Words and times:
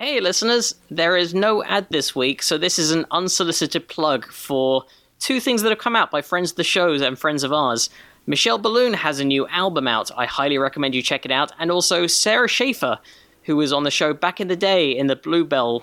Hey, 0.00 0.20
listeners, 0.20 0.76
there 0.92 1.16
is 1.16 1.34
no 1.34 1.64
ad 1.64 1.88
this 1.90 2.14
week, 2.14 2.40
so 2.40 2.56
this 2.56 2.78
is 2.78 2.92
an 2.92 3.04
unsolicited 3.10 3.88
plug 3.88 4.30
for 4.30 4.84
two 5.18 5.40
things 5.40 5.62
that 5.62 5.70
have 5.70 5.80
come 5.80 5.96
out 5.96 6.12
by 6.12 6.22
friends 6.22 6.52
of 6.52 6.56
the 6.56 6.62
shows 6.62 7.02
and 7.02 7.18
friends 7.18 7.42
of 7.42 7.52
ours. 7.52 7.90
Michelle 8.24 8.58
Balloon 8.58 8.94
has 8.94 9.18
a 9.18 9.24
new 9.24 9.48
album 9.48 9.88
out. 9.88 10.12
I 10.16 10.24
highly 10.24 10.56
recommend 10.56 10.94
you 10.94 11.02
check 11.02 11.24
it 11.24 11.32
out. 11.32 11.50
And 11.58 11.72
also, 11.72 12.06
Sarah 12.06 12.46
Schaefer, 12.46 13.00
who 13.42 13.56
was 13.56 13.72
on 13.72 13.82
the 13.82 13.90
show 13.90 14.14
back 14.14 14.40
in 14.40 14.46
the 14.46 14.54
day 14.54 14.96
in 14.96 15.08
the 15.08 15.16
Bluebell 15.16 15.82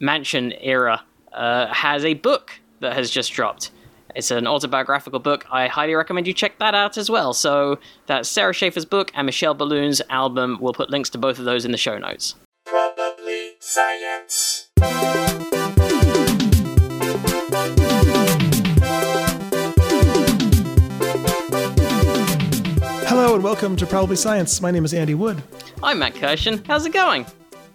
Mansion 0.00 0.52
era, 0.60 1.04
uh, 1.32 1.72
has 1.72 2.04
a 2.04 2.14
book 2.14 2.50
that 2.80 2.94
has 2.94 3.12
just 3.12 3.32
dropped. 3.32 3.70
It's 4.16 4.32
an 4.32 4.48
autobiographical 4.48 5.20
book. 5.20 5.46
I 5.52 5.68
highly 5.68 5.94
recommend 5.94 6.26
you 6.26 6.32
check 6.32 6.58
that 6.58 6.74
out 6.74 6.98
as 6.98 7.08
well. 7.08 7.32
So 7.32 7.78
that's 8.06 8.28
Sarah 8.28 8.52
Schaefer's 8.52 8.84
book 8.84 9.12
and 9.14 9.24
Michelle 9.24 9.54
Balloon's 9.54 10.02
album. 10.10 10.58
We'll 10.60 10.72
put 10.72 10.90
links 10.90 11.10
to 11.10 11.18
both 11.18 11.38
of 11.38 11.44
those 11.44 11.64
in 11.64 11.70
the 11.70 11.78
show 11.78 11.96
notes. 11.96 12.34
Probably 13.76 14.00
science. 14.00 15.76
Hello 23.08 23.34
and 23.34 23.42
welcome 23.42 23.76
to 23.76 23.86
Probably 23.86 24.16
Science. 24.16 24.60
My 24.60 24.70
name 24.70 24.84
is 24.84 24.92
Andy 24.94 25.14
Wood. 25.14 25.42
I'm 25.82 25.98
Matt 25.98 26.14
Kirshen. 26.14 26.66
How's 26.66 26.84
it 26.86 26.92
going? 26.92 27.24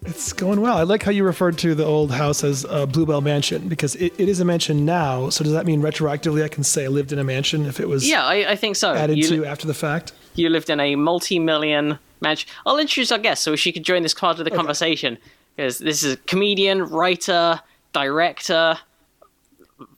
It's 0.05 0.33
going 0.33 0.61
well. 0.61 0.77
I 0.77 0.83
like 0.83 1.03
how 1.03 1.11
you 1.11 1.23
referred 1.23 1.57
to 1.59 1.73
the 1.75 1.85
old 1.85 2.11
house 2.11 2.43
as 2.43 2.65
uh, 2.65 2.85
Bluebell 2.85 3.21
Mansion 3.21 3.67
because 3.67 3.95
it, 3.95 4.13
it 4.19 4.27
is 4.29 4.39
a 4.39 4.45
mansion 4.45 4.85
now. 4.85 5.29
So 5.29 5.43
does 5.43 5.53
that 5.53 5.65
mean 5.65 5.81
retroactively 5.81 6.43
I 6.43 6.47
can 6.47 6.63
say 6.63 6.85
I 6.85 6.87
lived 6.87 7.11
in 7.11 7.19
a 7.19 7.23
mansion 7.23 7.65
if 7.65 7.79
it 7.79 7.87
was 7.87 8.07
Yeah, 8.07 8.23
I, 8.25 8.51
I 8.51 8.55
think 8.55 8.75
so. 8.75 8.93
added 8.93 9.17
You- 9.17 9.27
to 9.29 9.45
after 9.45 9.67
the 9.67 9.73
fact? 9.73 10.13
you 10.35 10.49
lived 10.49 10.69
in 10.69 10.79
a 10.79 10.95
multi-million 10.95 11.99
mansion. 12.21 12.49
I'll 12.65 12.77
introduce 12.77 13.11
our 13.11 13.17
guest 13.19 13.43
so 13.43 13.55
she 13.55 13.71
could 13.71 13.83
join 13.83 14.01
this 14.03 14.13
part 14.13 14.39
of 14.39 14.45
the 14.45 14.51
conversation 14.51 15.17
because 15.55 15.77
this 15.79 16.03
is 16.03 16.13
a 16.13 16.17
comedian, 16.17 16.83
writer, 16.83 17.59
director, 17.93 18.77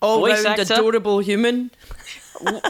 all 0.01 0.19
Voice 0.19 0.43
round 0.43 0.59
actor? 0.59 0.73
adorable 0.73 1.19
human. 1.19 1.71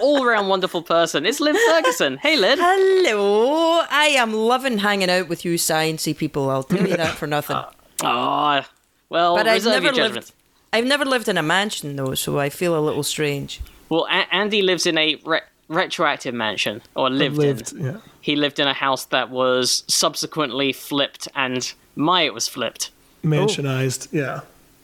all-round 0.01 0.49
wonderful 0.49 0.83
person. 0.83 1.25
It's 1.25 1.39
Lynn 1.39 1.55
Ferguson. 1.69 2.17
Hey, 2.17 2.37
Lynn. 2.37 2.59
Hello, 2.61 3.83
I 3.89 4.07
am 4.17 4.33
loving 4.33 4.79
hanging 4.79 5.09
out 5.09 5.27
with 5.29 5.45
you 5.45 5.55
sciencey 5.55 6.15
people. 6.15 6.49
I'll 6.49 6.63
tell 6.63 6.87
you 6.87 6.97
that 6.97 7.15
for 7.15 7.27
nothing. 7.27 7.57
Ah, 8.05 8.67
well, 9.07 9.37
but 9.37 9.47
I've 9.47 9.63
never 9.63 9.85
your 9.93 10.09
lived. 10.09 10.33
I've 10.73 10.83
never 10.83 11.05
lived 11.05 11.29
in 11.29 11.37
a 11.37 11.43
mansion 11.43 11.95
though, 11.95 12.15
so 12.15 12.37
I 12.37 12.49
feel 12.49 12.77
a 12.77 12.81
little 12.81 13.03
strange. 13.03 13.61
Well, 13.87 14.05
a- 14.09 14.27
Andy 14.33 14.61
lives 14.61 14.85
in 14.85 14.97
a 14.97 15.15
re- 15.23 15.39
retroactive 15.73 16.33
mansion, 16.33 16.81
or 16.95 17.09
lived, 17.09 17.37
lived, 17.37 17.73
in. 17.73 17.85
yeah. 17.85 17.97
He 18.21 18.35
lived 18.35 18.59
in 18.59 18.67
a 18.67 18.73
house 18.73 19.05
that 19.05 19.29
was 19.29 19.83
subsequently 19.87 20.73
flipped, 20.73 21.27
and 21.35 21.73
my 21.95 22.21
it 22.23 22.33
was 22.33 22.47
flipped. 22.47 22.91
Mansionized. 23.23 24.07
Yeah. 24.11 24.41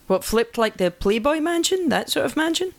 What 0.07 0.23
flipped 0.23 0.57
like 0.57 0.77
the 0.77 0.91
Playboy 0.91 1.39
mansion? 1.39 1.89
That 1.89 2.09
sort 2.09 2.25
of 2.25 2.35
mansion? 2.35 2.73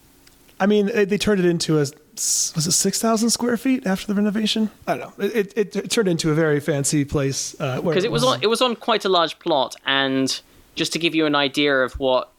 I 0.58 0.66
mean, 0.66 0.88
it, 0.88 1.08
they 1.08 1.18
turned 1.18 1.40
it 1.40 1.46
into 1.46 1.78
a 1.78 1.86
was 2.20 2.66
it 2.66 2.72
six 2.72 3.00
thousand 3.00 3.30
square 3.30 3.56
feet 3.56 3.86
after 3.86 4.06
the 4.06 4.14
renovation? 4.14 4.70
I 4.86 4.96
don't 4.96 5.18
know. 5.18 5.24
It, 5.24 5.52
it, 5.56 5.76
it 5.76 5.90
turned 5.90 6.08
into 6.08 6.30
a 6.30 6.34
very 6.34 6.60
fancy 6.60 7.04
place 7.04 7.58
uh, 7.58 7.80
because 7.80 8.04
it 8.04 8.12
was 8.12 8.24
on 8.24 8.42
it 8.42 8.46
was 8.46 8.60
on 8.60 8.76
quite 8.76 9.04
a 9.04 9.08
large 9.08 9.38
plot 9.38 9.74
and 9.86 10.40
just 10.74 10.92
to 10.92 10.98
give 10.98 11.14
you 11.14 11.24
an 11.24 11.34
idea 11.34 11.78
of 11.82 11.98
what 11.98 12.30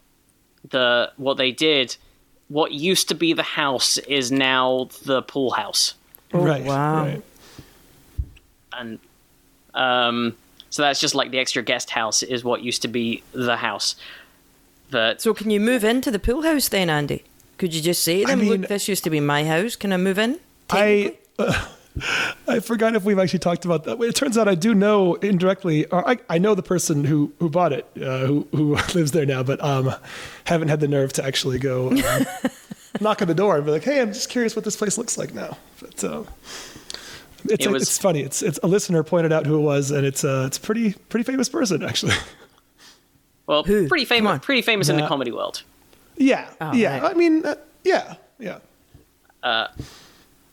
the 0.70 1.10
what 1.16 1.36
they 1.36 1.50
did 1.50 1.96
what 2.52 2.72
used 2.72 3.08
to 3.08 3.14
be 3.14 3.32
the 3.32 3.42
house 3.42 3.98
is 3.98 4.30
now 4.30 4.88
the 5.04 5.22
pool 5.22 5.50
house 5.50 5.94
right. 6.32 6.64
wow. 6.64 7.04
Right. 7.04 7.22
and 8.78 8.98
um 9.74 10.36
so 10.70 10.82
that's 10.82 11.00
just 11.00 11.14
like 11.14 11.30
the 11.30 11.38
extra 11.38 11.62
guest 11.62 11.90
house 11.90 12.22
is 12.22 12.44
what 12.44 12.62
used 12.62 12.82
to 12.82 12.88
be 12.88 13.22
the 13.32 13.56
house 13.56 13.94
that 14.90 15.20
So 15.20 15.34
can 15.34 15.50
you 15.50 15.60
move 15.60 15.84
into 15.84 16.10
the 16.10 16.18
pool 16.18 16.42
house 16.42 16.68
then, 16.68 16.88
Andy? 16.90 17.24
Could 17.58 17.74
you 17.74 17.80
just 17.80 18.02
say 18.02 18.20
to 18.22 18.26
them, 18.26 18.40
mean- 18.40 18.60
"Look, 18.62 18.68
this 18.68 18.88
used 18.88 19.04
to 19.04 19.10
be 19.10 19.20
my 19.20 19.44
house. 19.44 19.76
Can 19.76 19.92
I 19.92 19.96
move 19.96 20.18
in?" 20.18 20.38
I 20.70 21.14
uh, 21.38 21.66
I 22.48 22.60
forgot 22.60 22.94
if 22.96 23.04
we've 23.04 23.18
actually 23.18 23.40
talked 23.40 23.64
about 23.64 23.84
that. 23.84 24.00
It 24.00 24.14
turns 24.14 24.38
out 24.38 24.48
I 24.48 24.54
do 24.54 24.74
know 24.74 25.14
indirectly, 25.16 25.84
or 25.86 26.08
I, 26.08 26.18
I 26.30 26.38
know 26.38 26.54
the 26.54 26.62
person 26.62 27.04
who 27.04 27.32
who 27.38 27.50
bought 27.50 27.72
it, 27.72 27.86
uh, 28.00 28.26
who 28.26 28.48
who 28.52 28.74
lives 28.94 29.12
there 29.12 29.26
now, 29.26 29.42
but 29.42 29.62
um, 29.62 29.94
haven't 30.44 30.68
had 30.68 30.80
the 30.80 30.88
nerve 30.88 31.12
to 31.14 31.24
actually 31.24 31.58
go 31.58 31.90
um, 31.90 32.26
knock 33.00 33.20
on 33.20 33.28
the 33.28 33.34
door 33.34 33.56
and 33.56 33.64
be 33.66 33.72
like, 33.72 33.84
"Hey, 33.84 34.00
I'm 34.00 34.12
just 34.12 34.30
curious 34.30 34.56
what 34.56 34.64
this 34.64 34.76
place 34.76 34.96
looks 34.96 35.18
like 35.18 35.34
now." 35.34 35.58
But 35.80 36.02
uh, 36.02 36.22
it's 37.44 37.66
It 37.66 37.70
was- 37.70 37.82
it's 37.82 37.98
funny. 37.98 38.20
It's 38.22 38.40
it's 38.42 38.58
a 38.62 38.66
listener 38.66 39.02
pointed 39.02 39.32
out 39.32 39.44
who 39.46 39.56
it 39.58 39.62
was, 39.62 39.90
and 39.90 40.06
it's 40.06 40.24
a 40.24 40.46
it's 40.46 40.56
a 40.56 40.60
pretty 40.60 40.94
pretty 41.10 41.24
famous 41.24 41.48
person 41.50 41.82
actually. 41.82 42.14
well 43.46 43.64
Who? 43.64 43.88
pretty 43.88 44.04
famous 44.06 44.38
pretty 44.42 44.62
famous 44.62 44.88
in 44.88 44.96
the 44.96 45.06
comedy 45.06 45.32
world 45.32 45.62
yeah, 46.16 46.48
Oh, 46.60 46.72
yeah. 46.74 47.00
right. 47.00 47.10
I 47.10 47.14
mean, 47.14 47.44
uh, 47.44 47.54
yeah, 47.84 48.14
yeah. 48.38 48.58
uh 49.42 49.66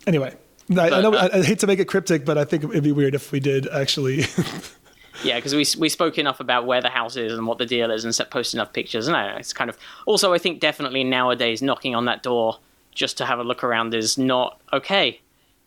Anyway. 0.07 0.35
I, 0.77 0.89
I 0.89 1.01
know. 1.01 1.13
uh, 1.13 1.29
I, 1.31 1.39
I 1.39 1.43
hate 1.43 1.59
to 1.59 1.67
make 1.67 1.79
it 1.79 1.85
cryptic, 1.85 2.25
but 2.25 2.37
I 2.37 2.45
think 2.45 2.63
it'd 2.63 2.83
be 2.83 2.91
weird 2.91 3.15
if 3.15 3.31
we 3.31 3.39
did 3.39 3.67
actually. 3.67 4.25
yeah 5.23 5.35
because 5.35 5.53
we 5.53 5.65
we 5.79 5.89
spoke 5.89 6.17
enough 6.17 6.39
about 6.39 6.65
where 6.65 6.81
the 6.81 6.89
house 6.89 7.15
is 7.15 7.33
and 7.33 7.45
what 7.45 7.57
the 7.57 7.65
deal 7.65 7.91
is 7.91 8.05
and 8.05 8.15
set 8.15 8.31
posted 8.31 8.57
enough 8.57 8.71
pictures 8.71 9.07
and 9.07 9.17
I 9.17 9.25
don't 9.25 9.33
know, 9.33 9.39
it's 9.39 9.51
kind 9.51 9.69
of 9.69 9.77
also 10.05 10.33
i 10.33 10.37
think 10.37 10.61
definitely 10.61 11.03
nowadays 11.03 11.61
knocking 11.61 11.93
on 11.93 12.05
that 12.05 12.23
door 12.23 12.57
just 12.93 13.17
to 13.17 13.25
have 13.25 13.37
a 13.37 13.43
look 13.43 13.61
around 13.61 13.93
is 13.93 14.17
not 14.17 14.61
okay 14.71 15.19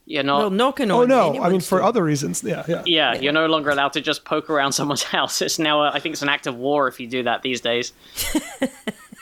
you're 0.04 0.22
not 0.22 0.38
well, 0.38 0.50
knocking 0.50 0.90
on. 0.90 1.12
oh 1.12 1.32
no! 1.32 1.40
I 1.40 1.48
mean, 1.48 1.60
for 1.60 1.78
door. 1.78 1.86
other 1.86 2.02
reasons. 2.02 2.42
Yeah, 2.42 2.64
yeah. 2.66 2.82
Yeah, 2.84 3.14
you're 3.14 3.32
no 3.32 3.46
longer 3.46 3.70
allowed 3.70 3.92
to 3.92 4.00
just 4.00 4.24
poke 4.24 4.50
around 4.50 4.72
someone's 4.72 5.02
house. 5.18 5.40
It's 5.40 5.60
now, 5.60 5.84
a, 5.84 5.92
I 5.92 6.00
think, 6.00 6.14
it's 6.14 6.22
an 6.22 6.28
act 6.28 6.48
of 6.48 6.56
war 6.56 6.88
if 6.88 6.98
you 6.98 7.06
do 7.06 7.22
that 7.22 7.42
these 7.42 7.60
days. 7.60 7.92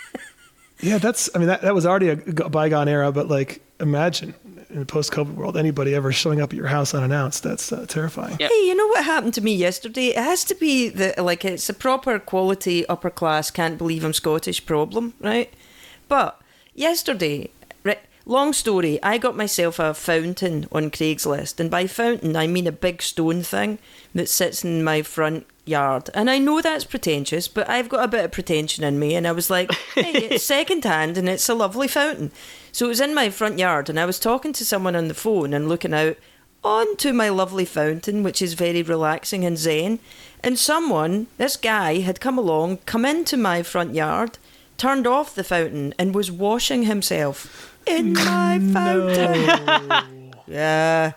Yeah, 0.82 0.98
that's. 0.98 1.28
I 1.34 1.38
mean, 1.38 1.48
that, 1.48 1.62
that 1.62 1.74
was 1.74 1.86
already 1.86 2.08
a 2.08 2.16
bygone 2.16 2.88
era, 2.88 3.12
but 3.12 3.28
like, 3.28 3.60
imagine 3.78 4.34
in 4.70 4.80
the 4.80 4.86
post-COVID 4.86 5.34
world, 5.34 5.56
anybody 5.56 5.94
ever 5.94 6.12
showing 6.12 6.40
up 6.40 6.52
at 6.52 6.56
your 6.56 6.68
house 6.68 6.94
unannounced. 6.94 7.42
That's 7.42 7.72
uh, 7.72 7.86
terrifying. 7.86 8.36
Yeah. 8.38 8.48
Hey, 8.48 8.66
you 8.66 8.74
know 8.74 8.86
what 8.88 9.04
happened 9.04 9.34
to 9.34 9.40
me 9.40 9.54
yesterday? 9.54 10.08
It 10.08 10.16
has 10.16 10.44
to 10.44 10.54
be 10.54 10.88
the 10.88 11.14
like 11.18 11.44
it's 11.44 11.68
a 11.68 11.74
proper 11.74 12.18
quality 12.18 12.86
upper 12.86 13.10
class 13.10 13.50
can't 13.50 13.78
believe 13.78 14.04
I'm 14.04 14.12
Scottish 14.12 14.64
problem, 14.64 15.14
right? 15.20 15.52
But 16.08 16.40
yesterday, 16.74 17.50
right, 17.84 18.00
long 18.26 18.52
story, 18.52 19.02
I 19.02 19.18
got 19.18 19.36
myself 19.36 19.78
a 19.78 19.94
fountain 19.94 20.66
on 20.72 20.90
Craigslist, 20.90 21.60
and 21.60 21.70
by 21.70 21.86
fountain 21.86 22.36
I 22.36 22.46
mean 22.46 22.66
a 22.66 22.72
big 22.72 23.02
stone 23.02 23.42
thing 23.42 23.78
that 24.14 24.28
sits 24.28 24.64
in 24.64 24.84
my 24.84 25.02
front 25.02 25.46
yard. 25.64 26.10
And 26.14 26.30
I 26.30 26.38
know 26.38 26.60
that's 26.60 26.84
pretentious, 26.84 27.48
but 27.48 27.68
I've 27.68 27.88
got 27.88 28.04
a 28.04 28.08
bit 28.08 28.24
of 28.24 28.32
pretension 28.32 28.84
in 28.84 28.98
me, 28.98 29.14
and 29.14 29.26
I 29.26 29.32
was 29.32 29.50
like, 29.50 29.72
hey, 29.94 30.12
it's 30.12 30.44
second 30.44 30.84
hand 30.84 31.16
and 31.16 31.28
it's 31.28 31.48
a 31.48 31.54
lovely 31.54 31.88
fountain. 31.88 32.32
So 32.72 32.86
it 32.86 32.88
was 32.88 33.00
in 33.00 33.14
my 33.14 33.30
front 33.30 33.58
yard, 33.58 33.88
and 33.88 33.98
I 33.98 34.04
was 34.04 34.18
talking 34.18 34.52
to 34.54 34.64
someone 34.64 34.96
on 34.96 35.08
the 35.08 35.14
phone 35.14 35.52
and 35.52 35.68
looking 35.68 35.94
out 35.94 36.16
onto 36.62 37.12
my 37.12 37.28
lovely 37.28 37.64
fountain, 37.64 38.22
which 38.22 38.42
is 38.42 38.54
very 38.54 38.82
relaxing 38.82 39.44
and 39.44 39.58
zen. 39.58 39.98
And 40.42 40.58
someone, 40.58 41.26
this 41.36 41.56
guy, 41.56 42.00
had 42.00 42.20
come 42.20 42.38
along, 42.38 42.78
come 42.86 43.04
into 43.04 43.36
my 43.36 43.62
front 43.62 43.94
yard, 43.94 44.38
turned 44.76 45.06
off 45.06 45.34
the 45.34 45.44
fountain, 45.44 45.94
and 45.98 46.14
was 46.14 46.30
washing 46.30 46.84
himself 46.84 47.76
in 47.86 48.12
my 48.12 48.58
fountain. 48.72 50.32
yeah. 50.46 51.12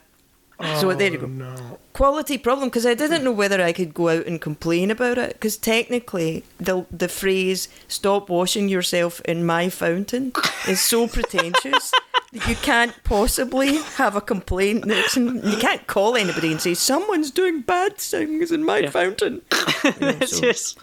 so 0.79 0.93
there 0.93 1.11
you 1.11 1.17
go. 1.17 1.25
Oh, 1.25 1.29
no. 1.29 1.79
Quality 1.93 2.39
problem 2.39 2.69
because 2.69 2.85
I 2.87 2.95
didn't 2.95 3.23
know 3.23 3.31
whether 3.31 3.61
I 3.61 3.71
could 3.71 3.93
go 3.93 4.09
out 4.09 4.25
and 4.25 4.41
complain 4.41 4.89
about 4.89 5.17
it 5.19 5.33
because 5.33 5.57
technically 5.57 6.43
the 6.59 6.85
the 6.89 7.07
phrase 7.07 7.67
"stop 7.87 8.29
washing 8.29 8.67
yourself 8.67 9.21
in 9.21 9.45
my 9.45 9.69
fountain" 9.69 10.31
is 10.67 10.81
so 10.81 11.07
pretentious 11.17 11.91
that 12.31 12.47
you 12.47 12.55
can't 12.55 12.95
possibly 13.03 13.77
have 13.97 14.15
a 14.15 14.21
complaint. 14.21 14.85
You 15.15 15.57
can't 15.59 15.85
call 15.85 16.15
anybody 16.15 16.51
and 16.51 16.59
say 16.59 16.73
someone's 16.73 17.29
doing 17.29 17.61
bad 17.61 17.97
things 17.97 18.51
in 18.51 18.63
my 18.65 18.87
fountain. 18.87 19.41
It's 19.83 20.39
just- 20.39 20.79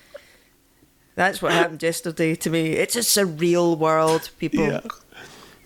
That's 1.16 1.42
what 1.42 1.53
happened 1.53 1.83
yesterday 1.83 2.36
to 2.36 2.51
me. 2.51 2.74
It's 2.74 2.95
a 2.97 3.01
surreal 3.01 3.77
world, 3.77 4.30
people. 4.39 4.65
Yeah. 4.66 4.80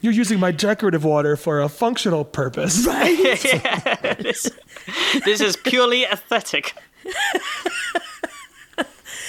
You're 0.04 0.12
using 0.12 0.38
my 0.38 0.50
decorative 0.50 1.02
water 1.02 1.34
for 1.34 1.62
a 1.62 1.68
functional 1.70 2.26
purpose. 2.26 2.84
this, 2.84 4.50
this 5.24 5.40
is 5.40 5.56
purely 5.56 6.04
aesthetic. 6.04 6.74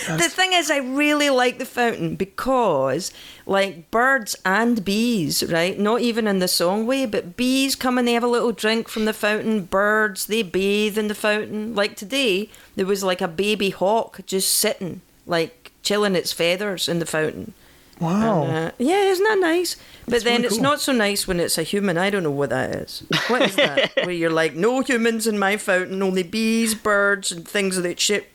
The 0.07 0.29
thing 0.29 0.51
is, 0.51 0.69
I 0.69 0.79
really 0.79 1.29
like 1.29 1.59
the 1.59 1.65
fountain 1.65 2.17
because, 2.17 3.13
like, 3.45 3.89
birds 3.89 4.35
and 4.43 4.83
bees, 4.83 5.49
right? 5.49 5.79
Not 5.79 6.01
even 6.01 6.27
in 6.27 6.39
the 6.39 6.47
song 6.49 6.85
way, 6.85 7.05
but 7.05 7.37
bees 7.37 7.77
come 7.77 7.97
and 7.97 8.05
they 8.05 8.13
have 8.13 8.21
a 8.21 8.27
little 8.27 8.51
drink 8.51 8.89
from 8.89 9.05
the 9.05 9.13
fountain. 9.13 9.63
Birds, 9.63 10.25
they 10.25 10.43
bathe 10.43 10.97
in 10.97 11.07
the 11.07 11.15
fountain. 11.15 11.73
Like 11.73 11.95
today, 11.95 12.49
there 12.75 12.85
was 12.85 13.01
like 13.01 13.21
a 13.21 13.29
baby 13.29 13.69
hawk 13.69 14.19
just 14.25 14.51
sitting, 14.51 14.99
like, 15.25 15.71
chilling 15.83 16.17
its 16.17 16.33
feathers 16.33 16.89
in 16.89 16.99
the 16.99 17.05
fountain. 17.05 17.53
Wow. 17.99 18.43
Uh, 18.43 18.71
yeah, 18.77 19.03
isn't 19.03 19.23
that 19.23 19.39
nice? 19.39 19.77
But 20.07 20.23
then 20.23 20.35
really 20.41 20.45
it's 20.47 20.55
cool. 20.55 20.63
not 20.63 20.81
so 20.81 20.91
nice 20.91 21.27
when 21.27 21.39
it's 21.39 21.57
a 21.57 21.63
human. 21.63 21.97
I 21.97 22.09
don't 22.09 22.23
know 22.23 22.31
what 22.31 22.49
that 22.49 22.71
is. 22.75 23.03
What 23.27 23.41
is 23.43 23.55
that? 23.55 23.93
Where 24.03 24.11
you're 24.11 24.29
like, 24.29 24.53
no 24.53 24.81
humans 24.81 25.27
in 25.27 25.39
my 25.39 25.57
fountain, 25.57 26.03
only 26.03 26.23
bees, 26.23 26.75
birds, 26.75 27.31
and 27.31 27.47
things 27.47 27.77
of 27.77 27.83
that 27.83 27.99
shit. 27.99 28.29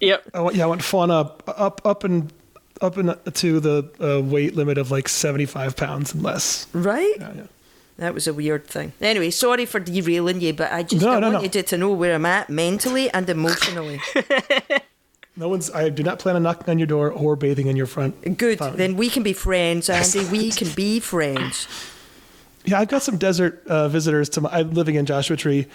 Yep. 0.00 0.30
I 0.32 0.40
want, 0.40 0.56
yeah, 0.56 0.64
I 0.64 0.66
want 0.66 0.82
fauna 0.82 1.14
up, 1.20 1.42
up, 1.48 1.80
up 1.84 2.04
and 2.04 2.32
up 2.80 2.96
and 2.96 3.16
to 3.34 3.60
the 3.60 3.90
uh, 4.00 4.22
weight 4.22 4.54
limit 4.54 4.78
of 4.78 4.90
like 4.90 5.08
seventy-five 5.08 5.76
pounds 5.76 6.14
and 6.14 6.22
less. 6.22 6.66
Right? 6.72 7.14
Yeah, 7.18 7.32
yeah. 7.34 7.42
That 7.98 8.14
was 8.14 8.26
a 8.26 8.34
weird 8.34 8.66
thing. 8.66 8.92
Anyway, 9.00 9.30
sorry 9.30 9.66
for 9.66 9.78
derailing 9.80 10.40
you, 10.40 10.52
but 10.52 10.72
I 10.72 10.82
just 10.82 11.04
No, 11.04 11.12
I 11.12 11.20
no, 11.20 11.30
wanted 11.32 11.54
no. 11.54 11.58
you 11.58 11.62
to 11.64 11.78
know 11.78 11.92
where 11.92 12.14
I'm 12.14 12.26
at 12.26 12.50
mentally 12.50 13.08
and 13.10 13.28
emotionally. 13.28 14.00
No 15.36 15.48
one's. 15.48 15.70
I 15.70 15.88
do 15.88 16.02
not 16.02 16.18
plan 16.18 16.36
on 16.36 16.42
knocking 16.42 16.70
on 16.70 16.78
your 16.78 16.86
door 16.86 17.10
or 17.10 17.34
bathing 17.34 17.66
in 17.66 17.76
your 17.76 17.86
front. 17.86 18.38
Good. 18.38 18.58
fountain. 18.58 18.78
Then 18.78 18.96
we 18.96 19.08
can 19.08 19.22
be 19.22 19.32
friends, 19.32 19.90
Andy. 19.90 20.24
We 20.30 20.50
can 20.50 20.70
be 20.74 21.00
friends. 21.00 21.66
Yeah, 22.66 22.80
I've 22.80 22.88
got 22.88 23.02
some 23.02 23.18
desert 23.18 23.62
uh, 23.66 23.88
visitors 23.88 24.30
to 24.30 24.40
my. 24.40 24.48
I'm 24.50 24.70
living 24.72 24.94
in 24.94 25.04
Joshua 25.04 25.36
Tree, 25.36 25.66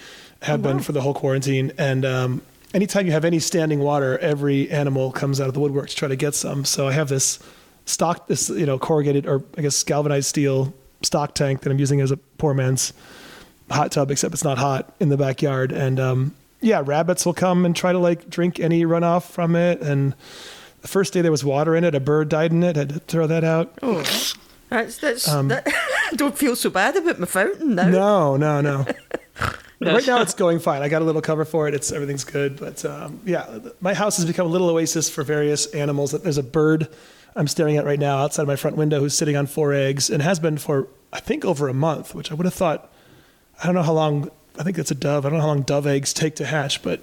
have 0.42 0.60
been 0.60 0.80
for 0.80 0.90
the 0.90 1.00
whole 1.00 1.14
quarantine, 1.14 1.70
and 1.78 2.04
um, 2.04 2.42
anytime 2.74 3.06
you 3.06 3.12
have 3.12 3.24
any 3.24 3.38
standing 3.38 3.78
water, 3.78 4.18
every 4.18 4.68
animal 4.72 5.12
comes 5.12 5.40
out 5.40 5.46
of 5.46 5.54
the 5.54 5.60
woodwork 5.60 5.88
to 5.88 5.94
try 5.94 6.08
to 6.08 6.16
get 6.16 6.34
some. 6.34 6.64
So 6.64 6.88
I 6.88 6.92
have 6.92 7.08
this 7.08 7.38
stock, 7.86 8.26
this 8.26 8.48
you 8.50 8.66
know 8.66 8.76
corrugated 8.76 9.26
or 9.26 9.44
I 9.56 9.62
guess 9.62 9.82
galvanized 9.84 10.26
steel 10.26 10.74
stock 11.02 11.34
tank 11.34 11.60
that 11.60 11.70
I'm 11.70 11.78
using 11.78 12.00
as 12.00 12.10
a 12.10 12.16
poor 12.16 12.54
man's 12.54 12.92
hot 13.70 13.92
tub, 13.92 14.10
except 14.10 14.34
it's 14.34 14.44
not 14.44 14.58
hot 14.58 14.92
in 14.98 15.10
the 15.10 15.16
backyard. 15.16 15.70
And 15.70 16.00
um, 16.00 16.34
yeah, 16.60 16.82
rabbits 16.84 17.24
will 17.24 17.34
come 17.34 17.64
and 17.64 17.74
try 17.74 17.92
to 17.92 17.98
like 17.98 18.28
drink 18.28 18.60
any 18.60 18.84
runoff 18.84 19.30
from 19.30 19.56
it. 19.56 19.80
And 19.80 20.14
the 20.82 20.88
first 20.88 21.12
day 21.12 21.22
there 21.22 21.30
was 21.30 21.44
water 21.44 21.74
in 21.76 21.84
it, 21.84 21.94
a 21.94 22.00
bird 22.00 22.28
died 22.28 22.52
in 22.52 22.62
it. 22.62 22.76
I 22.76 22.80
Had 22.80 22.88
to 22.90 22.98
throw 23.00 23.26
that 23.26 23.44
out. 23.44 23.78
Oh, 23.82 24.02
that's 24.68 24.98
that's. 24.98 25.24
that, 25.24 25.64
I 25.66 26.12
don't 26.16 26.36
feel 26.36 26.56
so 26.56 26.70
bad 26.70 26.96
about 26.96 27.18
my 27.18 27.26
fountain 27.26 27.74
now. 27.74 27.88
No, 27.88 28.36
no, 28.36 28.60
no. 28.60 28.86
right 29.80 30.06
now 30.06 30.20
it's 30.20 30.34
going 30.34 30.58
fine. 30.58 30.82
I 30.82 30.88
got 30.88 31.02
a 31.02 31.04
little 31.04 31.22
cover 31.22 31.44
for 31.44 31.66
it. 31.66 31.74
It's 31.74 31.90
everything's 31.92 32.24
good. 32.24 32.58
But 32.58 32.84
um, 32.84 33.20
yeah, 33.24 33.58
my 33.80 33.94
house 33.94 34.16
has 34.18 34.26
become 34.26 34.46
a 34.46 34.50
little 34.50 34.68
oasis 34.68 35.08
for 35.10 35.24
various 35.24 35.66
animals. 35.66 36.12
There's 36.12 36.38
a 36.38 36.42
bird 36.42 36.88
I'm 37.36 37.48
staring 37.48 37.76
at 37.76 37.84
right 37.84 37.98
now 37.98 38.18
outside 38.18 38.46
my 38.46 38.56
front 38.56 38.76
window 38.76 39.00
who's 39.00 39.14
sitting 39.14 39.36
on 39.36 39.46
four 39.46 39.72
eggs 39.72 40.10
and 40.10 40.22
has 40.22 40.38
been 40.38 40.58
for 40.58 40.88
I 41.12 41.20
think 41.20 41.44
over 41.44 41.68
a 41.68 41.74
month, 41.74 42.14
which 42.14 42.30
I 42.30 42.34
would 42.34 42.44
have 42.44 42.54
thought. 42.54 42.92
I 43.62 43.66
don't 43.66 43.74
know 43.74 43.82
how 43.82 43.92
long. 43.92 44.30
I 44.58 44.62
think 44.62 44.78
it's 44.78 44.90
a 44.90 44.94
dove. 44.94 45.24
I 45.24 45.30
don't 45.30 45.38
know 45.38 45.42
how 45.42 45.48
long 45.48 45.62
dove 45.62 45.86
eggs 45.86 46.12
take 46.12 46.34
to 46.36 46.46
hatch, 46.46 46.82
but 46.82 47.00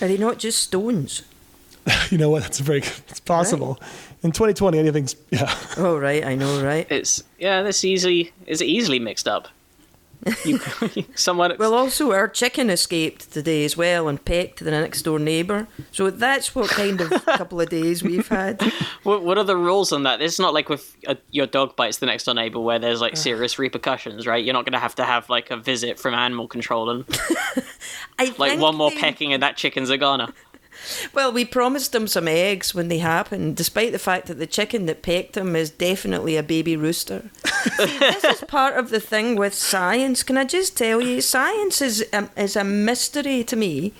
Are 0.00 0.08
they 0.08 0.18
not 0.18 0.38
just 0.38 0.58
stones? 0.58 1.22
you 2.10 2.18
know 2.18 2.30
what? 2.30 2.42
That's 2.42 2.58
very. 2.58 2.80
It's 2.80 3.20
possible. 3.20 3.78
In 4.22 4.32
2020, 4.32 4.78
anything's 4.78 5.16
yeah. 5.30 5.54
Oh 5.76 5.96
right, 5.96 6.24
I 6.24 6.34
know, 6.34 6.62
right? 6.62 6.86
It's 6.90 7.22
yeah. 7.38 7.62
This 7.62 7.84
easily 7.84 8.32
is 8.46 8.62
easily 8.62 8.98
mixed 8.98 9.28
up. 9.28 9.48
You, 10.44 10.60
someone. 11.14 11.56
Well, 11.58 11.74
also 11.74 12.12
our 12.12 12.28
chicken 12.28 12.70
escaped 12.70 13.32
today 13.32 13.64
as 13.64 13.76
well 13.76 14.08
and 14.08 14.22
pecked 14.24 14.60
the 14.64 14.70
next 14.70 15.02
door 15.02 15.18
neighbour. 15.18 15.66
So 15.92 16.10
that's 16.10 16.54
what 16.54 16.70
kind 16.70 17.00
of 17.00 17.10
couple 17.26 17.60
of 17.60 17.68
days 17.68 18.02
we've 18.02 18.28
had. 18.28 18.60
What, 19.02 19.22
what 19.22 19.38
are 19.38 19.44
the 19.44 19.56
rules 19.56 19.92
on 19.92 20.02
that? 20.04 20.20
It's 20.22 20.38
not 20.38 20.54
like 20.54 20.68
with 20.68 20.96
uh 21.06 21.14
your 21.30 21.46
dog 21.46 21.76
bites 21.76 21.98
the 21.98 22.06
next 22.06 22.24
door 22.24 22.34
neighbor 22.34 22.60
where 22.60 22.78
there's 22.78 23.00
like 23.00 23.16
serious 23.16 23.58
repercussions, 23.58 24.26
right? 24.26 24.44
You're 24.44 24.54
not 24.54 24.64
going 24.64 24.72
to 24.72 24.78
have 24.78 24.94
to 24.96 25.04
have 25.04 25.28
like 25.30 25.50
a 25.50 25.56
visit 25.56 25.98
from 25.98 26.14
animal 26.14 26.48
control 26.48 26.90
and 26.90 27.04
I 28.18 28.34
like 28.38 28.50
think 28.50 28.60
one 28.60 28.76
more 28.76 28.90
they- 28.90 28.98
pecking 28.98 29.32
and 29.32 29.42
that 29.42 29.56
chicken's 29.56 29.90
a 29.90 29.98
goner. 29.98 30.28
Well, 31.12 31.32
we 31.32 31.44
promised 31.44 31.92
them 31.92 32.06
some 32.06 32.28
eggs 32.28 32.74
when 32.74 32.88
they 32.88 32.98
happened, 32.98 33.56
despite 33.56 33.92
the 33.92 33.98
fact 33.98 34.26
that 34.26 34.38
the 34.38 34.46
chicken 34.46 34.86
that 34.86 35.02
pecked 35.02 35.34
them 35.34 35.56
is 35.56 35.70
definitely 35.70 36.36
a 36.36 36.42
baby 36.42 36.76
rooster. 36.76 37.30
See, 37.76 37.98
this 37.98 38.24
is 38.24 38.40
part 38.42 38.76
of 38.76 38.90
the 38.90 39.00
thing 39.00 39.36
with 39.36 39.54
science. 39.54 40.22
Can 40.22 40.38
I 40.38 40.44
just 40.44 40.76
tell 40.76 41.00
you, 41.00 41.20
science 41.20 41.82
is 41.82 42.04
um, 42.12 42.30
is 42.36 42.56
a 42.56 42.64
mystery 42.64 43.44
to 43.44 43.56
me, 43.56 43.92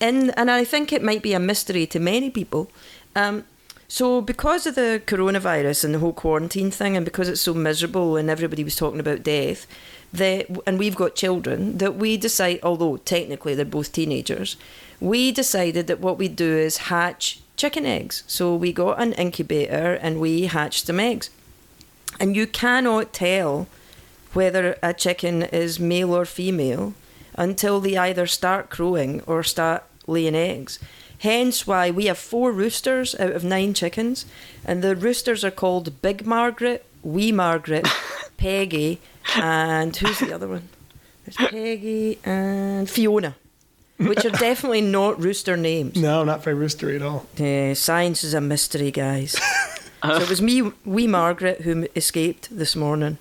and 0.00 0.36
and 0.38 0.50
I 0.50 0.64
think 0.64 0.92
it 0.92 1.02
might 1.02 1.22
be 1.22 1.34
a 1.34 1.40
mystery 1.40 1.86
to 1.86 2.00
many 2.00 2.30
people. 2.30 2.70
Um, 3.16 3.44
so 3.88 4.20
because 4.20 4.66
of 4.66 4.74
the 4.74 5.02
coronavirus 5.06 5.84
and 5.84 5.94
the 5.94 5.98
whole 5.98 6.12
quarantine 6.12 6.70
thing, 6.70 6.96
and 6.96 7.04
because 7.04 7.28
it's 7.28 7.40
so 7.40 7.54
miserable, 7.54 8.16
and 8.16 8.28
everybody 8.28 8.64
was 8.64 8.76
talking 8.76 9.00
about 9.00 9.22
death, 9.22 9.66
that 10.14 10.46
and 10.66 10.78
we've 10.78 10.94
got 10.96 11.14
children 11.14 11.78
that 11.78 11.96
we 11.96 12.16
decide, 12.16 12.60
although 12.62 12.96
technically 12.98 13.54
they're 13.54 13.64
both 13.64 13.92
teenagers, 13.92 14.56
we 15.00 15.32
decided 15.32 15.86
that 15.86 16.00
what 16.00 16.18
we'd 16.18 16.36
do 16.36 16.56
is 16.56 16.88
hatch 16.88 17.40
chicken 17.56 17.84
eggs. 17.84 18.22
So 18.26 18.54
we 18.54 18.72
got 18.72 19.00
an 19.00 19.12
incubator 19.14 19.94
and 19.94 20.20
we 20.20 20.46
hatched 20.46 20.86
some 20.86 21.00
eggs. 21.00 21.30
And 22.20 22.36
you 22.36 22.46
cannot 22.46 23.12
tell 23.12 23.66
whether 24.32 24.76
a 24.82 24.92
chicken 24.92 25.42
is 25.42 25.80
male 25.80 26.14
or 26.14 26.24
female 26.24 26.94
until 27.36 27.80
they 27.80 27.96
either 27.96 28.26
start 28.26 28.70
crowing 28.70 29.20
or 29.26 29.42
start 29.42 29.84
laying 30.06 30.34
eggs. 30.34 30.78
Hence 31.18 31.66
why 31.66 31.90
we 31.90 32.06
have 32.06 32.18
four 32.18 32.52
roosters 32.52 33.14
out 33.18 33.32
of 33.32 33.44
nine 33.44 33.72
chickens, 33.74 34.26
and 34.64 34.82
the 34.82 34.94
roosters 34.94 35.44
are 35.44 35.50
called 35.50 36.02
Big 36.02 36.26
Margaret, 36.26 36.84
Wee 37.02 37.32
Margaret, 37.32 37.88
Peggy, 38.36 39.00
and 39.36 39.96
who's 39.96 40.18
the 40.18 40.32
other 40.32 40.48
one? 40.48 40.68
There's 41.24 41.50
Peggy 41.50 42.18
and 42.24 42.88
Fiona, 42.88 43.36
which 43.98 44.24
are 44.24 44.30
definitely 44.38 44.82
not 44.82 45.22
rooster 45.22 45.56
names. 45.56 45.96
No, 45.96 46.24
not 46.24 46.44
very 46.44 46.56
roostery 46.56 46.96
at 46.96 47.02
all. 47.02 47.26
Science 47.74 48.24
is 48.24 48.34
a 48.34 48.40
mystery, 48.40 48.90
guys. 48.90 49.32
so 50.04 50.16
it 50.16 50.28
was 50.28 50.42
me, 50.42 50.72
wee 50.84 51.06
Margaret, 51.06 51.62
who 51.62 51.88
escaped 51.96 52.56
this 52.56 52.76
morning 52.76 53.18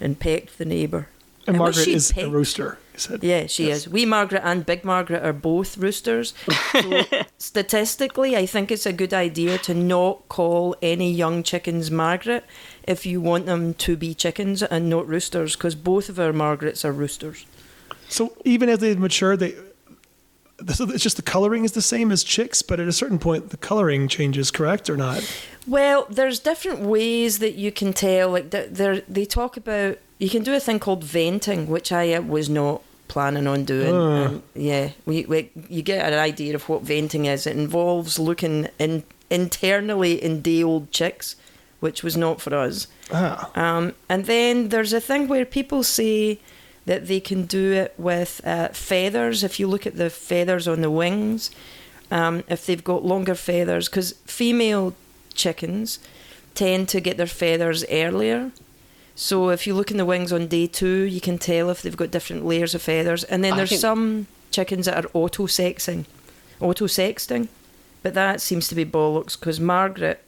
and 0.00 0.18
pecked 0.18 0.58
the 0.58 0.64
neighbour. 0.64 1.08
And 1.46 1.58
was 1.58 1.76
Margaret 1.76 1.94
is 1.94 2.16
a 2.16 2.28
rooster. 2.28 2.78
You 2.94 3.00
said. 3.00 3.24
Yeah, 3.24 3.46
she 3.46 3.66
Yes. 3.68 3.78
is. 3.78 3.88
Wee 3.88 4.06
Margaret 4.06 4.42
and 4.44 4.64
Big 4.64 4.84
Margaret 4.84 5.22
are 5.24 5.32
both 5.32 5.76
roosters. 5.76 6.32
So 6.72 7.02
statistically, 7.38 8.36
I 8.36 8.46
think 8.46 8.70
it's 8.70 8.86
a 8.86 8.92
good 8.92 9.12
idea 9.12 9.58
to 9.58 9.74
not 9.74 10.28
call 10.28 10.76
any 10.80 11.10
young 11.12 11.42
chickens 11.42 11.90
Margaret 11.90 12.44
if 12.84 13.04
you 13.04 13.20
want 13.20 13.46
them 13.46 13.74
to 13.74 13.96
be 13.96 14.14
chickens 14.14 14.62
and 14.62 14.88
not 14.88 15.08
roosters, 15.08 15.56
because 15.56 15.74
both 15.74 16.08
of 16.08 16.18
our 16.20 16.32
Margarets 16.32 16.84
are 16.84 16.92
roosters. 16.92 17.46
So 18.08 18.32
even 18.44 18.68
as 18.68 18.78
they 18.78 18.94
mature, 18.94 19.36
they 19.36 19.54
so 20.72 20.88
it's 20.88 21.02
just 21.02 21.16
the 21.16 21.22
coloring 21.22 21.64
is 21.64 21.72
the 21.72 21.82
same 21.82 22.12
as 22.12 22.22
chicks, 22.22 22.62
but 22.62 22.78
at 22.78 22.86
a 22.86 22.92
certain 22.92 23.18
point 23.18 23.50
the 23.50 23.56
coloring 23.56 24.06
changes, 24.06 24.52
correct 24.52 24.88
or 24.88 24.96
not? 24.96 25.20
Well, 25.66 26.06
there's 26.08 26.38
different 26.38 26.80
ways 26.82 27.40
that 27.40 27.54
you 27.56 27.72
can 27.72 27.92
tell. 27.92 28.30
Like 28.30 28.50
th- 28.52 28.70
there, 28.70 29.00
they 29.08 29.24
talk 29.24 29.56
about 29.56 29.98
you 30.18 30.30
can 30.30 30.42
do 30.42 30.54
a 30.54 30.60
thing 30.60 30.78
called 30.78 31.04
venting, 31.04 31.66
which 31.66 31.92
I 31.92 32.12
uh, 32.14 32.22
was 32.22 32.48
not 32.48 32.82
planning 33.08 33.46
on 33.46 33.64
doing. 33.64 33.94
And 33.94 34.42
yeah, 34.54 34.90
we, 35.06 35.24
we 35.26 35.50
you 35.68 35.82
get 35.82 36.10
an 36.12 36.18
idea 36.18 36.54
of 36.54 36.68
what 36.68 36.82
venting 36.82 37.26
is. 37.26 37.46
It 37.46 37.56
involves 37.56 38.18
looking 38.18 38.68
in 38.78 39.04
internally 39.30 40.22
in 40.22 40.40
day 40.42 40.62
old 40.62 40.90
chicks, 40.90 41.36
which 41.80 42.02
was 42.02 42.16
not 42.16 42.40
for 42.40 42.54
us. 42.54 42.86
Ah, 43.12 43.50
Um, 43.54 43.94
and 44.08 44.24
then 44.26 44.68
there's 44.68 44.92
a 44.92 45.00
thing 45.00 45.28
where 45.28 45.44
people 45.44 45.82
say 45.82 46.38
that 46.86 47.06
they 47.06 47.20
can 47.20 47.46
do 47.46 47.72
it 47.72 47.94
with 47.98 48.40
uh, 48.44 48.68
feathers. 48.68 49.42
If 49.42 49.58
you 49.58 49.66
look 49.66 49.86
at 49.86 49.96
the 49.96 50.10
feathers 50.10 50.68
on 50.68 50.80
the 50.82 50.90
wings, 50.90 51.50
um, 52.10 52.44
if 52.48 52.66
they've 52.66 52.84
got 52.84 53.04
longer 53.04 53.34
feathers, 53.34 53.88
because 53.88 54.12
female 54.26 54.94
chickens 55.34 55.98
tend 56.54 56.88
to 56.90 57.00
get 57.00 57.16
their 57.16 57.26
feathers 57.26 57.84
earlier. 57.90 58.50
So 59.16 59.50
if 59.50 59.66
you 59.66 59.74
look 59.74 59.90
in 59.90 59.96
the 59.96 60.04
wings 60.04 60.32
on 60.32 60.48
day 60.48 60.66
two, 60.66 61.02
you 61.02 61.20
can 61.20 61.38
tell 61.38 61.70
if 61.70 61.82
they've 61.82 61.96
got 61.96 62.10
different 62.10 62.44
layers 62.44 62.74
of 62.74 62.82
feathers. 62.82 63.24
And 63.24 63.44
then 63.44 63.52
I 63.54 63.56
there's 63.58 63.70
think- 63.70 63.80
some 63.80 64.26
chickens 64.50 64.86
that 64.86 65.04
are 65.04 65.10
auto-sexing, 65.12 66.04
auto-sexting, 66.60 67.48
but 68.02 68.14
that 68.14 68.40
seems 68.40 68.68
to 68.68 68.74
be 68.74 68.84
bollocks 68.84 69.38
because 69.38 69.58
Margaret, 69.60 70.22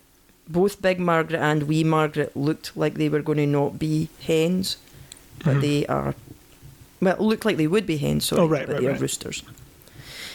both 0.49 0.81
Big 0.81 0.99
Margaret 0.99 1.41
and 1.41 1.65
Wee 1.65 1.85
Margaret 1.85 2.37
looked 2.37 2.77
like 2.77 2.95
they 2.95 3.09
were 3.09 3.23
going 3.23 3.39
to 3.39 3.47
not 3.47 3.79
be 3.79 4.09
hens, 4.23 4.77
but 5.39 5.53
mm-hmm. 5.53 5.61
they 5.61 5.87
are. 5.87 6.15
Well, 7.01 7.17
looked 7.19 7.45
like 7.45 7.57
they 7.57 7.67
would 7.67 7.87
be 7.87 7.99
hens, 7.99 8.27
sorry, 8.27 8.43
Oh, 8.43 8.47
right, 8.47 8.67
but 8.67 8.75
right, 8.75 8.81
they 8.81 8.89
are 8.89 8.93
right. 8.93 9.01
roosters. 9.01 9.43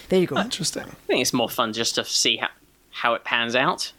There 0.09 0.19
you 0.19 0.27
go. 0.27 0.37
interesting. 0.37 0.83
I 0.83 0.93
think 1.07 1.21
it's 1.21 1.33
more 1.33 1.49
fun 1.49 1.73
just 1.73 1.95
to 1.95 2.05
see 2.05 2.37
how 2.37 2.49
how 2.91 3.13
it 3.13 3.23
pans 3.23 3.55
out. 3.55 3.93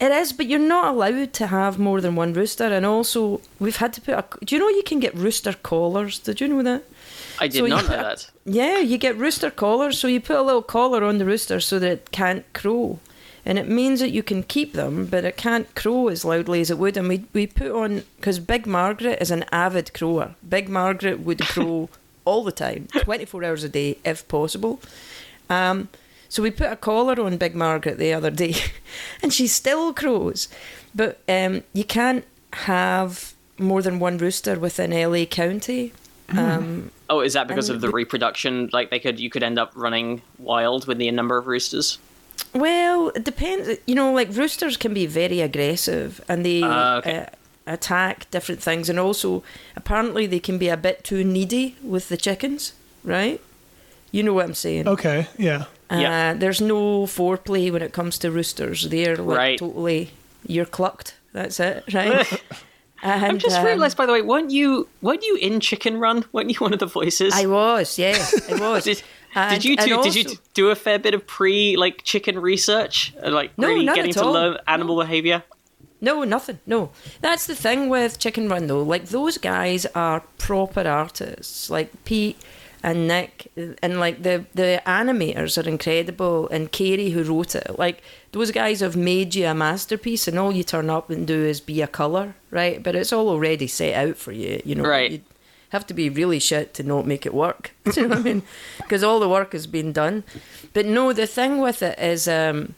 It 0.00 0.10
is, 0.10 0.32
but 0.32 0.46
you're 0.46 0.58
not 0.58 0.94
allowed 0.94 1.32
to 1.34 1.46
have 1.46 1.78
more 1.78 2.00
than 2.00 2.16
one 2.16 2.32
rooster. 2.32 2.64
And 2.64 2.84
also, 2.84 3.40
we've 3.60 3.76
had 3.76 3.92
to 3.94 4.00
put 4.00 4.14
a. 4.14 4.24
Do 4.44 4.54
you 4.54 4.60
know 4.60 4.68
you 4.68 4.82
can 4.82 4.98
get 5.00 5.14
rooster 5.14 5.52
collars? 5.52 6.18
Did 6.18 6.40
you 6.40 6.48
know 6.48 6.62
that? 6.62 6.82
I 7.40 7.46
did 7.48 7.58
So 7.58 7.66
not 7.66 7.82
you- 7.84 7.88
know 7.90 7.96
that. 7.96 8.30
Yeah, 8.44 8.78
you 8.78 8.98
get 8.98 9.16
rooster 9.16 9.50
collars. 9.50 9.98
So 9.98 10.08
you 10.08 10.20
put 10.20 10.36
a 10.36 10.42
little 10.42 10.62
collar 10.62 11.04
on 11.04 11.18
the 11.18 11.24
rooster 11.24 11.60
so 11.60 11.78
that 11.78 11.90
it 11.90 12.10
can't 12.12 12.44
crow. 12.52 12.98
And 13.46 13.58
it 13.58 13.68
means 13.68 14.00
that 14.00 14.10
you 14.10 14.22
can 14.22 14.42
keep 14.42 14.72
them, 14.72 15.04
but 15.06 15.24
it 15.24 15.36
can't 15.36 15.72
crow 15.74 16.08
as 16.08 16.24
loudly 16.24 16.60
as 16.62 16.70
it 16.70 16.78
would. 16.78 16.96
And 16.96 17.08
we, 17.08 17.26
we 17.34 17.46
put 17.46 17.70
on, 17.70 18.02
because 18.16 18.38
Big 18.38 18.66
Margaret 18.66 19.18
is 19.20 19.30
an 19.30 19.44
avid 19.52 19.92
crower. 19.92 20.34
Big 20.48 20.68
Margaret 20.70 21.20
would 21.20 21.40
crow 21.42 21.90
all 22.24 22.42
the 22.42 22.52
time, 22.52 22.88
24 23.02 23.44
hours 23.44 23.62
a 23.62 23.68
day, 23.68 23.98
if 24.02 24.26
possible. 24.28 24.80
Um, 25.50 25.88
so 26.28 26.42
we 26.42 26.50
put 26.50 26.70
a 26.72 26.76
collar 26.76 27.20
on 27.20 27.36
Big 27.36 27.54
Margaret 27.54 27.98
the 27.98 28.12
other 28.12 28.30
day, 28.30 28.54
and 29.22 29.32
she 29.32 29.46
still 29.46 29.92
crows. 29.92 30.48
But 30.94 31.20
um, 31.28 31.62
you 31.72 31.84
can't 31.84 32.24
have 32.52 33.32
more 33.58 33.82
than 33.82 33.98
one 34.00 34.18
rooster 34.18 34.58
within 34.58 34.90
LA 34.90 35.24
County. 35.24 35.92
Um, 36.36 36.90
Oh, 37.10 37.20
is 37.20 37.34
that 37.34 37.46
because 37.48 37.68
of 37.68 37.80
the 37.82 37.88
we- 37.88 38.02
reproduction? 38.02 38.70
Like 38.72 38.90
they 38.90 38.98
could, 38.98 39.20
you 39.20 39.28
could 39.28 39.42
end 39.42 39.58
up 39.58 39.72
running 39.74 40.22
wild 40.38 40.86
with 40.86 40.98
the 40.98 41.10
number 41.10 41.36
of 41.36 41.46
roosters. 41.46 41.98
Well, 42.54 43.10
it 43.14 43.24
depends. 43.24 43.78
You 43.86 43.94
know, 43.94 44.12
like 44.12 44.28
roosters 44.34 44.76
can 44.76 44.94
be 44.94 45.06
very 45.06 45.40
aggressive 45.40 46.20
and 46.28 46.44
they 46.44 46.62
Ah, 46.64 46.96
okay. 46.96 47.18
uh, 47.18 47.26
attack 47.66 48.30
different 48.30 48.62
things, 48.62 48.88
and 48.88 48.98
also 48.98 49.42
apparently 49.76 50.26
they 50.26 50.40
can 50.40 50.56
be 50.58 50.68
a 50.68 50.76
bit 50.76 51.04
too 51.04 51.22
needy 51.24 51.76
with 51.82 52.08
the 52.08 52.16
chickens, 52.16 52.72
right? 53.04 53.40
You 54.10 54.22
know 54.22 54.32
what 54.32 54.46
I'm 54.46 54.54
saying? 54.54 54.88
Okay, 54.88 55.26
yeah. 55.38 55.64
Uh, 55.90 55.96
Yeah. 55.96 56.34
There's 56.34 56.60
no 56.60 57.04
foreplay 57.06 57.70
when 57.72 57.82
it 57.82 57.92
comes 57.92 58.18
to 58.18 58.30
roosters. 58.30 58.88
They're 58.88 59.16
like 59.16 59.36
Right. 59.38 59.58
totally, 59.58 60.10
you're 60.46 60.64
clucked. 60.66 61.14
That's 61.32 61.58
it, 61.60 61.84
right? 61.92 62.26
and, 63.02 63.24
I've 63.24 63.38
just 63.38 63.58
um, 63.58 63.66
realised, 63.66 63.96
by 63.96 64.06
the 64.06 64.12
way, 64.12 64.22
weren't 64.22 64.50
you 64.50 64.88
weren't 65.02 65.22
you 65.24 65.36
in 65.36 65.60
Chicken 65.60 65.98
Run? 65.98 66.24
Weren't 66.32 66.50
you 66.50 66.56
one 66.58 66.72
of 66.72 66.78
the 66.78 66.86
voices? 66.86 67.34
I 67.34 67.46
was, 67.46 67.98
yeah, 67.98 68.16
I 68.50 68.54
was. 68.60 68.84
did, 68.84 69.02
And- 69.34 69.50
did 69.60 69.64
you 69.64 69.76
do, 69.76 70.02
did 70.02 70.14
you 70.14 70.24
do 70.54 70.70
a 70.70 70.76
fair 70.76 70.98
bit 70.98 71.12
of 71.12 71.26
pre 71.26 71.76
like 71.76 72.02
chicken 72.04 72.38
research, 72.38 73.12
Uh, 73.22 73.30
like 73.30 73.50
No, 73.58 73.68
really 73.68 73.84
getting 73.86 74.10
at 74.10 74.16
to 74.16 74.24
all. 74.24 74.32
learn 74.32 74.58
animal 74.68 74.96
behavior? 74.98 75.42
No, 76.00 76.22
nothing. 76.22 76.58
No. 76.66 76.90
That's 77.22 77.46
the 77.46 77.54
thing 77.54 77.88
with 77.88 78.18
Chicken 78.18 78.46
Run, 78.48 78.66
though. 78.66 78.82
Like, 78.82 79.06
those 79.06 79.38
guys 79.38 79.86
are 79.94 80.20
proper 80.36 80.86
artists. 80.86 81.70
Like, 81.70 81.90
Pete 82.04 82.36
and 82.84 83.08
Nick, 83.08 83.50
and 83.82 83.98
like 83.98 84.22
the, 84.22 84.44
the 84.54 84.82
animators 84.86 85.56
are 85.56 85.66
incredible, 85.66 86.50
and 86.50 86.70
Carey, 86.70 87.10
who 87.10 87.24
wrote 87.24 87.54
it. 87.54 87.78
Like, 87.78 88.02
those 88.32 88.50
guys 88.50 88.80
have 88.80 88.94
made 88.94 89.34
you 89.34 89.46
a 89.46 89.54
masterpiece, 89.54 90.28
and 90.28 90.38
all 90.38 90.52
you 90.52 90.62
turn 90.62 90.90
up 90.90 91.08
and 91.08 91.26
do 91.26 91.44
is 91.46 91.62
be 91.62 91.80
a 91.80 91.86
colour, 91.86 92.34
right? 92.50 92.82
But 92.82 92.94
it's 92.94 93.10
all 93.10 93.30
already 93.30 93.68
set 93.68 93.94
out 93.94 94.18
for 94.18 94.32
you, 94.32 94.60
you 94.66 94.74
know. 94.74 94.84
Right. 94.84 95.12
You 95.12 95.20
have 95.70 95.86
to 95.86 95.94
be 95.94 96.10
really 96.10 96.38
shit 96.38 96.74
to 96.74 96.82
not 96.82 97.06
make 97.06 97.24
it 97.24 97.32
work. 97.32 97.72
Do 97.90 98.02
you 98.02 98.06
know 98.06 98.16
what 98.16 98.18
I 98.18 98.22
mean? 98.22 98.42
Because 98.76 99.02
all 99.02 99.18
the 99.18 99.30
work 99.30 99.52
has 99.52 99.66
been 99.66 99.92
done. 99.92 100.22
But 100.74 100.84
no, 100.84 101.14
the 101.14 101.26
thing 101.26 101.60
with 101.60 101.82
it 101.82 101.98
is. 101.98 102.28
um 102.28 102.74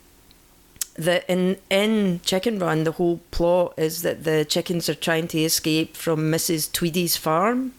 that 0.98 1.24
in 1.28 1.58
in 1.68 2.20
Chicken 2.24 2.58
Run, 2.58 2.84
the 2.84 2.92
whole 2.92 3.20
plot 3.30 3.74
is 3.76 4.00
that 4.00 4.24
the 4.24 4.46
chickens 4.46 4.88
are 4.88 4.94
trying 4.94 5.28
to 5.28 5.38
escape 5.38 5.94
from 5.94 6.32
Mrs. 6.32 6.72
Tweedy's 6.72 7.18
farm 7.18 7.74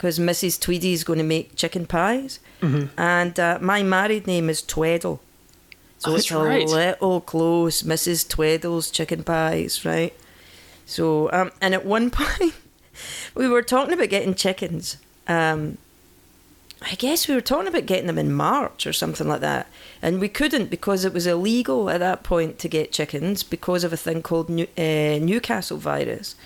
because 0.00 0.18
Mrs. 0.18 0.92
is 0.94 1.04
going 1.04 1.18
to 1.18 1.24
make 1.24 1.56
chicken 1.56 1.84
pies, 1.84 2.40
and 2.62 3.38
uh, 3.38 3.58
my 3.60 3.82
married 3.82 4.26
name 4.26 4.48
is 4.48 4.62
Tweddle, 4.62 5.18
so 5.98 6.12
Oh, 6.12 6.14
it's 6.14 6.30
that's 6.30 6.32
right. 6.32 6.62
a 6.66 6.70
little 6.72 7.20
close, 7.20 7.82
Mrs. 7.82 8.26
Tweddle's 8.26 8.90
chicken 8.90 9.22
pies, 9.22 9.84
right? 9.84 10.14
So, 10.86 11.30
um, 11.32 11.50
and 11.60 11.74
at 11.74 11.84
one 11.84 12.10
point, 12.18 12.54
we 13.34 13.46
were 13.46 13.60
talking 13.60 13.92
about 13.92 14.08
getting 14.08 14.34
chickens. 14.34 14.96
Um, 15.28 15.76
I 16.80 16.94
guess 16.94 17.28
we 17.28 17.34
were 17.34 17.42
talking 17.42 17.68
about 17.68 17.84
getting 17.84 18.06
them 18.06 18.16
in 18.18 18.32
March 18.32 18.86
or 18.86 18.94
something 18.94 19.28
like 19.28 19.42
that. 19.42 19.66
And 20.00 20.18
we 20.18 20.30
couldn't 20.30 20.70
because 20.70 21.04
it 21.04 21.12
was 21.12 21.26
illegal 21.26 21.90
at 21.90 22.00
that 22.00 22.22
point 22.22 22.58
to 22.60 22.68
get 22.68 22.90
chickens 22.90 23.42
because 23.42 23.84
of 23.84 23.92
a 23.92 23.98
thing 23.98 24.22
called 24.22 24.48
New, 24.48 24.66
uh, 24.78 25.18
Newcastle 25.22 25.76
virus. 25.76 26.36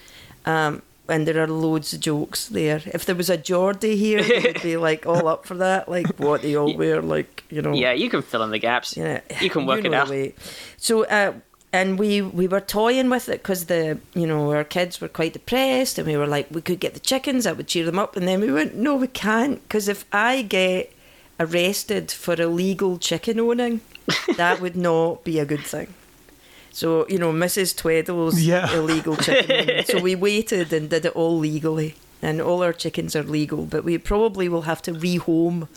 Um, 0.45 0.83
and 1.09 1.27
there 1.27 1.43
are 1.43 1.47
loads 1.47 1.93
of 1.93 2.01
jokes 2.01 2.47
there. 2.47 2.81
If 2.87 3.05
there 3.05 3.15
was 3.15 3.29
a 3.29 3.37
Geordie 3.37 3.97
here, 3.97 4.23
they 4.23 4.41
would 4.41 4.63
be 4.63 4.77
like 4.77 5.07
all 5.07 5.29
up 5.29 5.47
for 5.47 5.55
that. 5.57 5.89
Like 5.89 6.19
what 6.19 6.43
they 6.43 6.57
all 6.57 6.75
wear, 6.77 7.03
like, 7.03 7.45
you 7.51 7.63
know. 7.63 7.75
Yeah, 7.75 7.93
you 7.93 8.09
can 8.09 8.23
fill 8.23 8.43
in 8.43 8.51
the 8.51 8.59
gaps. 8.59 8.97
Yeah, 8.97 9.21
You 9.41 9.51
can 9.51 9.67
work 9.67 9.83
know 9.83 9.91
it 9.91 9.95
out. 9.95 10.33
So, 10.77 11.05
uh, 11.05 11.35
and 11.73 11.99
we 11.99 12.23
we 12.23 12.47
were 12.47 12.61
toying 12.61 13.11
with 13.11 13.29
it 13.29 13.43
because 13.43 13.67
the 13.67 13.99
you 14.15 14.27
know 14.27 14.53
our 14.53 14.65
kids 14.65 15.01
were 15.01 15.09
quite 15.09 15.33
depressed, 15.33 15.99
and 15.99 16.07
we 16.07 16.17
were 16.17 16.27
like, 16.27 16.47
we 16.51 16.63
could 16.63 16.81
get 16.81 16.95
the 16.95 17.01
chickens, 17.01 17.45
that 17.45 17.57
would 17.57 17.67
cheer 17.67 17.85
them 17.85 17.99
up, 17.99 18.17
and 18.17 18.29
then 18.29 18.41
we 18.41 18.53
went, 18.53 18.77
no, 18.77 18.95
we 18.95 19.09
can't, 19.09 19.61
because 19.63 19.89
if 19.89 20.05
I 20.13 20.43
get 20.43 20.93
arrested 21.41 22.13
for 22.13 22.41
illegal 22.41 22.97
chicken 22.99 23.41
owning, 23.41 23.81
that 24.37 24.61
would 24.61 24.77
not 24.77 25.25
be 25.25 25.41
a 25.41 25.45
good 25.45 25.65
thing. 25.65 25.93
So 26.75 27.07
you 27.09 27.19
know, 27.19 27.33
Mrs. 27.33 27.73
Tweddle's 27.81 28.43
Yeah. 28.43 28.67
illegal 28.79 29.17
chicken. 29.17 29.85
so 29.87 30.01
we 30.01 30.15
waited 30.17 30.73
and 30.73 30.91
did 30.91 31.05
it 31.07 31.15
all 31.15 31.39
legally, 31.39 31.95
and 32.21 32.41
all 32.41 32.63
our 32.67 32.73
chickens 32.73 33.15
are 33.17 33.23
legal, 33.23 33.65
but 33.65 33.85
we 33.85 33.97
probably 33.99 34.49
will 34.49 34.63
have 34.63 34.83
to 34.83 34.93
rehome 34.93 35.69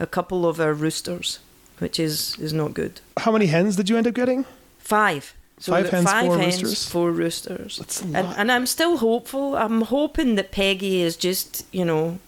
a 0.00 0.06
couple 0.06 0.44
of 0.50 0.58
our 0.60 0.74
roosters, 0.74 1.38
which 1.78 1.98
is 2.00 2.36
is 2.40 2.52
not 2.52 2.74
good. 2.74 3.00
How 3.24 3.32
many 3.32 3.46
hens 3.46 3.76
did 3.76 3.88
you 3.88 3.96
end 3.96 4.06
up 4.06 4.14
getting? 4.14 4.44
Five. 4.78 5.34
So 5.60 5.72
Five 5.72 5.90
hens, 5.90 6.10
five 6.10 6.26
four 6.26 6.38
hens, 6.38 6.62
roosters? 6.62 6.88
four 6.90 7.10
roosters. 7.12 7.76
That's 7.78 8.00
a 8.00 8.04
and, 8.04 8.12
lot. 8.26 8.34
and 8.38 8.50
I'm 8.50 8.66
still 8.66 8.96
hopeful. 8.96 9.56
I'm 9.56 9.82
hoping 9.82 10.36
that 10.36 10.50
Peggy 10.52 11.02
is 11.02 11.16
just, 11.16 11.66
you 11.70 11.84
know, 11.84 12.18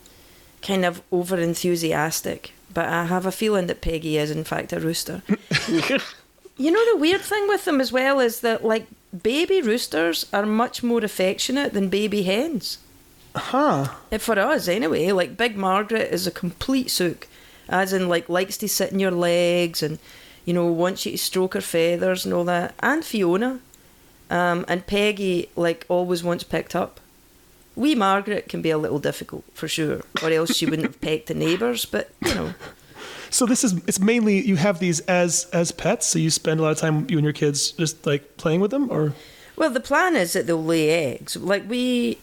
kind 0.61 0.85
of 0.85 1.01
over 1.11 1.39
enthusiastic. 1.41 2.53
But 2.75 2.87
I 2.87 3.05
have 3.07 3.25
a 3.27 3.33
feeling 3.33 3.69
that 3.69 3.81
Peggy 3.81 4.19
is, 4.19 4.31
in 4.31 4.45
fact, 4.45 4.73
a 4.75 4.79
rooster. 4.79 5.23
you 6.57 6.71
know, 6.71 6.85
the 6.93 6.99
weird 7.01 7.21
thing 7.23 7.49
with 7.49 7.65
them 7.65 7.81
as 7.81 7.93
well 7.93 8.21
is 8.21 8.41
that, 8.41 8.65
like, 8.65 8.87
baby 9.23 9.61
roosters 9.63 10.27
are 10.33 10.47
much 10.47 10.83
more 10.83 11.05
affectionate 11.05 11.73
than 11.73 11.89
baby 11.89 12.23
hens. 12.23 12.79
Huh. 13.35 13.89
Eh, 14.11 14.19
For 14.19 14.39
us, 14.39 14.69
anyway. 14.69 15.11
Like, 15.13 15.37
Big 15.37 15.57
Margaret 15.57 16.13
is 16.13 16.27
a 16.27 16.31
complete 16.31 16.91
sook. 16.91 17.27
As 17.69 17.93
in, 17.93 18.09
like, 18.09 18.29
likes 18.29 18.57
to 18.59 18.69
sit 18.69 18.93
in 18.93 18.99
your 19.01 19.11
legs 19.11 19.83
and, 19.83 19.99
you 20.45 20.53
know, 20.53 20.67
wants 20.67 21.07
you 21.07 21.13
to 21.13 21.19
stroke 21.19 21.55
her 21.55 21.61
feathers 21.61 22.25
and 22.25 22.35
all 22.35 22.45
that. 22.45 22.75
And 22.81 23.05
Fiona. 23.05 23.61
Um, 24.31 24.65
and 24.69 24.87
Peggy, 24.87 25.49
like, 25.57 25.85
always 25.89 26.23
wants 26.23 26.45
picked 26.45 26.75
up. 26.75 27.01
Wee 27.75 27.95
Margaret 27.95 28.49
can 28.49 28.61
be 28.61 28.71
a 28.71 28.77
little 28.79 28.99
difficult, 28.99 29.45
for 29.55 29.69
sure. 29.69 30.03
Or 30.23 30.31
else 30.31 30.55
she 30.55 30.67
wouldn't 30.67 30.87
have 30.87 31.01
pecked 31.01 31.29
the 31.29 31.35
neighbours. 31.35 31.85
But, 31.87 32.11
you 32.25 32.35
know. 32.35 32.55
So 33.33 33.47
this 33.47 33.65
is 33.65 33.73
it's 33.87 33.99
mainly 33.99 34.47
you 34.47 34.57
have 34.57 34.79
these 34.79 35.01
as 35.01 35.47
as 35.55 35.73
pets, 35.73 36.07
so 36.07 36.19
you 36.19 36.29
spend 36.29 36.61
a 36.61 36.63
lot 36.63 36.73
of 36.73 36.79
time 36.79 37.07
you 37.09 37.17
and 37.17 37.25
your 37.25 37.33
kids 37.33 37.71
just 37.73 38.05
like 38.05 38.37
playing 38.37 38.61
with 38.61 38.71
them, 38.71 38.91
or 38.91 39.15
Well, 39.57 39.71
the 39.71 39.81
plan 39.81 40.17
is 40.17 40.35
that 40.35 40.47
they'll 40.47 40.63
lay 40.63 40.91
eggs. 40.91 41.35
Like 41.37 41.69
we, 41.69 42.19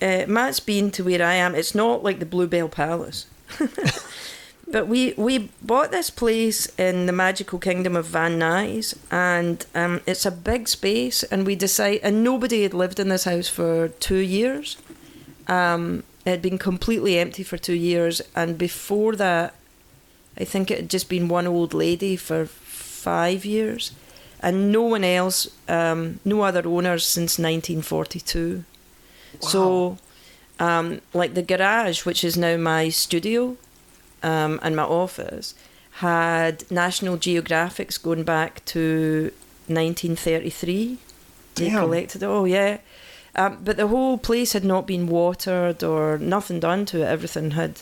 uh, 0.00 0.24
Matt's 0.26 0.60
been 0.60 0.90
to 0.92 1.04
where 1.04 1.22
I 1.22 1.34
am. 1.34 1.54
It's 1.54 1.74
not 1.74 2.02
like 2.02 2.18
the 2.18 2.24
Bluebell 2.26 2.70
Palace, 2.70 3.26
but 4.66 4.88
we 4.88 5.12
we 5.18 5.50
bought 5.60 5.90
this 5.90 6.08
place 6.08 6.64
in 6.78 7.04
the 7.04 7.12
magical 7.12 7.58
kingdom 7.58 7.94
of 7.94 8.06
Van 8.06 8.38
Nuys, 8.38 8.96
and 9.10 9.66
um, 9.74 10.00
it's 10.06 10.24
a 10.24 10.30
big 10.30 10.66
space. 10.66 11.22
And 11.24 11.46
we 11.46 11.56
decide, 11.56 12.00
and 12.02 12.24
nobody 12.24 12.62
had 12.62 12.72
lived 12.72 12.98
in 12.98 13.10
this 13.10 13.24
house 13.24 13.48
for 13.48 13.88
two 13.88 14.16
years. 14.16 14.78
Um, 15.46 16.04
it 16.24 16.30
had 16.30 16.42
been 16.42 16.56
completely 16.56 17.18
empty 17.18 17.42
for 17.42 17.58
two 17.58 17.74
years, 17.74 18.22
and 18.34 18.56
before 18.56 19.14
that, 19.16 19.54
I 20.38 20.44
think 20.44 20.70
it 20.70 20.78
had 20.78 20.90
just 20.90 21.08
been 21.08 21.28
one 21.28 21.46
old 21.46 21.74
lady 21.74 22.16
for 22.16 22.46
five 22.46 23.44
years, 23.44 23.92
and 24.40 24.72
no 24.72 24.82
one 24.82 25.04
else, 25.04 25.48
um, 25.68 26.20
no 26.24 26.42
other 26.42 26.66
owners 26.66 27.04
since 27.04 27.38
1942. 27.38 28.64
So, 29.40 29.98
um, 30.58 31.00
like 31.12 31.34
the 31.34 31.42
garage, 31.42 32.04
which 32.04 32.24
is 32.24 32.36
now 32.36 32.56
my 32.56 32.88
studio 32.88 33.56
um, 34.22 34.60
and 34.62 34.76
my 34.76 34.84
office, 34.84 35.54
had 35.98 36.70
National 36.70 37.16
Geographics 37.16 38.02
going 38.02 38.24
back 38.24 38.64
to 38.66 39.32
1933. 39.66 40.98
They 41.54 41.70
collected 41.70 42.22
it. 42.22 42.26
Oh, 42.26 42.44
yeah. 42.44 42.78
Um, 43.36 43.58
but 43.64 43.76
the 43.76 43.88
whole 43.88 44.18
place 44.18 44.52
had 44.52 44.64
not 44.64 44.86
been 44.86 45.06
watered 45.06 45.82
or 45.82 46.18
nothing 46.18 46.60
done 46.60 46.86
to 46.86 47.02
it. 47.02 47.06
Everything 47.06 47.52
had 47.52 47.80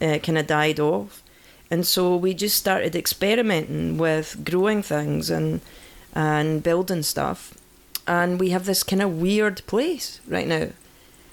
uh, 0.00 0.18
kind 0.18 0.38
of 0.38 0.46
died 0.46 0.80
off. 0.80 1.22
And 1.70 1.86
so 1.86 2.16
we 2.16 2.34
just 2.34 2.56
started 2.56 2.94
experimenting 2.94 3.98
with 3.98 4.44
growing 4.44 4.82
things 4.82 5.30
and 5.30 5.60
and 6.14 6.62
building 6.62 7.02
stuff. 7.02 7.54
And 8.06 8.38
we 8.38 8.50
have 8.50 8.66
this 8.66 8.82
kind 8.82 9.02
of 9.02 9.20
weird 9.20 9.66
place 9.66 10.20
right 10.28 10.46
now. 10.46 10.68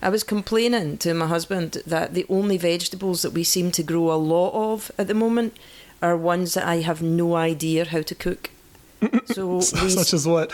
I 0.01 0.09
was 0.09 0.23
complaining 0.23 0.97
to 0.99 1.13
my 1.13 1.27
husband 1.27 1.83
that 1.85 2.13
the 2.15 2.25
only 2.27 2.57
vegetables 2.57 3.21
that 3.21 3.33
we 3.33 3.43
seem 3.43 3.71
to 3.73 3.83
grow 3.83 4.11
a 4.11 4.15
lot 4.15 4.53
of 4.53 4.91
at 4.97 5.07
the 5.07 5.13
moment 5.13 5.55
are 6.01 6.17
ones 6.17 6.55
that 6.55 6.65
I 6.65 6.77
have 6.77 7.01
no 7.03 7.35
idea 7.35 7.85
how 7.85 8.01
to 8.01 8.15
cook. 8.15 8.49
So 9.25 9.55
we, 9.55 9.61
such 9.61 10.13
as 10.13 10.27
what? 10.27 10.53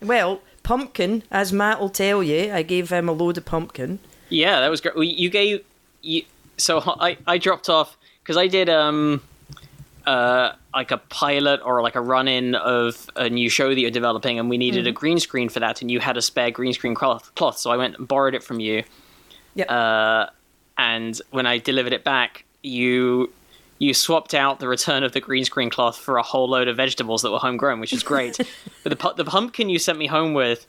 well, 0.00 0.40
pumpkin, 0.62 1.22
as 1.30 1.52
Matt 1.52 1.80
will 1.80 1.88
tell 1.88 2.22
you, 2.22 2.52
I 2.52 2.62
gave 2.62 2.90
him 2.90 3.08
a 3.08 3.12
load 3.12 3.38
of 3.38 3.44
pumpkin. 3.44 3.98
Yeah, 4.28 4.60
that 4.60 4.68
was 4.68 4.80
great. 4.80 4.96
You 4.96 5.30
gave 5.30 5.64
you 6.02 6.22
so 6.56 6.80
I 7.00 7.16
I 7.26 7.38
dropped 7.38 7.68
off 7.68 7.96
because 8.28 8.36
I 8.36 8.46
did 8.46 8.68
um 8.68 9.22
uh 10.06 10.52
like 10.74 10.90
a 10.90 10.98
pilot 10.98 11.60
or 11.64 11.80
like 11.82 11.94
a 11.96 12.00
run 12.02 12.28
in 12.28 12.54
of 12.54 13.08
a 13.16 13.30
new 13.30 13.48
show 13.48 13.70
that 13.70 13.80
you're 13.80 13.90
developing, 13.90 14.38
and 14.38 14.50
we 14.50 14.58
needed 14.58 14.86
a 14.86 14.92
green 14.92 15.18
screen 15.18 15.48
for 15.48 15.60
that, 15.60 15.80
and 15.80 15.90
you 15.90 15.98
had 15.98 16.18
a 16.18 16.22
spare 16.22 16.50
green 16.50 16.74
screen 16.74 16.94
cloth. 16.94 17.34
cloth 17.34 17.56
so 17.58 17.70
I 17.70 17.78
went 17.78 17.96
and 17.96 18.06
borrowed 18.06 18.34
it 18.34 18.42
from 18.42 18.60
you. 18.60 18.84
Yep. 19.54 19.70
Uh, 19.70 20.26
and 20.76 21.20
when 21.30 21.46
I 21.46 21.56
delivered 21.56 21.94
it 21.94 22.04
back, 22.04 22.44
you 22.62 23.32
you 23.78 23.94
swapped 23.94 24.34
out 24.34 24.60
the 24.60 24.68
return 24.68 25.04
of 25.04 25.12
the 25.12 25.20
green 25.20 25.44
screen 25.46 25.70
cloth 25.70 25.96
for 25.96 26.18
a 26.18 26.22
whole 26.22 26.48
load 26.50 26.68
of 26.68 26.76
vegetables 26.76 27.22
that 27.22 27.32
were 27.32 27.38
homegrown, 27.38 27.80
which 27.80 27.94
is 27.94 28.02
great. 28.02 28.36
but 28.84 28.90
the 28.98 29.14
the 29.16 29.24
pumpkin 29.24 29.70
you 29.70 29.78
sent 29.78 29.98
me 29.98 30.06
home 30.06 30.34
with 30.34 30.66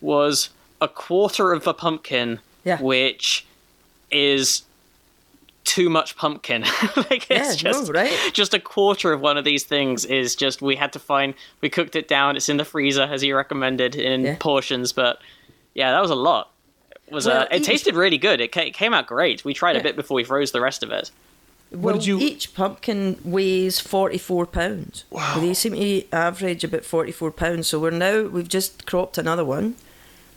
was 0.00 0.50
a 0.80 0.88
quarter 0.88 1.52
of 1.52 1.66
a 1.68 1.72
pumpkin, 1.72 2.40
Yeah. 2.64 2.82
which 2.82 3.46
is 4.10 4.62
too 5.66 5.90
much 5.90 6.16
pumpkin. 6.16 6.62
like 6.96 7.26
it's 7.30 7.62
Yeah, 7.62 7.70
no, 7.72 7.78
just 7.78 7.92
right? 7.92 8.30
just 8.32 8.54
a 8.54 8.60
quarter 8.60 9.12
of 9.12 9.20
one 9.20 9.36
of 9.36 9.44
these 9.44 9.64
things 9.64 10.04
is 10.06 10.34
just 10.34 10.62
we 10.62 10.76
had 10.76 10.92
to 10.94 10.98
find 10.98 11.34
we 11.60 11.68
cooked 11.68 11.94
it 11.96 12.08
down. 12.08 12.36
It's 12.36 12.48
in 12.48 12.56
the 12.56 12.64
freezer 12.64 13.02
as 13.02 13.22
you 13.22 13.36
recommended 13.36 13.94
in 13.96 14.22
Yeah. 14.24 14.36
portions, 14.40 14.92
but 14.92 15.20
yeah, 15.74 15.90
that 15.92 16.00
was 16.00 16.10
a 16.10 16.14
lot. 16.14 16.50
It 17.08 17.12
was 17.14 17.26
Well, 17.26 17.42
uh, 17.42 17.46
it 17.50 17.60
each- 17.60 17.66
tasted 17.66 17.94
really 17.94 18.18
good. 18.18 18.40
It, 18.40 18.52
ca- 18.52 18.62
it 18.66 18.74
came 18.74 18.94
out 18.94 19.06
great. 19.06 19.44
We 19.44 19.52
tried 19.54 19.76
a 19.76 19.82
bit 19.82 19.94
before 19.96 20.16
we 20.16 20.24
froze 20.24 20.52
the 20.52 20.60
rest 20.60 20.82
of 20.82 20.90
it. 20.90 21.10
Well, 21.70 21.94
did 21.96 22.06
you- 22.06 22.18
each 22.20 22.54
pumpkin 22.54 23.18
weighs 23.24 23.78
44 23.80 24.46
pounds. 24.46 25.04
Wow. 25.10 25.38
They 25.40 25.52
seem 25.54 25.74
to 25.74 26.04
average 26.12 26.64
about 26.64 26.84
44 26.84 27.30
pounds. 27.32 27.66
So 27.68 27.78
we're 27.80 27.90
now, 27.90 28.22
we've 28.22 28.48
just 28.48 28.86
cropped 28.86 29.18
another 29.18 29.44
one. 29.44 29.74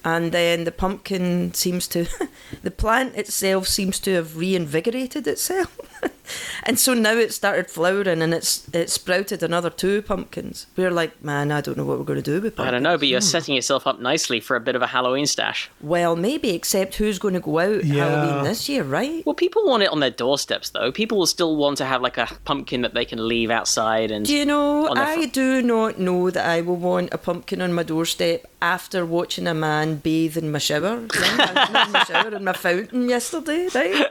And 0.09 0.31
then 0.31 0.63
the 0.63 0.71
pumpkin 0.71 1.53
seems 1.53 1.87
to, 1.89 2.07
the 2.63 2.71
plant 2.71 3.15
itself 3.15 3.67
seems 3.67 3.99
to 4.01 4.13
have 4.15 4.35
reinvigorated 4.37 5.27
itself. 5.27 5.77
and 6.63 6.79
so 6.79 6.93
now 6.93 7.13
it 7.13 7.33
started 7.33 7.69
flowering 7.69 8.21
and 8.21 8.33
it's 8.33 8.67
it 8.73 8.89
sprouted 8.89 9.43
another 9.43 9.69
two 9.69 10.01
pumpkins. 10.01 10.65
We're 10.75 10.91
like, 10.91 11.23
man, 11.23 11.51
I 11.51 11.61
don't 11.61 11.77
know 11.77 11.85
what 11.85 11.99
we're 11.99 12.05
going 12.05 12.23
to 12.23 12.23
do 12.23 12.41
with 12.41 12.55
pumpkins. 12.55 12.67
I 12.67 12.71
don't 12.71 12.83
know, 12.83 12.97
but 12.97 13.07
you're 13.07 13.21
setting 13.21 13.55
yourself 13.55 13.85
up 13.85 13.99
nicely 13.99 14.39
for 14.39 14.55
a 14.55 14.59
bit 14.59 14.75
of 14.75 14.81
a 14.81 14.87
Halloween 14.87 15.25
stash. 15.25 15.69
Well, 15.81 16.15
maybe, 16.15 16.49
except 16.51 16.95
who's 16.95 17.19
going 17.19 17.35
to 17.35 17.39
go 17.39 17.59
out 17.59 17.83
Yeah. 17.85 18.05
Halloween 18.05 18.43
this 18.45 18.67
year, 18.69 18.83
right? 18.83 19.25
Well, 19.25 19.35
people 19.35 19.65
want 19.65 19.83
it 19.83 19.89
on 19.89 19.99
their 19.99 20.09
doorsteps, 20.09 20.71
though. 20.71 20.91
People 20.91 21.17
will 21.19 21.27
still 21.27 21.55
want 21.55 21.77
to 21.77 21.85
have 21.85 22.01
like 22.01 22.17
a 22.17 22.27
pumpkin 22.45 22.81
that 22.81 22.93
they 22.93 23.05
can 23.05 23.27
leave 23.27 23.51
outside 23.51 24.11
and 24.11 24.25
Do 24.25 24.33
you 24.35 24.45
know, 24.45 24.87
on 24.89 24.97
I 24.97 25.25
fr- 25.27 25.31
do 25.31 25.61
not 25.61 25.99
know 25.99 26.29
that 26.31 26.45
I 26.45 26.61
will 26.61 26.77
want 26.77 27.09
a 27.13 27.17
pumpkin 27.17 27.61
on 27.61 27.73
my 27.73 27.83
doorstep 27.83 28.45
after 28.61 29.05
watching 29.05 29.47
a 29.47 29.53
man 29.53 29.97
bathe 30.03 30.37
in 30.37 30.51
my 30.51 30.59
shower. 30.59 31.01
Not 31.01 31.85
in 31.85 31.91
my 31.91 32.03
shower, 32.05 32.35
in 32.35 32.43
my 32.43 32.53
fountain 32.53 33.09
yesterday, 33.09 33.67
right? 33.73 34.07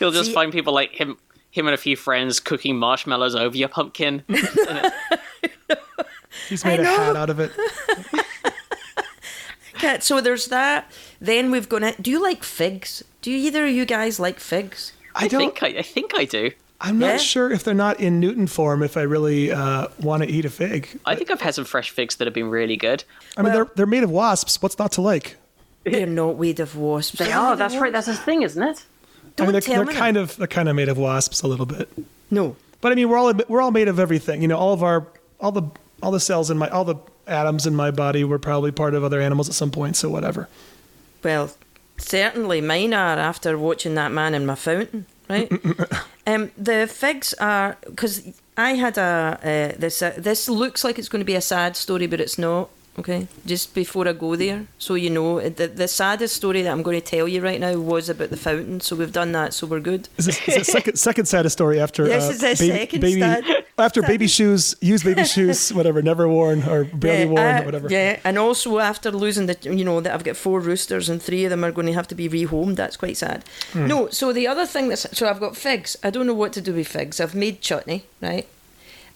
You'll 0.00 0.10
just 0.12 0.26
See- 0.30 0.34
find 0.34 0.52
people 0.52 0.72
like 0.72 0.92
him, 0.92 1.18
him 1.50 1.66
and 1.66 1.74
a 1.74 1.78
few 1.78 1.96
friends 1.96 2.40
cooking 2.40 2.76
marshmallows 2.78 3.34
over 3.34 3.56
your 3.56 3.68
pumpkin. 3.68 4.22
He's 6.48 6.64
made 6.64 6.80
I 6.80 6.82
a 6.82 6.84
know. 6.84 6.96
hat 6.96 7.16
out 7.16 7.30
of 7.30 7.40
it. 7.40 7.52
Okay, 9.76 9.98
so 10.00 10.22
there's 10.22 10.46
that. 10.46 10.90
Then 11.20 11.50
we've 11.50 11.68
gone. 11.68 11.92
Do 12.00 12.10
you 12.10 12.22
like 12.22 12.42
figs? 12.42 13.04
Do 13.20 13.30
either 13.30 13.66
of 13.66 13.72
you 13.72 13.84
guys 13.84 14.18
like 14.18 14.40
figs? 14.40 14.94
I 15.14 15.24
I 15.24 15.28
don't. 15.28 15.38
think 15.54 15.62
I, 15.62 15.78
I 15.80 15.82
think 15.82 16.12
I 16.16 16.24
do. 16.24 16.50
I'm 16.80 16.98
not 16.98 17.06
Yeah? 17.06 17.16
sure 17.18 17.50
if 17.50 17.64
they're 17.64 17.72
not 17.74 18.00
in 18.00 18.20
Newton 18.20 18.46
form. 18.46 18.82
If 18.82 18.96
I 18.96 19.02
really 19.02 19.50
uh, 19.50 19.88
want 20.00 20.22
to 20.22 20.28
eat 20.28 20.44
a 20.44 20.50
fig, 20.50 20.88
I 21.06 21.14
think 21.14 21.30
I've 21.30 21.40
had 21.40 21.54
some 21.54 21.64
fresh 21.64 21.90
figs 21.90 22.16
that 22.16 22.26
have 22.26 22.34
been 22.34 22.50
really 22.50 22.76
good. 22.76 23.04
I 23.36 23.42
mean 23.42 23.52
Well- 23.52 23.64
they're 23.64 23.74
they're 23.76 23.86
made 23.86 24.02
of 24.04 24.10
wasps. 24.10 24.60
What's 24.60 24.78
not 24.78 24.92
to 24.92 25.00
like? 25.02 25.36
They're 25.84 26.06
not 26.06 26.38
made 26.38 26.60
of 26.60 26.76
wasps. 26.76 27.20
Oh 27.22 27.56
that's 27.56 27.76
right. 27.76 27.92
That's 27.92 28.08
a 28.08 28.14
thing, 28.14 28.42
isn't 28.42 28.62
it? 28.62 28.84
I 29.38 29.42
mean, 29.42 29.52
they're, 29.52 29.60
tell 29.60 29.76
they're 29.76 29.84
me 29.86 29.94
kind 29.94 30.16
of 30.16 30.36
they're 30.36 30.46
kind 30.46 30.68
of 30.68 30.74
made 30.76 30.88
of 30.88 30.98
wasps 30.98 31.42
a 31.42 31.46
little 31.46 31.66
bit. 31.66 31.88
No. 32.30 32.56
But 32.80 32.92
I 32.92 32.94
mean, 32.94 33.08
we're 33.08 33.16
all 33.18 33.32
we're 33.48 33.62
all 33.62 33.70
made 33.70 33.88
of 33.88 33.98
everything. 33.98 34.42
You 34.42 34.48
know, 34.48 34.58
all 34.58 34.72
of 34.72 34.82
our 34.82 35.06
all 35.40 35.52
the 35.52 35.62
all 36.02 36.10
the 36.10 36.20
cells 36.20 36.50
in 36.50 36.58
my 36.58 36.68
all 36.68 36.84
the 36.84 36.96
atoms 37.26 37.66
in 37.66 37.74
my 37.74 37.90
body 37.90 38.22
were 38.24 38.38
probably 38.38 38.70
part 38.72 38.94
of 38.94 39.02
other 39.04 39.20
animals 39.20 39.48
at 39.48 39.54
some 39.54 39.70
point. 39.70 39.96
So 39.96 40.08
whatever. 40.10 40.48
Well, 41.22 41.50
certainly 41.98 42.60
mine 42.60 42.92
are 42.94 43.18
after 43.18 43.56
watching 43.58 43.94
that 43.94 44.12
man 44.12 44.34
in 44.34 44.44
my 44.46 44.54
fountain, 44.56 45.06
right? 45.28 45.50
um, 46.26 46.50
the 46.56 46.86
figs 46.86 47.34
are 47.34 47.76
because 47.84 48.22
I 48.56 48.74
had 48.74 48.98
a 48.98 49.38
uh, 49.72 49.78
this. 49.78 50.02
Uh, 50.02 50.14
this 50.16 50.48
looks 50.48 50.82
like 50.84 50.98
it's 50.98 51.08
going 51.08 51.20
to 51.20 51.26
be 51.26 51.34
a 51.34 51.40
sad 51.40 51.76
story, 51.76 52.06
but 52.06 52.20
it's 52.20 52.38
not. 52.38 52.70
Okay, 52.98 53.28
just 53.44 53.74
before 53.74 54.08
I 54.08 54.14
go 54.14 54.36
there, 54.36 54.66
so 54.78 54.94
you 54.94 55.10
know, 55.10 55.38
the 55.50 55.66
the 55.68 55.86
saddest 55.86 56.34
story 56.34 56.62
that 56.62 56.70
I'm 56.70 56.82
going 56.82 56.98
to 56.98 57.06
tell 57.06 57.28
you 57.28 57.42
right 57.42 57.60
now 57.60 57.74
was 57.76 58.08
about 58.08 58.30
the 58.30 58.38
fountain. 58.38 58.80
So 58.80 58.96
we've 58.96 59.12
done 59.12 59.32
that, 59.32 59.52
so 59.52 59.66
we're 59.66 59.80
good. 59.80 60.08
Is 60.16 60.24
this, 60.24 60.48
is 60.48 60.56
it 60.56 60.66
second 60.66 60.96
second 60.98 61.26
saddest 61.26 61.52
story 61.52 61.78
after 61.78 62.04
This 62.08 62.24
uh, 62.42 62.46
it's 62.46 62.60
the 62.60 62.68
baby, 62.68 62.78
second 62.78 63.00
baby 63.00 63.20
sad- 63.20 63.65
after 63.78 64.02
baby 64.02 64.26
shoes 64.26 64.74
used 64.80 65.04
baby 65.04 65.24
shoes 65.36 65.72
whatever 65.72 66.00
never 66.00 66.28
worn 66.28 66.62
or 66.62 66.84
barely 66.84 67.26
worn 67.26 67.40
uh, 67.40 67.60
or 67.60 67.64
whatever. 67.64 67.88
Yeah, 67.90 68.18
and 68.24 68.38
also 68.38 68.78
after 68.78 69.10
losing 69.10 69.46
the, 69.46 69.56
you 69.62 69.84
know, 69.84 70.00
that 70.00 70.12
I've 70.14 70.24
got 70.24 70.36
four 70.36 70.60
roosters 70.60 71.08
and 71.08 71.20
three 71.22 71.44
of 71.44 71.50
them 71.50 71.64
are 71.64 71.72
going 71.72 71.86
to 71.86 71.92
have 71.92 72.08
to 72.08 72.14
be 72.14 72.28
rehomed. 72.28 72.76
That's 72.76 72.96
quite 72.96 73.16
sad. 73.16 73.44
Hmm. 73.72 73.86
No, 73.86 74.08
so 74.10 74.32
the 74.32 74.46
other 74.46 74.66
thing 74.66 74.88
that's 74.88 75.06
so 75.16 75.28
I've 75.28 75.40
got 75.40 75.56
figs. 75.56 75.96
I 76.02 76.10
don't 76.10 76.26
know 76.26 76.34
what 76.34 76.52
to 76.54 76.60
do 76.60 76.72
with 76.72 76.88
figs. 76.88 77.20
I've 77.20 77.34
made 77.34 77.60
chutney, 77.60 78.04
right? 78.20 78.48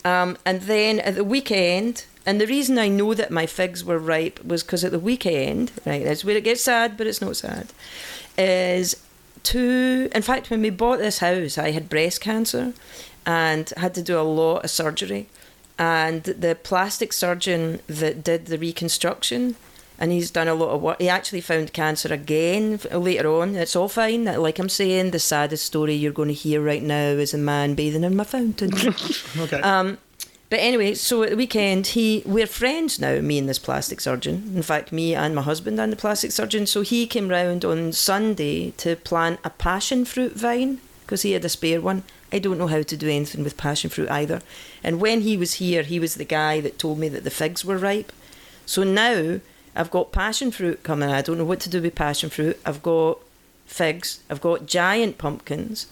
Um, 0.05 0.38
and 0.46 0.62
then 0.62 1.01
at 1.01 1.14
the 1.14 1.25
weekend, 1.25 2.05
and 2.27 2.40
the 2.40 2.46
reason 2.46 2.79
I 2.79 2.88
know 2.88 3.14
that 3.14 3.31
my 3.31 3.46
figs 3.46 3.85
were 3.85 3.99
ripe 3.99 4.44
was 4.44 4.62
because 4.62 4.85
at 4.85 4.92
the 4.92 4.99
weekend, 4.99 5.73
right, 5.85 6.05
that's 6.05 6.25
where 6.25 6.37
it 6.37 6.44
gets 6.44 6.62
sad, 6.62 6.96
but 6.96 7.07
it's 7.07 7.20
not 7.20 7.37
sad. 7.37 7.68
Is 8.38 8.96
two. 9.42 10.11
In 10.14 10.23
fact, 10.23 10.51
when 10.51 10.62
we 10.62 10.70
bought 10.70 10.99
this 10.99 11.18
house, 11.18 11.59
I 11.59 11.70
had 11.73 11.88
breast 11.88 12.20
cancer, 12.20 12.73
and 13.26 13.72
had 13.76 13.94
to 13.94 14.02
do 14.02 14.18
a 14.18 14.22
lot 14.22 14.64
of 14.64 14.70
surgery. 14.70 15.28
And 15.78 16.22
the 16.24 16.54
plastic 16.54 17.12
surgeon 17.12 17.80
that 17.87 18.22
did 18.22 18.46
the 18.46 18.59
reconstruction, 18.59 19.56
and 19.98 20.12
he's 20.12 20.30
done 20.30 20.48
a 20.48 20.54
lot 20.54 20.70
of 20.70 20.83
work. 20.83 21.00
He 21.00 21.09
actually 21.09 21.40
found 21.40 21.72
cancer 21.72 22.12
again 22.12 22.80
later 22.90 23.30
on. 23.30 23.54
It's 23.54 23.76
all 23.76 23.88
fine. 23.88 24.24
Like 24.24 24.59
I'm 24.59 24.68
saying, 24.68 25.11
the 25.11 25.18
saddest 25.18 25.64
story 25.64 25.94
you're 25.94 26.12
going 26.12 26.28
to 26.28 26.35
hear 26.35 26.61
right 26.61 26.83
now 26.83 27.12
is 27.12 27.35
a 27.35 27.38
man 27.38 27.74
bathing 27.74 28.04
in 28.04 28.16
my 28.16 28.24
fountain. 28.24 28.72
Okay. 29.38 29.61
Um, 29.61 29.98
but 30.50 30.59
anyway, 30.59 30.94
so 30.94 31.22
at 31.22 31.30
the 31.30 31.37
weekend, 31.37 31.88
he 31.88 32.24
we're 32.26 32.46
friends 32.46 32.98
now, 32.98 33.20
me 33.20 33.38
and 33.38 33.48
this 33.48 33.61
plastic 33.61 34.00
surgeon. 34.00 34.52
In 34.56 34.62
fact, 34.62 34.90
me 34.90 35.14
and 35.14 35.33
my 35.33 35.42
husband 35.42 35.80
and 35.80 35.92
the 35.92 35.96
plastic 35.96 36.33
surgeon. 36.33 36.66
So 36.66 36.80
he 36.83 37.06
came 37.06 37.28
round 37.28 37.64
on 37.64 37.92
Sunday 37.92 38.72
to 38.72 38.96
plant 38.96 39.38
a 39.44 39.50
passion 39.50 40.04
fruit 40.04 40.33
vine 40.33 40.80
because 41.02 41.22
he 41.22 41.33
had 41.33 41.44
a 41.44 41.48
spare 41.48 41.80
one. 41.80 42.02
I 42.33 42.38
don't 42.38 42.59
know 42.59 42.66
how 42.66 42.83
to 42.83 42.97
do 42.97 43.09
anything 43.09 43.45
with 43.45 43.57
passion 43.57 43.90
fruit 43.90 44.11
either. 44.11 44.40
And 44.85 45.01
when 45.01 45.23
he 45.23 45.37
was 45.37 45.55
here, 45.55 45.83
he 45.83 45.99
was 45.99 46.14
the 46.14 46.25
guy 46.25 46.61
that 46.61 46.79
told 46.79 46.99
me 46.99 47.09
that 47.09 47.25
the 47.25 47.31
figs 47.31 47.64
were 47.64 47.79
ripe. 47.79 48.12
So 48.66 48.85
now 48.85 49.40
I've 49.75 49.90
got 49.90 50.12
passion 50.12 50.51
fruit 50.51 50.83
coming. 50.83 51.11
I 51.11 51.23
don't 51.23 51.38
know 51.38 51.45
what 51.45 51.61
to 51.61 51.71
do 51.71 51.83
with 51.83 51.95
passion 51.95 52.31
fruit. 52.31 52.61
I've 52.64 52.83
got 52.83 53.19
figs. 53.66 54.21
I've 54.29 54.40
got 54.40 54.66
giant 54.66 55.19
pumpkins. 55.19 55.87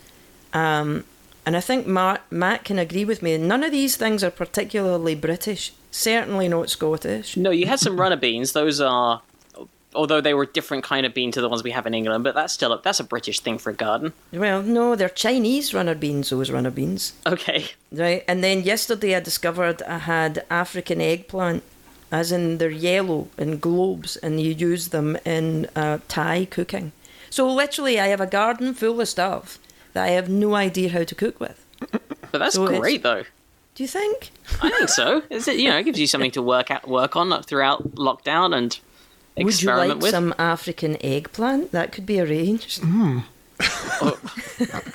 Um, 0.52 1.04
and 1.44 1.56
I 1.56 1.60
think 1.60 1.86
Matt, 1.86 2.22
Matt 2.30 2.64
can 2.64 2.78
agree 2.78 3.04
with 3.04 3.22
me. 3.22 3.36
None 3.38 3.64
of 3.64 3.72
these 3.72 3.96
things 3.96 4.22
are 4.22 4.30
particularly 4.30 5.14
British. 5.14 5.72
Certainly 5.90 6.48
not 6.48 6.70
Scottish. 6.70 7.36
No, 7.36 7.50
you 7.50 7.66
had 7.66 7.80
some 7.80 7.98
runner 7.98 8.16
beans. 8.16 8.52
Those 8.52 8.80
are, 8.80 9.22
although 9.98 10.20
they 10.20 10.32
were 10.32 10.44
a 10.44 10.52
different 10.58 10.84
kind 10.84 11.04
of 11.04 11.12
bean 11.12 11.32
to 11.32 11.40
the 11.40 11.48
ones 11.48 11.64
we 11.64 11.72
have 11.72 11.86
in 11.86 11.92
England, 11.92 12.22
but 12.22 12.34
that's 12.34 12.52
still 12.52 12.72
a, 12.72 12.80
that's 12.80 13.00
a 13.00 13.04
British 13.04 13.40
thing 13.40 13.58
for 13.58 13.70
a 13.70 13.74
garden. 13.74 14.12
Well, 14.32 14.62
no, 14.62 14.94
they're 14.94 15.08
Chinese 15.08 15.74
runner 15.74 15.96
beans, 15.96 16.30
those 16.30 16.50
runner 16.50 16.70
beans. 16.70 17.12
Okay. 17.26 17.66
Right. 17.90 18.22
And 18.28 18.44
then 18.44 18.62
yesterday 18.62 19.16
I 19.16 19.20
discovered 19.20 19.82
I 19.82 19.98
had 19.98 20.44
African 20.50 21.00
eggplant, 21.00 21.64
as 22.12 22.30
in 22.30 22.58
they're 22.58 22.70
yellow 22.70 23.28
in 23.36 23.58
globes, 23.58 24.16
and 24.16 24.40
you 24.40 24.52
use 24.52 24.88
them 24.88 25.18
in 25.24 25.66
uh, 25.74 25.98
Thai 26.06 26.44
cooking. 26.44 26.92
So 27.28 27.50
literally, 27.52 27.98
I 28.00 28.06
have 28.06 28.20
a 28.20 28.26
garden 28.26 28.74
full 28.74 29.00
of 29.00 29.08
stuff 29.08 29.58
that 29.94 30.04
I 30.04 30.10
have 30.10 30.28
no 30.28 30.54
idea 30.54 30.90
how 30.90 31.04
to 31.04 31.14
cook 31.14 31.40
with. 31.40 31.64
But 32.30 32.38
that's 32.38 32.54
So 32.54 32.66
great, 32.66 33.02
though. 33.02 33.24
Do 33.74 33.82
you 33.84 33.88
think? 33.88 34.30
I 34.62 34.70
think 34.70 34.88
so. 34.88 35.22
Is 35.30 35.46
it? 35.48 35.56
You 35.58 35.70
know, 35.70 35.78
it 35.78 35.84
gives 35.84 36.00
you 36.00 36.06
something 36.06 36.30
to 36.32 36.42
work 36.42 36.70
out, 36.70 36.88
work 36.88 37.16
on 37.16 37.42
throughout 37.42 37.94
lockdown 37.96 38.56
and 38.56 38.78
Would 39.44 39.62
you 39.62 39.68
like 39.68 39.98
with. 40.00 40.10
some 40.10 40.34
African 40.38 40.96
eggplant? 41.04 41.72
That 41.72 41.92
could 41.92 42.06
be 42.06 42.20
arranged. 42.20 42.82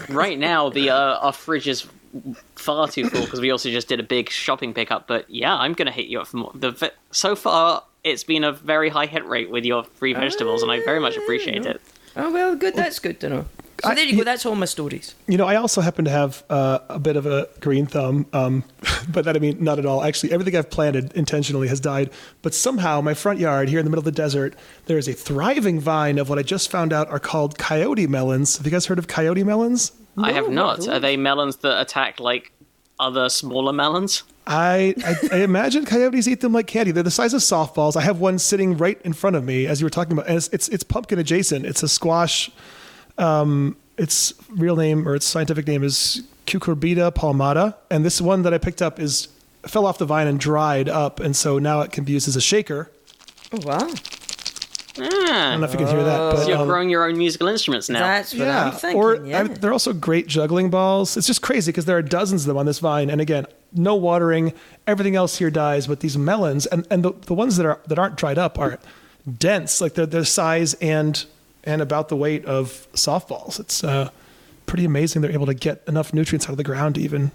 Right 0.09 0.37
now, 0.37 0.69
the 0.69 0.89
uh, 0.89 1.17
our 1.19 1.33
fridge 1.33 1.67
is 1.67 1.87
far 2.55 2.87
too 2.87 3.09
full 3.09 3.21
because 3.25 3.41
we 3.41 3.51
also 3.51 3.69
just 3.69 3.87
did 3.87 3.99
a 3.99 4.03
big 4.03 4.29
shopping 4.29 4.73
pickup. 4.73 5.07
But 5.07 5.29
yeah, 5.29 5.55
I'm 5.55 5.73
gonna 5.73 5.91
hit 5.91 6.05
you 6.07 6.19
up 6.21 6.27
for 6.27 6.37
more. 6.37 6.51
The 6.53 6.91
so 7.11 7.35
far, 7.35 7.83
it's 8.03 8.23
been 8.23 8.43
a 8.43 8.51
very 8.51 8.89
high 8.89 9.05
hit 9.07 9.25
rate 9.25 9.49
with 9.49 9.65
your 9.65 9.83
free 9.83 10.13
vegetables, 10.13 10.61
and 10.61 10.71
I 10.71 10.83
very 10.83 10.99
much 10.99 11.17
appreciate 11.17 11.65
it. 11.65 11.81
Oh 12.15 12.31
well, 12.31 12.55
good. 12.55 12.75
That's 12.75 12.99
good 12.99 13.19
to 13.21 13.29
know. 13.29 13.45
So 13.81 13.89
I- 13.89 13.95
there 13.95 14.05
you 14.05 14.17
go. 14.17 14.23
That's 14.23 14.45
all 14.45 14.55
my 14.55 14.65
stories. 14.65 15.15
You 15.27 15.37
know, 15.37 15.45
I 15.45 15.55
also 15.55 15.81
happen 15.81 16.05
to 16.05 16.11
have 16.11 16.43
uh, 16.49 16.79
a 16.89 16.99
bit 16.99 17.15
of 17.15 17.25
a 17.25 17.47
green 17.59 17.85
thumb, 17.85 18.25
um, 18.33 18.63
but 19.09 19.25
that 19.25 19.35
I 19.35 19.39
mean, 19.39 19.63
not 19.63 19.79
at 19.79 19.85
all. 19.85 20.03
Actually, 20.03 20.31
everything 20.31 20.55
I've 20.55 20.69
planted 20.69 21.13
intentionally 21.13 21.67
has 21.67 21.79
died. 21.79 22.09
But 22.41 22.53
somehow, 22.53 23.01
my 23.01 23.13
front 23.13 23.39
yard 23.39 23.69
here 23.69 23.79
in 23.79 23.85
the 23.85 23.89
middle 23.89 24.01
of 24.01 24.05
the 24.05 24.11
desert, 24.11 24.55
there 24.85 24.97
is 24.97 25.07
a 25.07 25.13
thriving 25.13 25.79
vine 25.79 26.17
of 26.19 26.29
what 26.29 26.39
I 26.39 26.43
just 26.43 26.69
found 26.71 26.93
out 26.93 27.09
are 27.09 27.19
called 27.19 27.57
coyote 27.57 28.07
melons. 28.07 28.57
Have 28.57 28.65
you 28.65 28.71
guys 28.71 28.85
heard 28.85 28.99
of 28.99 29.07
coyote 29.07 29.43
melons? 29.43 29.91
I 30.17 30.31
have 30.33 30.49
not. 30.49 30.79
what 30.79 30.89
Are 30.89 30.99
they 30.99 31.17
melons 31.17 31.57
that 31.57 31.81
attack 31.81 32.19
like 32.19 32.51
other 32.99 33.29
smaller 33.29 33.73
melons? 33.73 34.23
I, 34.45 34.93
I, 35.05 35.37
I 35.37 35.43
imagine 35.43 35.85
coyotes 35.85 36.27
eat 36.27 36.41
them 36.41 36.51
like 36.51 36.67
candy. 36.67 36.91
They're 36.91 37.01
the 37.01 37.09
size 37.11 37.33
of 37.33 37.41
softballs. 37.41 37.95
I 37.95 38.01
have 38.01 38.19
one 38.19 38.37
sitting 38.39 38.77
right 38.77 39.01
in 39.03 39.13
front 39.13 39.35
of 39.37 39.43
me 39.43 39.65
as 39.65 39.79
you 39.79 39.85
were 39.85 39.89
talking 39.89 40.13
about, 40.13 40.27
and 40.27 40.35
it's 40.37 40.49
it's, 40.49 40.67
it's 40.69 40.83
pumpkin 40.83 41.17
adjacent. 41.17 41.65
It's 41.65 41.81
a 41.81 41.87
squash. 41.87 42.51
Um, 43.17 43.77
its 43.97 44.33
real 44.49 44.75
name 44.75 45.07
or 45.07 45.15
its 45.15 45.25
scientific 45.25 45.67
name 45.67 45.83
is 45.83 46.23
Cucurbita 46.47 47.13
palmata, 47.13 47.75
and 47.91 48.03
this 48.03 48.19
one 48.19 48.41
that 48.43 48.53
I 48.53 48.57
picked 48.57 48.81
up 48.81 48.99
is 48.99 49.27
fell 49.67 49.85
off 49.85 49.97
the 49.97 50.05
vine 50.05 50.27
and 50.27 50.39
dried 50.39 50.89
up, 50.89 51.19
and 51.19 51.35
so 51.35 51.59
now 51.59 51.81
it 51.81 51.91
can 51.91 52.03
be 52.03 52.13
used 52.13 52.27
as 52.27 52.35
a 52.35 52.41
shaker. 52.41 52.91
Oh 53.53 53.59
wow. 53.65 53.77
I 54.95 55.07
don't 55.09 55.29
Ah, 55.29 55.57
know 55.57 55.63
if 55.63 55.71
you 55.71 55.79
can 55.79 55.87
hear 55.87 56.03
that, 56.03 56.17
but 56.17 56.37
so 56.43 56.49
you're 56.49 56.57
um, 56.59 56.67
growing 56.67 56.87
your 56.87 57.07
own 57.09 57.17
musical 57.17 57.47
instruments 57.47 57.89
now. 57.89 57.99
That's 58.01 58.31
what 58.33 58.41
yeah, 58.41 58.65
I'm 58.65 58.71
thinking. 58.73 59.01
or 59.01 59.15
yeah. 59.25 59.39
I, 59.39 59.43
they're 59.43 59.71
also 59.73 59.91
great 59.91 60.27
juggling 60.27 60.69
balls. 60.69 61.17
It's 61.17 61.25
just 61.25 61.41
crazy 61.41 61.71
because 61.71 61.85
there 61.85 61.97
are 61.97 62.03
dozens 62.03 62.43
of 62.43 62.47
them 62.47 62.57
on 62.57 62.67
this 62.67 62.77
vine, 62.77 63.09
and 63.09 63.19
again, 63.19 63.47
no 63.73 63.95
watering. 63.95 64.53
Everything 64.85 65.15
else 65.15 65.37
here 65.39 65.49
dies, 65.49 65.87
but 65.87 66.01
these 66.01 66.15
melons 66.15 66.67
and, 66.67 66.85
and 66.91 67.03
the, 67.03 67.11
the 67.25 67.33
ones 67.33 67.57
that 67.57 67.65
are 67.65 67.79
that 67.87 67.97
aren't 67.97 68.17
dried 68.17 68.37
up 68.37 68.59
are 68.59 68.77
dense, 69.39 69.81
like 69.81 69.95
they're 69.95 70.05
their 70.05 70.25
size 70.25 70.75
and 70.75 71.25
and 71.63 71.81
about 71.81 72.09
the 72.09 72.15
weight 72.15 72.45
of 72.45 72.87
softballs. 72.93 73.59
It's 73.59 73.83
uh, 73.83 74.09
pretty 74.65 74.85
amazing 74.85 75.21
they're 75.21 75.31
able 75.31 75.45
to 75.45 75.53
get 75.53 75.83
enough 75.87 76.13
nutrients 76.13 76.45
out 76.47 76.51
of 76.51 76.57
the 76.57 76.63
ground 76.63 76.95
to 76.95 77.01
even 77.01 77.31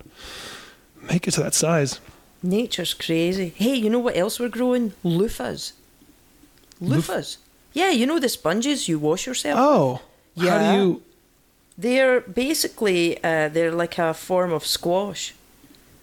make 1.10 1.26
it 1.28 1.32
to 1.32 1.42
that 1.42 1.54
size. 1.54 2.00
Nature's 2.42 2.94
crazy. 2.94 3.52
Hey, 3.56 3.74
you 3.74 3.90
know 3.90 3.98
what 3.98 4.16
else 4.16 4.38
we're 4.38 4.48
growing? 4.48 4.92
Loofahs. 5.04 5.72
Loofahs. 6.80 7.38
Yeah, 7.72 7.90
you 7.90 8.06
know 8.06 8.18
the 8.18 8.28
sponges 8.28 8.88
you 8.88 8.98
wash 8.98 9.26
yourself. 9.26 9.58
Oh, 9.60 10.00
how 10.36 10.44
Yeah. 10.44 10.72
do 10.72 10.78
you? 10.78 11.02
They're 11.76 12.20
basically 12.20 13.22
uh, 13.22 13.48
they're 13.48 13.72
like 13.72 13.98
a 13.98 14.12
form 14.14 14.52
of 14.52 14.66
squash, 14.66 15.34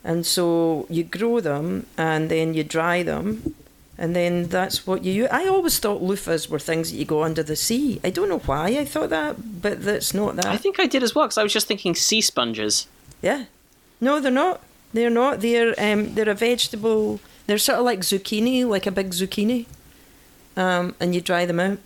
and 0.03 0.25
so 0.25 0.85
you 0.89 1.03
grow 1.03 1.39
them 1.41 1.85
and 1.97 2.29
then 2.29 2.53
you 2.53 2.63
dry 2.63 3.03
them, 3.03 3.55
and 3.97 4.15
then 4.15 4.47
that's 4.49 4.86
what 4.86 5.05
you. 5.05 5.27
I 5.27 5.47
always 5.47 5.79
thought 5.79 6.01
loofahs 6.01 6.49
were 6.49 6.60
things 6.60 6.91
that 6.91 6.97
you 6.97 7.05
go 7.05 7.23
under 7.23 7.43
the 7.43 7.55
sea. 7.55 8.01
I 8.03 8.10
don't 8.10 8.29
know 8.29 8.39
why 8.39 8.67
I 8.77 8.86
thought 8.86 9.10
that, 9.10 9.62
but 9.62 9.84
that's 9.84 10.13
not 10.13 10.36
that. 10.36 10.47
I 10.47 10.58
think 10.58 10.79
I 10.79 10.86
did 10.86 11.03
as 11.03 11.15
well 11.15 11.25
because 11.25 11.38
I 11.38 11.43
was 11.43 11.53
just 11.53 11.67
thinking 11.67 11.95
sea 11.95 12.21
sponges. 12.21 12.88
Yeah. 13.21 13.45
No, 14.01 14.19
they're 14.19 14.31
not. 14.31 14.62
They're 14.93 15.10
not. 15.10 15.39
They're 15.39 15.73
um 15.77 16.13
they're 16.15 16.29
a 16.29 16.36
vegetable. 16.36 17.19
They're 17.47 17.58
sort 17.58 17.79
of 17.79 17.86
like 17.86 17.99
zucchini, 17.99 18.67
like 18.67 18.86
a 18.86 18.91
big 18.91 19.12
zucchini. 19.12 19.65
Um, 20.58 20.95
and 20.99 21.13
you 21.13 21.21
dry 21.21 21.45
them 21.45 21.60
out. 21.60 21.79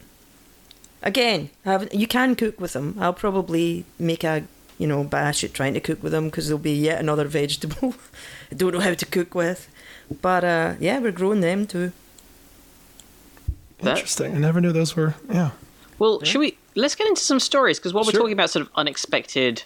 Again, 1.02 1.50
you 1.91 2.08
can 2.08 2.36
cook 2.36 2.60
with 2.60 2.74
them. 2.74 2.95
I'll 3.00 3.13
probably 3.13 3.86
make 4.00 4.24
a 4.24 4.45
you 4.80 4.88
know 4.88 5.04
bash 5.04 5.43
at 5.43 5.54
trying 5.54 5.76
to 5.76 5.80
cook 5.80 6.02
with 6.02 6.12
them 6.12 6.26
because 6.26 6.48
there'll 6.48 6.60
be 6.60 6.74
yet 6.74 7.00
another 7.00 7.28
vegetable 7.39 7.93
I 8.52 8.56
don't 8.56 8.74
know 8.74 8.80
how 8.80 8.95
to 8.95 9.06
cook 9.06 9.36
with. 9.36 9.69
But 10.22 10.43
uh, 10.43 10.74
yeah, 10.80 11.00
we're 11.00 11.12
growing 11.12 11.41
them 11.41 11.67
too. 11.67 11.91
That- 13.82 13.91
Interesting. 13.98 14.36
I 14.36 14.38
never 14.39 14.60
knew 14.62 14.72
those 14.72 14.95
were. 14.95 15.15
Yeah. 15.30 15.52
Well, 16.00 16.22
should 16.24 16.39
we? 16.39 16.58
Let's 16.76 16.95
get 16.95 17.08
into 17.08 17.22
some 17.22 17.39
stories 17.39 17.78
because 17.80 17.93
while 17.93 18.04
we're 18.06 18.12
Sure. 18.12 18.22
talking 18.22 18.34
about 18.34 18.50
sort 18.50 18.65
of 18.65 18.72
unexpected 18.76 19.63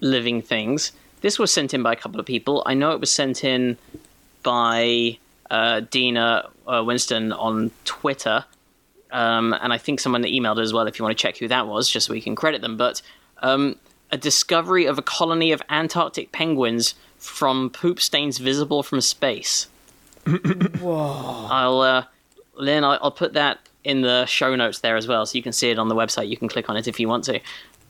living 0.00 0.42
things, 0.42 0.92
this 1.20 1.38
was 1.38 1.52
sent 1.52 1.72
in 1.74 1.82
by 1.82 1.92
a 1.92 1.96
couple 1.96 2.18
of 2.20 2.26
people. 2.26 2.62
I 2.66 2.74
know 2.74 2.92
it 2.92 3.00
was 3.00 3.10
sent 3.10 3.44
in 3.44 3.76
by 4.42 5.18
uh, 5.50 5.80
Dina 5.90 6.48
uh, 6.66 6.82
Winston 6.84 7.32
on 7.32 7.70
Twitter, 7.84 8.44
um, 9.12 9.52
and 9.60 9.72
I 9.72 9.78
think 9.78 10.00
someone 10.00 10.22
emailed 10.24 10.60
as 10.60 10.72
well. 10.72 10.86
If 10.86 10.98
you 10.98 11.04
want 11.04 11.16
to 11.16 11.22
check 11.22 11.38
who 11.38 11.48
that 11.48 11.66
was, 11.68 11.88
just 11.88 12.06
so 12.06 12.12
we 12.12 12.20
can 12.20 12.34
credit 12.34 12.60
them. 12.60 12.76
But 12.76 13.00
um, 13.40 13.76
a 14.10 14.16
discovery 14.16 14.86
of 14.86 14.98
a 14.98 15.02
colony 15.02 15.52
of 15.52 15.62
Antarctic 15.70 16.32
penguins 16.32 16.94
from 17.24 17.70
poop 17.70 18.00
stains 18.00 18.38
visible 18.38 18.82
from 18.82 19.00
space. 19.00 19.66
Whoa. 20.26 21.46
I'll 21.50 21.80
uh, 21.80 22.04
Lynn, 22.56 22.84
I'll, 22.84 22.98
I'll 23.02 23.10
put 23.10 23.32
that 23.34 23.58
in 23.82 24.00
the 24.02 24.24
show 24.26 24.54
notes 24.56 24.78
there 24.80 24.96
as 24.96 25.06
well, 25.06 25.26
so 25.26 25.36
you 25.36 25.42
can 25.42 25.52
see 25.52 25.70
it 25.70 25.78
on 25.78 25.88
the 25.88 25.94
website. 25.94 26.28
You 26.28 26.36
can 26.36 26.48
click 26.48 26.70
on 26.70 26.76
it 26.76 26.86
if 26.88 26.98
you 26.98 27.08
want 27.08 27.24
to. 27.24 27.40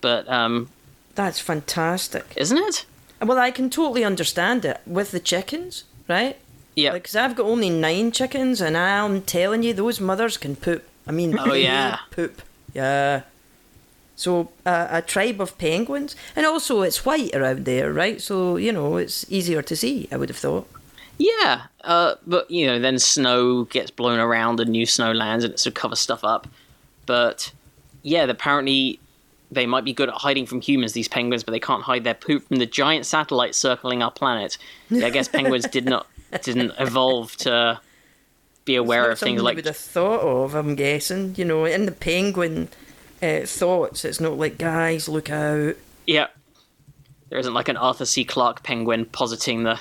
But 0.01 0.29
um, 0.29 0.69
That's 1.15 1.39
fantastic. 1.39 2.33
isn't 2.37 2.59
it? 2.59 2.87
Well, 3.23 3.39
I 3.39 3.51
can 3.51 3.71
totally 3.71 4.05
understand 4.05 4.65
it 4.65 4.81
with 4.87 5.13
the 5.13 5.21
chickens, 5.21 5.85
right? 6.09 6.37
Yeah. 6.75 6.93
Because 6.93 7.15
I've 7.15 7.37
got 7.37 7.47
only 7.47 7.71
nine 7.71 8.11
chickens, 8.11 8.61
and 8.61 8.77
I'm 8.77 9.23
telling 9.23 9.63
you, 9.63 9.73
those 9.73 10.01
mothers 10.01 10.37
can 10.37 10.57
poop. 10.57 10.85
I 11.07 11.13
mean, 11.13 11.39
Oh, 11.39 11.53
yeah. 11.55 11.99
poop. 12.11 12.43
Yeah. 12.75 13.23
So 14.17 14.51
uh, 14.65 14.89
a 14.91 15.03
tribe 15.03 15.41
of 15.41 15.59
penguins, 15.59 16.15
and 16.37 16.47
also 16.47 16.83
it's 16.83 17.05
white 17.05 17.35
around 17.35 17.65
there, 17.65 17.93
right? 17.93 18.21
So 18.21 18.57
you 18.57 18.73
know 18.73 18.97
it's 18.97 19.25
easier 19.31 19.63
to 19.63 19.77
see. 19.77 20.09
I 20.13 20.17
would 20.17 20.29
have 20.29 20.39
thought. 20.39 20.69
yeah. 21.19 21.63
Uh, 21.83 22.15
but 22.27 22.51
you 22.51 22.67
know, 22.67 22.79
then 22.79 22.99
snow 22.99 23.65
gets 23.65 23.91
blown 23.91 24.19
around 24.19 24.61
and 24.61 24.71
new 24.71 24.87
snow 24.87 25.13
lands, 25.13 25.45
and 25.45 25.53
it 25.55 25.59
sort 25.59 25.73
of 25.73 25.75
covers 25.75 26.01
stuff 26.01 26.25
up. 26.25 26.47
But 27.07 27.53
yeah, 28.03 28.25
apparently 28.25 29.01
they 29.51 29.67
might 29.67 29.85
be 29.85 29.93
good 29.93 30.09
at 30.09 30.15
hiding 30.15 30.47
from 30.47 30.61
humans, 30.61 30.95
these 30.95 31.09
penguins, 31.09 31.45
but 31.45 31.53
they 31.53 31.61
can't 31.61 31.83
hide 31.83 32.05
their 32.05 32.15
poop 32.15 32.49
from 32.49 32.57
the 32.57 32.67
giant 32.67 33.07
satellites 33.07 33.59
circling 33.59 34.03
our 34.03 34.11
planet. 34.11 34.59
Yeah, 34.91 35.07
I 35.07 35.11
guess 35.11 35.29
penguins 35.29 35.67
did 35.69 35.85
not 35.85 36.07
didn't 36.43 36.73
evolve 36.79 37.37
to 37.39 37.81
be 38.65 38.77
aware 38.77 39.11
of 39.11 39.19
things 39.19 39.43
like 39.43 39.57
would 39.57 39.67
have 39.67 39.77
thought 39.77 40.21
of. 40.21 40.55
I'm 40.55 40.75
guessing. 40.75 41.35
You 41.37 41.45
know, 41.45 41.65
in 41.65 41.85
the 41.87 41.93
penguin 41.93 42.69
uh, 43.23 43.41
thoughts, 43.47 44.05
it's 44.05 44.21
not 44.21 44.39
like 44.39 44.59
guys 44.59 45.09
look 45.09 45.31
out. 45.31 45.77
Yeah. 46.07 46.27
There 47.31 47.39
isn't 47.39 47.55
like 47.55 47.69
an 47.69 47.77
Arthur 47.77 48.05
C. 48.05 48.25
Clarke 48.25 48.63
penguin 48.63 49.07
positing 49.07 49.63
the 49.65 49.81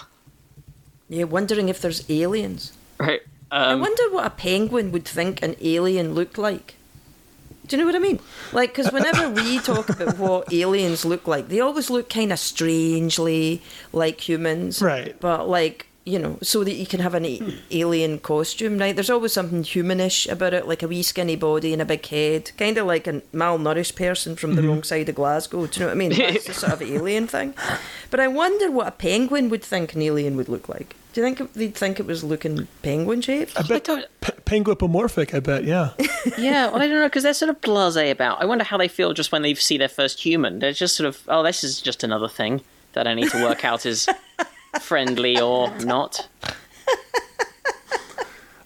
Yeah, 1.09 1.25
wondering 1.25 1.69
if 1.69 1.81
there's 1.81 2.09
aliens. 2.09 2.73
right. 2.99 3.21
I 3.51 3.73
Um, 3.73 3.81
wonder 3.81 4.09
what 4.09 4.25
a 4.25 4.31
penguin 4.31 4.91
would 4.91 5.05
think 5.05 5.43
an 5.43 5.55
alien 5.61 6.15
looked 6.15 6.39
like. 6.39 6.75
Do 7.67 7.75
you 7.77 7.81
know 7.81 7.85
what 7.85 7.95
I 7.95 7.99
mean? 7.99 8.19
Like, 8.51 8.71
because 8.75 8.91
whenever 8.91 9.29
we 9.29 9.59
talk 9.71 9.89
about 9.89 10.17
what 10.17 10.51
aliens 10.51 11.05
look 11.05 11.27
like, 11.27 11.49
they 11.49 11.59
always 11.59 11.89
look 11.91 12.09
kind 12.09 12.33
of 12.33 12.39
strangely 12.39 13.61
like 13.91 14.27
humans. 14.27 14.81
Right. 14.81 15.15
But, 15.19 15.47
like, 15.47 15.85
you 16.05 16.19
know, 16.19 16.37
so 16.41 16.63
that 16.63 16.73
you 16.73 16.85
can 16.85 16.99
have 16.99 17.13
an 17.13 17.25
a- 17.25 17.53
alien 17.71 18.19
costume, 18.19 18.77
right? 18.77 18.95
There's 18.95 19.09
always 19.09 19.33
something 19.33 19.63
humanish 19.63 20.29
about 20.29 20.53
it, 20.53 20.67
like 20.67 20.83
a 20.83 20.87
wee 20.87 21.03
skinny 21.03 21.35
body 21.35 21.71
and 21.71 21.81
a 21.81 21.85
big 21.85 22.05
head. 22.05 22.51
Kind 22.57 22.77
of 22.77 22.87
like 22.87 23.07
a 23.07 23.21
malnourished 23.33 23.95
person 23.95 24.35
from 24.35 24.55
the 24.55 24.61
mm-hmm. 24.61 24.69
wrong 24.69 24.83
side 24.83 25.07
of 25.07 25.15
Glasgow. 25.15 25.65
Do 25.67 25.79
you 25.79 25.85
know 25.85 25.87
what 25.87 25.93
I 25.93 25.95
mean? 25.95 26.09
That's 26.17 26.47
the 26.47 26.53
sort 26.53 26.73
of 26.73 26.81
alien 26.81 27.27
thing. 27.27 27.53
But 28.09 28.19
I 28.19 28.27
wonder 28.27 28.69
what 28.69 28.87
a 28.87 28.91
penguin 28.91 29.49
would 29.49 29.63
think 29.63 29.93
an 29.93 30.01
alien 30.01 30.35
would 30.35 30.49
look 30.49 30.67
like. 30.67 30.95
Do 31.13 31.21
you 31.21 31.27
think 31.27 31.53
they'd 31.53 31.75
think 31.75 31.99
it 31.99 32.07
was 32.07 32.23
looking 32.23 32.67
penguin 32.81 33.21
shaped? 33.21 33.57
I 33.57 33.61
bet 33.61 33.85
don't- 33.85 34.05
pe- 34.19 34.61
penguipomorphic. 34.61 35.33
I 35.33 35.39
bet. 35.39 35.63
Yeah. 35.63 35.91
yeah, 36.37 36.67
well, 36.67 36.81
I 36.81 36.87
don't 36.87 36.99
know 36.99 37.07
because 37.07 37.23
they're 37.23 37.35
sort 37.35 37.49
of 37.49 37.61
blasé 37.61 38.11
about. 38.11 38.41
I 38.41 38.45
wonder 38.45 38.63
how 38.63 38.77
they 38.77 38.87
feel 38.87 39.13
just 39.13 39.31
when 39.31 39.43
they 39.43 39.53
see 39.53 39.77
their 39.77 39.87
first 39.87 40.21
human. 40.21 40.59
They're 40.59 40.73
just 40.73 40.97
sort 40.97 41.07
of, 41.07 41.21
oh, 41.27 41.43
this 41.43 41.63
is 41.63 41.79
just 41.79 42.03
another 42.03 42.27
thing 42.27 42.61
that 42.93 43.07
I 43.07 43.13
need 43.13 43.29
to 43.29 43.43
work 43.43 43.63
out 43.63 43.85
is 43.85 44.07
friendly 44.81 45.39
or 45.39 45.69
not. 45.79 46.27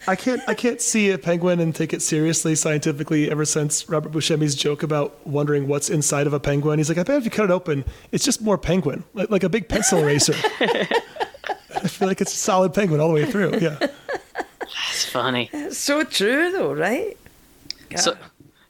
I 0.10 0.16
can't 0.16 0.42
I 0.48 0.54
can't 0.54 0.80
see 0.80 1.12
a 1.12 1.18
penguin 1.18 1.60
and 1.60 1.76
take 1.76 1.92
it 1.92 2.02
seriously 2.02 2.56
scientifically 2.56 3.30
ever 3.30 3.44
since 3.44 3.90
Robert 3.90 4.14
Buscemi's 4.14 4.56
joke 4.56 4.82
about 4.82 5.26
wondering 5.28 5.68
what's 5.68 5.90
inside 5.90 6.28
of 6.28 6.34
a 6.34 6.40
penguin. 6.40 6.80
He's 6.80 6.88
like, 6.88 6.98
I 6.98 7.04
bet 7.04 7.18
if 7.18 7.26
you 7.26 7.32
cut 7.32 7.46
it 7.46 7.52
open, 7.52 7.84
it's 8.14 8.24
just 8.24 8.42
more 8.42 8.58
penguin, 8.58 9.04
like, 9.14 9.30
like 9.30 9.44
a 9.44 9.50
big 9.50 9.68
pencil 9.68 10.00
eraser. 10.00 10.34
I 10.62 11.88
feel 11.90 12.08
like 12.08 12.22
it's 12.22 12.34
a 12.34 12.38
solid 12.38 12.74
penguin 12.74 13.02
all 13.02 13.10
the 13.10 13.16
way 13.16 13.26
through. 13.26 13.60
Yeah. 13.60 13.78
That's 14.60 15.06
funny. 15.06 15.50
It's 15.52 15.78
so 15.78 16.04
true, 16.04 16.52
though, 16.52 16.74
right? 16.74 17.18
So, 17.96 18.18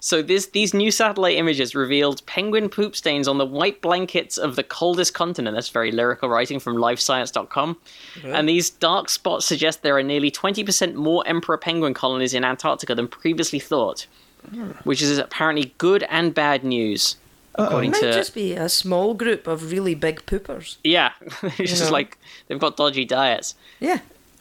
so 0.07 0.21
this 0.21 0.45
these 0.45 0.73
new 0.73 0.89
satellite 0.89 1.35
images 1.35 1.75
revealed 1.75 2.25
penguin 2.25 2.69
poop 2.69 2.95
stains 2.95 3.27
on 3.27 3.37
the 3.37 3.45
white 3.45 3.81
blankets 3.81 4.37
of 4.37 4.55
the 4.55 4.63
coldest 4.63 5.13
continent. 5.13 5.53
That's 5.53 5.67
very 5.67 5.91
lyrical 5.91 6.29
writing 6.29 6.61
from 6.61 6.77
LiveScience.com. 6.77 7.77
And 8.23 8.47
these 8.47 8.69
dark 8.69 9.09
spots 9.09 9.45
suggest 9.45 9.83
there 9.83 9.97
are 9.97 10.03
nearly 10.03 10.31
20% 10.31 10.93
more 10.93 11.27
emperor 11.27 11.57
penguin 11.57 11.93
colonies 11.93 12.33
in 12.33 12.45
Antarctica 12.45 12.95
than 12.95 13.09
previously 13.09 13.59
thought, 13.59 14.07
hmm. 14.49 14.71
which 14.85 15.01
is 15.01 15.17
apparently 15.17 15.73
good 15.77 16.03
and 16.03 16.33
bad 16.33 16.63
news. 16.63 17.17
According 17.55 17.91
Might 17.91 17.99
to 18.01 18.13
just 18.13 18.33
be 18.33 18.53
a 18.53 18.69
small 18.69 19.13
group 19.13 19.45
of 19.45 19.71
really 19.71 19.93
big 19.93 20.25
poopers. 20.25 20.77
yeah, 20.85 21.11
it's 21.43 21.71
just 21.71 21.85
know. 21.85 21.91
like 21.91 22.17
they've 22.47 22.59
got 22.59 22.77
dodgy 22.77 23.03
diets. 23.03 23.55
Yeah. 23.81 23.99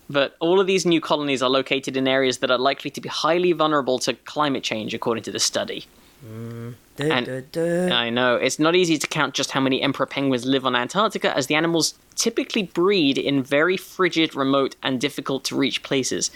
But 0.08 0.36
all 0.38 0.60
of 0.60 0.66
these 0.66 0.86
new 0.86 1.00
colonies 1.00 1.42
are 1.42 1.50
located 1.50 1.96
in 1.96 2.06
areas 2.06 2.38
that 2.38 2.50
are 2.50 2.58
likely 2.58 2.90
to 2.90 3.00
be 3.00 3.08
highly 3.08 3.52
vulnerable 3.52 3.98
to 4.00 4.14
climate 4.14 4.62
change, 4.62 4.94
according 4.94 5.24
to 5.24 5.32
the 5.32 5.40
study. 5.40 5.86
Mm. 6.24 6.74
Du, 6.96 7.10
And-. 7.10 7.92
I 7.92 8.10
know. 8.10 8.36
It's 8.36 8.58
not 8.58 8.74
easy 8.74 8.98
to 8.98 9.06
count 9.06 9.34
just 9.34 9.50
how 9.50 9.60
many 9.60 9.82
emperor 9.82 10.06
penguins 10.06 10.46
live 10.46 10.64
on 10.64 10.74
Antarctica, 10.74 11.36
as 11.36 11.46
the 11.46 11.54
animals 11.54 11.94
typically 12.14 12.62
breed 12.62 13.18
in 13.18 13.42
very 13.42 13.76
frigid, 13.76 14.34
remote, 14.34 14.76
and 14.82 15.00
difficult 15.00 15.44
to 15.44 15.56
reach 15.56 15.82
places. 15.82 16.30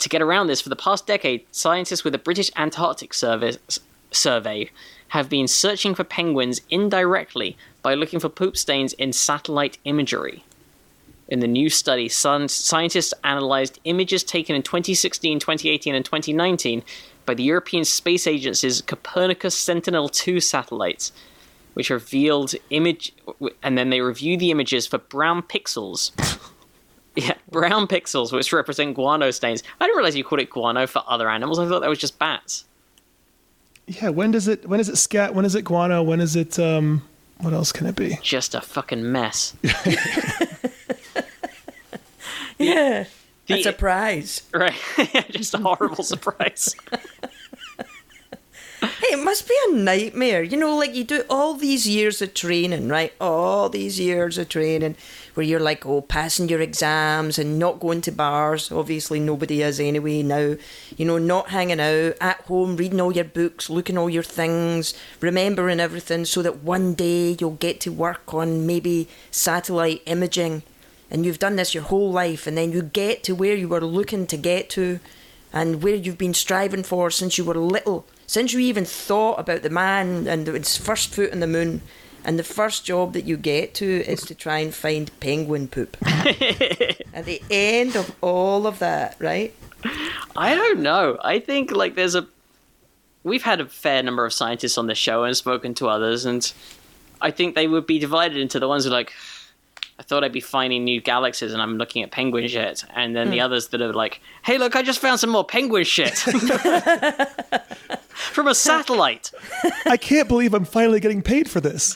To 0.00 0.08
get 0.08 0.20
around 0.20 0.48
this, 0.48 0.60
for 0.60 0.68
the 0.68 0.76
past 0.76 1.06
decade, 1.06 1.46
scientists 1.52 2.04
with 2.04 2.12
the 2.12 2.18
British 2.18 2.50
Antarctic 2.56 3.14
Service 3.14 3.58
survey 4.10 4.70
have 5.08 5.28
been 5.28 5.48
searching 5.48 5.94
for 5.94 6.04
penguins 6.04 6.60
indirectly 6.68 7.56
by 7.82 7.94
looking 7.94 8.20
for 8.20 8.28
poop 8.28 8.56
stains 8.56 8.92
in 8.94 9.12
satellite 9.12 9.78
imagery. 9.84 10.44
In 11.28 11.40
the 11.40 11.48
new 11.48 11.70
study, 11.70 12.08
scientists 12.08 13.14
analyzed 13.24 13.80
images 13.84 14.22
taken 14.22 14.54
in 14.54 14.62
2016, 14.62 15.38
2018, 15.40 15.94
and 15.94 16.04
2019 16.04 16.82
by 17.24 17.34
the 17.34 17.42
European 17.42 17.84
Space 17.84 18.26
Agency's 18.26 18.82
Copernicus 18.82 19.56
Sentinel-2 19.56 20.42
satellites, 20.42 21.12
which 21.72 21.88
revealed 21.88 22.54
image, 22.68 23.12
and 23.62 23.78
then 23.78 23.88
they 23.88 24.02
review 24.02 24.36
the 24.36 24.50
images 24.50 24.86
for 24.86 24.98
brown 24.98 25.42
pixels. 25.42 26.12
yeah, 27.16 27.34
brown 27.50 27.86
pixels, 27.86 28.30
which 28.30 28.52
represent 28.52 28.94
guano 28.94 29.30
stains. 29.30 29.62
I 29.80 29.86
didn't 29.86 29.96
realize 29.96 30.16
you 30.16 30.24
called 30.24 30.40
it 30.40 30.50
guano 30.50 30.86
for 30.86 31.02
other 31.06 31.30
animals. 31.30 31.58
I 31.58 31.66
thought 31.66 31.80
that 31.80 31.88
was 31.88 31.98
just 31.98 32.18
bats. 32.18 32.66
Yeah, 33.86 34.10
when 34.10 34.30
does 34.30 34.48
it? 34.48 34.68
When 34.68 34.80
is 34.80 34.88
it 34.88 34.96
scat? 34.96 35.34
When 35.34 35.44
is 35.44 35.54
it 35.54 35.62
guano? 35.62 36.02
When 36.02 36.20
is 36.20 36.36
it? 36.36 36.58
Um, 36.58 37.02
what 37.38 37.52
else 37.52 37.72
can 37.72 37.86
it 37.86 37.96
be? 37.96 38.18
Just 38.22 38.54
a 38.54 38.60
fucking 38.60 39.10
mess. 39.10 39.54
Yeah. 42.58 43.04
The- 43.46 43.60
a 43.60 43.62
surprise. 43.62 44.42
right? 44.54 44.74
Just 45.30 45.54
a 45.54 45.58
horrible 45.58 46.02
surprise. 46.04 46.74
Hey, 48.80 49.14
it 49.14 49.24
must 49.24 49.48
be 49.48 49.54
a 49.68 49.72
nightmare. 49.76 50.42
You 50.42 50.58
know, 50.58 50.76
like 50.76 50.94
you 50.94 51.04
do 51.04 51.24
all 51.30 51.54
these 51.54 51.88
years 51.88 52.20
of 52.20 52.34
training, 52.34 52.88
right? 52.88 53.14
All 53.18 53.70
these 53.70 53.98
years 53.98 54.36
of 54.36 54.50
training 54.50 54.96
where 55.32 55.44
you're 55.46 55.58
like, 55.60 55.86
oh, 55.86 56.02
passing 56.02 56.50
your 56.50 56.60
exams 56.60 57.38
and 57.38 57.58
not 57.58 57.80
going 57.80 58.02
to 58.02 58.12
bars. 58.12 58.70
Obviously, 58.70 59.20
nobody 59.20 59.62
is 59.62 59.80
anyway 59.80 60.22
now. 60.22 60.56
You 60.98 61.06
know, 61.06 61.16
not 61.16 61.48
hanging 61.48 61.80
out 61.80 62.14
at 62.20 62.42
home, 62.42 62.76
reading 62.76 63.00
all 63.00 63.12
your 63.12 63.24
books, 63.24 63.70
looking 63.70 63.96
all 63.96 64.10
your 64.10 64.22
things, 64.22 64.92
remembering 65.20 65.80
everything 65.80 66.26
so 66.26 66.42
that 66.42 66.62
one 66.62 66.92
day 66.92 67.36
you'll 67.40 67.52
get 67.52 67.80
to 67.80 67.92
work 67.92 68.34
on 68.34 68.66
maybe 68.66 69.08
satellite 69.30 70.02
imaging. 70.04 70.62
And 71.10 71.24
you've 71.24 71.38
done 71.38 71.56
this 71.56 71.74
your 71.74 71.84
whole 71.84 72.10
life, 72.10 72.46
and 72.46 72.56
then 72.56 72.72
you 72.72 72.82
get 72.82 73.22
to 73.24 73.34
where 73.34 73.54
you 73.54 73.68
were 73.68 73.80
looking 73.80 74.26
to 74.26 74.36
get 74.36 74.70
to 74.70 75.00
and 75.52 75.82
where 75.82 75.94
you've 75.94 76.18
been 76.18 76.34
striving 76.34 76.82
for 76.82 77.10
since 77.10 77.38
you 77.38 77.44
were 77.44 77.54
little, 77.54 78.04
since 78.26 78.52
you 78.52 78.58
even 78.58 78.84
thought 78.84 79.38
about 79.38 79.62
the 79.62 79.70
man 79.70 80.26
and 80.26 80.48
its 80.48 80.76
first 80.76 81.14
foot 81.14 81.32
on 81.32 81.40
the 81.40 81.46
moon. 81.46 81.80
And 82.24 82.38
the 82.38 82.42
first 82.44 82.86
job 82.86 83.12
that 83.12 83.26
you 83.26 83.36
get 83.36 83.74
to 83.74 83.86
is 83.86 84.22
to 84.22 84.34
try 84.34 84.58
and 84.58 84.74
find 84.74 85.10
penguin 85.20 85.68
poop. 85.68 85.96
At 86.06 87.26
the 87.26 87.40
end 87.50 87.96
of 87.96 88.16
all 88.22 88.66
of 88.66 88.78
that, 88.78 89.16
right? 89.20 89.54
I 90.34 90.54
don't 90.54 90.80
know. 90.80 91.18
I 91.22 91.38
think 91.38 91.70
like 91.70 91.94
there's 91.94 92.14
a 92.14 92.26
we've 93.22 93.42
had 93.42 93.60
a 93.60 93.66
fair 93.66 94.02
number 94.02 94.24
of 94.24 94.32
scientists 94.32 94.78
on 94.78 94.86
the 94.86 94.94
show 94.94 95.24
and 95.24 95.36
spoken 95.36 95.74
to 95.74 95.88
others 95.88 96.24
and 96.24 96.52
I 97.20 97.30
think 97.30 97.54
they 97.54 97.68
would 97.68 97.86
be 97.86 97.98
divided 97.98 98.36
into 98.36 98.58
the 98.58 98.68
ones 98.68 98.84
who 98.84 98.90
are 98.90 98.94
like 98.94 99.12
I 99.98 100.02
thought 100.02 100.24
I'd 100.24 100.32
be 100.32 100.40
finding 100.40 100.84
new 100.84 101.00
galaxies 101.00 101.52
and 101.52 101.62
I'm 101.62 101.78
looking 101.78 102.02
at 102.02 102.10
penguin 102.10 102.48
shit 102.48 102.84
and 102.94 103.14
then 103.14 103.30
the 103.30 103.40
others 103.40 103.68
that 103.68 103.80
are 103.80 103.92
like, 103.92 104.20
"Hey, 104.42 104.58
look, 104.58 104.74
I 104.74 104.82
just 104.82 104.98
found 104.98 105.20
some 105.20 105.30
more 105.30 105.44
penguin 105.44 105.84
shit." 105.84 106.18
From 108.08 108.48
a 108.48 108.54
satellite. 108.54 109.30
I 109.86 109.96
can't 109.96 110.26
believe 110.28 110.52
I'm 110.54 110.64
finally 110.64 110.98
getting 110.98 111.22
paid 111.22 111.48
for 111.48 111.60
this. 111.60 111.94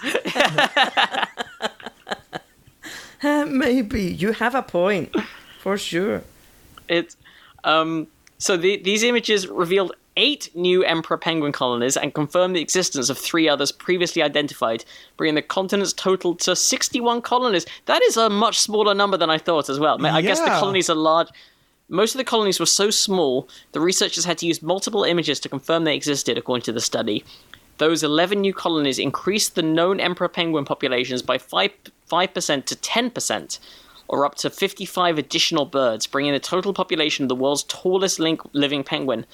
Uh, 3.22 3.44
maybe. 3.48 4.02
You 4.02 4.32
have 4.32 4.54
a 4.54 4.62
point. 4.62 5.14
For 5.60 5.76
sure. 5.76 6.22
It 6.88 7.16
um 7.64 8.06
so 8.38 8.56
the, 8.56 8.76
these 8.76 9.02
images 9.02 9.48
revealed 9.48 9.92
eight 10.18 10.50
new 10.54 10.82
emperor 10.82 11.16
penguin 11.16 11.52
colonies 11.52 11.96
and 11.96 12.12
confirmed 12.12 12.54
the 12.54 12.60
existence 12.60 13.08
of 13.08 13.16
three 13.16 13.48
others 13.48 13.72
previously 13.72 14.20
identified, 14.20 14.84
bringing 15.16 15.36
the 15.36 15.42
continent's 15.42 15.92
total 15.92 16.34
to 16.34 16.54
61 16.54 17.22
colonies. 17.22 17.64
That 17.86 18.02
is 18.02 18.16
a 18.16 18.28
much 18.28 18.58
smaller 18.58 18.94
number 18.94 19.16
than 19.16 19.30
I 19.30 19.38
thought 19.38 19.70
as 19.70 19.78
well. 19.78 20.04
I 20.04 20.20
guess 20.20 20.40
the 20.40 20.46
colonies 20.60 20.90
are 20.90 20.96
large. 20.96 21.28
Most 21.88 22.14
of 22.14 22.18
the 22.18 22.24
colonies 22.24 22.60
were 22.60 22.66
so 22.66 22.90
small, 22.90 23.48
the 23.72 23.80
researchers 23.80 24.26
had 24.26 24.36
to 24.38 24.46
use 24.46 24.60
multiple 24.60 25.04
images 25.04 25.40
to 25.40 25.48
confirm 25.48 25.84
they 25.84 25.96
existed, 25.96 26.36
according 26.36 26.64
to 26.64 26.72
the 26.72 26.82
study. 26.82 27.24
Those 27.78 28.02
11 28.02 28.40
new 28.40 28.52
colonies 28.52 28.98
increased 28.98 29.54
the 29.54 29.62
known 29.62 29.98
emperor 29.98 30.28
penguin 30.28 30.66
populations 30.66 31.22
by 31.22 31.38
5, 31.38 31.70
5% 32.10 32.64
to 32.66 32.76
10%, 32.76 33.58
or 34.08 34.26
up 34.26 34.34
to 34.34 34.50
55 34.50 35.16
additional 35.16 35.64
birds, 35.64 36.06
bringing 36.06 36.32
the 36.32 36.40
total 36.40 36.74
population 36.74 37.24
of 37.24 37.28
the 37.30 37.36
world's 37.36 37.62
tallest 37.62 38.18
link- 38.18 38.42
living 38.52 38.84
penguin 38.84 39.24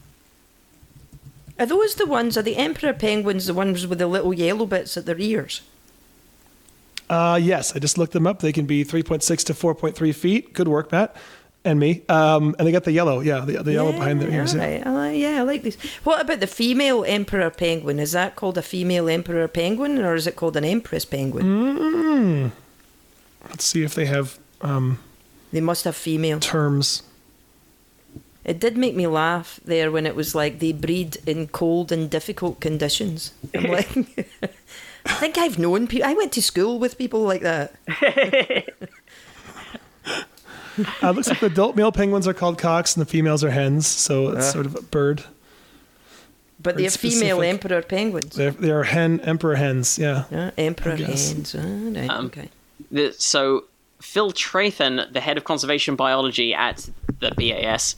Are 1.60 1.66
those 1.66 1.96
the 1.96 2.06
ones, 2.06 2.38
are 2.38 2.42
the 2.42 2.56
emperor 2.56 2.94
penguins 2.94 3.48
the 3.48 3.54
ones 3.54 3.86
with 3.88 4.00
the 4.00 4.08
little 4.08 4.34
yellow 4.34 4.66
bits 4.66 4.96
at 4.96 5.06
their 5.06 5.20
ears? 5.20 5.62
Uh, 7.10 7.40
yes, 7.42 7.76
I 7.76 7.80
just 7.80 7.98
looked 7.98 8.14
them 8.14 8.26
up. 8.28 8.40
They 8.40 8.52
can 8.52 8.66
be 8.66 8.84
3.6 8.84 9.44
to 9.46 9.54
4.3 9.54 10.16
feet. 10.16 10.54
Good 10.54 10.68
work, 10.68 10.92
Matt, 10.92 11.16
and 11.64 11.80
me. 11.80 12.02
Um, 12.10 12.56
and 12.58 12.68
they 12.68 12.72
got 12.72 12.84
the 12.84 12.92
yellow, 12.92 13.20
yeah, 13.20 13.42
the, 13.42 13.62
the 13.64 13.74
yellow 13.74 13.92
behind 13.92 14.22
their 14.22 14.30
ears. 14.30 14.54
Yeah. 14.54 14.62
right. 14.66 14.88
I 14.88 14.92
like- 14.92 15.18
yeah, 15.20 15.40
I 15.40 15.42
like 15.44 15.62
these. 15.64 15.78
What 16.04 16.20
about 16.22 16.40
the 16.40 16.48
female 16.48 17.04
emperor 17.06 17.50
penguin? 17.52 18.00
Is 18.00 18.14
that 18.14 18.36
called 18.36 18.58
a 18.58 18.62
female 18.64 19.08
emperor 19.08 19.48
penguin 19.48 20.00
or 20.00 20.16
is 20.16 20.26
it 20.28 20.36
called 20.36 20.58
an 20.58 20.66
empress 20.66 21.06
penguin? 21.06 21.46
Mm. 21.46 22.52
Let's 23.50 23.64
see 23.66 23.84
if 23.84 23.94
they 23.94 24.06
have 24.08 24.40
um, 24.62 24.98
They 25.52 25.62
must 25.62 25.84
have 25.86 25.96
female. 25.96 26.40
terms. 26.40 27.04
It 28.44 28.60
did 28.60 28.78
make 28.78 28.96
me 28.96 29.08
laugh 29.08 29.60
there 29.66 29.90
when 29.92 30.06
it 30.06 30.16
was 30.16 30.36
like 30.36 30.60
they 30.60 30.72
breed 30.72 31.18
in 31.26 31.48
cold 31.48 31.92
and 31.92 32.10
difficult 32.12 32.60
conditions. 32.60 33.34
I'm 33.56 33.64
like, 33.72 33.90
I 35.06 35.14
think 35.14 35.38
I've 35.38 35.58
known 35.60 35.88
people. 35.88 36.08
I 36.10 36.14
went 36.14 36.32
to 36.34 36.42
school 36.42 36.80
with 36.80 36.98
people 36.98 37.22
like 37.22 37.42
that. 37.42 37.74
Uh, 41.02 41.12
looks 41.12 41.30
like 41.30 41.40
the 41.40 41.46
adult 41.46 41.76
male 41.78 41.92
penguins 41.92 42.28
are 42.28 42.34
called 42.34 42.58
cocks 42.58 42.96
and 42.98 43.02
the 43.06 43.10
females 43.10 43.44
are 43.46 43.50
hens, 43.52 43.88
so 43.88 44.30
it's 44.30 44.48
Ah. 44.48 44.52
sort 44.52 44.66
of 44.66 44.76
a 44.76 44.82
bird. 44.82 45.24
But 46.62 46.76
they're 46.78 46.90
female 46.90 47.42
emperor 47.42 47.82
penguins. 47.82 48.36
They're, 48.36 48.52
they 48.52 48.72
are 48.72 48.84
hen 48.84 49.22
emperor 49.22 49.56
hens. 49.56 49.98
Yeah. 49.98 50.26
Yeah, 50.32 50.52
emperor 50.58 50.94
I 50.94 50.98
hens. 50.98 51.56
Right, 51.56 52.10
Um, 52.10 52.26
okay. 52.26 52.50
The, 52.92 53.14
so 53.18 53.66
Phil 54.02 54.32
Trathan, 54.34 55.12
the 55.14 55.22
head 55.22 55.38
of 55.38 55.44
conservation 55.46 55.96
biology 55.96 56.54
at 56.54 56.90
the 57.20 57.32
BAS, 57.38 57.96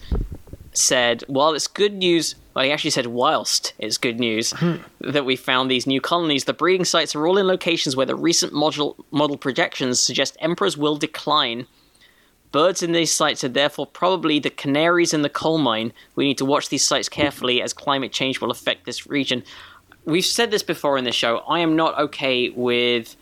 said, 0.73 1.23
"While 1.27 1.53
it's 1.55 1.67
good 1.67 1.93
news." 1.93 2.35
Well, 2.57 2.65
he 2.65 2.71
actually 2.71 2.89
said, 2.89 3.05
"Whilst 3.05 3.73
it's 3.77 3.99
good 3.99 4.19
news 4.19 4.49
hmm. 4.49 4.77
that 5.01 5.25
we 5.25 5.35
found 5.35 5.69
these 5.69 5.85
new 5.85 6.01
colonies, 6.01 6.45
the 6.45 6.53
breeding 6.53 6.85
sites 6.85 7.13
are 7.13 7.27
all 7.27 7.37
in 7.37 7.45
locations 7.45 7.95
where 7.95 8.07
the 8.07 8.15
recent 8.15 8.51
model 8.51 8.95
model 9.11 9.37
projections 9.37 9.99
suggest 9.99 10.35
emperors 10.39 10.75
will 10.75 10.97
decline." 10.97 11.67
Birds 12.51 12.81
in 12.81 12.93
these 12.93 13.11
sites 13.11 13.43
are 13.43 13.47
therefore 13.49 13.85
probably 13.85 14.39
the 14.39 14.49
canaries 14.49 15.13
in 15.13 15.21
the 15.21 15.29
coal 15.29 15.59
mine. 15.59 15.93
We 16.15 16.25
need 16.25 16.39
to 16.39 16.45
watch 16.45 16.69
these 16.69 16.83
sites 16.83 17.07
carefully 17.07 17.61
as 17.61 17.73
climate 17.73 18.11
change 18.11 18.41
will 18.41 18.49
affect 18.49 18.87
this 18.87 19.05
region. 19.05 19.43
We've 20.05 20.25
said 20.25 20.49
this 20.49 20.63
before 20.63 20.97
in 20.97 21.03
the 21.03 21.11
show. 21.11 21.43
I 21.47 21.59
am 21.59 21.75
not 21.75 21.99
okay 21.99 22.49
with 22.49 23.15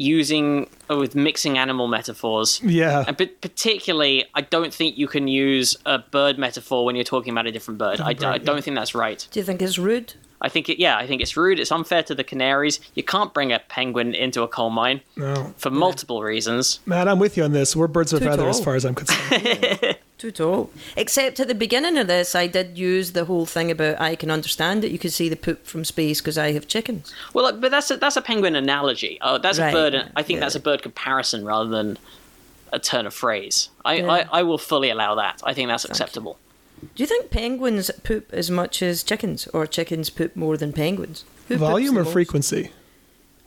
using 0.00 0.68
uh, 0.90 0.96
with 0.96 1.14
mixing 1.14 1.58
animal 1.58 1.86
metaphors. 1.86 2.60
Yeah. 2.62 3.04
And 3.06 3.16
but 3.16 3.40
particularly, 3.40 4.24
I 4.34 4.40
don't 4.40 4.72
think 4.72 4.96
you 4.96 5.06
can 5.06 5.28
use 5.28 5.76
a 5.84 5.98
bird 5.98 6.38
metaphor 6.38 6.84
when 6.84 6.96
you're 6.96 7.04
talking 7.04 7.32
about 7.32 7.46
a 7.46 7.52
different 7.52 7.78
bird. 7.78 8.00
I, 8.00 8.14
bird, 8.14 8.24
I 8.24 8.38
don't 8.38 8.56
yeah. 8.56 8.60
think 8.62 8.76
that's 8.76 8.94
right. 8.94 9.26
Do 9.30 9.38
you 9.38 9.44
think 9.44 9.60
it's 9.62 9.78
rude? 9.78 10.14
I 10.42 10.48
think 10.48 10.70
it, 10.70 10.78
yeah, 10.78 10.96
I 10.96 11.06
think 11.06 11.20
it's 11.20 11.36
rude. 11.36 11.60
It's 11.60 11.70
unfair 11.70 12.02
to 12.04 12.14
the 12.14 12.24
canaries. 12.24 12.80
You 12.94 13.02
can't 13.02 13.34
bring 13.34 13.52
a 13.52 13.58
penguin 13.58 14.14
into 14.14 14.42
a 14.42 14.48
coal 14.48 14.70
mine 14.70 15.02
No. 15.16 15.52
for 15.58 15.70
multiple 15.70 16.22
reasons. 16.22 16.80
Matt, 16.86 17.08
I'm 17.08 17.18
with 17.18 17.36
you 17.36 17.44
on 17.44 17.52
this. 17.52 17.76
We're 17.76 17.88
birds 17.88 18.14
of 18.14 18.22
a 18.22 18.24
Too 18.24 18.30
feather 18.30 18.48
as 18.48 18.58
far 18.64 18.74
as 18.74 18.86
I'm 18.86 18.94
concerned. 18.94 19.98
Too 20.20 20.30
tall. 20.30 20.70
Except 20.98 21.40
at 21.40 21.48
the 21.48 21.54
beginning 21.54 21.96
of 21.96 22.06
this, 22.06 22.34
I 22.34 22.46
did 22.46 22.76
use 22.76 23.12
the 23.12 23.24
whole 23.24 23.46
thing 23.46 23.70
about 23.70 23.98
I 23.98 24.14
can 24.16 24.30
understand 24.30 24.84
it. 24.84 24.90
You 24.92 24.98
can 24.98 25.08
see 25.08 25.30
the 25.30 25.34
poop 25.36 25.64
from 25.64 25.82
space 25.82 26.20
because 26.20 26.36
I 26.36 26.52
have 26.52 26.68
chickens. 26.68 27.10
Well, 27.32 27.46
uh, 27.46 27.52
but 27.52 27.70
that's 27.70 27.90
a, 27.90 27.96
that's 27.96 28.16
a 28.18 28.20
penguin 28.20 28.54
analogy. 28.54 29.16
Uh, 29.22 29.38
that's 29.38 29.58
Right, 29.58 29.70
a 29.70 29.72
bird. 29.72 30.12
I 30.14 30.22
think 30.22 30.36
yeah. 30.36 30.40
that's 30.40 30.54
a 30.56 30.60
bird 30.60 30.82
comparison 30.82 31.46
rather 31.46 31.70
than 31.70 31.96
a 32.70 32.78
turn 32.78 33.06
of 33.06 33.14
phrase. 33.14 33.70
I, 33.82 33.94
Yeah. 33.94 34.12
I, 34.12 34.26
I 34.30 34.42
will 34.42 34.58
fully 34.58 34.90
allow 34.90 35.14
that. 35.14 35.40
I 35.42 35.54
think 35.54 35.68
that's 35.68 35.86
acceptable. 35.86 36.38
Do 36.82 37.02
you 37.02 37.06
think 37.06 37.30
penguins 37.30 37.90
poop 38.04 38.30
as 38.30 38.50
much 38.50 38.82
as 38.82 39.02
chickens, 39.02 39.46
or 39.54 39.66
chickens 39.66 40.10
poop 40.10 40.36
more 40.36 40.58
than 40.58 40.74
penguins? 40.74 41.24
Who 41.48 41.56
Volume 41.56 41.96
or 41.96 42.04
most? 42.04 42.12
frequency? 42.12 42.72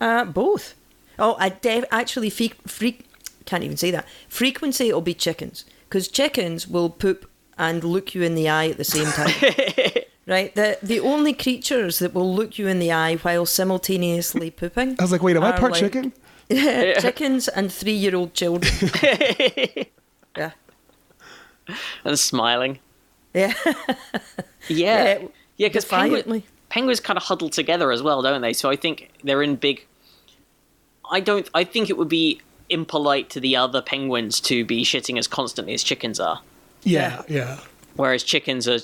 Uh, 0.02 0.26
both. 0.26 0.74
Oh, 1.20 1.36
I 1.38 1.50
def- 1.50 1.86
actually 1.92 2.32
fe- 2.32 2.54
fre- 2.66 3.04
can't 3.46 3.64
even 3.64 3.78
say 3.78 3.92
that. 3.92 4.08
Frequency 4.28 4.90
it'll 4.90 5.02
be 5.02 5.14
chickens 5.14 5.66
because 5.94 6.08
chickens 6.08 6.68
will 6.68 6.90
poop 6.90 7.30
and 7.56 7.84
look 7.84 8.16
you 8.16 8.24
in 8.24 8.34
the 8.34 8.50
eye 8.50 8.68
at 8.70 8.78
the 8.78 8.84
same 8.84 9.06
time. 9.06 9.32
right. 10.26 10.56
The 10.56 10.80
the 10.82 11.00
only 11.00 11.34
creatures 11.34 12.00
that 12.00 12.16
will 12.16 12.34
look 12.34 12.58
you 12.58 12.68
in 12.68 12.80
the 12.80 12.92
eye 12.92 13.18
while 13.18 13.46
simultaneously 13.46 14.50
pooping. 14.50 14.96
I 14.98 15.04
was 15.04 15.12
like, 15.12 15.22
wait, 15.22 15.36
am 15.38 15.44
I 15.44 15.52
part 15.52 15.74
like- 15.74 15.82
chicken? 15.82 16.12
chickens 16.50 17.48
and 17.48 17.72
three 17.72 17.94
year 17.94 18.16
old 18.16 18.34
children. 18.34 18.74
yeah. 20.36 20.52
And 22.04 22.18
smiling. 22.18 22.80
Yeah. 23.36 23.54
Yeah. 23.68 23.94
Yeah, 24.68 25.18
Yeah, 25.58 25.68
because 25.68 25.86
penguin, 25.86 26.22
defiantly. 26.24 26.46
penguins 26.70 27.00
kind 27.02 27.18
of 27.18 27.24
huddle 27.24 27.50
together 27.50 27.92
as 27.92 28.02
well, 28.02 28.24
don't 28.24 28.42
they? 28.42 28.54
So 28.54 28.72
I 28.72 28.76
think 28.76 29.12
they're 29.24 29.44
in 29.44 29.58
big. 29.58 29.86
I 31.12 31.20
don't. 31.20 31.48
I 31.54 31.64
think 31.64 31.92
it 31.92 31.98
would 31.98 32.10
be 32.10 32.42
impolite 32.70 33.30
to 33.32 33.40
the 33.40 33.56
other 33.56 33.82
penguins 33.82 34.40
to 34.42 34.66
be 34.66 34.84
shitting 34.84 35.18
as 35.18 35.28
constantly 35.28 35.74
as 35.74 35.84
chickens 35.84 36.20
are. 36.20 36.42
Yeah, 36.84 37.22
yeah. 37.28 37.60
Whereas 37.96 38.24
chickens 38.24 38.68
are 38.68 38.80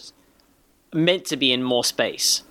meant 0.94 1.26
to 1.26 1.38
be 1.38 1.52
in 1.52 1.64
more 1.64 1.84
space. 1.84 2.44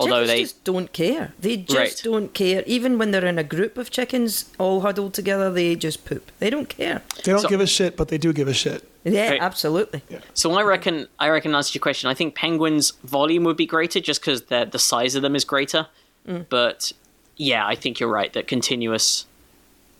Although 0.00 0.20
chickens 0.24 0.28
they 0.30 0.42
just 0.42 0.64
don't 0.64 0.92
care. 0.92 1.32
They 1.40 1.56
just 1.56 1.76
Right. 1.76 2.00
don't 2.04 2.32
care. 2.32 2.62
Even 2.66 2.98
when 2.98 3.10
they're 3.10 3.26
in 3.26 3.38
a 3.38 3.42
group 3.44 3.76
of 3.76 3.90
chickens 3.90 4.44
all 4.58 4.82
huddled 4.82 5.12
together, 5.12 5.50
they 5.52 5.74
just 5.74 6.04
poop. 6.04 6.30
They 6.38 6.50
don't 6.50 6.68
care. 6.68 7.02
They 7.24 7.32
don't 7.32 7.40
So- 7.42 7.48
give 7.48 7.60
a 7.60 7.66
shit, 7.66 7.96
but 7.96 8.06
they 8.08 8.18
do 8.18 8.32
give 8.32 8.46
a 8.46 8.54
shit. 8.54 8.88
Yeah, 9.04 9.30
Right. 9.30 9.40
absolutely. 9.40 10.02
So 10.34 10.52
I 10.52 10.62
reckon 10.62 11.08
I 11.18 11.28
reckon 11.30 11.50
to 11.52 11.56
answer 11.56 11.72
your 11.74 11.80
question. 11.80 12.08
I 12.10 12.14
think 12.14 12.34
penguins' 12.36 12.92
volume 13.02 13.42
would 13.44 13.56
be 13.56 13.66
greater 13.66 13.98
just 14.00 14.20
because 14.20 14.42
the 14.42 14.68
the 14.70 14.78
size 14.78 15.14
of 15.16 15.22
them 15.22 15.34
is 15.34 15.44
greater. 15.44 15.88
Mm. 16.28 16.46
But 16.48 16.92
yeah, 17.36 17.66
I 17.66 17.74
think 17.74 17.98
you're 17.98 18.08
right 18.10 18.32
that 18.34 18.46
continuous, 18.46 19.24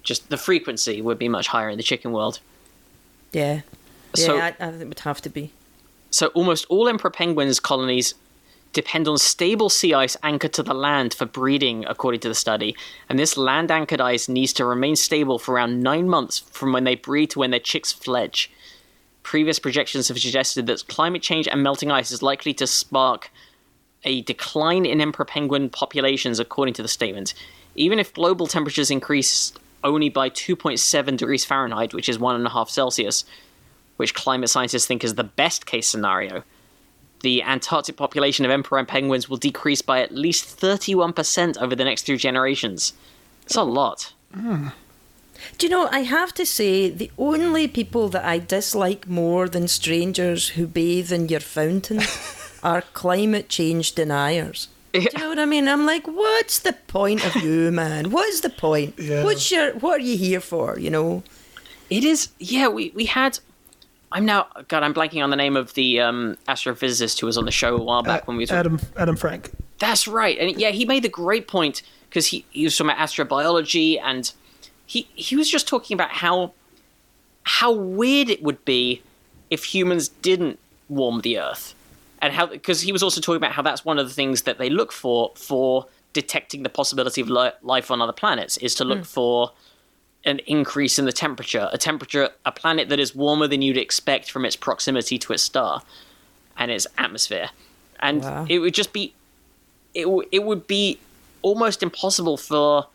just 0.09 0.29
the 0.31 0.37
frequency 0.37 1.01
would 1.03 1.19
be 1.19 1.29
much 1.29 1.47
higher 1.49 1.69
in 1.69 1.77
the 1.77 1.83
chicken 1.85 2.11
world. 2.13 2.41
Yeah. 3.33 3.61
Yeah, 4.17 4.27
So- 4.27 4.39
I, 4.39 4.49
I 4.49 4.71
think 4.71 4.83
it 4.83 4.89
would 4.89 5.01
have 5.01 5.21
to 5.23 5.29
be. 5.29 5.53
So 6.11 6.29
almost 6.29 6.65
all 6.71 6.89
emperor 6.89 7.11
penguins 7.11 7.61
colonies 7.61 8.15
depend 8.73 9.07
on 9.07 9.19
stable 9.19 9.69
sea 9.69 9.93
ice 9.93 10.17
anchored 10.23 10.55
to 10.55 10.63
the 10.63 10.75
land 10.75 11.13
for 11.13 11.27
breeding, 11.27 11.85
according 11.87 12.21
to 12.21 12.29
the 12.29 12.35
study. 12.35 12.75
And 13.09 13.19
this 13.19 13.37
land 13.37 13.71
anchored 13.71 14.01
ice 14.01 14.29
needs 14.29 14.55
to 14.55 14.65
remain 14.65 14.97
stable 14.97 15.39
for 15.39 15.55
around 15.55 15.83
nine 15.83 16.09
months 16.09 16.39
from 16.39 16.73
when 16.73 16.85
they 16.85 16.95
breed 16.95 17.31
to 17.31 17.39
when 17.41 17.51
their 17.51 17.61
chicks 17.61 17.93
fledge. 17.93 18.51
Previous 19.23 19.59
projections 19.59 20.09
have 20.09 20.19
suggested 20.19 20.67
that 20.67 20.89
climate 20.89 21.21
change 21.23 21.47
and 21.47 21.63
melting 21.63 21.91
ice 21.91 22.11
is 22.11 22.23
likely 22.23 22.55
to 22.55 22.67
spark 22.67 23.31
a 24.05 24.23
decline 24.23 24.87
in 24.87 25.01
emperor 25.03 25.27
penguin 25.27 25.69
populations, 25.69 26.39
according 26.39 26.73
to 26.75 26.83
the 26.83 26.89
statement. 26.89 27.35
Even 27.75 27.99
if 27.99 28.15
global 28.15 28.47
temperatures 28.47 28.91
increase 28.91 29.53
only 29.85 30.09
by 30.09 30.31
2.7 30.31 31.17
degrees 31.17 31.45
Fahrenheit, 31.45 31.95
which 31.95 32.09
is 32.09 32.19
1.5 32.19 32.69
Celsius, 32.69 33.25
which 33.97 34.15
climate 34.15 34.51
scientists 34.51 34.87
think 34.87 35.05
is 35.05 35.15
the 35.15 35.25
best 35.25 35.67
case 35.67 35.89
scenario, 35.89 36.43
the 37.21 37.43
Antarctic 37.43 37.97
population 37.97 38.45
of 38.45 38.51
emperor 38.51 38.85
penguins 38.85 39.29
will 39.29 39.37
decrease 39.37 39.83
by 39.83 40.01
at 40.01 40.15
least 40.15 40.61
31% 40.61 41.59
over 41.59 41.75
the 41.75 41.85
next 41.85 42.07
three 42.07 42.17
generations. 42.17 42.93
It's 43.45 43.57
a 43.57 43.63
lot. 43.63 44.13
Do 45.57 45.67
you 45.67 45.71
know, 45.71 45.89
I 45.91 46.01
have 46.01 46.33
to 46.35 46.47
say, 46.47 46.91
the 46.91 47.11
only 47.19 47.67
people 47.69 48.09
that 48.11 48.25
I 48.25 48.39
dislike 48.39 49.09
more 49.09 49.49
than 49.49 49.69
strangers 49.69 50.51
who 50.51 50.67
bathe 50.67 51.13
in 51.13 51.29
your 51.29 51.41
fountain 51.41 52.01
are 52.63 52.83
climate 52.93 53.49
change 53.49 53.93
deniers. 53.93 54.69
Do 55.29 55.33
you 55.33 55.37
know 55.37 55.43
what 55.43 55.47
I 55.47 55.51
mean? 55.51 55.69
I'm 55.69 55.85
like, 55.85 56.07
what's 56.07 56.61
the 56.61 56.73
point 56.73 57.23
of 57.27 57.43
you, 57.43 57.71
man? 57.73 58.11
What 58.11 58.27
is 58.31 58.41
the 58.41 58.49
point? 58.49 58.99
Yeah. 58.99 59.25
What's 59.25 59.51
your, 59.51 59.75
what 59.75 60.01
are 60.01 60.03
you 60.03 60.17
here 60.17 60.41
for, 60.41 60.79
you 60.79 60.89
know? 60.89 61.23
It 61.91 62.03
is, 62.03 62.31
yeah, 62.39 62.69
we, 62.69 62.93
we 62.95 63.05
had. 63.05 63.39
I'm 64.11 64.25
now, 64.25 64.47
God, 64.69 64.83
I'm 64.83 64.95
blanking 64.95 65.23
on 65.23 65.29
the 65.29 65.37
name 65.37 65.55
of 65.55 65.75
the 65.75 66.01
um, 66.01 66.39
astrophysicist 66.49 67.21
who 67.21 67.27
was 67.27 67.37
on 67.37 67.45
the 67.45 67.51
show 67.51 67.77
a 67.77 67.83
while 67.83 68.03
back 68.03 68.27
when 68.27 68.39
we 68.39 68.47
were 68.47 68.55
Adam 68.55 68.81
Adam 68.97 69.17
Frank. 69.17 69.51
That's 69.79 70.09
right, 70.09 70.39
and 70.39 70.59
yeah, 70.59 70.71
he 70.71 70.87
made 70.87 71.03
the 71.03 71.11
great 71.11 71.47
point 71.47 71.83
because 72.09 72.29
he, 72.29 72.47
he 72.49 72.65
was 72.65 72.75
talking 72.75 72.91
about 72.91 73.07
astrobiology, 73.07 74.01
and 74.03 74.33
he 74.87 75.09
he 75.15 75.37
was 75.37 75.51
just 75.51 75.69
talking 75.69 75.95
about 75.95 76.11
how 76.11 76.55
how 77.43 77.71
weird 77.71 78.31
it 78.31 78.43
would 78.43 78.65
be 78.65 79.03
if 79.51 79.65
humans 79.65 80.09
didn't 80.09 80.59
warm 80.89 81.21
the 81.21 81.39
Earth, 81.39 81.75
and 82.21 82.33
how 82.33 82.47
because 82.47 82.81
he 82.81 82.93
was 82.93 83.03
also 83.03 83.21
talking 83.21 83.37
about 83.37 83.53
how 83.53 83.63
that's 83.63 83.85
one 83.85 83.99
of 83.99 84.09
the 84.09 84.15
things 84.15 84.43
that 84.43 84.59
they 84.59 84.71
look 84.71 84.93
for 84.93 85.33
for 85.37 85.87
detecting 86.13 86.63
the 86.63 86.69
possibility 86.69 87.21
of 87.21 87.29
li- 87.29 87.51
life 87.63 87.91
on 87.91 88.01
other 88.01 88.13
planets 88.13 88.57
is 88.59 88.75
to 88.75 88.85
look 88.85 88.99
hmm. 88.99 89.05
for 89.05 89.53
an 90.25 90.41
increase 90.47 90.99
in 90.99 91.05
the 91.05 91.13
temperature, 91.13 91.69
a 91.73 91.79
temperature, 91.79 92.31
a 92.45 92.51
planet 92.51 92.89
that 92.89 92.99
is 92.99 93.15
warmer 93.15 93.47
than 93.47 93.63
you'd 93.63 93.77
expect 93.77 94.31
from 94.31 94.45
its 94.45 94.57
proximity 94.57 95.17
to 95.19 95.33
its 95.33 95.43
star 95.43 95.83
and 96.57 96.71
its 96.71 96.87
atmosphere, 96.97 97.51
and 98.01 98.23
Wow. 98.23 98.47
it 98.49 98.59
would 98.59 98.75
just 98.75 98.93
be 98.93 99.15
it, 99.95 100.05
w- 100.05 100.29
it 100.33 100.45
would 100.45 100.67
be 100.67 100.99
almost 101.43 101.83
impossible 101.83 102.37
for 102.37 102.87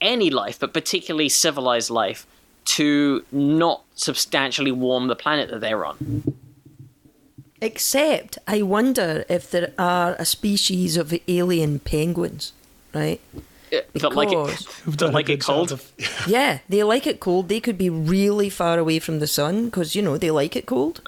any 0.00 0.30
life, 0.30 0.58
but 0.58 0.74
particularly 0.74 1.28
civilized 1.28 1.90
life, 1.90 2.26
to 2.64 3.24
not 3.32 3.82
substantially 3.94 4.70
warm 4.70 5.08
the 5.08 5.16
planet 5.16 5.48
that 5.50 5.60
they're 5.60 5.84
on. 5.86 6.34
Except, 7.60 8.38
I 8.46 8.62
wonder 8.62 9.24
if 9.28 9.50
there 9.50 9.72
are 9.78 10.14
a 10.18 10.24
species 10.24 10.96
of 10.96 11.12
alien 11.26 11.80
penguins, 11.80 12.52
right? 12.94 13.20
That 13.70 14.14
like 14.14 14.28
it, 14.28 14.36
Because- 14.38 14.66
Who've 14.84 14.96
done 14.96 15.10
a 15.10 15.12
like 15.12 15.28
it 15.28 15.40
cold. 15.40 15.68
job 15.70 15.80
of- 15.98 16.26
Yeah, 16.26 16.60
they 16.68 16.82
like 16.84 17.06
it 17.06 17.20
cold. 17.20 17.48
They 17.48 17.60
could 17.60 17.76
be 17.76 17.90
really 17.90 18.48
far 18.48 18.78
away 18.78 18.98
from 18.98 19.18
the 19.18 19.26
sun 19.26 19.66
because 19.66 19.94
you 19.94 20.02
know 20.02 20.16
they 20.16 20.30
like 20.30 20.56
it 20.56 20.66
cold, 20.66 21.02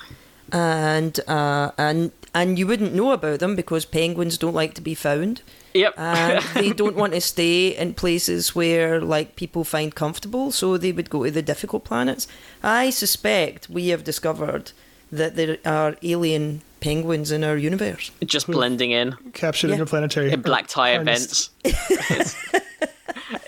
and 0.52 1.18
uh, 1.28 1.70
and 1.78 2.10
and 2.34 2.58
you 2.58 2.66
wouldn't 2.66 2.94
know 2.94 3.12
about 3.12 3.38
them 3.40 3.56
because 3.56 3.84
penguins 3.84 4.36
don't 4.38 4.54
like 4.54 4.74
to 4.74 4.82
be 4.82 4.94
found, 4.94 5.40
Yep. 5.74 5.94
and 5.96 6.44
they 6.54 6.72
don't 6.72 6.96
want 6.96 7.12
to 7.14 7.20
stay 7.20 7.68
in 7.76 7.94
places 7.94 8.54
where 8.54 9.00
like 9.00 9.36
people 9.36 9.64
find 9.64 9.94
comfortable. 9.94 10.50
So 10.52 10.76
they 10.76 10.92
would 10.92 11.10
go 11.10 11.24
to 11.24 11.30
the 11.30 11.42
difficult 11.42 11.84
planets. 11.84 12.28
I 12.62 12.90
suspect 12.90 13.70
we 13.70 13.88
have 13.88 14.04
discovered 14.04 14.72
that 15.12 15.36
there 15.36 15.58
are 15.64 15.96
alien 16.02 16.62
penguins 16.80 17.30
in 17.30 17.44
our 17.44 17.56
universe. 17.56 18.10
just 18.24 18.46
blending 18.46 18.90
in 18.90 19.14
captured 19.32 19.68
Yeah. 19.68 19.74
interplanetary 19.74 20.32
in 20.32 20.40
black 20.42 20.66
tie 20.66 20.94
harnessed. 20.94 21.50
events. 21.64 22.00
it's, 22.10 22.36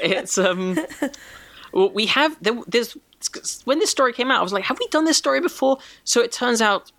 it's 0.00 0.38
um. 0.38 0.78
Well, 1.72 1.90
we 1.90 2.06
have 2.06 2.36
there, 2.42 2.54
there's 2.66 2.96
when 3.64 3.78
this 3.78 3.90
story 3.90 4.12
came 4.12 4.30
out, 4.30 4.40
I 4.40 4.42
was 4.42 4.52
like, 4.52 4.64
have 4.64 4.78
we 4.78 4.86
done 4.88 5.04
this 5.04 5.16
story 5.16 5.40
before? 5.40 5.78
So 6.04 6.20
it 6.20 6.32
turns 6.32 6.60
out 6.60 6.92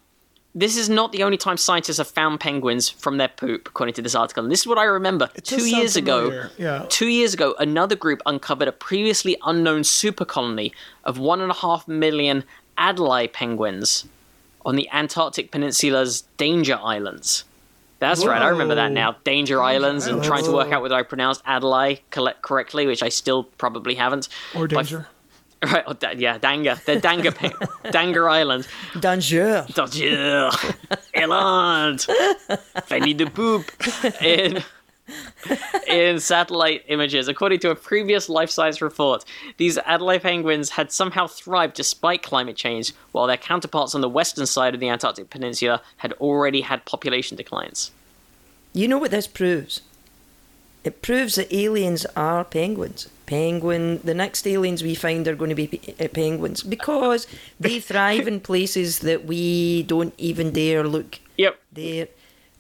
this 0.56 0.78
is 0.78 0.88
not 0.88 1.12
the 1.12 1.24
only 1.24 1.38
time 1.38 1.58
scientists 1.58 1.98
have 1.98 2.08
found 2.08 2.40
penguins 2.40 2.88
from 2.88 3.18
their 3.18 3.28
poop, 3.28 3.68
according 3.68 3.94
to 3.96 4.02
this 4.02 4.16
article. 4.16 4.44
And 4.44 4.52
this 4.52 4.62
is 4.62 4.68
what 4.68 4.78
I 4.78 4.84
remember. 4.84 5.28
Two 5.44 5.60
sound 5.60 5.72
years 5.72 5.96
ago, 5.96 6.48
yeah. 6.58 6.86
two 6.90 7.08
years 7.08 7.34
ago, 7.34 7.56
another 7.60 7.96
group 7.96 8.22
uncovered 8.26 8.68
a 8.68 8.72
previously 8.72 9.36
unknown 9.46 9.84
super 9.84 10.26
colony 10.26 10.72
of 11.04 11.18
one 11.18 11.42
and 11.42 11.52
a 11.52 11.56
half 11.56 11.88
million 11.88 12.44
Adélie 12.78 13.32
penguins 13.32 14.06
on 14.66 14.76
the 14.76 14.90
Antarctic 14.92 15.52
Peninsula's 15.52 16.22
Danger 16.38 16.80
Islands. 16.82 17.44
That's 18.00 18.26
right, 18.26 18.42
I 18.42 18.50
remember 18.50 18.76
that 18.76 18.92
now. 18.92 19.16
Danger 19.24 19.62
Islands, 19.64 20.08
and 20.08 20.22
trying 20.22 20.44
to 20.44 20.52
work 20.52 20.72
out 20.74 20.82
whether 20.82 20.96
I 20.96 21.04
pronounced 21.04 21.42
Adelaide 21.46 22.02
correctly, 22.12 22.86
which 22.86 23.02
I 23.02 23.08
still 23.10 23.44
probably 23.46 23.96
haven't. 23.96 24.28
or 24.56 24.68
danger. 24.68 25.08
Right, 25.64 25.84
oh, 25.88 25.94
da- 25.94 26.12
yeah, 26.12 26.38
Danga. 26.38 26.84
They're 26.84 27.00
Danga, 27.00 27.34
Pen- 27.34 27.52
Danga 27.94 28.30
Island. 28.30 28.68
Danger. 29.00 29.66
Danger. 29.74 30.50
Eland. 31.14 32.06
I 32.92 33.00
need 33.00 33.18
to 33.20 33.30
poop. 33.30 33.72
In, 34.22 34.62
in 35.88 36.20
satellite 36.20 36.84
images, 36.88 37.28
according 37.28 37.60
to 37.60 37.70
a 37.70 37.76
previous 37.76 38.30
Live 38.30 38.50
Science 38.50 38.82
report, 38.82 39.26
these 39.58 39.78
Adelaide 39.80 40.22
penguins 40.22 40.72
had 40.72 40.92
somehow 40.92 41.28
thrived 41.28 41.76
despite 41.76 42.24
climate 42.24 42.56
change, 42.56 42.94
while 43.12 43.28
their 43.28 43.38
counterparts 43.38 43.94
on 43.96 44.02
the 44.02 44.10
western 44.10 44.46
side 44.46 44.74
of 44.74 44.80
the 44.80 44.90
Antarctic 44.90 45.30
Peninsula 45.30 45.82
had 45.98 46.14
already 46.14 46.62
had 46.62 46.86
population 46.86 47.36
declines. 47.38 47.92
You 48.74 48.88
know 48.88 48.98
what 48.98 49.12
this 49.12 49.28
proves? 49.28 49.82
It 50.84 51.02
proves 51.02 51.36
that 51.36 51.54
aliens 51.54 52.06
are 52.16 52.44
penguins. 52.44 53.08
Penguin. 53.26 54.00
The 54.04 54.14
next 54.14 54.46
aliens 54.46 54.84
we 54.84 54.96
find 54.96 55.26
are 55.30 55.36
going 55.36 55.50
to 55.50 55.56
be 55.56 55.68
pe- 55.68 56.06
uh, 56.06 56.10
penguins 56.10 56.62
because 56.62 57.26
they 57.60 57.80
thrive 57.80 58.28
in 58.28 58.42
places 58.42 59.00
that 59.00 59.24
we 59.26 59.84
don't 59.84 60.14
even 60.18 60.52
dare 60.52 60.86
look 60.86 61.20
Yep. 61.38 61.58
there. 61.72 62.08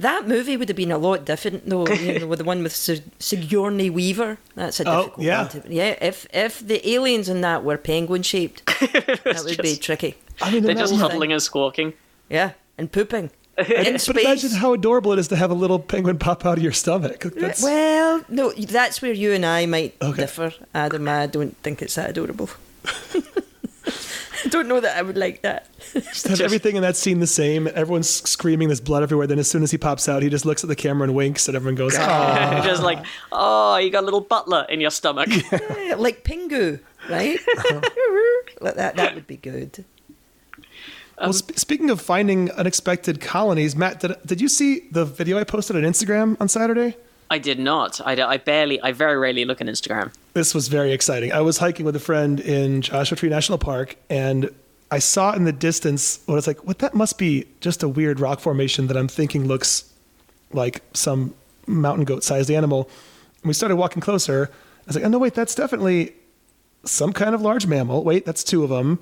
That 0.03 0.27
movie 0.27 0.57
would 0.57 0.67
have 0.67 0.75
been 0.75 0.91
a 0.91 0.97
lot 0.97 1.23
different, 1.23 1.69
though. 1.69 1.87
You 1.87 2.19
know, 2.19 2.27
with 2.31 2.39
the 2.39 2.45
one 2.45 2.61
with 2.61 2.75
Sigourney 3.19 3.89
Weaver. 3.89 4.37
That's 4.53 4.81
a 4.81 4.83
oh, 4.83 5.03
difficult 5.03 5.19
Oh, 5.19 5.21
yeah. 5.23 5.41
one. 5.43 5.49
To, 5.49 5.73
yeah. 5.73 5.95
If 6.01 6.27
if 6.33 6.59
the 6.59 6.79
aliens 6.89 7.29
in 7.29 7.39
that 7.41 7.63
were 7.63 7.77
penguin 7.77 8.21
shaped, 8.23 8.65
that 8.65 9.43
would 9.45 9.61
be 9.61 9.77
tricky. 9.77 10.15
I 10.41 10.51
mean, 10.51 10.63
They're 10.63 10.75
just 10.75 10.91
imagine, 10.93 11.09
huddling 11.09 11.31
and 11.31 11.41
squawking. 11.41 11.93
Yeah, 12.29 12.51
and 12.77 12.91
pooping 12.91 13.31
in 13.57 13.97
but 14.07 14.17
imagine 14.17 14.51
how 14.51 14.73
adorable 14.73 15.13
it 15.13 15.19
is 15.19 15.27
to 15.29 15.35
have 15.35 15.51
a 15.51 15.53
little 15.53 15.79
penguin 15.79 16.17
pop 16.17 16.45
out 16.45 16.57
of 16.57 16.63
your 16.63 16.73
stomach. 16.73 17.21
That's, 17.21 17.63
Well, 17.63 18.25
no, 18.27 18.51
that's 18.51 19.01
where 19.01 19.13
you 19.13 19.31
and 19.31 19.45
I 19.45 19.67
might 19.67 19.95
Okay. 20.01 20.21
differ, 20.23 20.51
Adam. 20.73 21.07
I 21.07 21.27
don't 21.27 21.55
think 21.63 21.81
it's 21.81 21.95
that 21.95 22.09
adorable. 22.09 22.49
I 24.43 24.47
don't 24.49 24.67
know 24.67 24.79
that 24.79 24.97
I 24.97 25.01
would 25.01 25.17
like 25.17 25.41
that. 25.41 25.67
just 25.93 26.27
have 26.27 26.41
everything 26.41 26.75
in 26.75 26.81
that 26.81 26.95
scene 26.95 27.19
the 27.19 27.27
same. 27.27 27.67
Everyone's 27.67 28.09
screaming, 28.09 28.67
there's 28.67 28.81
blood 28.81 29.03
everywhere. 29.03 29.27
Then 29.27 29.39
as 29.39 29.49
soon 29.49 29.63
as 29.63 29.71
he 29.71 29.77
pops 29.77 30.09
out, 30.09 30.23
he 30.23 30.29
just 30.29 30.45
looks 30.45 30.63
at 30.63 30.67
the 30.67 30.75
camera 30.75 31.07
and 31.07 31.15
winks, 31.15 31.47
and 31.47 31.55
everyone 31.55 31.75
goes, 31.75 31.95
"Oh, 31.97 32.61
just 32.63 32.83
like, 32.83 33.03
oh, 33.31 33.77
you 33.77 33.89
got 33.89 34.03
a 34.03 34.05
little 34.05 34.21
butler 34.21 34.65
in 34.69 34.81
your 34.81 34.91
stomach. 34.91 35.29
Yeah, 35.29 35.95
like 35.97 36.23
Pingu, 36.23 36.79
right? 37.09 37.39
Uh-huh. 37.57 37.81
Like 38.61 38.75
that 38.75 38.95
that 38.95 39.15
would 39.15 39.27
be 39.27 39.35
good. 39.37 39.83
Well, 41.17 41.27
um, 41.27 41.33
sp- 41.35 41.57
speaking 41.57 41.89
of 41.89 41.99
finding 42.01 42.49
unexpected 42.51 43.19
colonies, 43.19 43.75
Matt, 43.75 43.99
did, 43.99 44.15
did 44.25 44.39
you 44.41 44.47
see 44.47 44.87
the 44.91 45.03
video 45.03 45.37
I 45.37 45.43
posted 45.43 45.75
on 45.75 45.81
Instagram 45.83 46.37
on 46.39 46.47
Saturday? 46.47 46.95
I 47.33 47.39
did 47.39 47.57
not. 47.57 47.99
I, 48.05 48.13
I 48.21 48.37
barely, 48.37 48.79
I 48.79 48.91
very 48.91 49.17
rarely 49.17 49.43
look 49.43 49.59
at 49.59 49.65
Instagram. 49.65 50.13
This 50.33 50.53
was 50.53 50.67
very 50.67 50.91
exciting. 50.91 51.31
I 51.31 51.41
was 51.41 51.57
hiking 51.57 51.83
with 51.83 51.95
a 51.95 51.99
friend 51.99 52.39
in 52.39 52.83
Joshua 52.83 53.17
Tree 53.17 53.29
National 53.29 53.57
Park, 53.57 53.95
and 54.07 54.51
I 54.91 54.99
saw 54.99 55.33
in 55.33 55.43
the 55.43 55.51
distance 55.51 56.19
what 56.27 56.37
it's 56.37 56.45
like. 56.45 56.63
What 56.63 56.77
that 56.79 56.93
must 56.93 57.17
be 57.17 57.47
just 57.59 57.81
a 57.81 57.87
weird 57.89 58.19
rock 58.19 58.39
formation 58.39 58.85
that 58.85 58.95
I'm 58.95 59.07
thinking 59.07 59.47
looks 59.47 59.91
like 60.51 60.83
some 60.93 61.33
mountain 61.65 62.05
goat 62.05 62.23
sized 62.23 62.51
animal. 62.51 62.87
And 63.41 63.47
we 63.47 63.53
started 63.53 63.77
walking 63.77 63.99
closer. 63.99 64.51
I 64.51 64.85
was 64.85 64.95
like, 64.95 65.05
oh 65.05 65.09
no, 65.09 65.17
wait, 65.17 65.33
that's 65.33 65.55
definitely 65.55 66.13
some 66.85 67.13
kind 67.13 67.33
of 67.33 67.41
large 67.41 67.65
mammal. 67.65 68.03
Wait, 68.03 68.27
that's 68.27 68.43
two 68.43 68.63
of 68.63 68.69
them. 68.69 68.99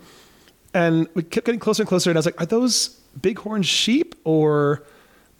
And 0.74 1.10
we 1.16 1.24
kept 1.24 1.46
getting 1.48 1.60
closer 1.60 1.84
and 1.84 1.90
closer, 1.90 2.10
and 2.10 2.18
I 2.18 2.20
was 2.20 2.28
like, 2.28 2.40
are 2.40 2.46
those 2.46 2.98
bighorn 3.22 3.64
sheep 3.64 4.16
or 4.24 4.84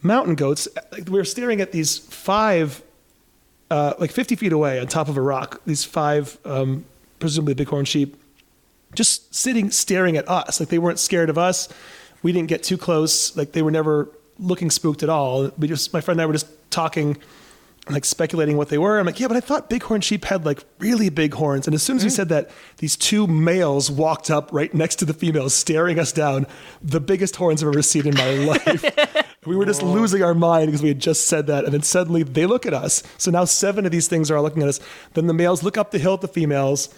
mountain 0.02 0.34
goats? 0.34 0.68
We 1.06 1.18
were 1.18 1.24
staring 1.24 1.60
at 1.60 1.72
these 1.72 1.98
five 1.98 2.82
uh, 3.72 3.94
like 3.98 4.10
50 4.10 4.36
feet 4.36 4.52
away 4.52 4.78
on 4.78 4.86
top 4.86 5.08
of 5.08 5.16
a 5.16 5.22
rock, 5.22 5.62
these 5.64 5.82
five, 5.82 6.36
um, 6.44 6.84
presumably 7.20 7.54
bighorn 7.54 7.86
sheep, 7.86 8.22
just 8.94 9.34
sitting 9.34 9.70
staring 9.70 10.18
at 10.18 10.28
us. 10.28 10.60
Like 10.60 10.68
they 10.68 10.78
weren't 10.78 10.98
scared 10.98 11.30
of 11.30 11.38
us. 11.38 11.70
We 12.22 12.32
didn't 12.32 12.48
get 12.48 12.62
too 12.62 12.76
close. 12.76 13.34
Like 13.34 13.52
they 13.52 13.62
were 13.62 13.70
never 13.70 14.10
looking 14.38 14.70
spooked 14.70 15.02
at 15.02 15.08
all. 15.08 15.50
We 15.56 15.68
just, 15.68 15.90
my 15.94 16.02
friend 16.02 16.20
and 16.20 16.22
I 16.22 16.26
were 16.26 16.34
just 16.34 16.48
talking, 16.70 17.16
like 17.88 18.04
speculating 18.04 18.58
what 18.58 18.68
they 18.68 18.76
were. 18.76 18.98
I'm 18.98 19.06
like, 19.06 19.18
yeah, 19.18 19.28
but 19.28 19.38
I 19.38 19.40
thought 19.40 19.70
bighorn 19.70 20.02
sheep 20.02 20.26
had 20.26 20.44
like 20.44 20.62
really 20.78 21.08
big 21.08 21.32
horns. 21.32 21.66
And 21.66 21.72
as 21.74 21.82
soon 21.82 21.96
as 21.96 22.04
we 22.04 22.10
said 22.10 22.28
that, 22.28 22.50
these 22.76 22.94
two 22.94 23.26
males 23.26 23.90
walked 23.90 24.30
up 24.30 24.50
right 24.52 24.72
next 24.74 24.96
to 24.96 25.06
the 25.06 25.14
females, 25.14 25.54
staring 25.54 25.98
us 25.98 26.12
down. 26.12 26.46
The 26.82 27.00
biggest 27.00 27.36
horns 27.36 27.62
I've 27.62 27.70
ever 27.70 27.80
seen 27.80 28.06
in 28.06 28.14
my 28.16 28.34
life. 28.44 28.84
We 29.44 29.56
were 29.56 29.66
just 29.66 29.82
losing 29.82 30.22
our 30.22 30.34
mind 30.34 30.68
because 30.68 30.82
we 30.82 30.88
had 30.88 31.00
just 31.00 31.26
said 31.26 31.48
that. 31.48 31.64
And 31.64 31.74
then 31.74 31.82
suddenly 31.82 32.22
they 32.22 32.46
look 32.46 32.64
at 32.64 32.72
us. 32.72 33.02
So 33.18 33.32
now 33.32 33.44
seven 33.44 33.84
of 33.84 33.90
these 33.90 34.06
things 34.06 34.30
are 34.30 34.36
all 34.36 34.42
looking 34.44 34.62
at 34.62 34.68
us. 34.68 34.78
Then 35.14 35.26
the 35.26 35.34
males 35.34 35.64
look 35.64 35.76
up 35.76 35.90
the 35.90 35.98
hill 35.98 36.14
at 36.14 36.20
the 36.20 36.28
females 36.28 36.88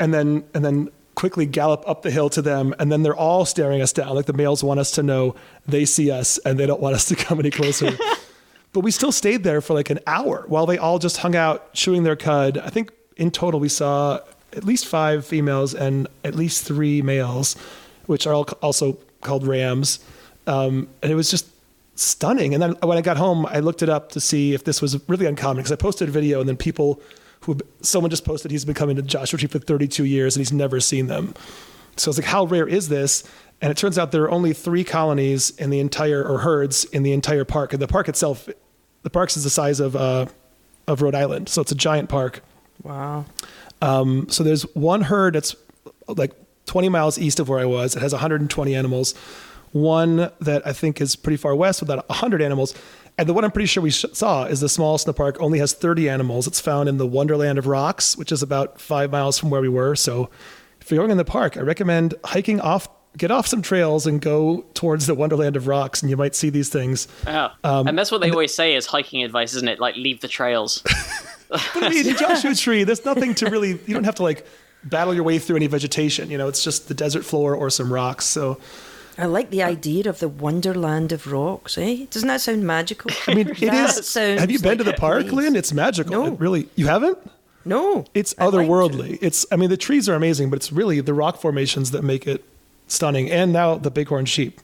and 0.00 0.14
then, 0.14 0.44
and 0.54 0.64
then 0.64 0.88
quickly 1.14 1.44
gallop 1.44 1.86
up 1.86 2.00
the 2.00 2.10
hill 2.10 2.30
to 2.30 2.40
them. 2.40 2.74
And 2.78 2.90
then 2.90 3.02
they're 3.02 3.14
all 3.14 3.44
staring 3.44 3.82
us 3.82 3.92
down. 3.92 4.14
Like 4.14 4.24
the 4.24 4.32
males 4.32 4.64
want 4.64 4.80
us 4.80 4.92
to 4.92 5.02
know 5.02 5.36
they 5.66 5.84
see 5.84 6.10
us 6.10 6.38
and 6.38 6.58
they 6.58 6.64
don't 6.64 6.80
want 6.80 6.94
us 6.94 7.04
to 7.06 7.16
come 7.16 7.38
any 7.38 7.50
closer. 7.50 7.90
but 8.72 8.80
we 8.80 8.90
still 8.90 9.12
stayed 9.12 9.44
there 9.44 9.60
for 9.60 9.74
like 9.74 9.90
an 9.90 10.00
hour 10.06 10.44
while 10.48 10.64
they 10.64 10.78
all 10.78 10.98
just 10.98 11.18
hung 11.18 11.36
out 11.36 11.74
chewing 11.74 12.02
their 12.02 12.16
cud. 12.16 12.56
I 12.56 12.70
think 12.70 12.92
in 13.18 13.30
total 13.30 13.60
we 13.60 13.68
saw 13.68 14.20
at 14.54 14.64
least 14.64 14.86
five 14.86 15.26
females 15.26 15.74
and 15.74 16.08
at 16.24 16.34
least 16.34 16.64
three 16.64 17.02
males, 17.02 17.56
which 18.06 18.26
are 18.26 18.32
all 18.32 18.44
also 18.62 18.96
called 19.20 19.46
rams. 19.46 19.98
Um, 20.46 20.88
and 21.02 21.12
it 21.12 21.14
was 21.14 21.30
just 21.30 21.46
stunning. 21.94 22.54
And 22.54 22.62
then 22.62 22.72
when 22.82 22.98
I 22.98 23.00
got 23.00 23.16
home, 23.16 23.46
I 23.46 23.60
looked 23.60 23.82
it 23.82 23.88
up 23.88 24.10
to 24.12 24.20
see 24.20 24.54
if 24.54 24.64
this 24.64 24.82
was 24.82 24.98
really 25.08 25.26
uncommon 25.26 25.58
because 25.58 25.72
I 25.72 25.76
posted 25.76 26.08
a 26.08 26.12
video 26.12 26.40
and 26.40 26.48
then 26.48 26.56
people 26.56 27.00
who 27.42 27.58
someone 27.82 28.10
just 28.10 28.24
posted 28.24 28.50
he's 28.50 28.64
been 28.64 28.74
coming 28.74 28.96
to 28.96 29.02
Joshua 29.02 29.38
Tree 29.38 29.48
for 29.48 29.58
32 29.58 30.04
years 30.04 30.34
and 30.36 30.40
he's 30.40 30.52
never 30.52 30.80
seen 30.80 31.06
them. 31.06 31.34
So 31.96 32.08
I 32.08 32.10
was 32.10 32.18
like, 32.18 32.26
how 32.26 32.44
rare 32.44 32.66
is 32.66 32.88
this? 32.88 33.22
And 33.60 33.70
it 33.70 33.76
turns 33.76 33.98
out 33.98 34.12
there 34.12 34.24
are 34.24 34.30
only 34.30 34.52
three 34.52 34.84
colonies 34.84 35.50
in 35.50 35.70
the 35.70 35.78
entire 35.78 36.26
or 36.26 36.38
herds 36.38 36.84
in 36.86 37.02
the 37.02 37.12
entire 37.12 37.44
park. 37.44 37.72
And 37.72 37.80
the 37.80 37.86
park 37.86 38.08
itself, 38.08 38.48
the 39.02 39.10
park's 39.10 39.36
is 39.36 39.44
the 39.44 39.50
size 39.50 39.80
of 39.80 39.94
uh, 39.94 40.26
of 40.86 41.00
Rhode 41.00 41.14
Island, 41.14 41.48
so 41.48 41.62
it's 41.62 41.72
a 41.72 41.76
giant 41.76 42.08
park. 42.08 42.42
Wow. 42.82 43.24
Um, 43.80 44.28
so 44.28 44.42
there's 44.42 44.62
one 44.74 45.02
herd 45.02 45.34
that's 45.34 45.56
like 46.08 46.32
20 46.66 46.88
miles 46.88 47.18
east 47.18 47.40
of 47.40 47.48
where 47.48 47.58
I 47.58 47.64
was. 47.64 47.96
It 47.96 48.00
has 48.00 48.12
120 48.12 48.74
animals. 48.74 49.14
One 49.74 50.30
that 50.40 50.64
I 50.64 50.72
think 50.72 51.00
is 51.00 51.16
pretty 51.16 51.36
far 51.36 51.54
west 51.56 51.80
with 51.80 51.90
about 51.90 52.08
100 52.08 52.40
animals. 52.40 52.74
And 53.18 53.28
the 53.28 53.34
one 53.34 53.44
I'm 53.44 53.50
pretty 53.50 53.66
sure 53.66 53.82
we 53.82 53.90
saw 53.90 54.44
is 54.44 54.60
the 54.60 54.68
smallest 54.68 55.06
in 55.06 55.10
the 55.10 55.16
park, 55.16 55.36
only 55.40 55.58
has 55.58 55.72
30 55.72 56.08
animals. 56.08 56.46
It's 56.46 56.60
found 56.60 56.88
in 56.88 56.96
the 56.96 57.06
Wonderland 57.06 57.58
of 57.58 57.66
Rocks, 57.66 58.16
which 58.16 58.30
is 58.30 58.40
about 58.40 58.80
five 58.80 59.10
miles 59.10 59.36
from 59.36 59.50
where 59.50 59.60
we 59.60 59.68
were. 59.68 59.96
So 59.96 60.30
if 60.80 60.90
you're 60.90 60.98
going 60.98 61.10
in 61.10 61.16
the 61.16 61.24
park, 61.24 61.56
I 61.56 61.60
recommend 61.60 62.14
hiking 62.24 62.60
off, 62.60 62.88
get 63.18 63.32
off 63.32 63.48
some 63.48 63.62
trails 63.62 64.06
and 64.06 64.20
go 64.20 64.64
towards 64.74 65.06
the 65.06 65.14
Wonderland 65.14 65.56
of 65.56 65.66
Rocks, 65.66 66.02
and 66.02 66.10
you 66.10 66.16
might 66.16 66.36
see 66.36 66.50
these 66.50 66.68
things. 66.68 67.08
Oh. 67.26 67.50
and 67.62 67.98
that's 67.98 68.12
what 68.12 68.20
they 68.20 68.30
always 68.30 68.54
say 68.54 68.76
is 68.76 68.86
hiking 68.86 69.24
advice, 69.24 69.54
isn't 69.54 69.68
it? 69.68 69.80
Like, 69.80 69.96
leave 69.96 70.20
the 70.20 70.28
trails. 70.28 70.82
But 71.50 71.84
I 71.84 71.88
mean, 71.90 72.08
in 72.08 72.16
Joshua 72.16 72.54
Tree, 72.56 72.84
there's 72.84 73.04
nothing 73.04 73.34
to 73.36 73.50
really, 73.50 73.78
you 73.86 73.94
don't 73.94 74.04
have 74.04 74.16
to 74.16 74.22
like 74.22 74.46
battle 74.82 75.14
your 75.14 75.22
way 75.22 75.38
through 75.38 75.56
any 75.56 75.66
vegetation. 75.68 76.30
You 76.30 76.38
know, 76.38 76.48
it's 76.48 76.64
just 76.64 76.88
the 76.88 76.94
desert 76.94 77.24
floor 77.24 77.54
or 77.54 77.70
some 77.70 77.92
rocks. 77.92 78.24
So, 78.24 78.58
I 79.16 79.26
like 79.26 79.50
the 79.50 79.62
idea 79.62 80.08
of 80.08 80.18
the 80.18 80.28
Wonderland 80.28 81.12
of 81.12 81.26
Rocks, 81.30 81.78
eh? 81.78 82.06
Doesn't 82.10 82.26
that 82.26 82.40
sound 82.40 82.66
magical? 82.66 83.10
I 83.28 83.34
mean, 83.34 83.48
it 83.50 83.62
is. 83.62 84.14
Have 84.14 84.50
you 84.50 84.58
been 84.58 84.70
like 84.70 84.78
to 84.78 84.84
the 84.84 84.94
park. 84.94 85.26
Lynn? 85.26 85.54
It's 85.54 85.72
magical. 85.72 86.12
No. 86.12 86.32
It 86.32 86.40
really, 86.40 86.68
you 86.74 86.86
haven't? 86.86 87.18
No. 87.64 88.04
It's 88.12 88.34
I'd 88.38 88.46
like 88.46 88.66
otherworldly. 88.68 89.18
It's, 89.22 89.46
I 89.52 89.56
mean, 89.56 89.70
the 89.70 89.76
trees 89.76 90.08
are 90.08 90.14
amazing, 90.14 90.50
but 90.50 90.56
it's 90.56 90.72
really 90.72 91.00
the 91.00 91.14
rock 91.14 91.40
formations 91.40 91.92
that 91.92 92.02
make 92.02 92.26
it 92.26 92.44
stunning. 92.88 93.30
And 93.30 93.52
now 93.52 93.76
the 93.76 93.90
bighorn 93.90 94.26
sheep. 94.26 94.60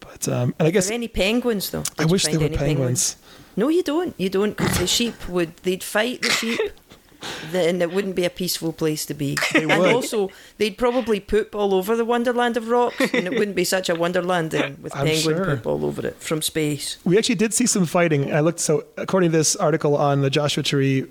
But, 0.00 0.28
um, 0.28 0.54
and 0.58 0.66
I 0.66 0.68
Are 0.68 0.72
guess 0.72 0.86
there 0.86 0.94
any 0.94 1.08
penguins 1.08 1.70
though? 1.70 1.80
I 1.80 1.82
Did 1.82 2.08
you 2.08 2.12
wish 2.12 2.24
there 2.24 2.38
were 2.38 2.46
any 2.46 2.56
penguins. 2.56 3.16
No, 3.56 3.68
you 3.68 3.82
don't. 3.82 4.14
You 4.18 4.28
don't. 4.28 4.56
the 4.56 4.86
sheep 4.86 5.28
would. 5.28 5.56
They'd 5.58 5.82
fight 5.82 6.22
the 6.22 6.30
sheep. 6.30 6.60
Then 7.50 7.82
it 7.82 7.92
wouldn't 7.92 8.14
be 8.14 8.24
a 8.24 8.30
peaceful 8.30 8.72
place 8.72 9.04
to 9.06 9.14
be. 9.14 9.36
and 9.54 9.66
would. 9.68 9.92
also, 9.92 10.30
they'd 10.58 10.78
probably 10.78 11.20
poop 11.20 11.54
all 11.54 11.74
over 11.74 11.96
the 11.96 12.04
Wonderland 12.04 12.56
of 12.56 12.68
Rocks, 12.68 13.00
and 13.00 13.26
it 13.26 13.32
wouldn't 13.32 13.56
be 13.56 13.64
such 13.64 13.88
a 13.88 13.94
Wonderland 13.94 14.50
then 14.50 14.78
with 14.82 14.94
I'm 14.94 15.06
penguin 15.06 15.36
sure. 15.36 15.44
poop 15.44 15.66
all 15.66 15.84
over 15.84 16.06
it 16.06 16.16
from 16.20 16.42
space. 16.42 16.98
We 17.04 17.18
actually 17.18 17.34
did 17.34 17.54
see 17.54 17.66
some 17.66 17.86
fighting. 17.86 18.32
I 18.32 18.40
looked 18.40 18.60
so 18.60 18.84
according 18.96 19.32
to 19.32 19.36
this 19.36 19.56
article 19.56 19.96
on 19.96 20.22
the 20.22 20.30
Joshua 20.30 20.62
Tree 20.62 21.06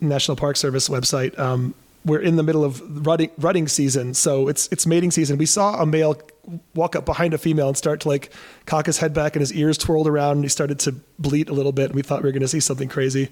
National 0.00 0.36
Park 0.36 0.56
Service 0.56 0.88
website, 0.88 1.38
um, 1.38 1.74
we're 2.04 2.20
in 2.20 2.36
the 2.36 2.42
middle 2.42 2.64
of 2.64 3.06
rutting, 3.06 3.30
rutting 3.38 3.68
season, 3.68 4.14
so 4.14 4.48
it's 4.48 4.68
it's 4.70 4.86
mating 4.86 5.10
season. 5.10 5.38
We 5.38 5.46
saw 5.46 5.82
a 5.82 5.86
male 5.86 6.16
walk 6.74 6.94
up 6.94 7.04
behind 7.04 7.34
a 7.34 7.38
female 7.38 7.68
and 7.68 7.76
start 7.76 8.00
to 8.00 8.08
like 8.08 8.30
cock 8.64 8.86
his 8.86 8.98
head 8.98 9.12
back, 9.12 9.34
and 9.34 9.40
his 9.40 9.52
ears 9.52 9.76
twirled 9.76 10.06
around, 10.06 10.36
and 10.36 10.44
he 10.44 10.48
started 10.48 10.78
to 10.80 10.92
bleat 11.18 11.48
a 11.48 11.52
little 11.52 11.72
bit. 11.72 11.86
And 11.86 11.94
we 11.94 12.02
thought 12.02 12.22
we 12.22 12.28
were 12.28 12.32
going 12.32 12.42
to 12.42 12.48
see 12.48 12.60
something 12.60 12.88
crazy. 12.88 13.28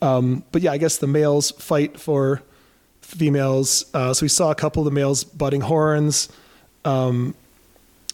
Um, 0.00 0.44
but 0.52 0.62
yeah, 0.62 0.72
I 0.72 0.78
guess 0.78 0.98
the 0.98 1.06
males 1.06 1.50
fight 1.52 1.98
for 1.98 2.42
females. 3.00 3.86
Uh, 3.94 4.14
so 4.14 4.24
we 4.24 4.28
saw 4.28 4.50
a 4.50 4.54
couple 4.54 4.82
of 4.82 4.84
the 4.84 4.90
males 4.90 5.24
butting 5.24 5.62
horns. 5.62 6.28
Um, 6.84 7.34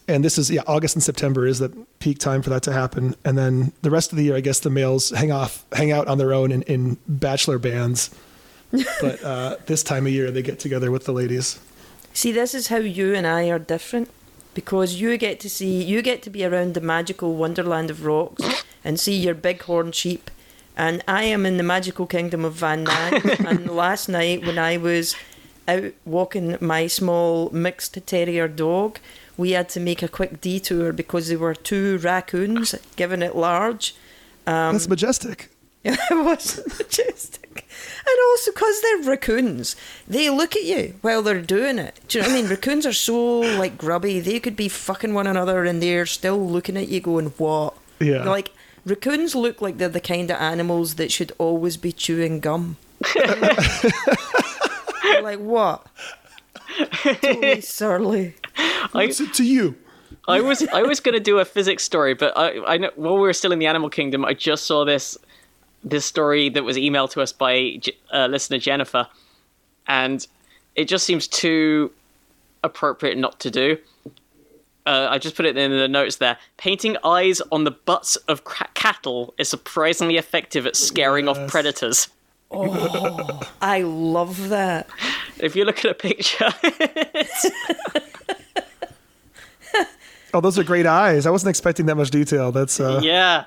and 0.07 0.25
this 0.25 0.39
is 0.39 0.51
yeah 0.51 0.63
August 0.67 0.97
and 0.97 1.03
September 1.03 1.47
is 1.47 1.59
the 1.59 1.71
peak 1.99 2.19
time 2.19 2.43
for 2.43 2.51
that 2.51 2.63
to 2.65 2.73
happen, 2.73 3.15
and 3.25 3.39
then 3.39 3.73
the 3.83 3.91
rest 3.91 4.13
of 4.13 4.19
the 4.19 4.25
year, 4.25 4.37
I 4.37 4.41
guess 4.41 4.61
the 4.61 4.71
males 4.71 5.11
hang 5.11 5.33
off, 5.33 5.65
hang 5.73 5.93
out 5.93 6.09
on 6.09 6.19
their 6.19 6.35
own 6.35 6.53
in, 6.53 6.63
in 6.63 6.99
bachelor 7.09 7.59
bands. 7.59 8.15
but 9.01 9.23
uh, 9.23 9.57
this 9.67 9.83
time 9.83 10.07
of 10.07 10.13
year, 10.13 10.31
they 10.31 10.43
get 10.43 10.59
together 10.59 10.91
with 10.91 11.05
the 11.05 11.13
ladies. 11.13 11.59
See, 12.13 12.33
this 12.33 12.55
is 12.55 12.69
how 12.69 12.79
you 12.79 13.15
and 13.15 13.27
I 13.27 13.49
are 13.49 13.59
different 13.59 14.11
because 14.53 15.01
you 15.01 15.17
get 15.17 15.41
to 15.41 15.51
see, 15.51 15.83
you 15.83 16.03
get 16.03 16.23
to 16.23 16.31
be 16.31 16.45
around 16.45 16.75
the 16.75 16.81
magical 16.81 17.35
Wonderland 17.35 17.91
of 17.91 18.05
Rocks 18.05 18.65
and 18.85 18.99
see 18.99 19.17
your 19.17 19.35
bighorn 19.35 19.93
sheep. 19.93 20.31
And 20.77 21.03
I 21.07 21.25
am 21.25 21.47
in 21.47 21.57
the 21.57 21.63
magical 21.63 22.07
kingdom 22.07 22.45
of 22.45 22.55
Van 22.55 22.85
Nag. 22.85 23.41
and 23.47 23.71
last 23.71 24.09
night, 24.09 24.45
when 24.45 24.59
I 24.59 24.77
was 24.77 25.15
out 25.69 25.93
walking 26.05 26.57
my 26.61 26.87
small 26.87 27.51
mixed 27.51 28.07
terrier 28.07 28.49
dog, 28.49 28.99
we 29.37 29.53
had 29.53 29.69
to 29.71 29.81
make 29.81 30.03
a 30.03 30.09
quick 30.09 30.41
detour 30.41 30.93
because 30.93 31.29
there 31.29 31.39
were 31.39 31.55
two 31.55 31.99
raccoons 31.99 32.75
giving 32.97 33.23
it 33.23 33.37
large. 33.37 33.95
Um, 34.47 34.75
That's 34.75 34.89
majestic. 34.89 35.51
it 35.85 35.99
was 36.25 36.63
majestic. 36.79 37.67
And 38.07 38.17
also 38.31 38.53
because 38.53 38.81
they're 38.83 39.11
raccoons, 39.11 39.77
they 40.09 40.31
look 40.31 40.57
at 40.57 40.65
you 40.65 40.95
while 41.03 41.23
they're 41.23 41.41
doing 41.41 41.79
it. 41.79 42.01
Do 42.09 42.19
you 42.19 42.23
know 42.23 42.31
what 42.31 42.39
I 42.39 42.41
mean? 42.43 42.51
raccoons 42.51 42.87
are 42.87 42.93
so 42.93 43.41
like 43.41 43.79
grubby. 43.79 44.21
They 44.21 44.41
could 44.41 44.57
be 44.57 44.69
fucking 44.69 45.15
one 45.15 45.27
another 45.27 45.65
and 45.65 45.83
they're 45.83 46.07
still 46.07 46.49
looking 46.49 46.77
at 46.77 46.89
you 46.89 47.01
going, 47.01 47.27
What? 47.39 47.75
Yeah. 48.01 48.19
They're 48.19 48.25
like 48.25 48.51
raccoons 48.85 49.35
look 49.35 49.61
like 49.61 49.79
they're 49.79 49.89
the 49.89 50.01
kind 50.01 50.31
of 50.31 50.37
animals 50.41 50.95
that 50.95 51.11
should 51.13 51.33
always 51.39 51.77
be 51.77 51.93
chewing 51.93 52.41
gum. 52.41 52.77
Like, 55.25 55.39
what? 55.39 55.87
totally 57.03 57.61
surly. 57.61 58.35
I, 58.57 59.05
It's 59.05 59.37
to 59.37 59.45
you. 59.45 59.77
I 60.27 60.41
was 60.41 60.67
I 60.69 60.83
was 60.83 61.01
gonna 61.01 61.21
do 61.21 61.39
a 61.39 61.45
physics 61.45 61.83
story, 61.83 62.15
but 62.15 62.37
I 62.37 62.59
I 62.65 62.77
know 62.79 62.91
while 62.97 63.15
we 63.15 63.21
were 63.21 63.33
still 63.33 63.53
in 63.53 63.59
the 63.59 63.67
animal 63.67 63.91
kingdom, 63.91 64.25
I 64.25 64.35
just 64.35 64.67
saw 64.67 64.85
this 64.85 65.19
this 65.83 66.05
story 66.05 66.49
that 66.51 66.65
was 66.65 66.77
emailed 66.77 67.11
to 67.11 67.21
us 67.21 67.33
by 67.33 67.81
uh, 68.13 68.27
listener 68.27 68.59
Jennifer, 68.59 69.07
and 69.87 70.27
it 70.77 70.87
just 70.89 71.05
seems 71.05 71.27
too 71.27 71.91
appropriate 72.63 73.19
not 73.19 73.39
to 73.41 73.51
do. 73.51 73.77
Uh, 74.87 75.09
I 75.11 75.19
just 75.19 75.35
put 75.35 75.47
it 75.47 75.57
in 75.57 75.71
the 75.71 75.89
notes 75.89 76.17
there. 76.17 76.37
Painting 76.59 76.97
eyes 77.05 77.41
on 77.51 77.65
the 77.65 77.71
butts 77.71 78.17
of 78.29 78.45
cra- 78.45 78.69
cattle 78.75 79.33
is 79.39 79.49
surprisingly 79.49 80.17
effective 80.19 80.67
at 80.67 80.77
scaring 80.77 81.27
off 81.29 81.39
Yes. 81.39 81.51
predators. 81.51 82.09
I 83.61 83.83
love 83.85 84.51
that. 84.51 84.87
If 85.39 85.57
you 85.57 85.65
look 85.65 85.85
at 85.85 85.91
a 85.91 85.95
picture, 85.95 86.51
Oh, 90.33 90.41
those 90.41 90.59
are 90.59 90.65
great 90.65 90.85
eyes. 90.87 91.27
I 91.27 91.31
wasn't 91.31 91.51
expecting 91.51 91.87
that 91.87 91.95
much 91.97 92.11
detail. 92.11 92.51
That's 92.51 92.81
uh, 92.81 93.01
yeah, 93.05 93.45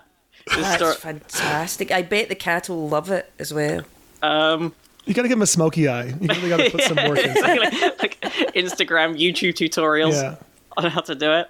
That's 0.55 0.75
story- 0.75 0.95
fantastic. 0.95 1.91
I 1.91 2.01
bet 2.01 2.29
the 2.29 2.35
cattle 2.35 2.77
will 2.77 2.89
love 2.89 3.11
it 3.11 3.29
as 3.39 3.53
well. 3.53 3.81
um, 4.23 4.73
You 5.05 5.13
got 5.13 5.23
to 5.23 5.27
give 5.27 5.37
him 5.37 5.41
a 5.41 5.47
smoky 5.47 5.89
eye. 5.89 6.05
You 6.05 6.27
really 6.29 6.47
got 6.49 6.57
to 6.61 6.69
put 6.71 6.81
some 6.83 6.95
work 7.09 7.19
into 7.23 7.29
it. 7.31 7.73
exactly. 7.73 7.89
like 7.99 8.21
Instagram, 8.55 9.19
YouTube 9.19 9.53
tutorials 9.55 10.13
Yeah. 10.13 10.35
On 10.77 10.91
how 10.91 11.01
to 11.01 11.15
do 11.15 11.31
it. 11.31 11.49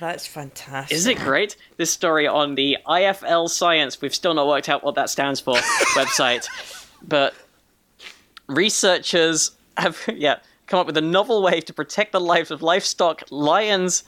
That's 0.00 0.26
fantastic. 0.26 0.96
Isn't 0.96 1.12
it 1.12 1.20
great? 1.20 1.56
This 1.76 1.90
story 1.90 2.26
on 2.26 2.54
the 2.56 2.76
IFL 2.86 3.48
Science, 3.48 4.00
we've 4.00 4.14
still 4.14 4.34
not 4.34 4.48
worked 4.48 4.68
out 4.68 4.82
what 4.82 4.96
that 4.96 5.10
stands 5.10 5.40
for, 5.40 5.54
website. 5.94 6.48
But 7.06 7.34
researchers 8.48 9.52
have, 9.76 9.98
yeah, 10.14 10.38
come 10.66 10.80
up 10.80 10.86
with 10.86 10.96
a 10.96 11.02
novel 11.02 11.42
way 11.42 11.60
to 11.60 11.72
protect 11.72 12.12
the 12.12 12.20
lives 12.20 12.50
of 12.50 12.62
livestock, 12.62 13.22
lions, 13.30 14.02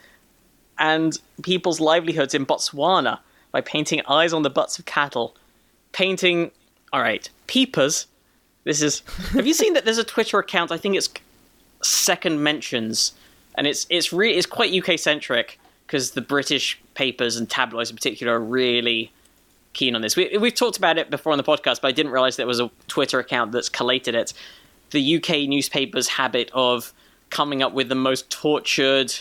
and 0.78 1.18
people's 1.42 1.78
livelihoods 1.78 2.34
in 2.34 2.44
Botswana 2.44 3.20
by 3.52 3.60
painting 3.60 4.02
eyes 4.08 4.32
on 4.32 4.42
the 4.42 4.50
butts 4.50 4.78
of 4.78 4.84
cattle. 4.86 5.36
Painting, 5.92 6.50
all 6.92 7.00
right, 7.00 7.28
peepers. 7.46 8.06
This 8.64 8.82
is. 8.82 9.02
Have 9.32 9.46
you 9.46 9.54
seen 9.54 9.74
that? 9.74 9.84
There's 9.84 9.98
a 9.98 10.04
Twitter 10.04 10.38
account. 10.40 10.72
I 10.72 10.76
think 10.76 10.96
it's 10.96 11.08
second 11.82 12.42
mentions, 12.42 13.12
and 13.54 13.66
it's 13.66 13.86
it's 13.90 14.12
really 14.12 14.36
it's 14.36 14.46
quite 14.46 14.72
UK 14.72 14.98
centric 14.98 15.58
because 15.86 16.12
the 16.12 16.20
British 16.22 16.80
papers 16.94 17.36
and 17.36 17.48
tabloids 17.48 17.90
in 17.90 17.96
particular 17.96 18.34
are 18.36 18.40
really 18.40 19.12
keen 19.74 19.94
on 19.96 20.02
this. 20.02 20.16
We, 20.16 20.36
we've 20.38 20.54
talked 20.54 20.76
about 20.78 20.98
it 20.98 21.10
before 21.10 21.32
on 21.32 21.38
the 21.38 21.44
podcast, 21.44 21.80
but 21.82 21.88
I 21.88 21.92
didn't 21.92 22.12
realize 22.12 22.36
there 22.36 22.46
was 22.46 22.60
a 22.60 22.70
Twitter 22.88 23.18
account 23.18 23.52
that's 23.52 23.68
collated 23.68 24.14
it. 24.14 24.32
The 24.92 25.16
UK 25.16 25.48
newspapers' 25.48 26.08
habit 26.08 26.50
of 26.54 26.92
coming 27.30 27.62
up 27.62 27.72
with 27.72 27.88
the 27.88 27.94
most 27.96 28.30
tortured 28.30 29.12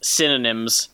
synonyms 0.00 0.88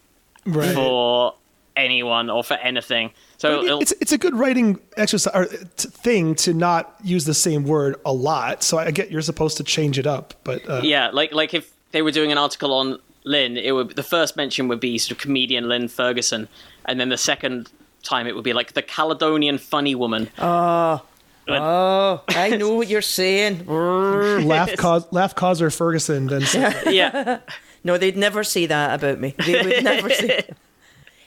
Right. 0.45 0.75
for 0.75 1.35
anyone 1.77 2.29
or 2.29 2.43
for 2.43 2.55
anything. 2.55 3.13
So 3.39 3.79
it's 3.81 3.93
it's 4.01 4.11
a 4.13 4.19
good 4.19 4.35
writing 4.35 4.79
exercise 4.97 5.33
or 5.35 5.47
t- 5.47 5.89
thing 5.89 6.35
to 6.37 6.53
not 6.53 6.97
use 7.05 7.25
the 7.25 7.35
same 7.35 7.63
word 7.65 7.97
a 8.05 8.13
lot. 8.13 8.63
So 8.65 8.79
I 8.79 8.91
get 8.91 9.11
you're 9.11 9.23
supposed 9.23 9.57
to 9.59 9.65
change 9.65 9.99
it 10.01 10.07
up, 10.07 10.35
but 10.45 10.69
uh, 10.69 10.81
Yeah, 10.83 11.11
like 11.13 11.33
like 11.33 11.55
if 11.55 11.73
they 11.93 12.03
were 12.03 12.11
doing 12.11 12.33
an 12.33 12.39
article 12.39 12.73
on 12.73 12.99
Lynn, 13.25 13.57
it 13.57 13.73
would 13.73 13.97
the 13.97 14.03
first 14.03 14.37
mention 14.37 14.69
would 14.69 14.81
be 14.81 14.99
sort 14.99 15.13
of 15.13 15.19
comedian 15.19 15.69
Lynn 15.69 15.89
Ferguson, 15.89 16.49
and 16.85 16.99
then 16.99 17.09
the 17.09 17.19
second 17.19 17.71
time 18.03 18.27
it 18.27 18.35
would 18.35 18.45
be 18.45 18.53
like 18.53 18.73
the 18.73 18.83
Caledonian 18.83 19.59
funny 19.59 19.95
woman. 19.95 20.29
Oh, 20.39 21.03
oh, 21.49 22.23
I 22.29 22.57
know 22.57 22.75
what 22.75 22.89
you're 22.89 23.03
saying. 23.03 23.67
laugh 23.67 24.77
cause 24.77 25.07
laugh 25.13 25.35
causer 25.35 25.71
Ferguson 25.71 26.27
then 26.27 26.43
yeah, 26.87 27.41
No, 27.85 27.99
they'd 27.99 28.17
never 28.17 28.45
say 28.45 28.67
that 28.67 28.95
about 28.95 29.21
me. 29.21 29.35
They 29.45 29.63
would 29.63 29.85
never 29.85 30.11
say. 30.11 30.49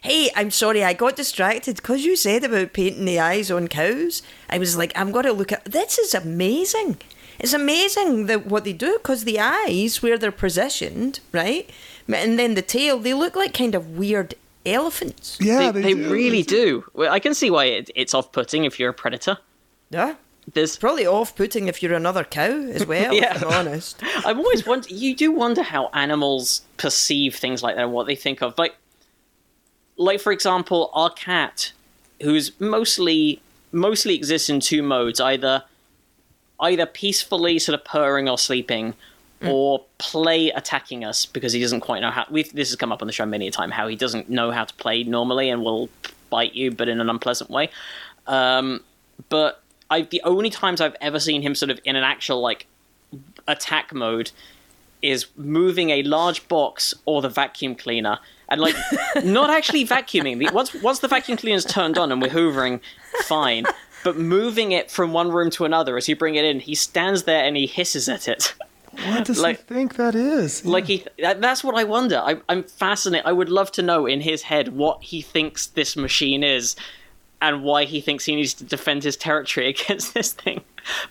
Hey, 0.01 0.29
I'm 0.35 0.51
sorry, 0.51 0.83
I 0.83 0.93
got 0.93 1.15
distracted 1.15 1.77
because 1.77 2.05
you 2.05 2.15
said 2.15 2.43
about 2.43 2.73
painting 2.73 3.05
the 3.05 3.19
eyes 3.19 3.49
on 3.49 3.67
cows. 3.67 4.21
I 4.51 4.59
was 4.59 4.77
like, 4.77 4.91
I'm 4.95 5.11
going 5.11 5.25
to 5.25 5.33
look 5.33 5.51
at 5.51 5.65
this. 5.65 5.97
Is 5.97 6.13
amazing. 6.13 6.97
It's 7.39 7.53
amazing 7.53 8.27
that 8.27 8.45
what 8.45 8.63
they 8.63 8.73
do 8.73 8.93
because 8.97 9.23
the 9.23 9.39
eyes, 9.39 10.01
where 10.01 10.17
they're 10.17 10.31
positioned, 10.31 11.19
right, 11.31 11.69
and 12.07 12.39
then 12.39 12.53
the 12.55 12.61
tail, 12.61 12.97
they 12.99 13.13
look 13.13 13.35
like 13.35 13.53
kind 13.53 13.75
of 13.75 13.97
weird 13.97 14.35
elephants. 14.65 15.37
yeah, 15.41 15.71
they, 15.71 15.81
they 15.81 15.93
do. 15.93 16.11
really 16.11 16.43
do. 16.43 16.85
Well, 16.93 17.11
I 17.11 17.19
can 17.19 17.33
see 17.33 17.49
why 17.51 17.65
it, 17.65 17.91
it's 17.95 18.13
off-putting 18.13 18.65
if 18.65 18.79
you're 18.79 18.89
a 18.89 18.93
predator. 18.93 19.37
Yeah, 19.91 20.15
There's, 20.53 20.75
probably 20.77 21.05
off-putting 21.05 21.67
if 21.67 21.83
you're 21.83 21.93
another 21.93 22.23
cow 22.23 22.49
as 22.49 22.85
well. 22.87 23.13
Yeah. 23.13 23.35
If 23.35 23.43
I'm 23.43 23.51
honest. 23.67 24.01
I've 24.25 24.37
always 24.37 24.65
wondered. 24.65 24.91
You 24.91 25.15
do 25.15 25.31
wonder 25.31 25.61
how 25.61 25.89
animals 25.93 26.61
perceive 26.77 27.35
things 27.35 27.61
like 27.61 27.75
that 27.75 27.83
and 27.83 27.93
what 27.93 28.07
they 28.07 28.15
think 28.15 28.41
of. 28.41 28.57
Like, 28.57 28.75
like 29.97 30.19
for 30.19 30.31
example, 30.31 30.89
our 30.93 31.09
cat, 31.11 31.71
who's 32.21 32.59
mostly 32.59 33.41
mostly 33.71 34.15
exists 34.15 34.49
in 34.49 34.59
two 34.59 34.81
modes: 34.81 35.19
either 35.21 35.63
either 36.59 36.85
peacefully 36.85 37.59
sort 37.59 37.79
of 37.79 37.85
purring 37.85 38.29
or 38.29 38.37
sleeping, 38.37 38.93
or 39.43 39.83
play 39.97 40.49
attacking 40.51 41.03
us 41.03 41.25
because 41.25 41.53
he 41.53 41.61
doesn't 41.61 41.81
quite 41.81 41.99
know 41.99 42.11
how. 42.11 42.25
We've, 42.29 42.51
this 42.53 42.69
has 42.69 42.75
come 42.75 42.91
up 42.91 43.01
on 43.01 43.07
the 43.07 43.13
show 43.13 43.25
many 43.25 43.47
a 43.47 43.51
time 43.51 43.71
how 43.71 43.87
he 43.87 43.95
doesn't 43.95 44.29
know 44.29 44.51
how 44.51 44.63
to 44.63 44.73
play 44.75 45.03
normally 45.03 45.49
and 45.49 45.63
will 45.63 45.89
bite 46.29 46.53
you, 46.53 46.71
but 46.71 46.87
in 46.87 46.99
an 46.99 47.09
unpleasant 47.09 47.49
way. 47.49 47.69
Um, 48.27 48.83
but 49.29 49.61
I, 49.89 50.01
the 50.03 50.21
only 50.23 50.49
times 50.49 50.81
I've 50.81 50.95
ever 51.01 51.19
seen 51.19 51.41
him 51.41 51.55
sort 51.55 51.69
of 51.69 51.79
in 51.83 51.95
an 51.95 52.03
actual 52.03 52.41
like 52.41 52.67
attack 53.47 53.93
mode 53.93 54.31
is 55.01 55.27
moving 55.37 55.91
a 55.91 56.01
large 56.03 56.47
box 56.47 56.93
or 57.05 57.21
the 57.21 57.29
vacuum 57.29 57.75
cleaner 57.75 58.17
and 58.49 58.59
like 58.59 58.75
not 59.23 59.49
actually 59.49 59.85
vacuuming 59.85 60.39
the, 60.39 60.49
once 60.51 60.73
once 60.81 60.99
the 60.99 61.07
vacuum 61.07 61.37
cleaner's 61.37 61.65
turned 61.65 61.97
on 61.97 62.11
and 62.11 62.21
we're 62.21 62.29
hoovering 62.29 62.79
fine 63.23 63.65
but 64.05 64.15
moving 64.17 64.71
it 64.71 64.91
from 64.91 65.11
one 65.13 65.31
room 65.31 65.49
to 65.49 65.65
another 65.65 65.97
as 65.97 66.07
you 66.07 66.15
bring 66.15 66.35
it 66.35 66.45
in 66.45 66.59
he 66.59 66.75
stands 66.75 67.23
there 67.23 67.43
and 67.43 67.57
he 67.57 67.65
hisses 67.65 68.07
at 68.07 68.27
it. 68.27 68.53
What 69.07 69.25
does 69.25 69.39
like- 69.41 69.57
he 69.57 69.63
think 69.63 69.95
that 69.95 70.13
is? 70.15 70.63
like 70.63 70.85
he 70.85 71.03
that, 71.19 71.41
that's 71.41 71.63
what 71.63 71.75
i 71.75 71.83
wonder. 71.83 72.17
I, 72.23 72.37
i'm 72.47 72.63
fascinated. 72.63 73.25
I 73.25 73.33
would 73.33 73.49
love 73.49 73.71
to 73.73 73.81
know 73.81 74.05
in 74.05 74.21
his 74.21 74.43
head 74.43 74.69
what 74.69 75.03
he 75.03 75.21
thinks 75.21 75.65
this 75.67 75.97
machine 75.97 76.43
is 76.43 76.75
and 77.41 77.63
why 77.63 77.83
he 77.83 77.99
thinks 77.99 78.23
he 78.25 78.35
needs 78.35 78.53
to 78.53 78.63
defend 78.63 79.03
his 79.03 79.17
territory 79.17 79.67
against 79.75 80.13
this 80.13 80.31
thing. 80.31 80.61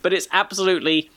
But 0.01 0.13
it's 0.13 0.29
absolutely 0.33 1.11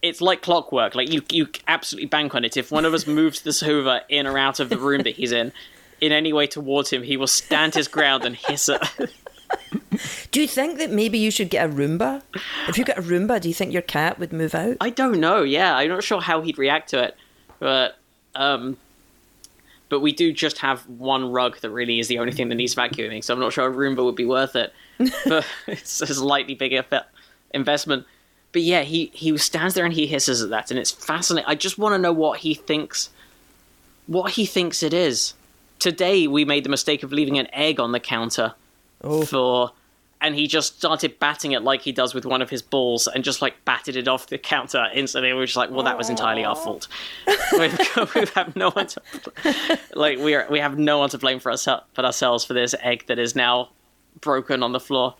it's 0.00 0.20
like 0.20 0.40
clockwork. 0.42 0.94
Like 0.94 1.12
you 1.12 1.22
you 1.32 1.48
absolutely 1.66 2.06
bank 2.06 2.34
on 2.36 2.44
it. 2.44 2.56
If 2.56 2.70
one 2.70 2.84
of 2.84 2.94
us 2.94 3.08
moves 3.08 3.42
this 3.42 3.58
hoover 3.60 4.02
in 4.08 4.26
or 4.28 4.38
out 4.38 4.60
of 4.60 4.68
the 4.68 4.78
room 4.78 5.02
that 5.02 5.16
he's 5.16 5.32
in 5.32 5.52
in 6.00 6.12
any 6.12 6.32
way 6.32 6.46
towards 6.46 6.90
him 6.90 7.02
he 7.02 7.16
will 7.16 7.26
stand 7.26 7.74
his 7.74 7.88
ground 7.88 8.24
and 8.24 8.36
hiss 8.36 8.68
it 8.68 8.80
Do 10.30 10.40
you 10.40 10.48
think 10.48 10.78
that 10.78 10.90
maybe 10.90 11.18
you 11.18 11.30
should 11.30 11.50
get 11.50 11.68
a 11.68 11.72
Roomba? 11.72 12.22
If 12.68 12.78
you 12.78 12.84
get 12.84 12.98
a 12.98 13.02
Roomba, 13.02 13.40
do 13.40 13.48
you 13.48 13.54
think 13.54 13.72
your 13.72 13.82
cat 13.82 14.18
would 14.18 14.32
move 14.32 14.54
out? 14.54 14.76
I 14.80 14.90
don't 14.90 15.18
know. 15.20 15.42
Yeah, 15.42 15.76
I'm 15.76 15.88
not 15.88 16.04
sure 16.04 16.20
how 16.20 16.42
he'd 16.42 16.58
react 16.58 16.90
to 16.90 17.02
it, 17.02 17.16
but 17.58 17.96
um, 18.34 18.76
but 19.88 20.00
we 20.00 20.12
do 20.12 20.32
just 20.32 20.58
have 20.58 20.86
one 20.88 21.32
rug 21.32 21.58
that 21.60 21.70
really 21.70 21.98
is 21.98 22.08
the 22.08 22.18
only 22.18 22.32
thing 22.32 22.48
that 22.50 22.54
needs 22.56 22.74
vacuuming. 22.74 23.24
So 23.24 23.34
I'm 23.34 23.40
not 23.40 23.52
sure 23.52 23.66
a 23.66 23.72
Roomba 23.72 24.04
would 24.04 24.16
be 24.16 24.26
worth 24.26 24.54
it. 24.54 24.72
but 25.26 25.46
it's 25.66 26.00
a 26.00 26.06
slightly 26.06 26.54
bigger 26.54 26.84
investment. 27.54 28.06
But 28.52 28.62
yeah, 28.62 28.82
he 28.82 29.10
he 29.14 29.36
stands 29.38 29.74
there 29.74 29.84
and 29.84 29.94
he 29.94 30.06
hisses 30.06 30.42
at 30.42 30.50
that, 30.50 30.70
and 30.70 30.78
it's 30.78 30.90
fascinating. 30.90 31.48
I 31.48 31.54
just 31.54 31.78
want 31.78 31.94
to 31.94 31.98
know 31.98 32.12
what 32.12 32.40
he 32.40 32.54
thinks, 32.54 33.10
what 34.06 34.32
he 34.32 34.46
thinks 34.46 34.82
it 34.82 34.92
is. 34.92 35.34
Today 35.78 36.26
we 36.26 36.44
made 36.44 36.64
the 36.64 36.70
mistake 36.70 37.02
of 37.02 37.12
leaving 37.12 37.38
an 37.38 37.46
egg 37.52 37.78
on 37.78 37.92
the 37.92 38.00
counter 38.00 38.54
Oh. 39.02 39.24
for 39.24 39.72
and 40.20 40.34
he 40.34 40.48
just 40.48 40.78
started 40.78 41.18
batting 41.20 41.52
it 41.52 41.62
like 41.62 41.82
he 41.82 41.92
does 41.92 42.12
with 42.12 42.26
one 42.26 42.42
of 42.42 42.50
his 42.50 42.60
balls 42.60 43.06
and 43.06 43.22
just 43.22 43.40
like 43.40 43.64
batted 43.64 43.94
it 43.94 44.08
off 44.08 44.26
the 44.26 44.38
counter 44.38 44.88
instantly. 44.92 45.32
We 45.32 45.38
were 45.38 45.46
just 45.46 45.56
like, 45.56 45.70
well, 45.70 45.84
that 45.84 45.96
was 45.96 46.10
entirely 46.10 46.44
our 46.44 46.56
fault. 46.56 46.88
We've, 47.52 47.78
we 48.14 48.24
have 48.34 48.56
no 48.56 48.70
one 48.70 48.88
to 48.88 49.02
like 49.94 50.18
we 50.18 50.34
are 50.34 50.46
we 50.50 50.58
have 50.58 50.78
no 50.78 50.98
one 50.98 51.08
to 51.10 51.18
blame 51.18 51.38
for 51.38 51.52
us 51.52 51.66
but 51.66 52.04
ourselves 52.04 52.44
for 52.44 52.54
this 52.54 52.74
egg 52.82 53.04
that 53.06 53.18
is 53.18 53.36
now 53.36 53.70
broken 54.20 54.62
on 54.62 54.72
the 54.72 54.80
floor 54.80 55.14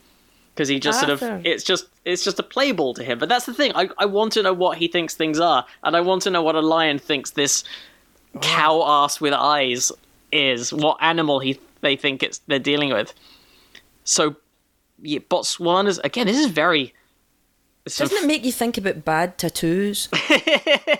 because 0.58 0.68
he 0.68 0.80
just 0.80 0.98
sort 0.98 1.10
of 1.10 1.22
it's 1.46 1.62
just 1.62 1.86
it's 2.04 2.24
just 2.24 2.40
a 2.40 2.42
play 2.42 2.72
ball 2.72 2.92
to 2.94 3.04
him. 3.04 3.18
But 3.18 3.28
that's 3.28 3.46
the 3.46 3.54
thing. 3.54 3.70
I 3.76 3.88
I 3.98 4.06
want 4.06 4.32
to 4.32 4.42
know 4.42 4.52
what 4.52 4.78
he 4.78 4.88
thinks 4.88 5.14
things 5.14 5.38
are, 5.38 5.64
and 5.84 5.96
I 5.96 6.00
want 6.00 6.22
to 6.22 6.30
know 6.30 6.42
what 6.42 6.56
a 6.56 6.60
lion 6.60 6.98
thinks 6.98 7.30
this 7.30 7.62
cow 8.40 8.82
ass 8.82 9.20
with 9.20 9.32
eyes 9.32 9.92
is. 10.32 10.72
What 10.72 10.98
animal 11.00 11.38
he 11.38 11.60
they 11.80 11.94
think 11.94 12.24
it's 12.24 12.40
they're 12.48 12.58
dealing 12.58 12.92
with. 12.92 13.14
So, 14.08 14.36
yeah, 15.02 15.18
Botswana's 15.18 15.98
again. 16.02 16.26
This 16.26 16.38
is 16.38 16.46
very. 16.46 16.94
Doesn't 17.84 18.18
it 18.24 18.26
make 18.26 18.44
you 18.44 18.52
think 18.52 18.76
about 18.76 19.04
bad 19.04 19.38
tattoos? 19.38 20.08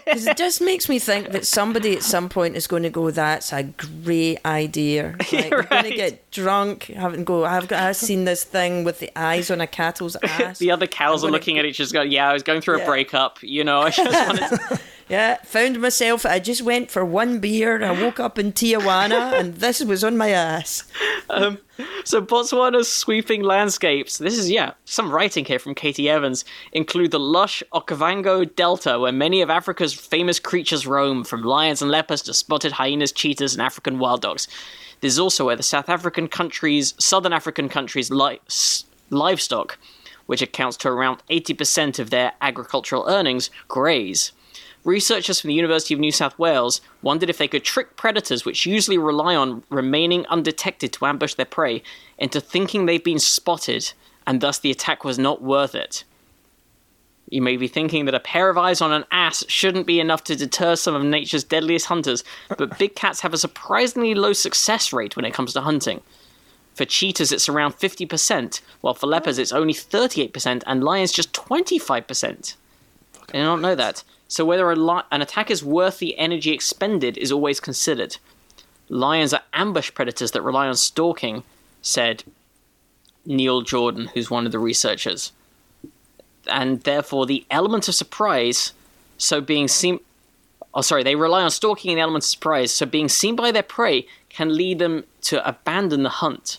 Because 0.09 0.27
it 0.27 0.39
just 0.39 0.63
makes 0.63 0.89
me 0.89 0.99
think 0.99 1.33
that 1.33 1.47
somebody 1.47 1.95
at 1.95 2.03
some 2.03 2.31
point 2.31 2.57
is 2.57 2.67
going 2.67 2.83
to 2.83 2.89
go, 2.91 3.11
"That's 3.11 3.53
a 3.53 3.63
great 3.63 4.39
idea." 4.47 5.17
Like, 5.33 5.51
We're 5.51 5.63
going 5.65 5.85
to 5.85 5.95
get 5.95 6.31
drunk, 6.31 6.85
have 6.85 7.13
and 7.13 7.27
go. 7.27 7.45
I've 7.45 7.69
got. 7.69 7.83
I've 7.83 7.97
seen 7.97 8.25
this 8.25 8.43
thing 8.45 8.85
with 8.85 9.01
the 9.01 9.11
eyes 9.17 9.51
on 9.51 9.61
a 9.61 9.67
cattle's 9.67 10.17
ass. 10.23 10.59
the 10.59 10.71
other 10.71 10.87
cows 10.87 11.23
I'm 11.25 11.29
are 11.29 11.33
looking 11.33 11.59
at 11.59 11.67
each 11.67 11.79
other, 11.81 11.93
going, 11.93 12.11
"Yeah, 12.11 12.31
I 12.31 12.33
was 12.33 12.43
going 12.43 12.63
through 12.63 12.77
a 12.77 12.79
Yeah. 12.81 12.87
breakup, 12.87 13.35
breakup. 13.41 13.51
You 13.51 13.65
know, 13.65 13.81
I 13.83 13.91
just 13.91 14.29
wanted." 14.29 14.81
Yeah, 15.09 15.37
found 15.43 15.81
myself. 15.81 16.27
I 16.27 16.39
just 16.39 16.61
went 16.61 16.91
for 16.91 17.03
one 17.03 17.41
beer. 17.41 17.83
I 17.83 17.93
woke 17.99 18.21
up 18.21 18.39
in 18.39 18.53
Tijuana, 18.53 19.33
and 19.41 19.55
this 19.55 19.83
was 19.83 20.05
on 20.05 20.19
my 20.19 20.29
ass. 20.31 20.85
Um, 21.31 21.59
so 22.05 22.21
Botswana's 22.21 22.93
sweeping 22.93 23.43
landscapes, 23.43 24.19
this 24.19 24.37
is, 24.37 24.51
yeah, 24.51 24.73
some 24.85 25.11
writing 25.11 25.47
here 25.47 25.59
from 25.59 25.75
Katie 25.75 26.11
Evans, 26.11 26.45
include 26.73 27.11
the 27.11 27.19
lush 27.21 27.63
Okavango 27.73 28.55
Delta, 28.55 28.99
where 28.99 29.13
many 29.13 29.41
of 29.41 29.49
Africa's 29.49 29.95
famous 29.95 30.39
creatures 30.39 30.87
roam, 30.87 31.25
from 31.25 31.43
lions 31.43 31.81
and 31.81 31.91
leopards 31.91 32.23
to 32.23 32.35
spotted 32.35 32.73
hyenas, 32.73 33.13
cheetahs, 33.13 33.55
and 33.55 33.63
African 33.63 33.99
wild 33.99 34.21
dogs. 34.21 34.47
This 35.01 35.13
is 35.15 35.19
also 35.19 35.47
where 35.47 35.57
the 35.57 35.63
South 35.63 35.89
African 35.89 36.29
countries, 36.29 36.93
Southern 36.99 37.33
African 37.33 37.69
countries' 37.71 38.11
li- 38.11 38.41
s- 38.47 38.85
livestock, 39.09 39.79
which 40.27 40.43
accounts 40.43 40.77
to 40.79 40.89
around 40.89 41.23
80% 41.31 41.99
of 41.99 42.11
their 42.11 42.33
agricultural 42.43 43.07
earnings, 43.09 43.49
graze. 43.69 44.33
Researchers 44.89 45.39
from 45.39 45.49
the 45.49 45.55
University 45.55 45.93
of 45.93 46.01
New 46.01 46.11
South 46.11 46.39
Wales 46.39 46.81
wondered 47.03 47.29
if 47.29 47.37
they 47.37 47.47
could 47.47 47.63
trick 47.63 47.97
predators, 47.97 48.47
which 48.47 48.65
usually 48.65 48.97
rely 48.97 49.37
on 49.37 49.63
remaining 49.69 50.25
undetected 50.29 50.95
to 50.95 51.05
ambush 51.05 51.35
their 51.35 51.45
prey, 51.45 51.83
into 52.17 52.41
thinking 52.41 52.87
they've 52.87 53.05
been 53.05 53.19
spotted, 53.19 53.93
and 54.27 54.41
thus 54.41 54.59
the 54.59 54.71
attack 54.71 55.05
was 55.05 55.19
not 55.19 55.43
worth 55.43 55.75
it. 55.75 56.05
You 57.29 57.43
may 57.43 57.59
be 57.59 57.69
thinking 57.69 58.07
that 58.07 58.15
a 58.15 58.21
pair 58.21 58.49
of 58.49 58.57
eyes 58.57 58.81
on 58.81 58.91
an 58.91 59.05
ass 59.11 59.45
shouldn't 59.47 59.87
be 59.87 60.01
enough 60.01 60.25
to 60.25 60.35
deter 60.35 60.75
some 60.75 60.95
of 60.95 61.05
nature's 61.05 61.45
deadliest 61.45 61.85
hunters, 61.85 62.25
but 62.57 62.79
big 62.79 62.95
cats 62.95 63.21
have 63.21 63.35
a 63.35 63.39
surprisingly 63.39 64.15
low 64.15 64.33
success 64.33 64.91
rate 64.91 65.17
when 65.17 65.27
it 65.27 65.35
comes 65.35 65.53
to 65.53 65.61
hunting. 65.61 66.01
For 66.73 66.87
cheetahs, 66.87 67.31
it's 67.31 67.51
around 67.51 67.75
50%, 67.75 68.63
while 68.81 68.95
for 68.95 69.07
leopards, 69.07 69.37
it's 69.37 69.53
only 69.53 69.75
38%, 69.75 70.63
and 70.67 70.83
lions, 70.83 71.13
just 71.13 71.35
25%. 71.35 72.55
I 73.29 73.33
did 73.33 73.43
not 73.43 73.61
know 73.61 73.75
that. 73.75 74.03
So, 74.29 74.45
whether 74.45 74.75
li- 74.77 75.03
an 75.11 75.23
attack 75.23 75.51
is 75.51 75.65
worth 75.65 75.99
the 75.99 76.17
energy 76.19 76.53
expended 76.53 77.17
is 77.17 77.33
always 77.33 77.61
considered. 77.61 78.19
Lions 78.91 79.33
are 79.33 79.43
ambush 79.53 79.93
predators 79.93 80.33
that 80.33 80.43
rely 80.43 80.69
on 80.69 80.77
stalking, 80.77 81.43
said 81.83 82.25
Neil 83.25 83.63
Jordan, 83.63 84.11
who's 84.15 84.31
one 84.31 84.47
of 84.47 84.53
the 84.53 84.59
researchers. 84.59 85.33
And 86.47 86.83
therefore, 86.83 87.27
the 87.27 87.45
element 87.51 87.89
of 87.89 87.95
surprise, 87.95 88.73
so 89.17 89.41
being 89.41 89.67
seen. 89.67 90.01
Oh, 90.75 90.83
sorry, 90.83 91.03
they 91.03 91.17
rely 91.17 91.43
on 91.43 91.51
stalking 91.51 91.91
and 91.91 91.99
the 91.99 92.03
element 92.03 92.25
of 92.25 92.29
surprise, 92.29 92.71
so 92.71 92.85
being 92.85 93.09
seen 93.09 93.35
by 93.35 93.51
their 93.51 93.63
prey 93.63 94.07
can 94.29 94.55
lead 94.55 94.79
them 94.79 95.05
to 95.23 95.47
abandon 95.47 96.03
the 96.03 96.11
hunt. 96.11 96.59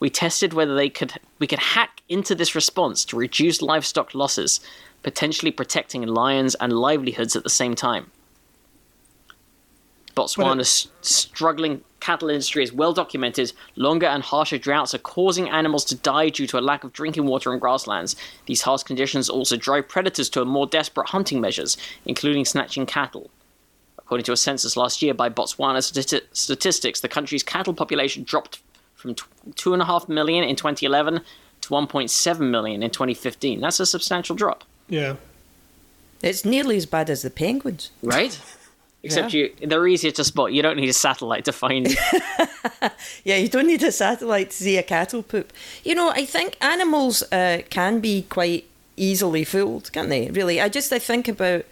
We 0.00 0.10
tested 0.10 0.52
whether 0.52 0.74
they 0.74 0.88
could 0.88 1.14
we 1.38 1.46
could 1.46 1.58
hack 1.58 2.02
into 2.08 2.34
this 2.34 2.54
response 2.54 3.04
to 3.06 3.16
reduce 3.16 3.62
livestock 3.62 4.14
losses, 4.14 4.60
potentially 5.02 5.50
protecting 5.50 6.02
lions 6.02 6.54
and 6.56 6.72
livelihoods 6.72 7.36
at 7.36 7.44
the 7.44 7.50
same 7.50 7.74
time. 7.74 8.10
Botswana's 10.14 10.88
struggling 11.00 11.82
cattle 12.00 12.28
industry 12.28 12.62
is 12.64 12.72
well 12.72 12.92
documented. 12.92 13.52
Longer 13.76 14.06
and 14.06 14.22
harsher 14.22 14.58
droughts 14.58 14.94
are 14.94 14.98
causing 14.98 15.48
animals 15.48 15.84
to 15.86 15.94
die 15.94 16.28
due 16.28 16.46
to 16.48 16.58
a 16.58 16.60
lack 16.60 16.82
of 16.82 16.92
drinking 16.92 17.26
water 17.26 17.52
and 17.52 17.60
grasslands. 17.60 18.16
These 18.46 18.62
harsh 18.62 18.82
conditions 18.82 19.28
also 19.28 19.56
drive 19.56 19.88
predators 19.88 20.28
to 20.30 20.44
more 20.44 20.66
desperate 20.66 21.10
hunting 21.10 21.40
measures, 21.40 21.76
including 22.04 22.44
snatching 22.44 22.86
cattle. 22.86 23.30
According 23.98 24.24
to 24.24 24.32
a 24.32 24.36
census 24.36 24.76
last 24.76 25.02
year 25.02 25.14
by 25.14 25.28
Botswana 25.28 25.78
stati- 25.78 26.22
Statistics, 26.32 27.00
the 27.00 27.08
country's 27.08 27.42
cattle 27.42 27.74
population 27.74 28.24
dropped 28.24 28.60
from 28.94 29.14
t- 29.14 29.22
2.5 29.50 30.08
million 30.08 30.42
in 30.44 30.56
2011 30.56 31.20
to 31.60 31.68
1.7 31.68 32.50
million 32.50 32.82
in 32.82 32.90
2015. 32.90 33.60
That's 33.60 33.80
a 33.80 33.86
substantial 33.86 34.34
drop, 34.34 34.64
Yeah. 34.88 35.16
It's 36.22 36.44
nearly 36.44 36.76
as 36.76 36.86
bad 36.86 37.10
as 37.10 37.22
the 37.22 37.30
penguins. 37.30 37.90
right? 38.02 38.40
Except 39.04 39.32
you, 39.32 39.52
they're 39.64 39.86
easier 39.86 40.10
to 40.10 40.24
spot. 40.24 40.52
You 40.52 40.60
don't 40.60 40.76
need 40.76 40.88
a 40.88 40.92
satellite 40.92 41.44
to 41.44 41.52
find. 41.52 41.86
Yeah, 43.24 43.36
you 43.36 43.48
don't 43.48 43.66
need 43.66 43.82
a 43.82 43.92
satellite 43.92 44.50
to 44.50 44.56
see 44.56 44.76
a 44.76 44.82
cattle 44.82 45.22
poop. 45.22 45.52
You 45.84 45.94
know, 45.94 46.10
I 46.10 46.24
think 46.24 46.56
animals 46.60 47.22
uh, 47.32 47.62
can 47.70 48.00
be 48.00 48.22
quite 48.22 48.64
easily 48.96 49.44
fooled, 49.44 49.92
can't 49.92 50.08
they? 50.08 50.30
Really, 50.30 50.60
I 50.60 50.68
just 50.68 50.92
I 50.92 50.98
think 50.98 51.28
about, 51.28 51.64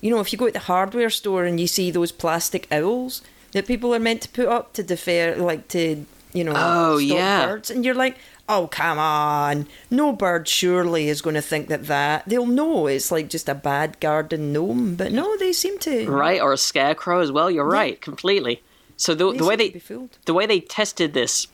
you 0.00 0.10
know, 0.10 0.20
if 0.20 0.32
you 0.32 0.38
go 0.38 0.46
to 0.46 0.52
the 0.52 0.58
hardware 0.60 1.10
store 1.10 1.44
and 1.44 1.58
you 1.60 1.66
see 1.66 1.90
those 1.90 2.12
plastic 2.12 2.66
owls 2.72 3.22
that 3.52 3.66
people 3.66 3.94
are 3.94 3.98
meant 4.00 4.22
to 4.22 4.28
put 4.28 4.46
up 4.46 4.72
to 4.74 4.82
defer, 4.82 5.34
like 5.36 5.68
to 5.68 6.04
you 6.32 6.44
know, 6.44 6.52
Oh, 6.54 6.98
stop 6.98 7.16
yeah. 7.16 7.46
birds, 7.46 7.70
and 7.70 7.84
you're 7.84 7.94
like, 7.94 8.16
oh 8.48 8.66
come 8.66 8.98
on, 8.98 9.66
no 9.90 10.12
bird 10.12 10.46
surely 10.48 11.08
is 11.08 11.22
going 11.22 11.34
to 11.34 11.42
think 11.42 11.68
that 11.68 11.86
that 11.86 12.24
they'll 12.26 12.46
know 12.46 12.86
it's 12.86 13.10
like 13.10 13.28
just 13.28 13.48
a 13.48 13.54
bad 13.54 13.98
garden 14.00 14.52
gnome, 14.52 14.94
but 14.96 15.12
no, 15.12 15.36
they 15.38 15.52
seem 15.52 15.78
to. 15.80 16.06
right 16.08 16.40
or 16.40 16.52
a 16.52 16.56
scarecrow 16.58 17.20
as 17.20 17.32
well 17.32 17.50
you're 17.50 17.64
right 17.64 18.00
completely 18.00 18.62
so 18.96 19.14
the, 19.14 19.32
the 19.32 19.44
way 19.44 19.56
they 19.56 19.70
be 19.70 19.78
fooled. 19.78 20.18
the 20.26 20.34
way 20.34 20.46
they 20.46 20.60
tested 20.60 21.14
this 21.14 21.46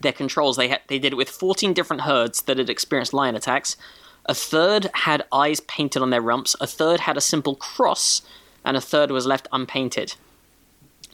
their 0.00 0.12
controls 0.12 0.56
they 0.56 0.68
had 0.68 0.80
they 0.88 0.98
did 0.98 1.12
it 1.12 1.16
with 1.16 1.28
14 1.28 1.72
different 1.72 2.02
herds 2.02 2.42
that 2.42 2.58
had 2.58 2.70
experienced 2.70 3.12
lion 3.12 3.34
attacks 3.34 3.76
a 4.26 4.34
third 4.34 4.88
had 4.94 5.24
eyes 5.32 5.60
painted 5.60 6.02
on 6.02 6.10
their 6.10 6.20
rumps 6.20 6.54
a 6.60 6.66
third 6.66 7.00
had 7.00 7.16
a 7.16 7.20
simple 7.20 7.56
cross 7.56 8.22
and 8.64 8.76
a 8.76 8.80
third 8.80 9.10
was 9.10 9.26
left 9.26 9.48
unpainted 9.52 10.14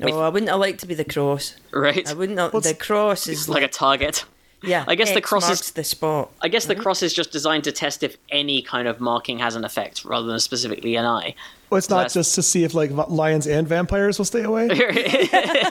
Oh, 0.01 0.21
I 0.21 0.29
wouldn't 0.29 0.49
have 0.51 0.61
liked 0.61 0.79
to 0.81 0.87
be 0.87 0.95
the 0.95 1.05
cross. 1.05 1.57
right 1.73 2.09
I 2.09 2.15
wouldn't. 2.15 2.39
Uh, 2.39 2.45
have, 2.45 2.55
What's- 2.55 2.69
the 2.69 2.75
cross 2.75 3.27
is 3.27 3.49
like 3.49 3.65
a 3.65 3.69
target 3.69 4.25
Yeah, 4.63 4.85
I 4.89 4.95
guess 4.97 5.13
the 5.13 5.21
cross 5.21 5.49
is- 5.51 5.71
the 5.71 5.85
spot. 5.85 6.31
I 6.43 6.49
guess 6.49 6.67
the 6.67 6.75
cross 6.75 7.03
is 7.03 7.15
just 7.15 7.31
designed 7.31 7.65
to 7.65 7.73
test 7.73 8.03
if 8.03 8.17
any 8.31 8.61
kind 8.63 8.89
of 8.89 8.99
marking 9.01 9.39
has 9.39 9.55
an 9.55 9.65
effect 9.65 10.05
rather 10.05 10.27
than 10.27 10.41
specifically 10.41 10.97
an 10.97 11.05
eye. 11.05 11.35
Well, 11.71 11.79
it's 11.79 11.89
not 11.89 11.97
That's- 11.99 12.15
just 12.15 12.35
to 12.35 12.43
see 12.43 12.65
if 12.65 12.75
like 12.75 12.91
lions 13.09 13.47
and 13.47 13.69
vampires 13.69 14.19
will 14.19 14.25
stay 14.25 14.43
away. 14.43 14.69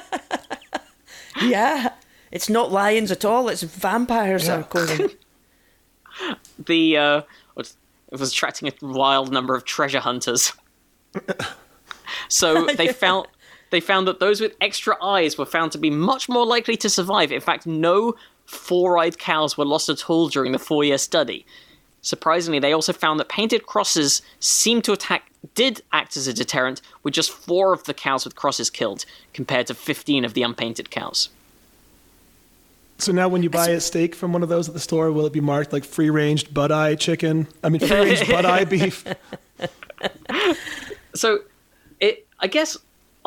Yeah, 1.41 1.89
it's 2.31 2.49
not 2.49 2.71
lions 2.71 3.11
at 3.11 3.23
all. 3.23 3.47
It's 3.49 3.61
vampires 3.61 4.47
that 4.47 4.59
are 4.59 4.63
causing. 4.63 5.09
the 6.65 6.97
uh, 6.97 7.21
it 8.11 8.19
was 8.19 8.31
attracting 8.31 8.69
a 8.69 8.73
wild 8.81 9.31
number 9.31 9.53
of 9.55 9.65
treasure 9.65 9.99
hunters. 9.99 10.53
so 12.29 12.65
they 12.65 12.87
found 12.87 13.27
they 13.69 13.79
found 13.79 14.07
that 14.07 14.19
those 14.19 14.39
with 14.41 14.55
extra 14.61 14.97
eyes 15.03 15.37
were 15.37 15.45
found 15.45 15.71
to 15.73 15.77
be 15.77 15.89
much 15.89 16.29
more 16.29 16.45
likely 16.45 16.77
to 16.77 16.89
survive. 16.89 17.31
In 17.31 17.41
fact, 17.41 17.67
no 17.67 18.15
four-eyed 18.47 19.19
cows 19.19 19.57
were 19.57 19.65
lost 19.65 19.89
at 19.89 20.09
all 20.09 20.27
during 20.29 20.51
the 20.51 20.59
four-year 20.59 20.97
study. 20.97 21.45
Surprisingly, 22.01 22.59
they 22.59 22.73
also 22.73 22.93
found 22.93 23.19
that 23.19 23.29
painted 23.29 23.65
crosses 23.65 24.21
seemed 24.39 24.83
to 24.85 24.93
attack 24.93 25.29
did 25.55 25.81
act 25.91 26.17
as 26.17 26.27
a 26.27 26.33
deterrent, 26.33 26.81
with 27.03 27.13
just 27.13 27.31
four 27.31 27.73
of 27.73 27.83
the 27.83 27.93
cows 27.93 28.25
with 28.25 28.35
crosses 28.35 28.69
killed, 28.69 29.05
compared 29.33 29.67
to 29.67 29.73
15 29.73 30.25
of 30.25 30.33
the 30.33 30.43
unpainted 30.43 30.89
cows. 30.89 31.29
So 32.97 33.11
now, 33.11 33.27
when 33.27 33.43
you 33.43 33.49
buy 33.49 33.69
a 33.69 33.79
steak 33.79 34.15
from 34.15 34.33
one 34.33 34.41
of 34.41 34.49
those 34.49 34.67
at 34.67 34.73
the 34.73 34.79
store, 34.79 35.11
will 35.11 35.25
it 35.25 35.33
be 35.33 35.41
marked 35.41 35.71
like 35.71 35.85
free 35.85 36.09
range 36.09 36.51
butt 36.53 36.71
eye 36.71 36.95
chicken? 36.95 37.47
I 37.63 37.69
mean, 37.69 37.79
free 37.79 37.91
ranged 37.91 38.27
butt 38.31 38.45
eye 38.45 38.65
beef. 38.65 39.05
So, 41.13 41.41
it 41.99 42.27
I 42.39 42.47
guess 42.47 42.77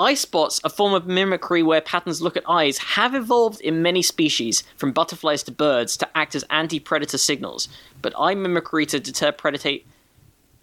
eye 0.00 0.14
spots, 0.14 0.60
a 0.64 0.70
form 0.70 0.94
of 0.94 1.06
mimicry 1.06 1.62
where 1.62 1.82
patterns 1.82 2.22
look 2.22 2.36
at 2.36 2.48
eyes, 2.48 2.78
have 2.78 3.14
evolved 3.14 3.60
in 3.60 3.82
many 3.82 4.00
species, 4.00 4.64
from 4.76 4.92
butterflies 4.92 5.42
to 5.42 5.52
birds, 5.52 5.96
to 5.98 6.08
act 6.16 6.34
as 6.34 6.44
anti-predator 6.50 7.18
signals. 7.18 7.68
But 8.00 8.14
eye 8.18 8.34
mimicry 8.34 8.86
to 8.86 8.98
deter 8.98 9.30
predate, 9.30 9.84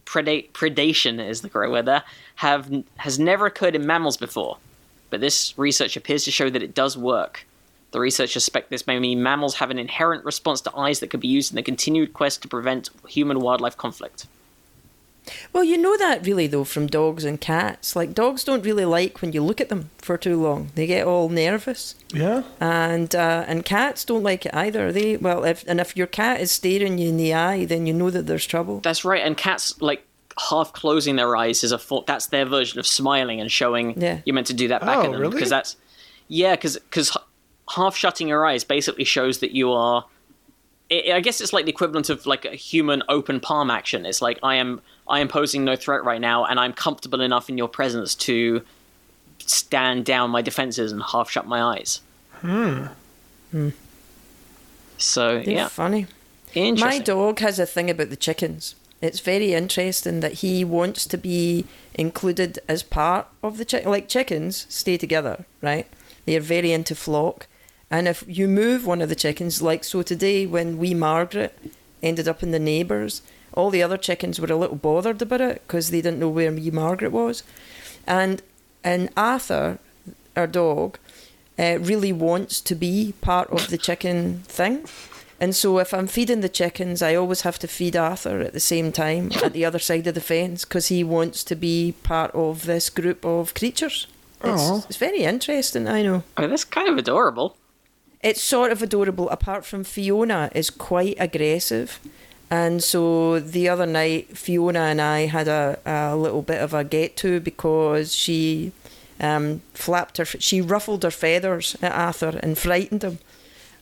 predate 0.06 0.52
predation 0.52 1.26
is 1.26 1.42
the 1.42 1.50
correct 1.50 1.72
word 1.72 1.86
there 1.86 2.04
have 2.36 2.84
has 2.98 3.20
never 3.20 3.46
occurred 3.46 3.76
in 3.76 3.86
mammals 3.86 4.18
before. 4.18 4.58
But 5.10 5.22
this 5.22 5.54
research 5.58 5.96
appears 5.96 6.24
to 6.26 6.32
show 6.32 6.50
that 6.50 6.64
it 6.64 6.74
does 6.74 6.98
work. 6.98 7.46
The 7.92 8.00
researchers 8.00 8.44
suspect 8.44 8.70
this 8.70 8.88
may 8.88 9.00
mean 9.00 9.24
mammals 9.24 9.56
have 9.56 9.72
an 9.72 9.80
inherent 9.80 10.26
response 10.26 10.60
to 10.62 10.76
eyes 10.76 11.00
that 11.00 11.10
could 11.10 11.22
be 11.22 11.28
used 11.28 11.52
in 11.52 11.56
the 11.56 11.64
continued 11.64 12.14
quest 12.14 12.42
to 12.42 12.48
prevent 12.48 12.90
human-wildlife 13.08 13.78
conflict. 13.78 14.28
Well, 15.54 15.64
you 15.64 15.78
know 15.78 15.98
that 15.98 16.26
really 16.26 16.48
though 16.48 16.64
from 16.64 16.88
dogs 16.88 17.24
and 17.24 17.40
cats. 17.40 17.96
Like 17.96 18.14
dogs 18.14 18.44
don't 18.44 18.64
really 18.66 18.86
like 18.86 19.22
when 19.22 19.34
you 19.34 19.44
look 19.44 19.60
at 19.62 19.70
them 19.70 19.90
for 19.98 20.18
too 20.18 20.42
long. 20.42 20.70
They 20.76 20.88
get 20.88 21.06
all 21.08 21.30
nervous, 21.30 21.96
Yeah. 22.14 22.44
and 22.60 23.14
uh, 23.16 23.46
and 23.48 23.66
cats 23.66 24.06
don't 24.06 24.24
like 24.24 24.46
it 24.46 24.54
either. 24.56 24.92
They 24.92 25.18
well, 25.18 25.44
if 25.44 25.64
and 25.68 25.80
if 25.80 25.96
your 25.98 26.08
cat 26.08 26.40
is 26.42 26.52
staring 26.52 26.98
you 26.98 27.10
in 27.10 27.18
the 27.18 27.34
eye, 27.34 27.66
then 27.66 27.86
you 27.88 27.94
know 27.94 28.10
that 28.10 28.28
there's 28.28 28.46
trouble. 28.46 28.80
That's 28.82 29.04
right, 29.06 29.24
and 29.26 29.36
cats 29.38 29.82
like 29.82 30.04
half 30.50 30.72
closing 30.74 31.16
their 31.16 31.36
eyes 31.36 31.64
is 31.64 31.72
a 31.72 31.80
for- 31.80 32.04
that's 32.06 32.28
their 32.28 32.46
version 32.46 32.80
of 32.80 32.86
smiling 32.86 33.42
and 33.42 33.52
showing 33.52 34.00
Yeah. 34.00 34.20
you're 34.24 34.36
meant 34.36 34.48
to 34.48 34.54
do 34.54 34.68
that 34.68 34.82
back 34.82 34.98
Oh, 34.98 35.02
at 35.06 35.12
them 35.12 35.20
really? 35.22 35.34
because 35.34 35.50
that's 35.50 35.76
yeah 36.28 36.56
because 36.56 36.78
because 36.78 37.18
half 37.76 37.96
shutting 37.96 38.28
your 38.28 38.46
eyes 38.46 38.64
basically 38.64 39.04
shows 39.04 39.40
that 39.40 39.52
you 39.52 39.72
are. 39.72 40.06
I 40.92 41.12
I 41.16 41.20
guess 41.22 41.42
it's 41.42 41.54
like 41.54 41.66
the 41.66 41.72
equivalent 41.72 42.10
of 42.10 42.26
like 42.26 42.46
a 42.46 42.56
human 42.56 43.02
open 43.10 43.40
palm 43.40 43.70
action. 43.72 44.06
It's 44.06 44.22
like 44.22 44.40
I 44.44 44.56
am 44.56 44.80
I 45.10 45.20
am 45.20 45.28
posing 45.28 45.64
no 45.64 45.76
threat 45.76 46.04
right 46.04 46.22
now, 46.22 46.46
and 46.46 46.60
I'm 46.60 46.74
comfortable 46.74 47.22
enough 47.22 47.50
in 47.50 47.58
your 47.58 47.70
presence 47.70 48.16
to 48.16 48.62
stand 49.40 50.06
down 50.06 50.30
my 50.30 50.42
defenses 50.42 50.92
and 50.92 51.02
half 51.02 51.30
shut 51.30 51.48
my 51.48 51.62
eyes. 51.62 52.02
Hmm. 52.42 52.88
hmm. 53.52 53.70
So 54.98 55.40
They're 55.40 55.50
yeah, 55.50 55.68
funny. 55.68 56.08
interesting. 56.54 57.00
My 57.00 57.00
dog 57.00 57.40
has 57.40 57.60
a 57.60 57.66
thing 57.66 57.90
about 57.90 58.10
the 58.10 58.16
chickens. 58.16 58.76
It's 59.02 59.20
very 59.20 59.54
interesting 59.54 60.22
that 60.22 60.34
he 60.34 60.66
wants 60.66 61.06
to 61.06 61.18
be 61.18 61.66
included 61.94 62.60
as 62.68 62.82
part 62.82 63.28
of 63.44 63.58
the 63.58 63.66
chicken. 63.66 63.92
Like 63.92 64.10
chickens 64.10 64.66
stay 64.70 64.98
together, 64.98 65.46
right? 65.62 65.88
They 66.26 66.36
are 66.36 66.42
very 66.42 66.72
into 66.72 66.96
flock. 66.96 67.48
And 67.92 68.08
if 68.08 68.24
you 68.28 68.48
move 68.48 68.86
one 68.86 69.02
of 69.02 69.10
the 69.10 69.16
chickens, 69.16 69.62
like 69.62 69.84
so 69.84 70.02
today 70.02 70.46
when 70.46 70.78
wee 70.78 70.96
Margaret 70.96 71.58
ended 72.02 72.28
up 72.28 72.42
in 72.42 72.52
the 72.52 72.60
neighbours, 72.60 73.22
all 73.58 73.70
the 73.72 73.84
other 73.84 73.98
chickens 73.98 74.40
were 74.40 74.52
a 74.52 74.56
little 74.56 74.76
bothered 74.76 75.22
about 75.22 75.42
it 75.42 75.62
because 75.66 75.90
they 75.90 76.02
didn't 76.02 76.20
know 76.20 76.30
where 76.30 76.52
wee 76.52 76.72
Margaret 76.72 77.12
was. 77.12 77.44
And 78.06 78.42
and 78.84 79.10
Arthur, 79.18 79.80
our 80.36 80.48
dog, 80.48 81.00
uh, 81.60 81.78
really 81.82 82.14
wants 82.14 82.62
to 82.62 82.76
be 82.76 83.14
part 83.22 83.50
of 83.50 83.70
the 83.70 83.78
chicken 83.78 84.44
thing. 84.48 84.86
And 85.40 85.56
so 85.56 85.78
if 85.80 85.94
I'm 85.94 86.08
feeding 86.08 86.42
the 86.42 86.50
chickens, 86.50 87.02
I 87.02 87.16
always 87.16 87.42
have 87.42 87.60
to 87.60 87.68
feed 87.68 87.96
Arthur 87.96 88.42
at 88.42 88.54
the 88.54 88.60
same 88.60 88.92
time 88.92 89.32
at 89.44 89.54
the 89.54 89.66
other 89.66 89.80
side 89.80 90.08
of 90.08 90.16
the 90.16 90.22
fence 90.22 90.66
because 90.66 90.88
he 90.88 91.04
wants 91.04 91.44
to 91.44 91.56
be 91.56 91.94
part 92.04 92.32
of 92.34 92.66
this 92.66 92.90
group 92.90 93.26
of 93.26 93.54
creatures. 93.54 94.08
Aw. 94.44 94.78
It's, 94.78 94.86
it's 94.86 94.98
very 94.98 95.24
interesting, 95.24 95.88
I 95.88 96.02
know. 96.02 96.24
I 96.38 96.42
mean, 96.42 96.50
that's 96.50 96.64
kind 96.66 96.90
of 96.90 96.98
adorable. 96.98 97.56
It's 98.24 98.42
sort 98.42 98.72
of 98.72 98.82
adorable, 98.82 99.30
apart 99.30 99.64
from 99.64 99.84
Fiona 99.84 100.50
is 100.56 100.72
quite 100.72 101.16
aggressive. 101.20 102.00
And 102.50 102.82
so 102.84 103.40
the 103.40 103.68
other 103.68 103.86
night, 103.86 104.38
Fiona 104.38 104.80
and 104.80 105.02
I 105.02 105.26
had 105.26 105.48
a, 105.48 105.80
a 105.86 106.16
little 106.16 106.42
bit 106.42 106.62
of 106.62 106.74
a 106.74 106.84
get 106.84 107.18
to 107.18 107.40
because 107.40 108.16
she 108.16 108.72
um, 109.20 109.62
flapped 109.74 110.18
her, 110.18 110.26
she 110.26 110.62
ruffled 110.62 111.04
her 111.04 111.12
feathers 111.12 111.76
at 111.82 111.92
Arthur 111.92 112.40
and 112.42 112.58
frightened 112.58 113.04
him. 113.04 113.20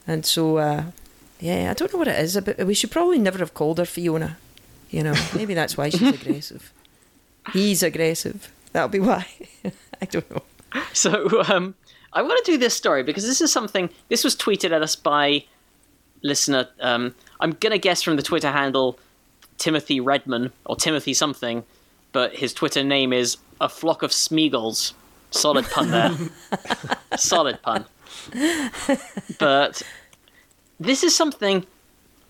And 0.08 0.26
so, 0.26 0.58
uh, 0.58 0.84
yeah, 1.40 1.70
I 1.70 1.74
don't 1.74 1.94
know 1.94 2.00
what 2.00 2.08
it 2.08 2.20
is. 2.20 2.40
But 2.44 2.58
we 2.66 2.74
should 2.74 2.92
probably 2.92 3.20
never 3.20 3.38
have 3.40 3.54
called 3.54 3.78
her 3.78 3.86
Fiona. 3.86 4.38
You 4.90 5.04
know, 5.04 5.16
maybe 5.36 5.54
that's 5.54 5.78
why 5.78 5.90
she's 5.90 6.02
aggressive. 6.22 6.72
He's 7.54 7.84
aggressive. 7.84 8.52
That'll 8.72 8.90
be 8.90 9.00
why. 9.00 9.28
I 10.02 10.06
don't 10.06 10.30
know. 10.32 10.42
So 10.94 11.44
um, 11.48 11.76
I 12.14 12.22
want 12.22 12.44
to 12.44 12.52
do 12.52 12.58
this 12.58 12.74
story 12.74 13.04
because 13.04 13.26
this 13.26 13.42
is 13.42 13.52
something. 13.52 13.90
This 14.10 14.24
was 14.24 14.36
tweeted 14.36 14.72
at 14.72 14.82
us 14.82 14.96
by 14.96 15.46
listener. 16.26 16.68
Um, 16.80 17.16
I'm 17.40 17.52
gonna 17.52 17.78
guess 17.78 18.02
from 18.02 18.16
the 18.16 18.24
Twitter 18.24 18.52
handle 18.52 19.00
Timothy 19.58 20.00
Redman 20.00 20.52
or 20.66 20.76
Timothy 20.76 21.14
something, 21.14 21.64
but 22.12 22.36
his 22.36 22.54
Twitter 22.54 22.84
name 22.84 23.14
is 23.14 23.38
a 23.62 23.70
flock 23.70 24.04
of 24.04 24.12
Smeagol's. 24.12 24.94
Solid 25.32 25.66
pun 25.66 25.92
there. 25.92 26.12
Solid 27.18 27.62
pun. 27.62 27.86
But 29.38 29.82
this 30.80 31.04
is 31.04 31.16
something. 31.16 31.66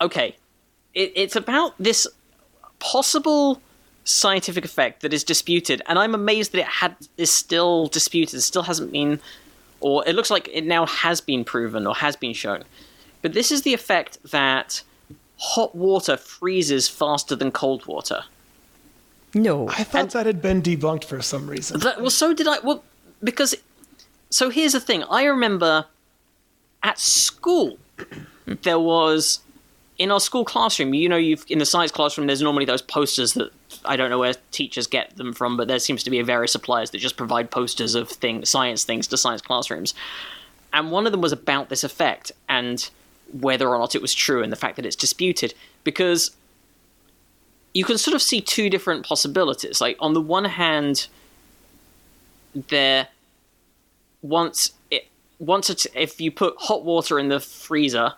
Okay, 0.01 0.35
it, 0.93 1.11
it's 1.15 1.35
about 1.35 1.75
this 1.79 2.07
possible 2.79 3.61
scientific 4.03 4.65
effect 4.65 5.01
that 5.01 5.13
is 5.13 5.23
disputed, 5.23 5.81
and 5.87 5.99
I'm 5.99 6.15
amazed 6.15 6.51
that 6.53 6.59
it 6.59 6.67
had 6.67 6.95
is 7.17 7.31
still 7.31 7.87
disputed. 7.87 8.35
It 8.35 8.41
still 8.41 8.63
hasn't 8.63 8.91
been, 8.91 9.19
or 9.81 10.03
it 10.07 10.15
looks 10.15 10.31
like 10.31 10.49
it 10.51 10.65
now 10.65 10.85
has 10.87 11.21
been 11.21 11.43
proven 11.43 11.85
or 11.85 11.95
has 11.95 12.15
been 12.15 12.33
shown. 12.33 12.63
But 13.25 13.33
this 13.33 13.51
is 13.51 13.63
the 13.63 13.73
effect 13.73 14.19
that 14.29 14.83
hot 15.39 15.73
water 15.73 16.15
freezes 16.15 16.87
faster 16.87 17.35
than 17.35 17.49
cold 17.49 17.87
water. 17.87 18.23
No. 19.33 19.67
I 19.67 19.83
thought 19.83 20.11
that 20.11 20.27
had 20.27 20.43
been 20.43 20.61
debunked 20.61 21.05
for 21.05 21.19
some 21.23 21.49
reason. 21.49 21.79
That, 21.79 22.01
well, 22.01 22.11
so 22.11 22.35
did 22.35 22.47
I. 22.47 22.59
Well, 22.59 22.83
because 23.23 23.55
so 24.29 24.51
here's 24.51 24.73
the 24.73 24.79
thing. 24.79 25.01
I 25.09 25.23
remember 25.23 25.87
at 26.83 26.99
school 26.99 27.79
there 28.45 28.77
was 28.77 29.39
in 29.97 30.11
our 30.11 30.19
school 30.19 30.45
classroom. 30.45 30.93
You 30.93 31.09
know, 31.09 31.17
you've 31.17 31.45
in 31.49 31.57
the 31.57 31.65
science 31.65 31.91
classroom. 31.91 32.27
There's 32.27 32.43
normally 32.43 32.65
those 32.65 32.83
posters 32.83 33.33
that 33.33 33.51
I 33.85 33.95
don't 33.95 34.11
know 34.11 34.19
where 34.19 34.35
teachers 34.51 34.85
get 34.85 35.17
them 35.17 35.33
from, 35.33 35.57
but 35.57 35.67
there 35.67 35.79
seems 35.79 36.03
to 36.03 36.11
be 36.11 36.19
a 36.19 36.23
various 36.23 36.51
suppliers 36.51 36.91
that 36.91 36.99
just 36.99 37.17
provide 37.17 37.49
posters 37.49 37.95
of 37.95 38.07
things, 38.07 38.49
science 38.49 38.83
things 38.83 39.07
to 39.07 39.17
science 39.17 39.41
classrooms. 39.41 39.95
And 40.73 40.91
one 40.91 41.07
of 41.07 41.11
them 41.11 41.21
was 41.21 41.31
about 41.31 41.69
this 41.69 41.83
effect 41.83 42.31
and 42.47 42.87
whether 43.31 43.67
or 43.67 43.77
not 43.77 43.95
it 43.95 44.01
was 44.01 44.13
true, 44.13 44.43
and 44.43 44.51
the 44.51 44.57
fact 44.57 44.75
that 44.75 44.85
it's 44.85 44.95
disputed 44.95 45.53
because 45.83 46.31
you 47.73 47.83
can 47.83 47.97
sort 47.97 48.15
of 48.15 48.21
see 48.21 48.39
two 48.41 48.69
different 48.69 49.05
possibilities. 49.05 49.81
Like 49.81 49.97
on 49.99 50.13
the 50.13 50.21
one 50.21 50.45
hand, 50.45 51.07
there 52.69 53.09
once 54.21 54.71
it 54.89 55.07
once 55.39 55.69
it, 55.69 55.85
if 55.93 56.21
you 56.21 56.31
put 56.31 56.55
hot 56.57 56.83
water 56.85 57.19
in 57.19 57.27
the 57.27 57.39
freezer 57.39 58.13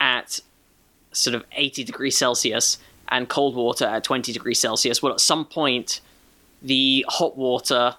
at 0.00 0.40
sort 1.12 1.34
of 1.34 1.44
80 1.52 1.84
degrees 1.84 2.16
Celsius 2.16 2.78
and 3.08 3.28
cold 3.28 3.56
water 3.56 3.84
at 3.84 4.04
20 4.04 4.32
degrees 4.32 4.60
Celsius, 4.60 5.02
well, 5.02 5.12
at 5.12 5.20
some 5.20 5.44
point, 5.44 6.00
the 6.62 7.04
hot 7.08 7.36
water 7.36 7.96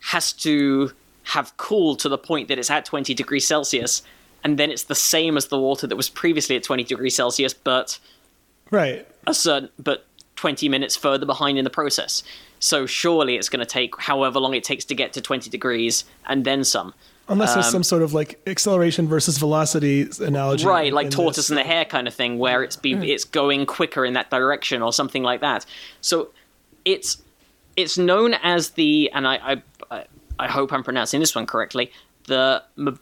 has 0.00 0.32
to 0.32 0.92
have 1.24 1.56
cooled 1.56 1.98
to 2.00 2.08
the 2.08 2.18
point 2.18 2.48
that 2.48 2.58
it's 2.58 2.70
at 2.70 2.84
20 2.84 3.14
degrees 3.14 3.46
Celsius, 3.46 4.02
and 4.44 4.58
then 4.58 4.70
it's 4.70 4.84
the 4.84 4.94
same 4.94 5.36
as 5.36 5.46
the 5.48 5.58
water 5.58 5.86
that 5.86 5.96
was 5.96 6.08
previously 6.08 6.56
at 6.56 6.62
20 6.62 6.84
degrees 6.84 7.14
Celsius, 7.16 7.54
but 7.54 7.98
Right. 8.70 9.06
a 9.26 9.34
certain 9.34 9.68
but 9.78 10.04
20 10.36 10.68
minutes 10.68 10.96
further 10.96 11.26
behind 11.26 11.58
in 11.58 11.64
the 11.64 11.70
process. 11.70 12.22
So 12.58 12.86
surely 12.86 13.36
it's 13.36 13.48
going 13.48 13.60
to 13.60 13.66
take 13.66 14.00
however 14.00 14.38
long 14.40 14.54
it 14.54 14.64
takes 14.64 14.84
to 14.86 14.94
get 14.94 15.12
to 15.14 15.20
20 15.20 15.50
degrees 15.50 16.04
and 16.26 16.44
then 16.44 16.64
some. 16.64 16.94
Unless 17.28 17.54
there's 17.54 17.66
Um, 17.66 17.72
some 17.72 17.82
sort 17.84 18.02
of 18.02 18.12
like 18.14 18.40
acceleration 18.48 19.06
versus 19.06 19.38
velocity 19.38 20.08
analogy. 20.20 20.66
Right, 20.66 20.92
like 20.92 21.10
tortoise 21.10 21.36
this. 21.36 21.50
and 21.50 21.58
the 21.58 21.62
hare 21.62 21.84
kind 21.84 22.08
of 22.08 22.14
thing, 22.14 22.38
where 22.38 22.62
it's 22.64 22.74
be 22.76 22.94
it's 23.12 23.24
going 23.24 23.64
quicker 23.66 24.04
in 24.04 24.14
that 24.14 24.30
direction 24.30 24.82
or 24.82 24.92
something 24.92 25.22
like 25.22 25.40
that. 25.40 25.64
So 26.00 26.30
it's 26.84 27.22
it's 27.76 27.96
known 27.96 28.34
as 28.42 28.70
the 28.70 29.10
and 29.14 29.26
I 29.28 29.62
I, 29.90 30.04
I- 30.38 30.48
hope 30.48 30.72
I'm 30.72 30.82
pronouncing 30.82 31.20
this 31.20 31.34
one 31.34 31.46
correctly 31.46 31.92
the 32.26 32.62
M- 32.76 32.98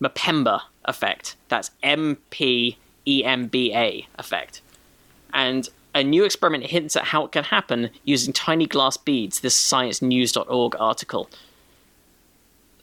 Mpemba 0.00 0.60
effect. 0.86 1.36
That's 1.48 1.70
M 1.82 2.18
P 2.30 2.78
E 3.06 3.24
M 3.24 3.46
B 3.46 3.74
A 3.74 4.06
effect. 4.18 4.62
And 5.32 5.68
a 5.94 6.04
new 6.04 6.24
experiment 6.24 6.66
hints 6.66 6.96
at 6.96 7.04
how 7.04 7.24
it 7.24 7.32
can 7.32 7.44
happen 7.44 7.90
using 8.04 8.32
tiny 8.32 8.66
glass 8.66 8.96
beads. 8.96 9.40
This 9.40 9.56
ScienceNews.org 9.56 10.76
article. 10.78 11.30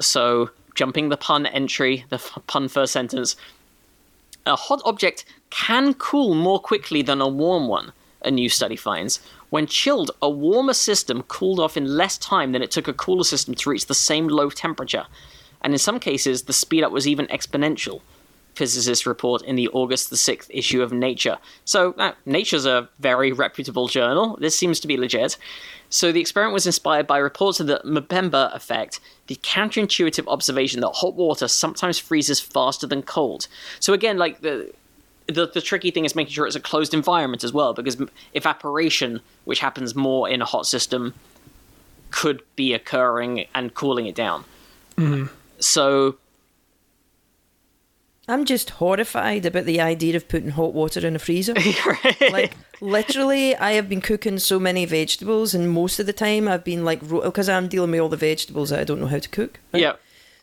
So, 0.01 0.49
jumping 0.75 1.09
the 1.09 1.17
pun 1.17 1.45
entry, 1.45 2.05
the 2.09 2.15
f- 2.15 2.39
pun 2.47 2.67
first 2.67 2.91
sentence, 2.91 3.35
a 4.45 4.55
hot 4.55 4.81
object 4.83 5.25
can 5.51 5.93
cool 5.93 6.33
more 6.33 6.59
quickly 6.59 7.01
than 7.01 7.21
a 7.21 7.27
warm 7.27 7.67
one, 7.67 7.93
a 8.23 8.31
new 8.31 8.49
study 8.49 8.75
finds. 8.75 9.19
When 9.51 9.67
chilled, 9.67 10.11
a 10.21 10.29
warmer 10.29 10.73
system 10.73 11.21
cooled 11.23 11.59
off 11.59 11.77
in 11.77 11.95
less 11.95 12.17
time 12.17 12.51
than 12.51 12.63
it 12.63 12.71
took 12.71 12.87
a 12.87 12.93
cooler 12.93 13.23
system 13.23 13.53
to 13.53 13.69
reach 13.69 13.85
the 13.85 13.93
same 13.93 14.27
low 14.27 14.49
temperature. 14.49 15.05
And 15.63 15.73
in 15.73 15.79
some 15.79 15.99
cases, 15.99 16.43
the 16.43 16.53
speed 16.53 16.83
up 16.83 16.91
was 16.91 17.07
even 17.07 17.27
exponential. 17.27 18.01
Physicists 18.55 19.07
report 19.07 19.41
in 19.43 19.55
the 19.55 19.67
August 19.69 20.09
the 20.11 20.15
6th 20.15 20.47
issue 20.51 20.83
of 20.83 20.93
Nature. 20.93 21.37
So, 21.65 21.93
uh, 21.93 22.11
Nature's 22.25 22.67
a 22.67 22.87
very 22.99 23.31
reputable 23.31 23.87
journal. 23.87 24.37
This 24.39 24.55
seems 24.55 24.79
to 24.81 24.87
be 24.87 24.95
legit. 24.95 25.37
So, 25.89 26.11
the 26.11 26.21
experiment 26.21 26.53
was 26.53 26.67
inspired 26.67 27.07
by 27.07 27.17
reports 27.17 27.59
of 27.59 27.65
the 27.65 27.81
Mpemba 27.83 28.53
effect, 28.53 28.99
the 29.25 29.35
counterintuitive 29.37 30.27
observation 30.27 30.81
that 30.81 30.91
hot 30.91 31.15
water 31.15 31.47
sometimes 31.47 31.97
freezes 31.97 32.39
faster 32.39 32.85
than 32.85 33.01
cold. 33.01 33.47
So, 33.79 33.93
again, 33.93 34.17
like 34.17 34.41
the 34.41 34.71
the, 35.27 35.47
the 35.47 35.61
tricky 35.61 35.89
thing 35.89 36.05
is 36.05 36.15
making 36.15 36.33
sure 36.33 36.45
it's 36.45 36.55
a 36.55 36.59
closed 36.59 36.93
environment 36.93 37.43
as 37.43 37.53
well, 37.53 37.73
because 37.73 37.97
evaporation, 38.33 39.21
which 39.45 39.59
happens 39.59 39.95
more 39.95 40.29
in 40.29 40.41
a 40.41 40.45
hot 40.45 40.65
system, 40.67 41.13
could 42.11 42.41
be 42.55 42.73
occurring 42.73 43.45
and 43.55 43.73
cooling 43.73 44.05
it 44.05 44.15
down. 44.15 44.43
So, 45.63 46.17
I'm 48.27 48.45
just 48.45 48.71
horrified 48.71 49.45
about 49.45 49.65
the 49.65 49.81
idea 49.81 50.15
of 50.15 50.27
putting 50.27 50.51
hot 50.51 50.73
water 50.73 51.05
in 51.05 51.15
a 51.15 51.19
freezer. 51.19 51.55
like 52.31 52.53
literally, 52.81 53.55
I 53.55 53.73
have 53.73 53.89
been 53.89 54.01
cooking 54.01 54.39
so 54.39 54.59
many 54.59 54.85
vegetables, 54.85 55.53
and 55.53 55.69
most 55.69 55.99
of 55.99 56.05
the 56.05 56.13
time 56.13 56.47
I've 56.47 56.63
been 56.63 56.85
like, 56.85 57.07
because 57.07 57.49
I'm 57.49 57.67
dealing 57.67 57.91
with 57.91 57.99
all 57.99 58.09
the 58.09 58.17
vegetables 58.17 58.69
that 58.69 58.79
I 58.79 58.83
don't 58.83 59.01
know 59.01 59.07
how 59.07 59.19
to 59.19 59.29
cook. 59.29 59.59
right? 59.73 59.81
yeah. 59.81 59.95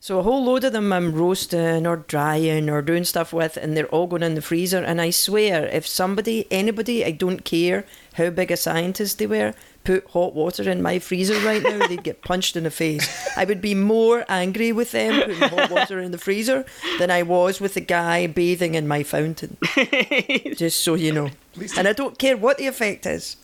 So 0.02 0.18
a 0.18 0.22
whole 0.22 0.42
load 0.42 0.64
of 0.64 0.72
them 0.72 0.94
I'm 0.94 1.12
roasting 1.12 1.86
or 1.86 1.96
drying 1.96 2.70
or 2.70 2.80
doing 2.80 3.04
stuff 3.04 3.34
with, 3.34 3.58
and 3.58 3.76
they're 3.76 3.86
all 3.88 4.06
going 4.06 4.22
in 4.22 4.34
the 4.34 4.40
freezer. 4.40 4.82
And 4.82 4.98
I 4.98 5.10
swear, 5.10 5.66
if 5.66 5.86
somebody, 5.86 6.46
anybody, 6.50 7.04
I 7.04 7.10
don't 7.10 7.44
care 7.44 7.84
how 8.14 8.30
big 8.30 8.50
a 8.50 8.56
scientist 8.56 9.18
they 9.18 9.26
were, 9.26 9.52
put 9.84 10.06
hot 10.08 10.34
water 10.34 10.68
in 10.68 10.82
my 10.82 10.98
freezer 10.98 11.38
right 11.40 11.62
now, 11.62 11.86
they'd 11.86 12.02
get 12.02 12.22
punched 12.22 12.56
in 12.56 12.64
the 12.64 12.70
face. 12.70 13.08
I 13.36 13.44
would 13.44 13.60
be 13.60 13.74
more 13.74 14.24
angry 14.28 14.72
with 14.72 14.92
them 14.92 15.20
putting 15.22 15.48
hot 15.48 15.70
water 15.70 16.00
in 16.00 16.12
the 16.12 16.18
freezer 16.18 16.64
than 16.98 17.10
I 17.10 17.22
was 17.22 17.60
with 17.60 17.74
the 17.74 17.80
guy 17.80 18.26
bathing 18.26 18.74
in 18.74 18.86
my 18.86 19.02
fountain. 19.02 19.56
Just 20.56 20.82
so 20.84 20.94
you 20.94 21.12
know. 21.12 21.30
And 21.76 21.88
I 21.88 21.92
don't 21.92 22.18
care 22.18 22.36
what 22.36 22.58
the 22.58 22.66
effect 22.66 23.06
is. 23.06 23.36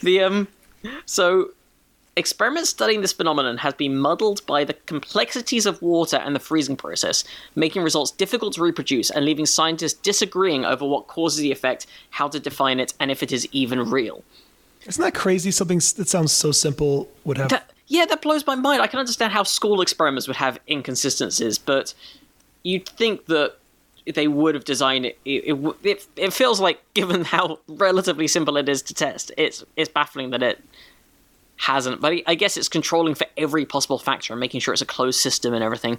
The 0.00 0.22
um, 0.22 0.48
so 1.06 1.50
experiments 2.16 2.70
studying 2.70 3.00
this 3.00 3.12
phenomenon 3.12 3.58
has 3.58 3.74
been 3.74 3.96
muddled 3.96 4.44
by 4.46 4.64
the 4.64 4.74
complexities 4.74 5.66
of 5.66 5.80
water 5.82 6.16
and 6.16 6.34
the 6.34 6.40
freezing 6.40 6.76
process, 6.76 7.24
making 7.54 7.82
results 7.82 8.10
difficult 8.10 8.54
to 8.54 8.62
reproduce 8.62 9.10
and 9.10 9.24
leaving 9.24 9.46
scientists 9.46 9.94
disagreeing 9.94 10.64
over 10.64 10.86
what 10.86 11.08
causes 11.08 11.40
the 11.40 11.52
effect, 11.52 11.86
how 12.10 12.28
to 12.28 12.38
define 12.38 12.80
it, 12.80 12.94
and 13.00 13.10
if 13.10 13.22
it 13.22 13.32
is 13.32 13.48
even 13.52 13.90
real. 13.90 14.22
Isn't 14.86 15.02
that 15.02 15.14
crazy? 15.14 15.50
Something 15.50 15.78
that 15.96 16.08
sounds 16.08 16.32
so 16.32 16.52
simple 16.52 17.08
would 17.24 17.38
have. 17.38 17.48
That, 17.50 17.70
yeah, 17.86 18.04
that 18.06 18.22
blows 18.22 18.46
my 18.46 18.54
mind. 18.54 18.82
I 18.82 18.86
can 18.86 18.98
understand 18.98 19.32
how 19.32 19.42
school 19.42 19.80
experiments 19.80 20.26
would 20.26 20.36
have 20.36 20.58
inconsistencies, 20.68 21.58
but 21.58 21.94
you'd 22.62 22.88
think 22.88 23.26
that 23.26 23.56
they 24.14 24.28
would 24.28 24.54
have 24.54 24.64
designed 24.64 25.06
it. 25.06 25.18
It, 25.24 25.44
it, 25.46 25.74
it, 25.82 26.06
it 26.16 26.32
feels 26.32 26.60
like, 26.60 26.80
given 26.94 27.24
how 27.24 27.58
relatively 27.68 28.28
simple 28.28 28.56
it 28.56 28.68
is 28.68 28.82
to 28.82 28.94
test, 28.94 29.32
it's 29.38 29.64
it's 29.76 29.88
baffling 29.88 30.30
that 30.30 30.42
it 30.42 30.62
hasn't. 31.56 32.00
But 32.00 32.12
I- 32.14 32.22
I 32.26 32.34
guess 32.34 32.56
it's 32.56 32.68
controlling 32.68 33.14
for 33.14 33.26
every 33.36 33.64
possible 33.64 33.98
factor 33.98 34.32
and 34.32 34.40
making 34.40 34.60
sure 34.60 34.74
it's 34.74 34.82
a 34.82 34.86
closed 34.86 35.20
system 35.20 35.54
and 35.54 35.62
everything. 35.64 35.98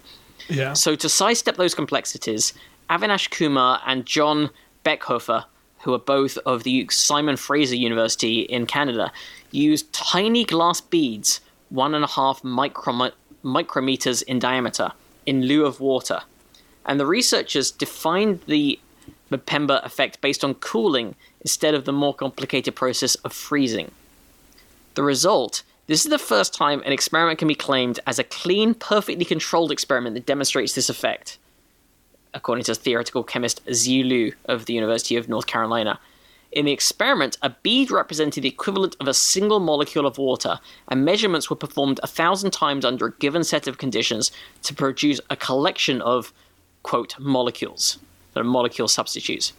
yeah. 0.50 0.74
So 0.74 0.96
to 0.96 1.10
sidestep 1.10 1.56
those 1.56 1.74
complexities, 1.74 2.54
Avinash 2.90 3.30
Kumar 3.32 3.82
and 3.88 4.06
John 4.06 4.50
Bechhoefer, 4.84 5.46
who 5.86 5.94
are 5.94 6.00
both 6.00 6.38
of 6.48 6.64
the 6.64 6.88
Simon 6.90 7.38
Fraser 7.38 7.76
University 7.76 8.42
in 8.42 8.66
Canada, 8.66 9.12
used 9.52 9.94
tiny 9.94 10.44
glass 10.44 10.82
beads, 10.82 11.40
one 11.70 11.94
and 11.94 12.04
a 12.04 12.08
half 12.08 12.42
microm- 12.42 13.12
micrometers 13.44 14.24
in 14.24 14.40
diameter, 14.40 14.92
in 15.28 15.44
lieu 15.44 15.64
of 15.64 15.80
water. 15.80 16.22
And 16.88 17.00
the 17.00 17.06
researchers 17.06 17.70
defined 17.70 18.42
the 18.48 18.80
Mpemba 19.32 19.86
effect 19.86 20.22
based 20.22 20.44
on 20.44 20.56
cooling 20.56 21.14
instead 21.42 21.76
of 21.76 21.86
the 21.86 21.94
more 21.94 22.16
complicated 22.16 22.76
process 22.76 23.14
of 23.16 23.32
freezing. 23.32 23.92
The 24.96 25.04
result 25.04 25.62
this 25.86 26.04
is 26.04 26.10
the 26.10 26.18
first 26.18 26.52
time 26.52 26.82
an 26.84 26.94
experiment 26.94 27.38
can 27.38 27.48
be 27.48 27.54
claimed 27.54 28.00
as 28.08 28.18
a 28.18 28.24
clean, 28.24 28.74
perfectly 28.74 29.24
controlled 29.24 29.72
experiment 29.72 30.16
that 30.16 30.26
demonstrates 30.26 30.74
this 30.74 30.90
effect, 30.90 31.38
according 32.36 32.66
to 32.66 32.76
theoretical 32.76 33.24
chemist 33.24 33.62
Zi 33.74 34.04
Lu 34.04 34.32
of 34.46 34.68
the 34.68 34.74
University 34.74 35.16
of 35.16 35.28
North 35.28 35.48
Carolina. 35.48 36.00
In 36.52 36.66
the 36.66 36.72
experiment, 36.72 37.38
a 37.42 37.50
bead 37.50 37.92
represented 37.92 38.44
the 38.44 38.50
equivalent 38.50 38.96
of 39.00 39.08
a 39.08 39.14
single 39.14 39.60
molecule 39.60 40.06
of 40.06 40.18
water, 40.18 40.60
and 40.88 41.04
measurements 41.04 41.50
were 41.50 41.56
performed 41.56 42.00
a 42.02 42.08
thousand 42.08 42.52
times 42.52 42.86
under 42.86 43.08
a 43.08 43.14
given 43.14 43.44
set 43.44 43.68
of 43.68 43.78
conditions 43.78 44.32
to 44.64 44.74
produce 44.74 45.20
a 45.30 45.36
collection 45.36 46.02
of, 46.02 46.32
quote, 46.84 47.20
molecules, 47.20 47.98
that 48.34 48.40
are 48.40 48.46
molecule 48.46 48.88
substitutes. 48.88 49.52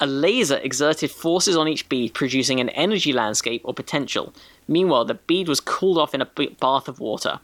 A 0.00 0.06
laser 0.06 0.56
exerted 0.56 1.10
forces 1.10 1.56
on 1.56 1.68
each 1.68 1.88
bead, 1.88 2.12
producing 2.12 2.60
an 2.60 2.68
energy 2.70 3.12
landscape 3.12 3.62
or 3.64 3.72
potential. 3.72 4.34
Meanwhile, 4.66 5.06
the 5.06 5.14
bead 5.14 5.48
was 5.48 5.60
cooled 5.60 5.98
off 5.98 6.14
in 6.14 6.20
a 6.20 6.26
bath 6.26 6.88
of 6.88 7.00
water. 7.00 7.38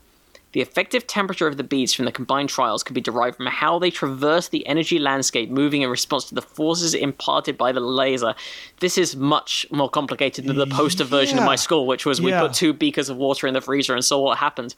The 0.52 0.60
effective 0.60 1.06
temperature 1.06 1.46
of 1.46 1.56
the 1.56 1.62
beads 1.62 1.94
from 1.94 2.06
the 2.06 2.12
combined 2.12 2.48
trials 2.48 2.82
could 2.82 2.94
be 2.94 3.00
derived 3.00 3.36
from 3.36 3.46
how 3.46 3.78
they 3.78 3.90
traverse 3.90 4.48
the 4.48 4.66
energy 4.66 4.98
landscape, 4.98 5.48
moving 5.48 5.82
in 5.82 5.90
response 5.90 6.24
to 6.24 6.34
the 6.34 6.42
forces 6.42 6.92
imparted 6.92 7.56
by 7.56 7.70
the 7.70 7.80
laser. 7.80 8.34
This 8.80 8.98
is 8.98 9.14
much 9.14 9.64
more 9.70 9.88
complicated 9.88 10.46
than 10.46 10.56
the 10.56 10.66
poster 10.66 11.04
version 11.04 11.38
of 11.38 11.44
my 11.44 11.54
school, 11.56 11.86
which 11.86 12.04
was 12.04 12.20
we 12.20 12.32
Yeah. 12.32 12.40
put 12.40 12.54
two 12.54 12.72
beakers 12.72 13.08
of 13.08 13.16
water 13.16 13.46
in 13.46 13.54
the 13.54 13.60
freezer 13.60 13.94
and 13.94 14.04
saw 14.04 14.18
what 14.18 14.38
happened. 14.38 14.74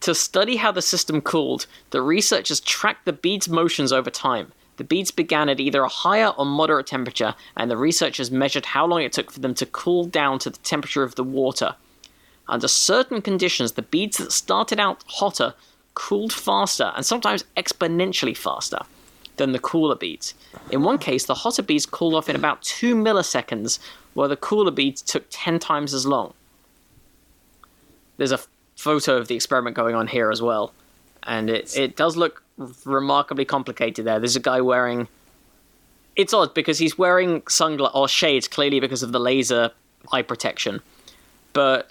To 0.00 0.12
study 0.12 0.56
how 0.56 0.72
the 0.72 0.82
system 0.82 1.20
cooled, 1.20 1.66
the 1.90 2.02
researchers 2.02 2.58
tracked 2.58 3.04
the 3.04 3.12
beads' 3.12 3.48
motions 3.48 3.92
over 3.92 4.10
time. 4.10 4.52
The 4.76 4.82
beads 4.82 5.12
began 5.12 5.48
at 5.48 5.60
either 5.60 5.82
a 5.82 5.88
higher 5.88 6.30
or 6.30 6.44
moderate 6.44 6.88
temperature, 6.88 7.36
and 7.56 7.70
the 7.70 7.76
researchers 7.76 8.32
measured 8.32 8.66
how 8.66 8.86
long 8.86 9.02
it 9.02 9.12
took 9.12 9.30
for 9.30 9.38
them 9.38 9.54
to 9.54 9.66
cool 9.66 10.04
down 10.04 10.40
to 10.40 10.50
the 10.50 10.58
temperature 10.58 11.04
of 11.04 11.14
the 11.14 11.22
water. 11.22 11.76
Under 12.48 12.68
certain 12.68 13.22
conditions, 13.22 13.72
the 13.72 13.82
beads 13.82 14.18
that 14.18 14.32
started 14.32 14.78
out 14.78 15.02
hotter 15.06 15.54
cooled 15.94 16.32
faster 16.32 16.92
and 16.96 17.06
sometimes 17.06 17.44
exponentially 17.56 18.36
faster 18.36 18.80
than 19.36 19.52
the 19.52 19.58
cooler 19.58 19.96
beads. 19.96 20.34
In 20.70 20.82
one 20.82 20.98
case, 20.98 21.24
the 21.24 21.34
hotter 21.34 21.62
beads 21.62 21.86
cooled 21.86 22.14
off 22.14 22.28
in 22.28 22.36
about 22.36 22.62
2 22.62 22.94
milliseconds, 22.94 23.78
while 24.14 24.28
the 24.28 24.36
cooler 24.36 24.70
beads 24.70 25.02
took 25.02 25.24
10 25.30 25.58
times 25.58 25.94
as 25.94 26.06
long. 26.06 26.34
There's 28.16 28.32
a 28.32 28.40
photo 28.76 29.16
of 29.16 29.28
the 29.28 29.34
experiment 29.34 29.74
going 29.74 29.94
on 29.94 30.06
here 30.06 30.30
as 30.30 30.40
well, 30.40 30.72
and 31.24 31.50
it, 31.50 31.76
it 31.76 31.96
does 31.96 32.16
look 32.16 32.42
remarkably 32.84 33.44
complicated 33.44 34.04
there. 34.04 34.20
There's 34.20 34.36
a 34.36 34.40
guy 34.40 34.60
wearing. 34.60 35.08
It's 36.14 36.32
odd 36.32 36.54
because 36.54 36.78
he's 36.78 36.96
wearing 36.96 37.42
sunglasses 37.48 37.94
or 37.94 38.08
shades, 38.08 38.46
clearly 38.46 38.78
because 38.78 39.02
of 39.02 39.10
the 39.10 39.18
laser 39.18 39.72
eye 40.12 40.22
protection. 40.22 40.80
But 41.52 41.90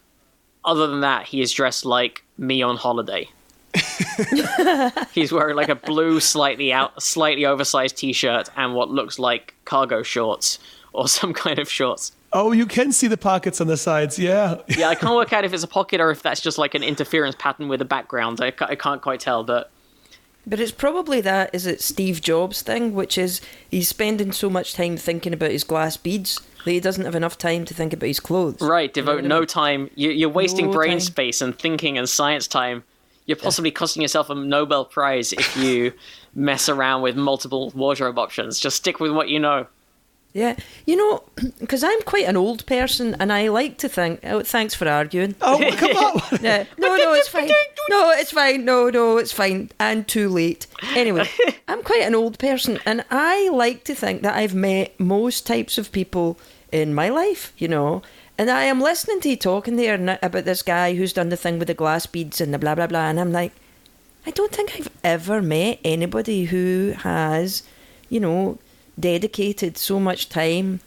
other 0.66 0.88
than 0.88 1.02
that, 1.02 1.26
he 1.28 1.42
is 1.42 1.52
dressed 1.52 1.86
like 1.86 2.24
me 2.38 2.62
on 2.62 2.78
holiday. 2.78 3.30
He's 5.14 5.32
wearing 5.32 5.56
like 5.56 5.70
a 5.70 5.76
blue, 5.76 6.20
slightly 6.20 6.72
out, 6.72 7.02
slightly 7.02 7.46
oversized 7.46 7.98
T-shirt 7.98 8.50
and 8.56 8.76
what 8.76 8.90
looks 8.90 9.18
like 9.18 9.56
cargo 9.66 10.04
shorts 10.04 10.60
or 10.94 11.08
some 11.08 11.34
kind 11.34 11.60
of 11.60 11.70
shorts. 11.70 12.12
Oh, 12.32 12.52
you 12.52 12.66
can 12.66 12.92
see 12.92 13.08
the 13.08 13.18
pockets 13.18 13.62
on 13.62 13.68
the 13.68 13.78
sides. 13.78 14.18
Yeah. 14.18 14.58
Yeah, 14.68 14.90
I 14.90 14.96
can't 14.96 15.16
work 15.16 15.34
out 15.34 15.46
if 15.46 15.54
it's 15.54 15.64
a 15.64 15.68
pocket 15.68 16.02
or 16.02 16.10
if 16.10 16.24
that's 16.24 16.42
just 16.42 16.58
like 16.58 16.74
an 16.74 16.84
interference 16.84 17.36
pattern 17.38 17.68
with 17.68 17.80
the 17.80 17.86
background. 17.86 18.42
I, 18.42 18.52
I 18.62 18.76
can't 18.76 19.02
quite 19.02 19.20
tell, 19.20 19.44
but 19.44 19.72
But 20.46 20.60
it's 20.60 20.72
probably 20.72 21.22
that 21.22 21.50
is 21.54 21.66
it 21.66 21.82
Steve 21.82 22.22
Jobs 22.22 22.62
thing, 22.62 22.94
which 22.94 23.18
is 23.18 23.40
he's 23.70 23.88
spending 23.88 24.32
so 24.32 24.50
much 24.50 24.74
time 24.74 24.98
thinking 24.98 25.34
about 25.34 25.52
his 25.52 25.64
glass 25.64 25.96
beads 25.98 26.42
that 26.66 26.72
he 26.72 26.80
doesn't 26.80 27.06
have 27.06 27.16
enough 27.16 27.38
time 27.38 27.66
to 27.66 27.74
think 27.74 27.94
about 27.94 28.08
his 28.08 28.20
clothes. 28.20 28.62
right, 28.62 28.94
devote 28.94 29.24
no 29.24 29.46
time. 29.46 29.90
You, 29.96 30.12
you're 30.12 30.30
wasting 30.30 30.68
No 30.68 30.74
brain 30.74 30.92
time. 30.92 31.00
space 31.02 31.42
and 31.42 31.58
thinking 31.58 31.98
and 31.98 32.08
science 32.08 32.48
time. 32.48 32.84
You're 33.26 33.38
possibly 33.38 33.72
costing 33.72 34.02
yourself 34.02 34.30
a 34.30 34.36
Nobel 34.36 34.84
Prize 34.84 35.32
if 35.32 35.56
you 35.56 35.94
mess 36.36 36.68
around 36.68 37.04
with 37.04 37.16
multiple 37.16 37.72
wardrobe 37.74 38.20
options. 38.20 38.60
Just 38.60 38.76
stick 38.78 39.00
with 39.00 39.12
what 39.14 39.30
you 39.30 39.40
know. 39.40 39.68
Yeah, 40.34 40.56
you 40.88 40.96
know, 40.96 41.24
because 41.60 41.84
I'm 41.84 42.02
quite 42.02 42.26
an 42.26 42.36
old 42.36 42.66
person, 42.66 43.16
and 43.20 43.32
I 43.32 43.50
like 43.50 43.78
to 43.80 43.90
think. 43.90 44.20
Oh, 44.24 44.42
thanks 44.42 44.74
for 44.74 44.88
arguing. 44.88 45.36
Oh, 45.42 45.60
come 45.78 45.92
on. 45.98 46.40
Yeah. 46.42 46.66
No, 46.78 46.96
no, 46.98 47.14
it's 47.14 47.28
fine. 47.28 47.50
No, 47.90 48.10
it's 48.12 48.32
fine. 48.32 48.66
No, 48.66 48.90
no, 48.90 49.18
it's 49.18 49.32
fine. 49.32 49.70
And 49.80 50.08
too 50.08 50.30
late. 50.30 50.66
Anyway, 50.96 51.30
I'm 51.68 51.84
quite 51.84 52.02
an 52.02 52.16
old 52.16 52.40
person, 52.40 52.80
and 52.86 53.06
I 53.12 53.50
like 53.50 53.84
to 53.86 53.96
think 53.96 54.24
that 54.24 54.36
I've 54.36 54.56
met 54.56 55.00
most 55.00 55.46
types 55.46 55.78
of 55.78 55.92
people 55.92 56.40
in 56.72 56.94
my 56.96 57.10
life, 57.10 57.54
you 57.58 57.68
know. 57.68 58.02
And 58.36 58.50
I 58.50 58.64
am 58.64 58.82
listening 58.82 59.22
to 59.22 59.30
you 59.30 59.38
talking 59.38 59.76
there 59.76 60.18
about 60.24 60.46
this 60.46 60.64
guy 60.64 60.96
who's 60.96 61.14
done 61.14 61.30
the 61.30 61.38
thing 61.38 61.60
with 61.60 61.68
the 61.68 61.76
glass 61.76 62.08
beads 62.08 62.42
and 62.42 62.52
the 62.52 62.58
blah, 62.58 62.74
blah, 62.74 62.88
blah. 62.88 63.08
And 63.08 63.20
I'm 63.20 63.32
like, 63.32 63.52
I 64.26 64.32
don't 64.32 64.52
think 64.52 64.76
I've 64.76 64.90
ever 65.04 65.40
met 65.40 65.80
anybody 65.84 66.46
who 66.46 66.96
has, 66.98 67.62
you 68.10 68.20
know, 68.20 68.58
dedicated 69.00 69.78
so 69.78 70.00
much 70.00 70.30
time 70.30 70.80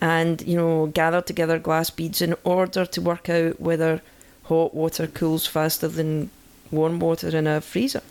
and, 0.00 0.42
you 0.42 0.56
know, 0.56 0.86
gathered 0.86 1.26
together 1.26 1.58
glass 1.58 1.90
beads 1.90 2.20
in 2.20 2.34
order 2.44 2.84
to 2.84 3.00
work 3.00 3.28
out 3.28 3.60
whether 3.60 4.02
hot 4.44 4.74
water 4.74 5.06
cools 5.06 5.46
faster 5.46 5.88
than 5.88 6.30
warm 6.70 6.98
water 6.98 7.28
in 7.28 7.46
a 7.46 7.60
freezer. 7.60 8.02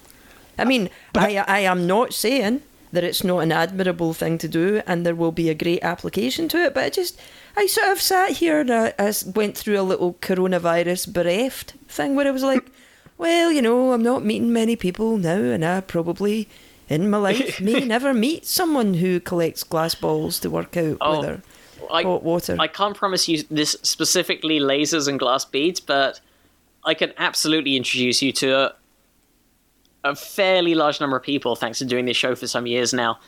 I 0.57 0.65
mean, 0.65 0.89
I, 1.15 1.37
I 1.47 1.59
am 1.59 1.87
not 1.87 2.13
saying 2.13 2.61
that 2.91 3.03
it's 3.03 3.23
not 3.23 3.39
an 3.39 3.51
admirable 3.51 4.13
thing 4.13 4.37
to 4.37 4.47
do 4.47 4.81
and 4.85 5.05
there 5.05 5.15
will 5.15 5.31
be 5.31 5.49
a 5.49 5.55
great 5.55 5.83
application 5.83 6.47
to 6.49 6.57
it, 6.57 6.73
but 6.73 6.83
I 6.83 6.89
just, 6.89 7.19
I 7.55 7.65
sort 7.65 7.89
of 7.89 8.01
sat 8.01 8.31
here 8.31 8.59
and 8.59 8.71
I 8.71 8.93
went 9.33 9.57
through 9.57 9.79
a 9.79 9.83
little 9.83 10.15
coronavirus 10.15 11.11
bereft 11.11 11.73
thing 11.87 12.15
where 12.15 12.27
I 12.27 12.31
was 12.31 12.43
like, 12.43 12.69
well, 13.17 13.51
you 13.51 13.61
know, 13.61 13.93
I'm 13.93 14.03
not 14.03 14.25
meeting 14.25 14.53
many 14.53 14.75
people 14.75 15.17
now 15.17 15.37
and 15.37 15.63
I 15.63 15.81
probably 15.81 16.49
in 16.91 17.09
my 17.09 17.17
life 17.17 17.59
may 17.69 17.79
never 17.81 18.13
meet 18.13 18.45
someone 18.45 18.95
who 18.95 19.19
collects 19.19 19.63
glass 19.63 19.95
balls 19.95 20.39
to 20.39 20.49
work 20.49 20.75
out 20.77 20.97
Oh, 21.01 21.19
whether 21.19 21.41
I, 21.91 22.03
hot 22.03 22.23
water. 22.23 22.55
I 22.59 22.67
can't 22.67 22.95
promise 22.95 23.27
you 23.27 23.43
this 23.49 23.75
specifically 23.81 24.59
lasers 24.59 25.07
and 25.07 25.19
glass 25.19 25.43
beads, 25.45 25.79
but 25.79 26.19
I 26.85 26.93
can 26.93 27.13
absolutely 27.17 27.75
introduce 27.75 28.21
you 28.21 28.31
to 28.33 28.57
a, 28.57 28.75
a 30.03 30.15
fairly 30.15 30.73
large 30.75 30.99
number 30.99 31.17
of 31.17 31.23
people, 31.23 31.55
thanks 31.55 31.79
to 31.79 31.85
doing 31.85 32.05
this 32.05 32.17
show 32.17 32.35
for 32.35 32.47
some 32.47 32.65
years 32.67 32.93
now, 32.93 33.19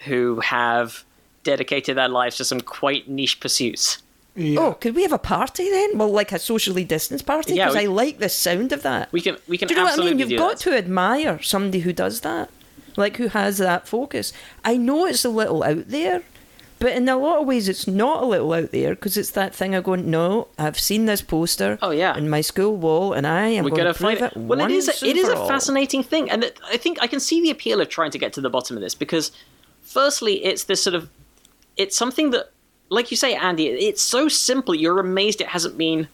who 0.00 0.40
have 0.40 1.04
dedicated 1.44 1.96
their 1.96 2.08
lives 2.08 2.36
to 2.38 2.44
some 2.44 2.60
quite 2.60 3.08
niche 3.08 3.38
pursuits. 3.40 4.02
Yeah. 4.34 4.60
Oh, 4.60 4.72
could 4.74 4.94
we 4.94 5.02
have 5.02 5.12
a 5.12 5.18
party 5.18 5.70
then? 5.70 5.96
Well, 5.96 6.10
like 6.10 6.30
a 6.32 6.38
socially 6.38 6.84
distanced 6.84 7.24
party? 7.24 7.54
Because 7.54 7.74
we- 7.74 7.80
I 7.82 7.86
like 7.86 8.18
the 8.18 8.28
sound 8.28 8.72
of 8.72 8.82
that. 8.82 9.10
We 9.12 9.20
can 9.22 9.36
we 9.48 9.56
can 9.56 9.68
Do 9.68 9.74
you 9.74 9.80
know 9.80 9.84
what 9.86 9.98
I 9.98 10.04
mean? 10.04 10.18
You've 10.18 10.38
got 10.38 10.58
that. 10.58 10.58
to 10.60 10.76
admire 10.76 11.40
somebody 11.42 11.78
who 11.80 11.92
does 11.92 12.20
that, 12.20 12.50
like 12.96 13.16
who 13.16 13.28
has 13.28 13.58
that 13.58 13.86
focus. 13.88 14.32
I 14.64 14.76
know 14.76 15.06
it's 15.06 15.24
a 15.24 15.28
little 15.28 15.62
out 15.62 15.88
there, 15.88 16.22
but 16.78 16.92
in 16.92 17.08
a 17.08 17.16
lot 17.16 17.40
of 17.40 17.46
ways, 17.46 17.68
it's 17.68 17.86
not 17.86 18.22
a 18.22 18.26
little 18.26 18.52
out 18.52 18.70
there 18.70 18.94
because 18.94 19.16
it's 19.16 19.30
that 19.30 19.54
thing 19.54 19.74
of 19.74 19.84
going, 19.84 20.10
no, 20.10 20.48
I've 20.58 20.78
seen 20.78 21.06
this 21.06 21.22
poster 21.22 21.78
Oh, 21.80 21.90
yeah. 21.90 22.16
in 22.16 22.28
my 22.28 22.42
school 22.42 22.76
wall, 22.76 23.12
and 23.14 23.26
I 23.26 23.48
am 23.48 23.64
We're 23.64 23.70
going 23.70 23.84
to 23.86 23.94
find 23.94 24.20
it. 24.20 24.36
Well, 24.36 24.60
it 24.60 24.70
is 24.70 24.88
a, 24.88 25.06
it 25.06 25.16
is 25.16 25.28
a 25.28 25.36
all. 25.36 25.48
fascinating 25.48 26.02
thing, 26.02 26.30
and 26.30 26.44
it, 26.44 26.60
I 26.70 26.76
think 26.76 26.98
I 27.00 27.06
can 27.06 27.20
see 27.20 27.40
the 27.40 27.50
appeal 27.50 27.80
of 27.80 27.88
trying 27.88 28.10
to 28.10 28.18
get 28.18 28.32
to 28.34 28.40
the 28.40 28.50
bottom 28.50 28.76
of 28.76 28.82
this 28.82 28.94
because, 28.94 29.32
firstly, 29.82 30.44
it's 30.44 30.64
this 30.64 30.82
sort 30.82 30.94
of 30.94 31.08
it's 31.78 31.96
something 31.96 32.30
that, 32.30 32.50
like 32.90 33.10
you 33.10 33.16
say, 33.16 33.34
Andy, 33.34 33.68
it's 33.68 34.02
so 34.02 34.28
simple. 34.28 34.74
You're 34.74 34.98
amazed 34.98 35.40
it 35.40 35.48
hasn't 35.48 35.76
been 35.78 36.08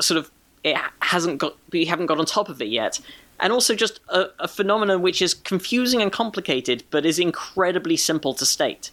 sort 0.00 0.18
of 0.18 0.30
it 0.62 0.76
hasn't 1.00 1.38
got 1.38 1.56
we 1.72 1.86
haven't 1.86 2.06
got 2.06 2.18
on 2.18 2.26
top 2.26 2.48
of 2.50 2.60
it 2.60 2.68
yet. 2.68 3.00
And 3.40 3.52
also 3.52 3.74
just 3.74 4.00
a, 4.08 4.26
a 4.38 4.48
phenomenon 4.48 5.02
which 5.02 5.22
is 5.22 5.34
confusing 5.34 6.02
and 6.02 6.12
complicated, 6.12 6.84
but 6.90 7.06
is 7.06 7.18
incredibly 7.18 7.96
simple 7.96 8.34
to 8.34 8.44
state. 8.46 8.90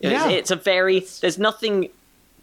Yeah. 0.00 0.28
It's 0.28 0.50
a 0.50 0.56
very 0.56 1.06
there's 1.20 1.38
nothing 1.38 1.90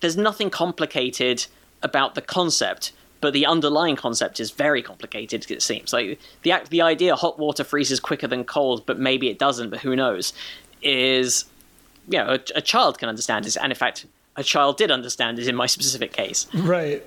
there's 0.02 0.18
nothing 0.18 0.50
complicated 0.50 1.46
about 1.82 2.16
the 2.16 2.22
concept, 2.22 2.92
but 3.22 3.34
the 3.34 3.46
underlying 3.46 3.96
concept 3.96 4.40
is 4.40 4.52
very 4.52 4.82
complicated. 4.82 5.50
It 5.50 5.62
seems 5.62 5.94
like 5.94 6.20
the 6.44 6.52
act, 6.52 6.70
the 6.70 6.82
idea 6.82 7.16
hot 7.16 7.40
water 7.40 7.64
freezes 7.64 8.00
quicker 8.00 8.28
than 8.28 8.44
cold, 8.44 8.86
but 8.86 9.00
maybe 9.00 9.30
it 9.30 9.40
doesn't. 9.40 9.70
But 9.70 9.80
who 9.80 9.96
knows? 9.96 10.34
Is 10.82 11.46
you 12.10 12.20
know 12.20 12.34
a, 12.34 12.40
a 12.56 12.62
child 12.62 13.00
can 13.00 13.10
understand 13.10 13.46
this, 13.46 13.56
and 13.56 13.72
in 13.72 13.78
fact, 13.78 14.06
a 14.36 14.44
child 14.44 14.78
did 14.78 14.92
understand 14.92 15.40
it 15.40 15.48
in 15.48 15.56
my 15.56 15.66
specific 15.78 16.12
case. 16.14 16.48
Right. 16.54 17.04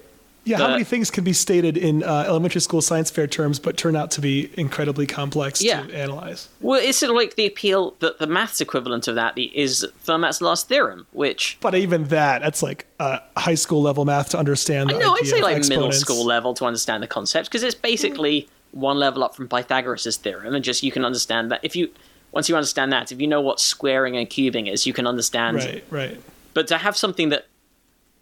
Yeah, 0.49 0.59
how 0.59 0.68
many 0.68 0.84
things 0.84 1.11
can 1.11 1.24
be 1.24 1.32
stated 1.32 1.76
in 1.76 2.03
uh, 2.03 2.24
elementary 2.26 2.61
school 2.61 2.80
science 2.80 3.11
fair 3.11 3.26
terms, 3.26 3.59
but 3.59 3.76
turn 3.76 3.94
out 3.94 4.11
to 4.12 4.20
be 4.20 4.51
incredibly 4.57 5.07
complex 5.07 5.62
Yeah. 5.62 5.82
to 5.82 5.94
analyze? 5.94 6.49
Well, 6.61 6.80
it's 6.82 6.99
sort 6.99 7.11
of 7.11 7.16
like 7.16 7.36
the 7.36 7.46
appeal 7.46 7.94
that 8.01 8.18
the 8.18 8.26
maths 8.26 8.61
equivalent 8.61 9.09
of 9.09 9.14
that 9.16 9.36
is 9.36 9.86
Fermat's 10.07 10.40
last 10.40 10.68
theorem, 10.68 11.07
which 11.12 11.59
But 11.61 11.74
even 11.74 12.05
that, 12.05 12.40
that's 12.42 12.62
like 12.62 12.86
uh, 12.99 13.18
high 13.36 13.55
school 13.57 13.82
level 13.82 14.05
math 14.05 14.30
to 14.30 14.38
understand. 14.38 14.90
The 14.90 14.99
no, 14.99 15.12
I'd 15.14 15.26
say 15.26 15.42
like 15.42 15.68
middle 15.68 15.92
school 15.92 16.24
level 16.24 16.55
to 16.55 16.64
understand 16.64 17.03
the 17.03 17.07
concept 17.09 17.49
because 17.49 17.62
it's 17.62 17.74
basically 17.74 18.49
one 18.72 18.99
level 18.99 19.22
up 19.24 19.34
from 19.34 19.49
Pythagoras' 19.49 20.16
theorem, 20.16 20.55
and 20.55 20.64
just 20.64 20.82
you 20.82 20.92
can 20.92 21.05
understand 21.05 21.51
that 21.51 21.61
if 21.62 21.76
you 21.76 21.90
once 22.32 22.49
you 22.49 22.57
understand 22.57 22.92
that, 22.92 23.11
if 23.12 23.20
you 23.20 23.26
know 23.26 23.40
what 23.40 23.61
squaring 23.61 24.16
and 24.16 24.28
cubing 24.28 24.70
is, 24.72 24.86
you 24.86 24.92
can 24.92 25.07
understand. 25.07 25.59
Right, 25.59 25.84
right. 25.90 26.20
But 26.55 26.66
to 26.68 26.78
have 26.78 26.96
something 26.96 27.28
that 27.30 27.46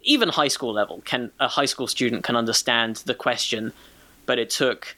even 0.01 0.29
high 0.29 0.47
school 0.47 0.73
level 0.73 1.01
can 1.05 1.31
a 1.39 1.47
high 1.47 1.65
school 1.65 1.87
student 1.87 2.23
can 2.23 2.35
understand 2.35 2.97
the 3.05 3.13
question, 3.13 3.73
but 4.25 4.39
it 4.39 4.49
took 4.49 4.95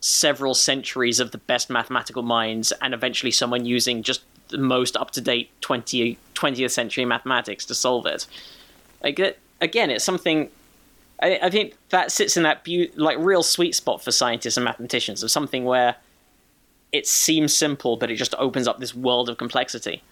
several 0.00 0.54
centuries 0.54 1.20
of 1.20 1.30
the 1.30 1.38
best 1.38 1.70
mathematical 1.70 2.22
minds 2.22 2.72
and 2.82 2.92
eventually 2.92 3.30
someone 3.30 3.64
using 3.64 4.02
just 4.02 4.22
the 4.48 4.58
most 4.58 4.96
up 4.96 5.12
to 5.12 5.20
date 5.20 5.48
20, 5.60 6.18
20th 6.34 6.70
century 6.70 7.04
mathematics 7.04 7.64
to 7.64 7.74
solve 7.74 8.04
it. 8.06 8.26
Like 9.02 9.38
again, 9.60 9.90
it's 9.90 10.04
something. 10.04 10.50
I, 11.20 11.38
I 11.44 11.50
think 11.50 11.76
that 11.90 12.12
sits 12.12 12.36
in 12.36 12.42
that 12.42 12.64
beau- 12.64 12.92
like 12.96 13.16
real 13.18 13.42
sweet 13.42 13.74
spot 13.74 14.02
for 14.02 14.10
scientists 14.10 14.56
and 14.56 14.64
mathematicians 14.64 15.22
of 15.22 15.30
something 15.30 15.64
where 15.64 15.96
it 16.92 17.06
seems 17.06 17.56
simple, 17.56 17.96
but 17.96 18.10
it 18.10 18.16
just 18.16 18.34
opens 18.38 18.68
up 18.68 18.78
this 18.78 18.94
world 18.94 19.28
of 19.28 19.38
complexity. 19.38 20.02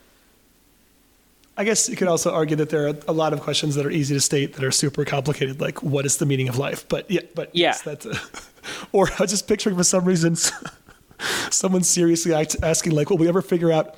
I 1.61 1.65
guess 1.65 1.91
you 1.91 1.97
could 1.97 2.09
also 2.09 2.33
argue 2.33 2.57
that 2.57 2.71
there 2.71 2.89
are 2.89 2.95
a 3.07 3.13
lot 3.13 3.35
of 3.35 3.43
questions 3.43 3.75
that 3.75 3.85
are 3.85 3.91
easy 3.91 4.15
to 4.15 4.21
state 4.21 4.55
that 4.55 4.65
are 4.65 4.71
super 4.71 5.05
complicated, 5.05 5.61
like 5.61 5.83
what 5.83 6.07
is 6.07 6.17
the 6.17 6.25
meaning 6.25 6.49
of 6.49 6.57
life? 6.57 6.89
But 6.89 7.11
yeah, 7.11 7.21
but 7.35 7.55
Yeah. 7.55 7.67
yes, 7.69 7.83
that's. 7.83 8.07
A, 8.07 8.19
or 8.93 9.11
I 9.11 9.17
was 9.21 9.31
just 9.31 9.47
picturing 9.47 9.77
for 9.77 9.85
some 9.85 10.07
reason 10.07 10.37
someone 11.51 11.83
seriously 11.83 12.33
asking, 12.63 12.93
like, 12.93 13.11
will 13.11 13.19
we 13.19 13.29
ever 13.29 13.43
figure 13.43 13.71
out 13.71 13.95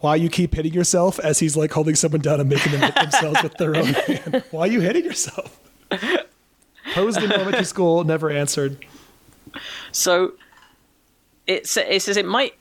why 0.00 0.16
you 0.16 0.30
keep 0.30 0.54
hitting 0.54 0.72
yourself 0.72 1.18
as 1.18 1.38
he's 1.38 1.54
like 1.54 1.70
holding 1.70 1.96
someone 1.96 2.22
down 2.22 2.40
and 2.40 2.48
making 2.48 2.72
them 2.72 2.80
hit 2.80 2.94
themselves 2.94 3.42
with 3.42 3.52
their 3.58 3.76
own 3.76 3.92
hand? 3.92 4.42
Why 4.50 4.60
are 4.62 4.66
you 4.66 4.80
hitting 4.80 5.04
yourself? 5.04 5.60
Posed 6.94 7.22
in 7.22 7.30
elementary 7.30 7.64
school, 7.64 8.04
never 8.04 8.30
answered. 8.30 8.78
So 9.92 10.32
it 11.46 11.66
says 11.66 12.16
it 12.16 12.24
might 12.26 12.54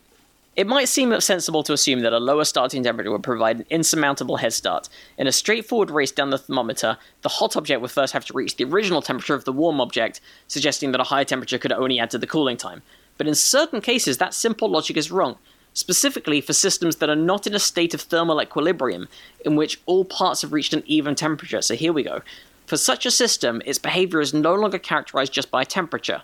it 0.56 0.68
might 0.68 0.88
seem 0.88 1.20
sensible 1.20 1.64
to 1.64 1.74
assume 1.74 2.00
that 2.02 2.14
a 2.14 2.20
lower 2.20 2.46
starting 2.46 2.82
temperature 2.82 3.12
would 3.12 3.24
provide 3.24 3.60
an 3.60 3.66
insurmountable 3.70 4.38
head 4.38 4.54
start. 4.54 4.88
In 5.18 5.28
a 5.28 5.32
straightforward 5.32 5.92
race 5.92 6.12
down 6.12 6.30
the 6.30 6.38
thermometer, 6.38 6.98
the 7.24 7.30
hot 7.30 7.58
object 7.58 7.82
would 7.82 7.92
first 7.92 8.14
have 8.14 8.24
to 8.26 8.34
reach 8.34 8.56
the 8.56 8.64
original 8.64 9.02
temperature 9.02 9.34
of 9.34 9.44
the 9.44 9.52
warm 9.52 9.82
object, 9.82 10.22
suggesting 10.48 10.92
that 10.92 11.02
a 11.02 11.06
higher 11.06 11.26
temperature 11.26 11.58
could 11.58 11.74
only 11.74 12.00
add 12.00 12.10
to 12.12 12.18
the 12.18 12.28
cooling 12.28 12.56
time. 12.56 12.82
But 13.18 13.28
in 13.28 13.36
certain 13.36 13.82
cases, 13.82 14.18
that 14.18 14.34
simple 14.34 14.70
logic 14.70 14.96
is 14.96 15.12
wrong. 15.12 15.38
Specifically 15.74 16.40
for 16.40 16.54
systems 16.54 16.98
that 16.98 17.10
are 17.10 17.18
not 17.18 17.46
in 17.46 17.54
a 17.54 17.60
state 17.60 17.94
of 17.94 18.00
thermal 18.00 18.42
equilibrium, 18.42 19.10
in 19.44 19.58
which 19.58 19.82
all 19.86 20.06
parts 20.06 20.42
have 20.42 20.54
reached 20.54 20.74
an 20.74 20.84
even 20.86 21.16
temperature. 21.16 21.62
So 21.62 21.76
here 21.76 21.92
we 21.92 22.04
go. 22.04 22.22
For 22.66 22.78
such 22.78 23.06
a 23.06 23.12
system, 23.12 23.62
its 23.66 23.78
behavior 23.78 24.22
is 24.22 24.34
no 24.34 24.56
longer 24.56 24.80
characterized 24.80 25.34
just 25.34 25.52
by 25.52 25.66
temperature 25.66 26.24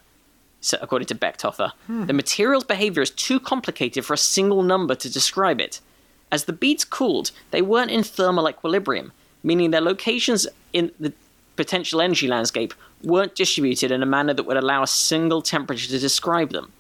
so 0.62 0.78
according 0.82 1.08
to 1.08 1.16
Bechhoefer. 1.16 1.72
Hmm. 1.88 2.06
The 2.06 2.14
material's 2.14 2.64
behavior 2.64 3.02
is 3.02 3.10
too 3.10 3.40
complicated 3.40 4.06
for 4.06 4.14
a 4.14 4.18
single 4.18 4.64
number 4.64 4.96
to 4.96 5.12
describe 5.12 5.60
it. 5.60 5.82
As 6.32 6.46
the 6.46 6.54
beads 6.54 6.86
cooled, 6.86 7.32
they 7.50 7.62
weren't 7.62 7.92
in 7.92 8.04
thermal 8.04 8.48
equilibrium, 8.48 9.12
meaning 9.44 9.72
their 9.72 9.82
locations 9.82 10.48
in 10.72 10.92
the 11.00 11.12
potential 11.58 12.02
energy 12.02 12.28
landscape 12.28 12.74
weren't 13.04 13.36
distributed 13.36 13.92
in 13.92 14.02
a 14.02 14.06
manner 14.06 14.34
that 14.34 14.44
would 14.44 14.58
allow 14.58 14.84
a 14.84 14.88
single 14.88 15.42
temperature 15.42 15.90
to 15.90 16.00
describe 16.00 16.52
them. 16.52 16.72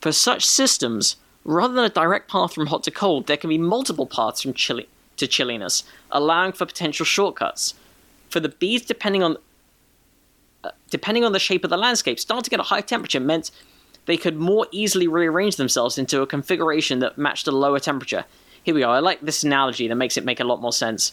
For 0.00 0.12
such 0.12 0.46
systems, 0.46 1.16
rather 1.44 1.74
than 1.74 1.84
a 1.84 1.90
direct 1.90 2.30
path 2.30 2.54
from 2.54 2.66
hot 2.66 2.84
to 2.84 2.90
cold, 2.90 3.26
there 3.26 3.36
can 3.36 3.50
be 3.50 3.58
multiple 3.58 4.06
paths 4.06 4.42
from 4.42 4.54
chilly 4.54 4.88
to 5.16 5.26
chilliness, 5.26 5.82
allowing 6.10 6.52
for 6.52 6.64
potential 6.66 7.04
shortcuts. 7.04 7.74
For 8.30 8.40
the 8.40 8.48
beads, 8.48 8.86
depending 8.86 9.22
on 9.22 9.36
depending 10.90 11.24
on 11.24 11.32
the 11.32 11.38
shape 11.38 11.64
of 11.64 11.70
the 11.70 11.76
landscape, 11.76 12.18
starting 12.18 12.52
at 12.54 12.60
a 12.60 12.64
high 12.64 12.80
temperature 12.80 13.20
meant 13.20 13.50
they 14.06 14.16
could 14.16 14.36
more 14.36 14.66
easily 14.70 15.06
rearrange 15.06 15.56
themselves 15.56 15.98
into 15.98 16.22
a 16.22 16.26
configuration 16.26 16.98
that 17.00 17.18
matched 17.18 17.46
a 17.46 17.52
lower 17.52 17.78
temperature. 17.78 18.24
Here 18.62 18.74
we 18.74 18.80
go. 18.80 18.90
I 18.90 19.00
like 19.00 19.20
this 19.20 19.44
analogy 19.44 19.88
that 19.88 19.94
makes 19.94 20.16
it 20.16 20.24
make 20.24 20.40
a 20.40 20.44
lot 20.44 20.60
more 20.60 20.72
sense. 20.72 21.12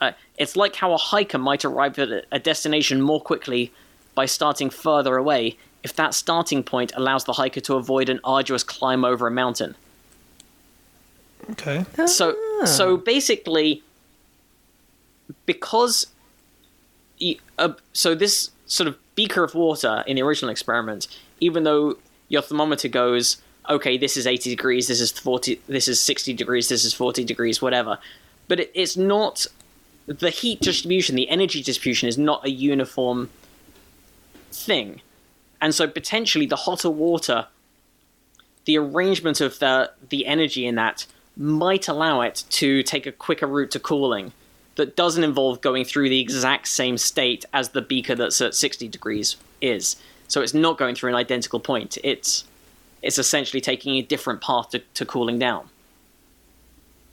Uh, 0.00 0.12
it's 0.36 0.56
like 0.56 0.76
how 0.76 0.92
a 0.92 0.96
hiker 0.96 1.38
might 1.38 1.64
arrive 1.64 1.98
at 1.98 2.08
a- 2.08 2.24
a 2.32 2.38
destination 2.38 3.00
more 3.00 3.20
quickly 3.20 3.72
by 4.14 4.26
starting 4.26 4.70
further 4.70 5.16
away 5.16 5.56
if 5.84 5.94
that 5.94 6.14
starting 6.14 6.62
point 6.62 6.92
allows 6.96 7.24
the 7.24 7.34
hiker 7.34 7.60
to 7.60 7.74
avoid 7.74 8.08
an 8.08 8.18
arduous 8.24 8.64
climb 8.64 9.04
over 9.04 9.26
a 9.26 9.30
mountain. 9.30 9.76
Okay. 11.50 11.84
So 12.06 12.34
so 12.64 12.96
basically, 12.96 13.82
because 15.46 16.06
uh, 17.58 17.74
so 17.92 18.14
this 18.14 18.50
sort 18.66 18.88
of 18.88 18.96
beaker 19.14 19.44
of 19.44 19.54
water 19.54 20.04
in 20.06 20.16
the 20.16 20.22
original 20.22 20.50
experiment, 20.50 21.06
even 21.40 21.64
though 21.64 21.96
your 22.28 22.42
thermometer 22.42 22.88
goes, 22.88 23.42
okay, 23.68 23.96
this 23.96 24.16
is 24.16 24.26
eighty 24.26 24.50
degrees, 24.50 24.88
this 24.88 25.00
is 25.00 25.12
forty, 25.12 25.60
this 25.66 25.88
is 25.88 26.00
sixty 26.00 26.32
degrees, 26.32 26.68
this 26.68 26.84
is 26.84 26.94
forty 26.94 27.24
degrees, 27.24 27.60
whatever, 27.60 27.98
but 28.48 28.60
it, 28.60 28.70
it's 28.74 28.96
not 28.96 29.46
the 30.06 30.30
heat 30.30 30.60
distribution, 30.60 31.16
the 31.16 31.28
energy 31.28 31.62
distribution 31.62 32.08
is 32.08 32.18
not 32.18 32.44
a 32.44 32.50
uniform 32.50 33.30
thing, 34.52 35.00
and 35.60 35.74
so 35.74 35.86
potentially 35.88 36.46
the 36.46 36.56
hotter 36.56 36.90
water 36.90 37.46
the 38.64 38.78
arrangement 38.78 39.40
of 39.40 39.58
the 39.58 39.90
the 40.08 40.26
energy 40.26 40.66
in 40.66 40.74
that 40.74 41.06
might 41.36 41.88
allow 41.88 42.20
it 42.20 42.44
to 42.48 42.82
take 42.82 43.06
a 43.06 43.12
quicker 43.12 43.46
route 43.46 43.70
to 43.70 43.80
cooling 43.80 44.32
that 44.76 44.96
doesn't 44.96 45.24
involve 45.24 45.60
going 45.60 45.84
through 45.84 46.08
the 46.08 46.20
exact 46.20 46.68
same 46.68 46.98
state 46.98 47.44
as 47.52 47.70
the 47.70 47.82
beaker 47.82 48.14
that's 48.14 48.40
at 48.40 48.54
60 48.54 48.88
degrees 48.88 49.36
is. 49.60 49.96
So 50.28 50.40
it's 50.40 50.54
not 50.54 50.78
going 50.78 50.94
through 50.94 51.10
an 51.10 51.16
identical 51.16 51.60
point. 51.60 51.98
It's 52.02 52.44
it's 53.02 53.18
essentially 53.18 53.60
taking 53.60 53.96
a 53.96 54.02
different 54.02 54.40
path 54.40 54.70
to, 54.70 54.78
to 54.78 55.04
cooling 55.04 55.38
down. 55.38 55.68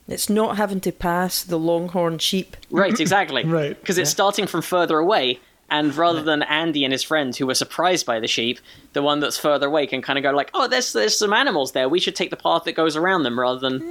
It's 0.07 0.29
not 0.29 0.57
having 0.57 0.79
to 0.81 0.91
pass 0.91 1.43
the 1.43 1.59
longhorn 1.59 2.17
sheep. 2.17 2.55
Right, 2.69 2.97
exactly. 2.97 3.43
Right, 3.45 3.79
Because 3.79 3.97
it's 3.97 4.09
starting 4.09 4.47
from 4.47 4.61
further 4.61 4.97
away, 4.97 5.39
and 5.69 5.95
rather 5.95 6.21
than 6.21 6.43
Andy 6.43 6.83
and 6.83 6.91
his 6.91 7.03
friend 7.03 7.35
who 7.35 7.45
were 7.45 7.55
surprised 7.55 8.05
by 8.05 8.19
the 8.19 8.27
sheep, 8.27 8.59
the 8.93 9.01
one 9.01 9.19
that's 9.19 9.37
further 9.37 9.67
away 9.67 9.85
can 9.87 10.01
kind 10.01 10.17
of 10.17 10.23
go 10.23 10.31
like, 10.31 10.49
"Oh, 10.53 10.67
there's 10.67 10.93
there's 10.93 11.17
some 11.17 11.33
animals 11.33 11.73
there. 11.73 11.87
We 11.87 11.99
should 11.99 12.15
take 12.15 12.29
the 12.29 12.37
path 12.37 12.63
that 12.63 12.73
goes 12.73 12.95
around 12.95 13.23
them," 13.23 13.39
rather 13.39 13.59
than 13.59 13.81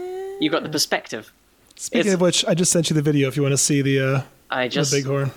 you've 0.41 0.53
got 0.53 0.63
the 0.63 0.69
perspective. 0.69 1.33
Speaking 1.81 2.01
It's- 2.01 2.15
of 2.15 2.21
which, 2.21 2.45
I 2.47 2.53
just 2.53 2.71
sent 2.71 2.91
you 2.91 2.95
the 2.95 3.01
video 3.01 3.27
if 3.27 3.37
you 3.37 3.43
want 3.43 3.55
to 3.55 3.57
see 3.59 3.81
the 3.81 3.99
uh, 4.01 4.23
I 4.51 4.69
just 4.69 4.93
the 4.93 5.01
bighorn. 5.03 5.31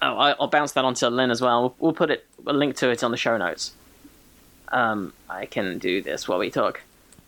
oh, 0.00 0.16
I- 0.16 0.34
I'll 0.40 0.46
bounce 0.48 0.72
that 0.72 0.84
onto 0.86 1.06
Lynn 1.08 1.30
as 1.30 1.42
well. 1.42 1.60
We'll, 1.60 1.74
we'll 1.78 1.92
put 1.92 2.10
it 2.10 2.26
a 2.46 2.54
link 2.54 2.74
to 2.76 2.88
it 2.88 3.04
on 3.04 3.10
the 3.10 3.18
show 3.18 3.36
notes. 3.36 3.72
Um, 4.68 5.12
I 5.28 5.44
can 5.44 5.76
do 5.76 6.00
this 6.00 6.26
while 6.26 6.38
we 6.38 6.50
talk. 6.50 6.80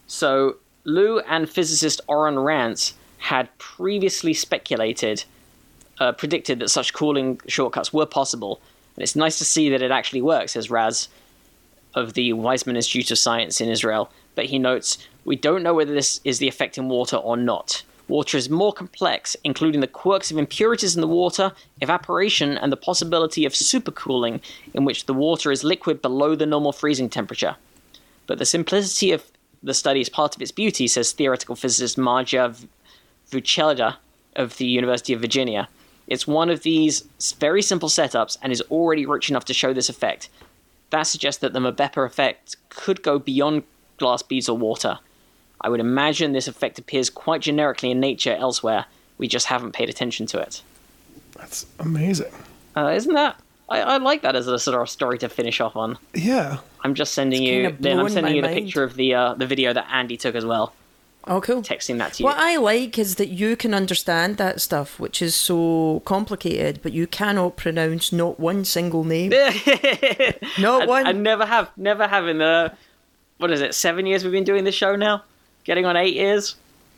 So 0.06 0.56
Lu 0.84 1.18
and 1.20 1.50
physicist 1.50 2.00
Oren 2.08 2.38
Raz 2.38 2.94
had 3.18 3.50
previously 3.58 4.32
speculated, 4.32 5.24
uh, 6.00 6.12
predicted 6.12 6.58
that 6.60 6.70
such 6.70 6.94
cooling 6.94 7.38
shortcuts 7.46 7.92
were 7.92 8.06
possible, 8.06 8.62
and 8.96 9.02
it's 9.02 9.14
nice 9.16 9.36
to 9.36 9.44
see 9.44 9.68
that 9.68 9.82
it 9.82 9.90
actually 9.90 10.22
works, 10.22 10.52
says 10.52 10.70
Raz 10.70 11.08
of 11.94 12.14
the 12.14 12.32
Weizmann 12.32 12.76
Institute 12.76 13.10
of 13.10 13.18
Science 13.18 13.60
in 13.60 13.68
Israel. 13.68 14.10
But 14.34 14.46
he 14.46 14.58
notes, 14.58 14.96
we 15.26 15.36
don't 15.36 15.62
know 15.62 15.74
whether 15.74 15.92
this 15.92 16.20
is 16.24 16.38
the 16.38 16.48
effect 16.48 16.78
in 16.78 16.88
water 16.88 17.16
or 17.16 17.36
not. 17.36 17.82
Water 18.08 18.38
is 18.38 18.48
more 18.48 18.72
complex, 18.72 19.36
including 19.42 19.80
the 19.80 19.86
quirks 19.88 20.30
of 20.30 20.38
impurities 20.38 20.94
in 20.94 21.00
the 21.00 21.08
water, 21.08 21.52
evaporation, 21.80 22.56
and 22.56 22.70
the 22.70 22.76
possibility 22.76 23.44
of 23.44 23.52
supercooling, 23.52 24.40
in 24.74 24.84
which 24.84 25.06
the 25.06 25.14
water 25.14 25.50
is 25.50 25.64
liquid 25.64 26.00
below 26.00 26.36
the 26.36 26.46
normal 26.46 26.72
freezing 26.72 27.08
temperature. 27.08 27.56
But 28.26 28.38
the 28.38 28.46
simplicity 28.46 29.10
of 29.10 29.24
the 29.62 29.74
study 29.74 30.00
is 30.00 30.08
part 30.08 30.36
of 30.36 30.42
its 30.42 30.52
beauty, 30.52 30.86
says 30.86 31.12
theoretical 31.12 31.56
physicist 31.56 31.96
Marja 31.96 32.54
V- 33.30 33.98
of 34.36 34.56
the 34.58 34.66
University 34.66 35.12
of 35.12 35.20
Virginia. 35.20 35.68
It's 36.06 36.26
one 36.26 36.50
of 36.50 36.62
these 36.62 37.04
very 37.38 37.62
simple 37.62 37.88
setups 37.88 38.38
and 38.40 38.52
is 38.52 38.62
already 38.70 39.04
rich 39.06 39.28
enough 39.30 39.44
to 39.46 39.54
show 39.54 39.72
this 39.72 39.88
effect. 39.88 40.28
That 40.90 41.04
suggests 41.04 41.40
that 41.40 41.52
the 41.52 41.58
Mabepa 41.58 42.06
effect 42.06 42.56
could 42.68 43.02
go 43.02 43.18
beyond 43.18 43.64
glass 43.98 44.22
beads 44.22 44.48
or 44.48 44.56
water. 44.56 45.00
I 45.60 45.68
would 45.68 45.80
imagine 45.80 46.32
this 46.32 46.48
effect 46.48 46.78
appears 46.78 47.10
quite 47.10 47.40
generically 47.40 47.90
in 47.90 48.00
nature 48.00 48.34
elsewhere. 48.34 48.86
We 49.18 49.28
just 49.28 49.46
haven't 49.46 49.72
paid 49.72 49.88
attention 49.88 50.26
to 50.26 50.38
it. 50.38 50.62
That's 51.36 51.66
amazing. 51.80 52.32
Uh, 52.76 52.88
isn't 52.88 53.14
that? 53.14 53.40
I, 53.68 53.80
I 53.80 53.96
like 53.96 54.22
that 54.22 54.36
as 54.36 54.46
a 54.46 54.58
sort 54.58 54.80
of 54.80 54.88
story 54.88 55.18
to 55.18 55.28
finish 55.28 55.60
off 55.60 55.74
on. 55.76 55.98
Yeah. 56.14 56.58
I'm 56.82 56.94
just 56.94 57.14
sending 57.14 57.42
It's 57.42 57.50
you. 57.72 57.76
Then 57.80 57.98
I'm 57.98 58.08
sending 58.08 58.36
you 58.36 58.42
the 58.42 58.48
mind. 58.48 58.64
picture 58.64 58.84
of 58.84 58.94
the 58.94 59.14
uh, 59.14 59.34
the 59.34 59.46
video 59.46 59.72
that 59.72 59.88
Andy 59.90 60.16
took 60.16 60.34
as 60.36 60.44
well 60.44 60.72
Oh, 61.28 61.40
cool. 61.40 61.60
texting 61.62 61.98
that 61.98 62.12
to 62.14 62.22
you. 62.22 62.24
What 62.26 62.36
I 62.38 62.56
like 62.56 62.98
is 62.98 63.16
that 63.16 63.28
you 63.28 63.56
can 63.56 63.74
understand 63.74 64.36
that 64.36 64.60
stuff, 64.60 65.00
which 65.00 65.20
is 65.20 65.34
so 65.34 66.00
complicated, 66.04 66.78
but 66.82 66.92
you 66.92 67.08
cannot 67.08 67.56
pronounce 67.56 68.12
not 68.12 68.38
one 68.38 68.64
single 68.64 69.02
name. 69.02 69.30
not 70.58 70.82
I, 70.82 70.86
one. 70.86 71.06
I 71.06 71.12
never 71.12 71.44
have, 71.44 71.70
never 71.76 72.06
have 72.06 72.28
in 72.28 72.38
the 72.38 72.72
what 73.38 73.50
is 73.50 73.60
it, 73.60 73.74
seven 73.74 74.06
years 74.06 74.22
we've 74.22 74.32
been 74.32 74.44
doing 74.44 74.62
this 74.64 74.74
show 74.74 74.94
now, 74.96 75.24
getting 75.66 75.84
on 75.84 75.96
eight 75.96 76.14
years, 76.14 76.54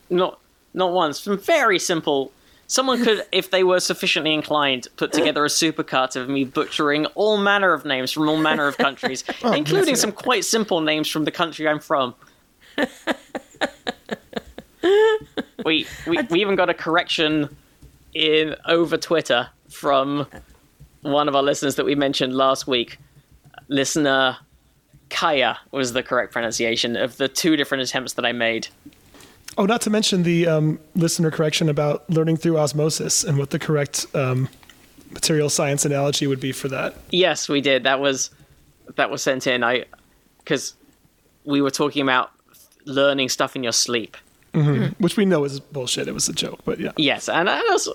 not 0.09 0.39
not 0.73 0.93
once. 0.93 1.19
From 1.19 1.37
very 1.37 1.79
simple. 1.79 2.31
Someone 2.67 3.03
could, 3.03 3.23
if 3.31 3.49
they 3.49 3.63
were 3.63 3.79
sufficiently 3.79 4.31
inclined, 4.31 4.87
put 4.95 5.11
together 5.11 5.43
a 5.43 5.47
supercut 5.47 6.15
of 6.15 6.29
me 6.29 6.43
butchering 6.43 7.07
all 7.07 7.35
manner 7.37 7.73
of 7.73 7.83
names 7.83 8.11
from 8.11 8.29
all 8.29 8.37
manner 8.37 8.67
of 8.67 8.77
countries, 8.77 9.23
including 9.43 9.95
some 9.95 10.11
quite 10.11 10.45
simple 10.45 10.79
names 10.79 11.09
from 11.09 11.25
the 11.25 11.31
country 11.31 11.67
I'm 11.67 11.79
from. 11.79 12.13
we, 15.65 15.87
we 16.05 16.21
we 16.29 16.41
even 16.41 16.55
got 16.55 16.69
a 16.69 16.75
correction 16.75 17.49
in 18.13 18.55
over 18.65 18.97
Twitter 18.97 19.49
from 19.69 20.27
one 21.01 21.27
of 21.27 21.35
our 21.35 21.43
listeners 21.43 21.75
that 21.75 21.85
we 21.85 21.95
mentioned 21.95 22.35
last 22.35 22.67
week. 22.67 22.99
Listener 23.67 24.37
Kaya 25.09 25.57
was 25.71 25.93
the 25.93 26.03
correct 26.03 26.31
pronunciation 26.31 26.95
of 26.95 27.17
the 27.17 27.27
two 27.27 27.55
different 27.55 27.83
attempts 27.83 28.13
that 28.13 28.25
I 28.25 28.31
made. 28.31 28.67
Oh, 29.57 29.65
not 29.65 29.81
to 29.81 29.89
mention 29.89 30.23
the 30.23 30.47
um, 30.47 30.79
listener 30.95 31.31
correction 31.31 31.69
about 31.69 32.09
learning 32.09 32.37
through 32.37 32.57
osmosis 32.57 33.23
and 33.23 33.37
what 33.37 33.49
the 33.49 33.59
correct 33.59 34.05
um, 34.13 34.47
material 35.11 35.49
science 35.49 35.85
analogy 35.85 36.27
would 36.27 36.39
be 36.39 36.51
for 36.51 36.67
that. 36.69 36.95
Yes, 37.11 37.49
we 37.49 37.61
did. 37.61 37.83
That 37.83 37.99
was 37.99 38.29
that 38.95 39.09
was 39.09 39.21
sent 39.21 39.47
in. 39.47 39.63
I 39.63 39.85
because 40.39 40.75
we 41.45 41.61
were 41.61 41.71
talking 41.71 42.01
about 42.03 42.31
learning 42.85 43.29
stuff 43.29 43.55
in 43.55 43.63
your 43.63 43.71
sleep. 43.73 44.17
Which 44.97 45.15
we 45.15 45.25
know 45.25 45.43
is 45.43 45.59
bullshit. 45.59 46.07
It 46.07 46.13
was 46.13 46.27
a 46.27 46.33
joke, 46.33 46.59
but 46.65 46.79
yeah. 46.79 46.91
Yes, 46.97 47.29
and 47.29 47.49
I 47.49 47.59
also 47.69 47.93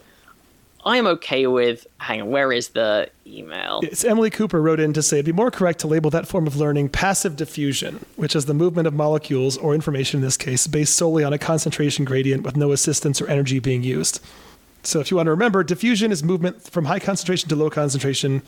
I 0.85 0.99
am 0.99 1.07
okay 1.07 1.47
with. 1.47 1.87
Hang 1.99 2.21
on, 2.23 2.31
where 2.31 2.53
is 2.53 2.69
the 2.69 3.09
email? 3.27 3.81
It's 3.83 4.05
Emily 4.05 4.29
Cooper 4.31 4.61
wrote 4.61 4.81
in 4.81 4.93
to 4.93 5.03
say 5.03 5.17
it'd 5.17 5.27
be 5.27 5.33
more 5.33 5.51
correct 5.51 5.81
to 5.81 5.87
label 5.87 6.11
that 6.11 6.29
form 6.29 6.47
of 6.47 6.57
learning 6.57 6.91
passive 6.91 7.37
diffusion, 7.37 8.05
which 8.17 8.37
is 8.37 8.45
the 8.45 8.55
movement 8.55 8.87
of 8.87 8.93
molecules 8.93 9.57
or 9.57 9.75
information 9.75 10.19
in 10.19 10.25
this 10.25 10.37
case 10.37 10.67
based 10.67 10.95
solely 10.95 11.25
on 11.25 11.33
a 11.33 11.39
concentration 11.39 12.05
gradient 12.05 12.43
with 12.43 12.57
no 12.57 12.73
assistance 12.73 13.21
or 13.21 13.27
energy 13.29 13.59
being 13.59 13.83
used. 13.83 14.21
So 14.83 15.01
if 15.01 15.11
you 15.11 15.17
want 15.17 15.29
to 15.29 15.31
remember, 15.31 15.65
diffusion 15.65 16.13
is 16.13 16.23
movement 16.23 16.63
from 16.63 16.85
high 16.85 16.99
concentration 16.99 17.49
to 17.49 17.57
low 17.57 17.71
concentration 17.71 18.43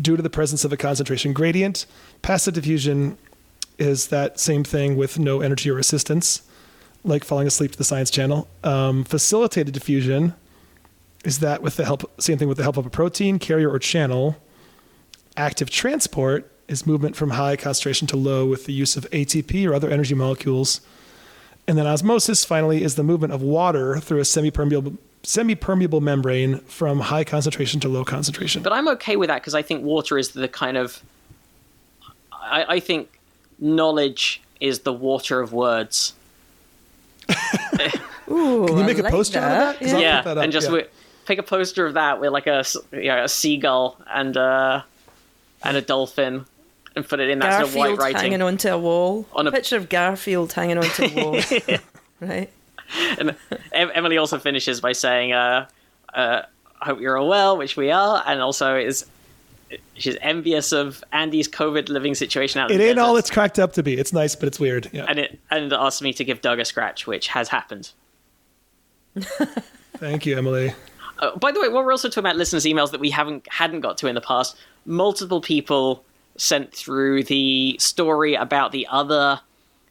due 0.00 0.16
to 0.16 0.22
the 0.22 0.30
presence 0.30 0.64
of 0.64 0.72
a 0.72 0.76
concentration 0.78 1.34
gradient. 1.34 1.84
Passive 2.22 2.54
diffusion 2.54 3.18
is 3.78 4.08
that 4.08 4.40
same 4.40 4.64
thing 4.64 4.96
with 4.96 5.18
no 5.18 5.42
energy 5.42 5.70
or 5.70 5.78
assistance, 5.78 6.40
like 7.04 7.24
falling 7.24 7.46
asleep 7.46 7.72
to 7.72 7.78
the 7.78 7.84
science 7.84 8.10
channel. 8.10 8.48
Um, 8.64 9.04
facilitated 9.04 9.74
diffusion 9.74 10.34
is 11.24 11.38
that 11.40 11.62
with 11.62 11.76
the 11.76 11.84
help 11.84 12.10
same 12.20 12.38
thing 12.38 12.48
with 12.48 12.56
the 12.56 12.62
help 12.62 12.76
of 12.76 12.86
a 12.86 12.90
protein 12.90 13.38
carrier 13.38 13.70
or 13.70 13.78
channel 13.78 14.36
active 15.36 15.70
transport 15.70 16.50
is 16.68 16.86
movement 16.86 17.16
from 17.16 17.30
high 17.30 17.56
concentration 17.56 18.06
to 18.08 18.16
low 18.16 18.46
with 18.46 18.66
the 18.66 18.72
use 18.72 18.96
of 18.96 19.08
atp 19.10 19.66
or 19.68 19.74
other 19.74 19.88
energy 19.90 20.14
molecules 20.14 20.80
and 21.68 21.78
then 21.78 21.86
osmosis 21.86 22.44
finally 22.44 22.82
is 22.82 22.96
the 22.96 23.02
movement 23.04 23.32
of 23.32 23.40
water 23.42 23.98
through 23.98 24.18
a 24.18 24.24
semi-permeable 24.24 24.94
semi-permeable 25.22 26.00
membrane 26.00 26.58
from 26.60 26.98
high 27.00 27.22
concentration 27.24 27.78
to 27.80 27.88
low 27.88 28.04
concentration 28.04 28.60
But 28.62 28.72
I'm 28.72 28.88
okay 28.88 29.14
with 29.16 29.28
that 29.28 29.40
because 29.40 29.54
I 29.54 29.62
think 29.62 29.84
water 29.84 30.18
is 30.18 30.30
the 30.30 30.48
kind 30.48 30.76
of. 30.76 31.00
I, 32.32 32.64
I 32.76 32.80
think 32.80 33.20
knowledge 33.60 34.42
is 34.58 34.80
the 34.80 34.92
water 34.92 35.40
of 35.40 35.52
words. 35.52 36.14
Ooh, 38.28 38.66
can 38.66 38.78
you 38.78 38.84
make 38.84 38.98
a 38.98 39.02
like 39.02 39.12
poster 39.12 39.38
out 39.38 39.44
of 39.44 39.58
that? 39.58 39.78
'Cause 39.78 39.92
Yeah. 39.92 39.98
Yeah, 40.00 40.22
that 40.22 40.38
and 40.38 40.52
just 40.52 40.66
yeah. 40.70 40.82
Wi- 41.22 41.26
pick 41.26 41.38
a 41.38 41.42
poster 41.42 41.86
of 41.86 41.94
that 41.94 42.20
with 42.20 42.30
like 42.32 42.46
a 42.46 42.58
s- 42.58 42.76
you 42.92 43.04
know, 43.08 43.24
a 43.24 43.28
seagull 43.28 43.98
and 44.12 44.36
uh 44.36 44.82
and 45.64 45.76
a 45.76 45.80
dolphin, 45.80 46.44
and 46.96 47.08
put 47.08 47.20
it 47.20 47.30
in 47.30 47.38
that 47.38 47.58
sort 47.58 47.68
of 47.68 47.74
white 47.76 47.96
writing. 47.98 48.20
hanging 48.20 48.42
onto 48.42 48.68
a 48.68 48.78
wall. 48.78 49.26
On 49.32 49.46
a- 49.46 49.52
picture 49.52 49.76
of 49.76 49.88
Garfield 49.88 50.52
hanging 50.52 50.78
onto 50.78 51.04
a 51.04 51.14
wall. 51.24 51.40
right. 52.20 52.50
and 53.18 53.34
Emily 53.72 54.18
also 54.18 54.38
finishes 54.38 54.80
by 54.80 54.92
saying, 54.92 55.32
uh, 55.32 55.66
uh, 56.12 56.42
"I 56.80 56.84
hope 56.84 57.00
you're 57.00 57.16
all 57.16 57.28
well," 57.28 57.56
which 57.56 57.76
we 57.76 57.90
are, 57.90 58.22
and 58.26 58.40
also 58.40 58.76
is 58.76 59.06
she's 59.94 60.16
envious 60.20 60.72
of 60.72 61.02
Andy's 61.12 61.48
COVID 61.48 61.88
living 61.88 62.14
situation 62.14 62.60
out. 62.60 62.70
it 62.70 62.76
the 62.76 62.84
ain't 62.90 62.98
all 62.98 63.14
desert. 63.14 63.18
it's 63.20 63.30
cracked 63.30 63.58
up 63.58 63.72
to 63.72 63.82
be 63.82 63.94
it's 63.96 64.12
nice 64.12 64.36
but 64.36 64.46
it's 64.46 64.60
weird 64.60 64.90
yeah 64.92 65.06
and 65.08 65.18
it 65.18 65.38
and 65.50 65.72
asked 65.72 66.02
me 66.02 66.12
to 66.12 66.24
give 66.24 66.42
Doug 66.42 66.58
a 66.60 66.64
scratch, 66.66 67.06
which 67.06 67.28
has 67.28 67.48
happened. 67.48 67.90
thank 69.96 70.26
you 70.26 70.36
emily 70.36 70.74
Uh, 71.22 71.36
by 71.36 71.52
the 71.52 71.60
way, 71.60 71.68
while 71.68 71.84
we're 71.84 71.92
also 71.92 72.08
talking 72.08 72.24
about 72.24 72.36
listeners' 72.36 72.64
emails 72.64 72.90
that 72.90 73.00
we 73.00 73.10
haven't 73.10 73.46
hadn't 73.48 73.80
got 73.80 73.96
to 73.98 74.08
in 74.08 74.14
the 74.14 74.20
past, 74.20 74.56
multiple 74.84 75.40
people 75.40 76.04
sent 76.36 76.74
through 76.74 77.22
the 77.22 77.76
story 77.78 78.34
about 78.34 78.72
the 78.72 78.86
other, 78.90 79.40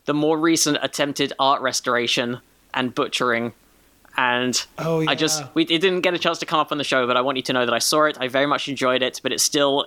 the 0.06 0.14
more 0.14 0.38
recent 0.38 0.78
attempted 0.82 1.32
art 1.40 1.62
restoration 1.62 2.40
and 2.74 2.94
butchering. 2.94 3.54
And 4.18 4.62
Oh, 4.78 5.06
I 5.08 5.16
just 5.16 5.44
we 5.54 5.64
it 5.64 5.80
didn't 5.80 6.02
get 6.02 6.14
a 6.14 6.20
chance 6.20 6.38
to 6.40 6.46
come 6.46 6.60
up 6.60 6.74
on 6.74 6.78
the 6.78 6.84
show, 6.84 7.08
but 7.08 7.16
I 7.16 7.22
want 7.22 7.38
you 7.38 7.44
to 7.44 7.54
know 7.54 7.66
that 7.66 7.74
I 7.74 7.80
saw 7.80 8.04
it. 8.04 8.18
I 8.20 8.28
very 8.28 8.46
much 8.46 8.68
enjoyed 8.68 9.02
it, 9.02 9.22
but 9.24 9.32
it's 9.32 9.44
still 9.44 9.86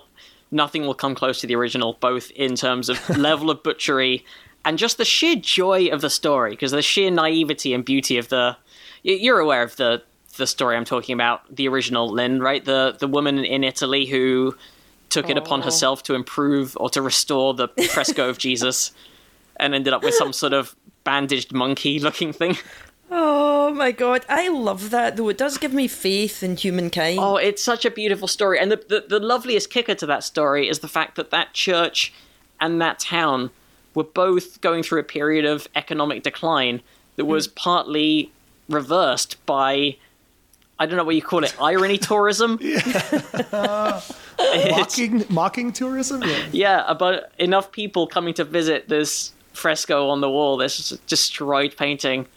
nothing 0.49 0.87
will 0.87 0.95
come 0.95 1.13
close 1.13 1.39
to 1.41 1.47
the 1.47 1.55
original, 1.55 1.93
both 1.99 2.31
in 2.31 2.55
terms 2.55 2.89
of 2.89 3.07
level 3.17 3.51
of 3.51 3.61
butchery 3.61 4.25
and 4.65 4.79
just 4.79 4.97
the 4.97 5.05
sheer 5.05 5.35
joy 5.35 5.87
of 5.89 6.01
the 6.01 6.09
story, 6.09 6.51
because 6.51 6.71
the 6.71 6.81
sheer 6.81 7.11
naivety 7.11 7.73
and 7.73 7.85
beauty 7.85 8.17
of 8.17 8.29
the. 8.29 8.57
You're 9.03 9.37
aware 9.37 9.61
of 9.61 9.75
the 9.75 10.01
the 10.37 10.47
story 10.47 10.75
I'm 10.75 10.85
talking 10.85 11.13
about, 11.13 11.55
the 11.55 11.67
original 11.67 12.09
Lynn, 12.09 12.41
right? 12.41 12.63
The 12.63 12.95
the 12.97 13.07
woman 13.07 13.43
in 13.43 13.63
Italy 13.63 14.05
who 14.05 14.55
took 15.09 15.29
it 15.29 15.37
upon 15.37 15.61
Oh. 15.61 15.65
herself 15.65 16.03
to 16.03 16.15
improve 16.15 16.75
or 16.79 16.89
to 16.89 17.01
restore 17.01 17.53
the 17.53 17.67
fresco 17.93 18.29
of 18.29 18.37
Jesus, 18.37 18.91
and 19.57 19.73
ended 19.73 19.93
up 19.93 20.03
with 20.03 20.15
some 20.15 20.33
sort 20.33 20.53
of 20.53 20.75
bandaged 21.03 21.53
monkey 21.53 21.99
looking 21.99 22.33
thing. 22.33 22.57
Oh 23.11 23.73
my 23.73 23.91
god, 23.91 24.25
I 24.27 24.49
love 24.49 24.89
that 24.89 25.15
though. 25.15 25.29
It 25.29 25.37
does 25.37 25.57
give 25.57 25.73
me 25.73 25.87
faith 25.87 26.41
in 26.41 26.57
humankind. 26.57 27.19
Oh, 27.19 27.37
it's 27.37 27.61
such 27.61 27.85
a 27.85 27.91
beautiful 27.91 28.27
story. 28.27 28.59
And 28.59 28.71
the, 28.71 28.77
the, 28.77 29.05
the 29.07 29.19
loveliest 29.19 29.69
kicker 29.69 29.95
to 29.95 30.05
that 30.07 30.23
story 30.23 30.67
is 30.67 30.79
the 30.79 30.87
fact 30.87 31.15
that 31.15 31.29
that 31.31 31.53
church 31.53 32.11
and 32.59 32.81
that 32.81 32.99
town 32.99 33.51
were 33.93 34.03
both 34.03 34.59
going 34.61 34.83
through 34.83 34.99
a 34.99 35.03
period 35.03 35.45
of 35.45 35.67
economic 35.75 36.23
decline 36.23 36.81
that 37.15 37.23
hmm. 37.23 37.31
was 37.31 37.47
partly 37.47 38.31
reversed 38.69 39.43
by, 39.45 39.97
I 40.77 40.85
don't 40.85 40.97
know 40.97 41.03
what 41.05 41.15
you 41.15 41.21
call 41.21 41.43
it, 41.43 41.55
irony 41.61 41.97
tourism. 41.97 42.59
It's- 44.37 44.69
mocking 44.77 45.23
mocking 45.29 45.71
tourism 45.71 46.21
yeah. 46.23 46.45
yeah, 46.51 46.83
about 46.87 47.23
enough 47.39 47.71
people 47.71 48.05
coming 48.07 48.33
to 48.35 48.43
visit 48.43 48.89
this 48.89 49.31
fresco 49.53 50.09
on 50.09 50.19
the 50.21 50.29
wall, 50.29 50.57
this 50.57 50.89
destroyed 51.07 51.75
painting. 51.77 52.27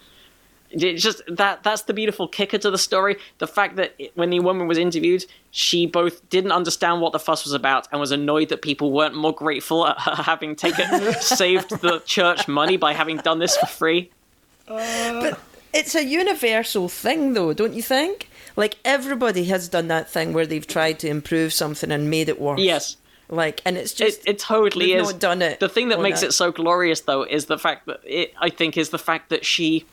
It's 0.71 1.01
just 1.03 1.21
that 1.27 1.63
that's 1.63 1.81
the 1.83 1.93
beautiful 1.93 2.27
kicker 2.27 2.57
to 2.59 2.71
the 2.71 2.77
story. 2.77 3.17
The 3.39 3.47
fact 3.47 3.75
that 3.75 3.95
it- 3.99 4.11
when 4.15 4.29
the 4.29 4.39
woman 4.39 4.67
was 4.67 4.77
interviewed, 4.77 5.25
she 5.51 5.85
both 5.87 6.27
didn't 6.29 6.51
understand 6.53 7.01
what 7.01 7.11
the 7.11 7.19
fuss 7.19 7.43
was 7.43 7.53
about 7.53 7.87
and 7.91 7.99
was 7.99 8.11
annoyed 8.11 8.47
that 8.49 8.61
people 8.61 8.91
weren't 8.91 9.15
more 9.15 9.33
grateful 9.33 9.85
at 9.87 9.99
her 9.99 10.15
having 10.23 10.55
taken 10.55 11.13
saved 11.21 11.69
the 11.81 11.99
church 12.05 12.47
money 12.47 12.77
by 12.77 12.93
having 12.93 13.17
done 13.17 13.39
this 13.39 13.57
for 13.57 13.65
free. 13.65 14.09
But 14.67 15.39
it's 15.73 15.95
a 15.95 16.03
universal 16.05 16.87
thing, 16.87 17.33
though, 17.33 17.51
don't 17.53 17.73
you 17.73 17.81
think? 17.81 18.28
Like 18.55 18.77
everybody 18.85 19.45
has 19.45 19.67
done 19.67 19.87
that 19.89 20.09
thing 20.09 20.33
where 20.33 20.45
they've 20.45 20.65
tried 20.65 20.99
to 20.99 21.07
improve 21.07 21.53
something 21.53 21.91
and 21.91 22.09
made 22.09 22.29
it 22.29 22.39
worse. 22.41 22.59
Yes. 22.59 22.97
Like, 23.31 23.61
and 23.63 23.77
it's 23.77 23.93
just 23.93 24.27
it 24.27 24.39
totally 24.39 24.93
is. 24.93 25.11
not 25.11 25.19
done 25.19 25.41
it 25.43 25.59
The 25.59 25.69
thing 25.69 25.89
that 25.89 26.01
makes 26.01 26.21
that. 26.21 26.27
it 26.27 26.31
so 26.31 26.51
glorious, 26.51 27.01
though, 27.01 27.23
is 27.23 27.45
the 27.45 27.59
fact 27.59 27.85
that 27.85 27.99
it. 28.03 28.33
I 28.39 28.49
think 28.49 28.75
is 28.75 28.89
the 28.89 28.97
fact 28.97 29.29
that 29.29 29.45
she, 29.45 29.85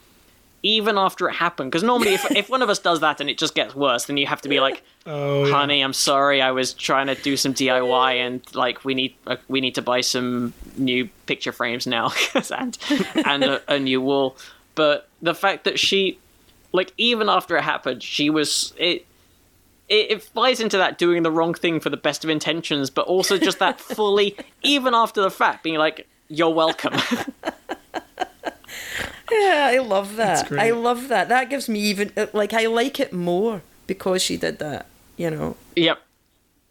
even 0.63 0.97
after 0.97 1.29
it 1.29 1.35
happened, 1.35 1.71
because 1.71 1.83
normally 1.83 2.15
if 2.15 2.31
if 2.31 2.49
one 2.49 2.63
of 2.63 2.71
us 2.71 2.79
does 2.79 3.01
that 3.01 3.21
and 3.21 3.29
it 3.29 3.37
just 3.37 3.55
gets 3.55 3.75
worse, 3.75 4.07
then 4.07 4.17
you 4.17 4.27
have 4.27 4.41
to 4.41 4.49
be 4.49 4.59
like, 4.59 4.83
Oh, 5.07 5.45
yeah. 5.45 5.53
"Honey, 5.53 5.83
I'm 5.83 5.93
sorry. 5.93 6.41
I 6.41 6.51
was 6.53 6.73
trying 6.73 7.09
to 7.09 7.15
do 7.15 7.37
some 7.37 7.53
DIY, 7.53 8.15
and 8.27 8.41
like 8.57 8.87
we 8.87 8.95
need 8.95 9.15
uh, 9.27 9.37
we 9.49 9.61
need 9.61 9.75
to 9.75 9.83
buy 9.83 10.01
some 10.01 10.55
new 10.79 11.07
picture 11.27 11.53
frames 11.53 11.87
now, 11.87 12.13
and 12.59 12.79
and 13.27 13.45
a, 13.45 13.73
a 13.75 13.79
new 13.79 14.01
wall." 14.01 14.39
But 14.75 15.09
the 15.21 15.35
fact 15.35 15.65
that 15.65 15.79
she, 15.79 16.19
like, 16.77 16.93
even 16.97 17.29
after 17.29 17.57
it 17.57 17.63
happened, 17.63 18.03
she 18.03 18.31
was 18.31 18.73
it 18.77 19.05
it, 19.89 20.11
it 20.11 20.23
flies 20.23 20.61
into 20.61 20.77
that 20.79 20.99
doing 20.99 21.23
the 21.23 21.31
wrong 21.31 21.55
thing 21.55 21.81
for 21.81 21.91
the 21.91 21.97
best 21.97 22.25
of 22.25 22.31
intentions, 22.31 22.91
but 22.91 23.07
also 23.07 23.39
just 23.39 23.59
that 23.59 23.81
fully, 23.97 24.37
even 24.63 24.95
after 24.95 25.21
the 25.23 25.31
fact, 25.31 25.63
being 25.65 25.79
like, 25.79 26.07
"You're 26.29 26.51
welcome." 26.55 26.95
Yeah, 29.31 29.69
I 29.73 29.79
love 29.79 30.17
that. 30.17 30.53
I 30.53 30.71
love 30.71 31.09
that. 31.09 31.29
That 31.29 31.51
gives 31.51 31.69
me 31.69 31.81
even 31.81 32.13
uh, 32.17 32.27
like 32.33 32.53
I 32.55 32.67
like 32.67 33.01
it 33.01 33.13
more 33.13 33.63
because 33.87 34.23
she 34.23 34.37
did 34.37 34.59
that. 34.61 34.87
You 35.17 35.31
know. 35.31 35.57
yep. 35.75 35.99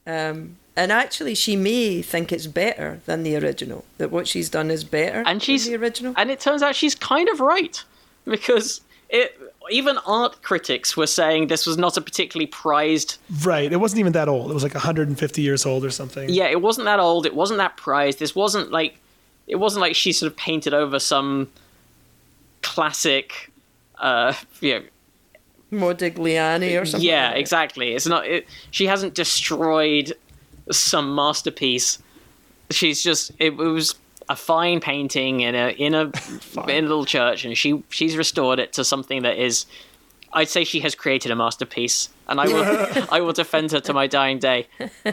Um, 0.07 0.57
and 0.77 0.91
actually, 0.91 1.35
she 1.35 1.55
may 1.55 2.01
think 2.01 2.31
it's 2.31 2.47
better 2.47 3.01
than 3.05 3.23
the 3.23 3.35
original. 3.35 3.83
That 3.97 4.09
what 4.11 4.27
she's 4.27 4.49
done 4.49 4.71
is 4.71 4.83
better 4.83 5.23
And 5.25 5.43
she's 5.43 5.65
than 5.65 5.73
the 5.73 5.79
original. 5.79 6.13
and 6.15 6.31
it 6.31 6.39
turns 6.39 6.61
out 6.61 6.75
she's 6.75 6.95
kind 6.95 7.27
of 7.27 7.39
right. 7.41 7.83
because 8.25 8.81
it 9.09 9.37
even 9.71 9.97
art 10.05 10.41
critics 10.43 10.95
were 10.95 11.07
saying 11.07 11.47
this 11.47 11.65
was 11.65 11.77
not 11.77 11.97
a 11.97 12.01
particularly 12.01 12.47
prized 12.47 13.17
Right. 13.43 13.71
It 13.71 13.77
wasn't 13.77 13.99
even 13.99 14.13
that 14.13 14.27
old. 14.29 14.51
It 14.51 14.53
was 14.53 14.63
like 14.63 14.73
150 14.73 15.41
years 15.41 15.65
old 15.65 15.83
or 15.85 15.89
something. 15.89 16.29
yeah 16.29 16.45
it 16.47 16.61
wasn't 16.61 16.85
that 16.85 16.99
old 16.99 17.25
it 17.25 17.35
wasn't 17.35 17.57
that 17.57 17.75
prized 17.77 18.19
this 18.19 18.35
wasn't 18.35 18.71
like 18.71 18.97
it 19.47 19.55
wasn't 19.57 19.81
like 19.81 19.95
she 19.95 20.11
sort 20.11 20.31
of 20.31 20.37
painted 20.37 20.73
over 20.73 20.99
some 20.99 21.49
classic 22.61 23.51
uh 23.99 24.33
you 24.61 24.73
know, 24.79 24.83
Modigliani 25.71 26.79
or 26.81 26.85
something. 26.85 27.07
yeah 27.07 27.29
like 27.29 27.37
exactly 27.39 27.93
it's 27.93 28.07
not 28.07 28.25
it, 28.25 28.47
she 28.71 28.85
hasn't 28.87 29.13
destroyed 29.13 30.13
some 30.71 31.13
masterpiece 31.15 31.99
she's 32.71 33.03
just 33.03 33.31
it, 33.39 33.47
it 33.47 33.55
was 33.55 33.95
a 34.29 34.35
fine 34.35 34.79
painting 34.79 35.41
in 35.41 35.55
a 35.55 35.69
in 35.69 35.93
a 35.93 36.11
in 36.67 36.85
a 36.85 36.87
little 36.87 37.05
church 37.05 37.45
and 37.45 37.57
she 37.57 37.83
she's 37.89 38.17
restored 38.17 38.59
it 38.59 38.73
to 38.73 38.83
something 38.83 39.21
that 39.21 39.37
is 39.37 39.65
i'd 40.33 40.49
say 40.49 40.63
she 40.63 40.79
has 40.79 40.95
created 40.95 41.31
a 41.31 41.35
masterpiece 41.35 42.09
and 42.27 42.41
i 42.41 42.47
will 42.47 43.05
i 43.11 43.21
will 43.21 43.33
defend 43.33 43.71
her 43.71 43.79
to 43.79 43.93
my 43.93 44.07
dying 44.07 44.39
day 44.39 44.67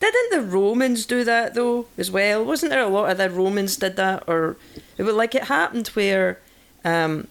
Didn't 0.00 0.30
the 0.30 0.40
Romans 0.40 1.04
do 1.04 1.24
that 1.24 1.54
though 1.54 1.86
as 1.98 2.10
well? 2.10 2.42
Wasn't 2.42 2.70
there 2.70 2.82
a 2.82 2.88
lot 2.88 3.10
of 3.10 3.18
the 3.18 3.28
Romans 3.28 3.76
did 3.76 3.96
that, 3.96 4.24
or 4.26 4.56
it 4.96 5.02
was 5.02 5.14
like 5.14 5.34
it 5.34 5.44
happened 5.44 5.88
where 5.88 6.38
um, 6.86 7.28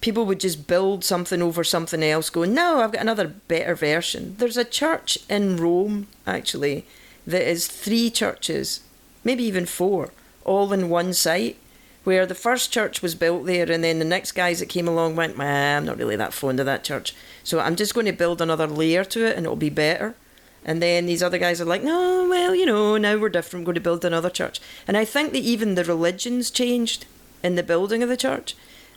people 0.00 0.24
would 0.26 0.38
just 0.38 0.68
build 0.68 1.04
something 1.04 1.42
over 1.42 1.64
something 1.64 2.00
else, 2.00 2.30
going, 2.30 2.54
"No, 2.54 2.80
I've 2.80 2.92
got 2.92 3.02
another 3.02 3.26
better 3.26 3.74
version." 3.74 4.36
There's 4.38 4.56
a 4.56 4.64
church 4.64 5.18
in 5.28 5.56
Rome 5.56 6.06
actually 6.24 6.86
that 7.26 7.42
is 7.42 7.66
three 7.66 8.08
churches, 8.08 8.82
maybe 9.24 9.42
even 9.42 9.66
four, 9.66 10.10
all 10.44 10.72
in 10.72 10.88
one 10.88 11.12
site. 11.12 11.56
Where 12.04 12.26
the 12.26 12.34
first 12.34 12.72
church 12.72 13.00
was 13.00 13.14
built 13.14 13.46
there, 13.46 13.70
and 13.70 13.84
then 13.84 14.00
the 14.00 14.04
next 14.04 14.32
guys 14.32 14.58
that 14.58 14.68
came 14.68 14.88
along 14.88 15.14
went, 15.14 15.38
"Well, 15.38 15.78
I'm 15.78 15.86
not 15.86 15.98
really 15.98 16.16
that 16.16 16.32
fond 16.32 16.58
of 16.58 16.66
that 16.66 16.82
church, 16.82 17.14
so 17.44 17.60
I'm 17.60 17.76
just 17.76 17.94
going 17.94 18.06
to 18.06 18.12
build 18.12 18.42
another 18.42 18.66
layer 18.66 19.04
to 19.04 19.24
it, 19.24 19.36
and 19.36 19.46
it'll 19.46 19.54
be 19.54 19.70
better." 19.70 20.16
And 20.64 20.80
then 20.80 21.06
these 21.06 21.22
other 21.22 21.38
guys 21.38 21.60
are 21.60 21.64
like, 21.64 21.82
no, 21.82 22.28
well, 22.28 22.54
you 22.54 22.66
know, 22.66 22.96
now 22.96 23.16
we're 23.16 23.28
different, 23.28 23.64
we're 23.64 23.72
going 23.72 23.74
to 23.74 23.80
build 23.80 24.04
another 24.04 24.30
church. 24.30 24.60
And 24.86 24.96
I 24.96 25.04
think 25.04 25.32
that 25.32 25.42
even 25.42 25.74
the 25.74 25.84
religions 25.84 26.50
changed 26.50 27.06
in 27.42 27.56
the 27.56 27.62
building 27.62 28.02
of 28.02 28.08
the 28.08 28.16
church. 28.16 28.54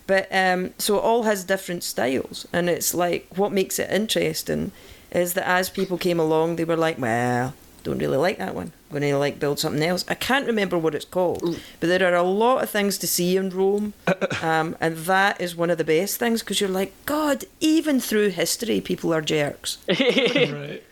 But 0.08 0.28
um, 0.32 0.74
so 0.78 0.98
it 0.98 1.04
all 1.04 1.24
has 1.24 1.44
different 1.44 1.84
styles. 1.84 2.48
And 2.54 2.70
it's 2.70 2.94
like, 2.94 3.28
what 3.36 3.52
makes 3.52 3.80
it 3.80 3.90
interesting 3.90 4.72
is 5.12 5.34
that 5.34 5.48
as 5.48 5.70
people 5.70 5.98
came 5.98 6.20
along, 6.20 6.56
they 6.56 6.66
were 6.66 6.78
like, 6.78 7.00
well, 7.00 7.56
don't 7.86 8.00
really 8.00 8.18
like 8.18 8.40
that 8.40 8.54
one. 8.54 8.74
I'm 8.90 9.00
going 9.00 9.14
to 9.14 9.18
like 9.18 9.40
build 9.40 9.60
something 9.60 9.82
else. 9.82 10.04
I 10.10 10.16
can't 10.16 10.48
remember 10.48 10.78
what 10.78 10.96
it's 10.96 11.06
called, 11.06 11.42
but 11.80 11.88
there 11.88 12.12
are 12.12 12.16
a 12.16 12.24
lot 12.24 12.64
of 12.64 12.70
things 12.70 12.98
to 12.98 13.08
see 13.08 13.38
in 13.38 13.50
Rome. 13.50 13.94
Um, 14.42 14.76
and 14.82 14.98
that 14.98 15.40
is 15.40 15.56
one 15.56 15.70
of 15.70 15.78
the 15.78 15.84
best 15.84 16.18
things 16.18 16.42
because 16.42 16.60
you're 16.60 16.70
like, 16.70 16.94
God, 17.06 17.46
even 17.60 18.00
through 18.00 18.30
history, 18.30 18.82
people 18.82 19.14
are 19.14 19.22
jerks. 19.22 19.78
Right. 19.88 20.84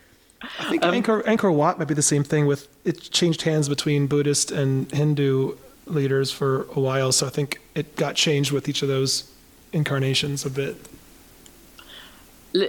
I 0.59 0.69
think 0.69 0.83
Angkor, 0.83 1.23
Angkor 1.23 1.53
Wat 1.53 1.79
might 1.79 1.87
be 1.87 1.93
the 1.93 2.01
same 2.01 2.23
thing 2.23 2.45
with 2.47 2.67
it 2.83 2.99
changed 3.01 3.43
hands 3.43 3.69
between 3.69 4.07
Buddhist 4.07 4.51
and 4.51 4.91
Hindu 4.91 5.55
leaders 5.85 6.31
for 6.31 6.63
a 6.75 6.79
while. 6.79 7.11
So 7.11 7.27
I 7.27 7.29
think 7.29 7.61
it 7.75 7.95
got 7.95 8.15
changed 8.15 8.51
with 8.51 8.67
each 8.67 8.81
of 8.81 8.87
those 8.89 9.31
incarnations 9.71 10.45
a 10.45 10.49
bit. 10.49 10.75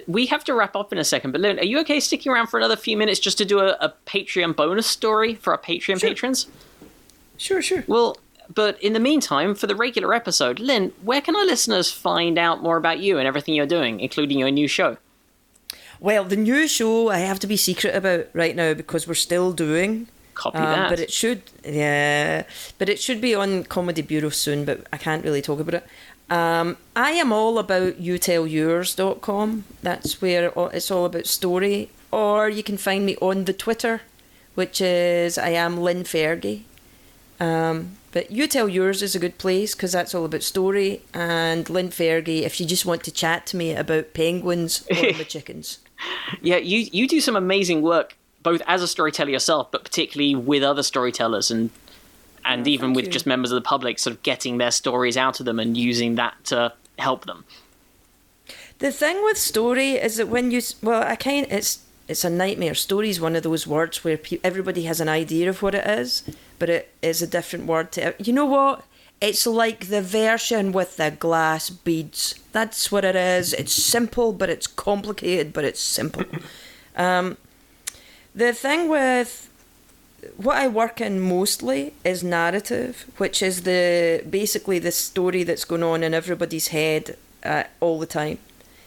We 0.06 0.26
have 0.26 0.44
to 0.44 0.54
wrap 0.54 0.74
up 0.76 0.92
in 0.92 0.98
a 0.98 1.04
second 1.04 1.32
but 1.32 1.40
Lynn, 1.40 1.58
are 1.58 1.64
you 1.64 1.78
okay 1.80 2.00
sticking 2.00 2.32
around 2.32 2.46
for 2.48 2.58
another 2.58 2.76
few 2.76 2.96
minutes 2.96 3.20
just 3.20 3.36
to 3.38 3.44
do 3.44 3.60
a, 3.60 3.76
a 3.80 3.92
patreon 4.06 4.56
bonus 4.56 4.86
story 4.86 5.34
for 5.34 5.52
our 5.52 5.58
patreon 5.58 6.00
Sure. 6.00 6.08
patrons 6.10 6.46
Sure, 7.36 7.60
sure. 7.60 7.82
Well, 7.86 8.16
but 8.54 8.80
in 8.82 8.92
the 8.92 9.00
meantime, 9.00 9.54
for 9.54 9.66
the 9.66 9.74
regular 9.74 10.14
episode, 10.14 10.60
Lynn, 10.60 10.92
where 11.02 11.20
can 11.20 11.34
our 11.34 11.44
listeners 11.44 11.90
find 11.90 12.38
out 12.38 12.62
more 12.62 12.76
about 12.76 13.00
you 13.00 13.18
and 13.18 13.26
everything 13.26 13.54
you're 13.54 13.66
doing, 13.66 13.98
including 14.00 14.38
your 14.38 14.50
new 14.50 14.68
show? 14.68 14.98
Well, 16.00 16.24
the 16.24 16.36
new 16.36 16.68
show 16.68 17.08
I 17.08 17.18
have 17.18 17.40
to 17.40 17.46
be 17.46 17.56
secret 17.56 17.94
about 17.94 18.26
right 18.34 18.54
now 18.54 18.74
because 18.74 19.08
we're 19.08 19.14
still 19.14 19.52
doing. 19.52 20.08
Copy 20.34 20.58
Um, 20.58 20.64
that. 20.64 20.90
But 20.90 21.00
it 21.00 21.10
should, 21.12 21.42
yeah, 21.64 22.42
but 22.78 22.88
it 22.88 23.00
should 23.00 23.20
be 23.20 23.34
on 23.34 23.64
Comedy 23.64 24.02
Bureau 24.02 24.30
soon. 24.30 24.64
But 24.64 24.86
I 24.92 24.96
can't 24.98 25.24
really 25.24 25.42
talk 25.42 25.58
about 25.60 25.74
it. 25.74 25.86
Um, 26.30 26.76
I 26.96 27.12
am 27.12 27.32
all 27.32 27.58
about 27.58 28.00
youtellyours.com. 28.00 29.64
That's 29.82 30.22
where 30.22 30.52
it's 30.72 30.90
all 30.90 31.04
about 31.04 31.26
story. 31.26 31.90
Or 32.10 32.48
you 32.48 32.62
can 32.62 32.76
find 32.76 33.04
me 33.04 33.16
on 33.16 33.44
the 33.44 33.52
Twitter, 33.52 34.02
which 34.54 34.80
is 34.80 35.36
I 35.36 35.50
am 35.50 35.78
Lynn 35.78 36.04
Fergie. 36.04 36.62
Um, 37.40 37.96
but 38.12 38.30
You 38.30 38.46
Tell 38.46 38.68
Yours 38.68 39.02
is 39.02 39.16
a 39.16 39.18
good 39.18 39.38
place 39.38 39.74
because 39.74 39.92
that's 39.92 40.14
all 40.14 40.24
about 40.24 40.44
story. 40.44 41.02
And 41.12 41.68
Lynn 41.68 41.88
Fergie, 41.88 42.42
if 42.42 42.60
you 42.60 42.66
just 42.66 42.86
want 42.86 43.02
to 43.04 43.10
chat 43.10 43.46
to 43.46 43.56
me 43.56 43.74
about 43.74 44.14
penguins 44.14 44.86
or 44.88 44.94
the 45.12 45.24
chickens. 45.24 45.78
yeah, 46.40 46.56
you 46.56 46.88
you 46.92 47.08
do 47.08 47.20
some 47.20 47.34
amazing 47.34 47.82
work, 47.82 48.16
both 48.42 48.62
as 48.68 48.82
a 48.82 48.88
storyteller 48.88 49.30
yourself, 49.30 49.72
but 49.72 49.82
particularly 49.82 50.36
with 50.36 50.62
other 50.62 50.84
storytellers 50.84 51.50
and 51.50 51.70
and 52.44 52.66
even 52.68 52.92
with 52.92 53.06
you. 53.06 53.10
just 53.10 53.26
members 53.26 53.50
of 53.50 53.56
the 53.56 53.66
public, 53.66 53.98
sort 53.98 54.16
of 54.16 54.22
getting 54.22 54.58
their 54.58 54.70
stories 54.70 55.16
out 55.16 55.40
of 55.40 55.46
them 55.46 55.58
and 55.58 55.76
using 55.76 56.16
that 56.16 56.34
to 56.44 56.72
help 56.98 57.26
them. 57.26 57.44
The 58.78 58.92
thing 58.92 59.22
with 59.24 59.38
story 59.38 59.92
is 59.92 60.16
that 60.16 60.28
when 60.28 60.50
you 60.50 60.60
well, 60.82 61.02
I 61.02 61.16
kind 61.16 61.46
it's 61.50 61.80
it's 62.08 62.24
a 62.24 62.30
nightmare. 62.30 62.74
Story 62.74 63.08
is 63.08 63.20
one 63.20 63.36
of 63.36 63.42
those 63.42 63.66
words 63.66 64.04
where 64.04 64.18
pe- 64.18 64.40
everybody 64.44 64.82
has 64.82 65.00
an 65.00 65.08
idea 65.08 65.48
of 65.48 65.62
what 65.62 65.74
it 65.74 65.86
is, 65.86 66.22
but 66.58 66.68
it 66.68 66.92
is 67.00 67.22
a 67.22 67.26
different 67.26 67.66
word 67.66 67.92
to 67.92 68.14
you 68.18 68.32
know 68.32 68.44
what. 68.44 68.84
It's 69.20 69.46
like 69.46 69.88
the 69.88 70.02
version 70.02 70.72
with 70.72 70.96
the 70.96 71.10
glass 71.10 71.70
beads. 71.70 72.34
That's 72.52 72.92
what 72.92 73.04
it 73.04 73.16
is. 73.16 73.54
It's 73.54 73.72
simple, 73.72 74.32
but 74.32 74.50
it's 74.50 74.66
complicated, 74.66 75.52
but 75.52 75.64
it's 75.64 75.80
simple. 75.80 76.24
um, 76.96 77.38
the 78.34 78.52
thing 78.52 78.88
with 78.88 79.48
what 80.36 80.56
I 80.56 80.68
work 80.68 81.00
in 81.00 81.20
mostly 81.20 81.94
is 82.04 82.22
narrative, 82.22 83.06
which 83.18 83.42
is 83.42 83.62
the 83.62 84.24
basically 84.28 84.78
the 84.78 84.92
story 84.92 85.42
that's 85.42 85.64
going 85.64 85.82
on 85.82 86.02
in 86.02 86.14
everybody's 86.14 86.68
head 86.68 87.16
uh, 87.44 87.64
all 87.80 87.98
the 87.98 88.06
time. 88.06 88.38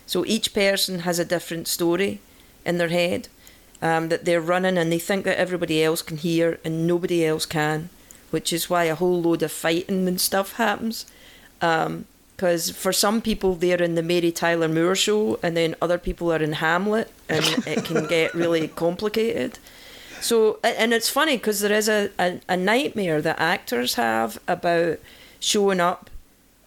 So 0.06 0.26
each 0.26 0.54
person 0.54 1.00
has 1.00 1.20
a 1.20 1.26
different 1.26 1.68
story 1.68 2.20
in 2.66 2.78
their 2.78 2.90
head 2.90 3.28
um, 3.82 4.10
that 4.10 4.26
they're 4.26 4.42
running, 4.42 4.78
and 4.78 4.92
they 4.92 5.00
think 5.00 5.26
that 5.26 5.38
everybody 5.38 5.84
else 5.84 6.02
can 6.02 6.18
hear 6.18 6.60
and 6.64 6.88
nobody 6.88 7.26
else 7.26 7.46
can, 7.46 7.90
which 8.32 8.52
is 8.52 8.70
why 8.70 8.86
a 8.86 8.96
whole 8.96 9.22
load 9.22 9.44
of 9.44 9.52
fighting 9.52 10.08
and 10.08 10.20
stuff 10.20 10.54
happens. 10.54 11.06
Because 11.60 12.72
for 12.72 12.94
some 12.94 13.22
people, 13.22 13.56
they're 13.56 13.82
in 13.82 13.96
the 13.96 14.04
Mary 14.04 14.32
Tyler 14.32 14.68
Moore 14.68 14.96
show, 14.96 15.40
and 15.44 15.56
then 15.58 15.76
other 15.82 15.98
people 15.98 16.32
are 16.32 16.42
in 16.42 16.54
Hamlet, 16.54 17.12
and 17.30 17.46
it 17.68 17.86
can 17.86 18.08
get 18.16 18.34
really 18.34 18.68
complicated. 18.68 19.60
So, 20.22 20.60
and 20.64 20.94
it's 20.94 21.10
funny 21.10 21.38
because 21.38 21.62
there 21.62 21.72
is 21.72 21.88
a, 21.88 22.10
a, 22.20 22.40
a 22.50 22.58
nightmare 22.58 23.22
that 23.22 23.40
actors 23.40 23.96
have 23.96 24.40
about 24.48 25.00
showing 25.40 25.80
up 25.80 26.10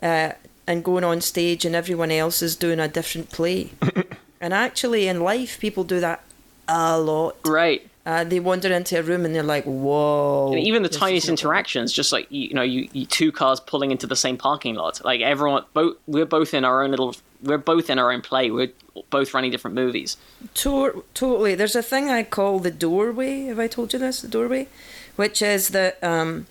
uh, 0.02 0.32
and 0.66 0.84
going 0.84 1.04
on 1.04 1.20
stage 1.20 1.64
and 1.64 1.74
everyone 1.74 2.10
else 2.10 2.42
is 2.42 2.56
doing 2.56 2.78
a 2.78 2.88
different 2.88 3.30
play. 3.30 3.70
and 4.40 4.54
actually, 4.54 5.08
in 5.08 5.20
life, 5.20 5.58
people 5.58 5.84
do 5.84 6.00
that 6.00 6.22
a 6.68 6.98
lot. 6.98 7.36
Right. 7.44 7.89
Uh, 8.06 8.24
they 8.24 8.40
wander 8.40 8.72
into 8.72 8.98
a 8.98 9.02
room 9.02 9.26
and 9.26 9.34
they're 9.34 9.42
like, 9.42 9.64
whoa. 9.64 10.52
And 10.52 10.60
even 10.60 10.82
the 10.82 10.88
tiniest 10.88 11.28
interactions, 11.28 11.92
just 11.92 12.12
like 12.12 12.26
you, 12.30 12.48
you 12.48 12.54
know, 12.54 12.62
you, 12.62 12.88
you 12.92 13.04
two 13.04 13.30
cars 13.30 13.60
pulling 13.60 13.90
into 13.90 14.06
the 14.06 14.16
same 14.16 14.38
parking 14.38 14.74
lot. 14.74 15.04
Like 15.04 15.20
everyone, 15.20 15.64
both 15.74 15.96
we're 16.06 16.24
both 16.24 16.54
in 16.54 16.64
our 16.64 16.82
own 16.82 16.90
little, 16.90 17.14
we're 17.42 17.58
both 17.58 17.90
in 17.90 17.98
our 17.98 18.10
own 18.10 18.22
play. 18.22 18.50
We're 18.50 18.72
both 19.10 19.34
running 19.34 19.50
different 19.50 19.74
movies. 19.74 20.16
To- 20.54 21.04
totally. 21.12 21.54
There's 21.54 21.76
a 21.76 21.82
thing 21.82 22.08
I 22.08 22.22
call 22.22 22.58
the 22.58 22.70
doorway. 22.70 23.44
Have 23.44 23.58
I 23.58 23.66
told 23.66 23.92
you 23.92 23.98
this? 23.98 24.22
The 24.22 24.28
doorway, 24.28 24.68
which 25.16 25.42
is 25.42 25.68
that, 25.68 26.02
um, 26.02 26.46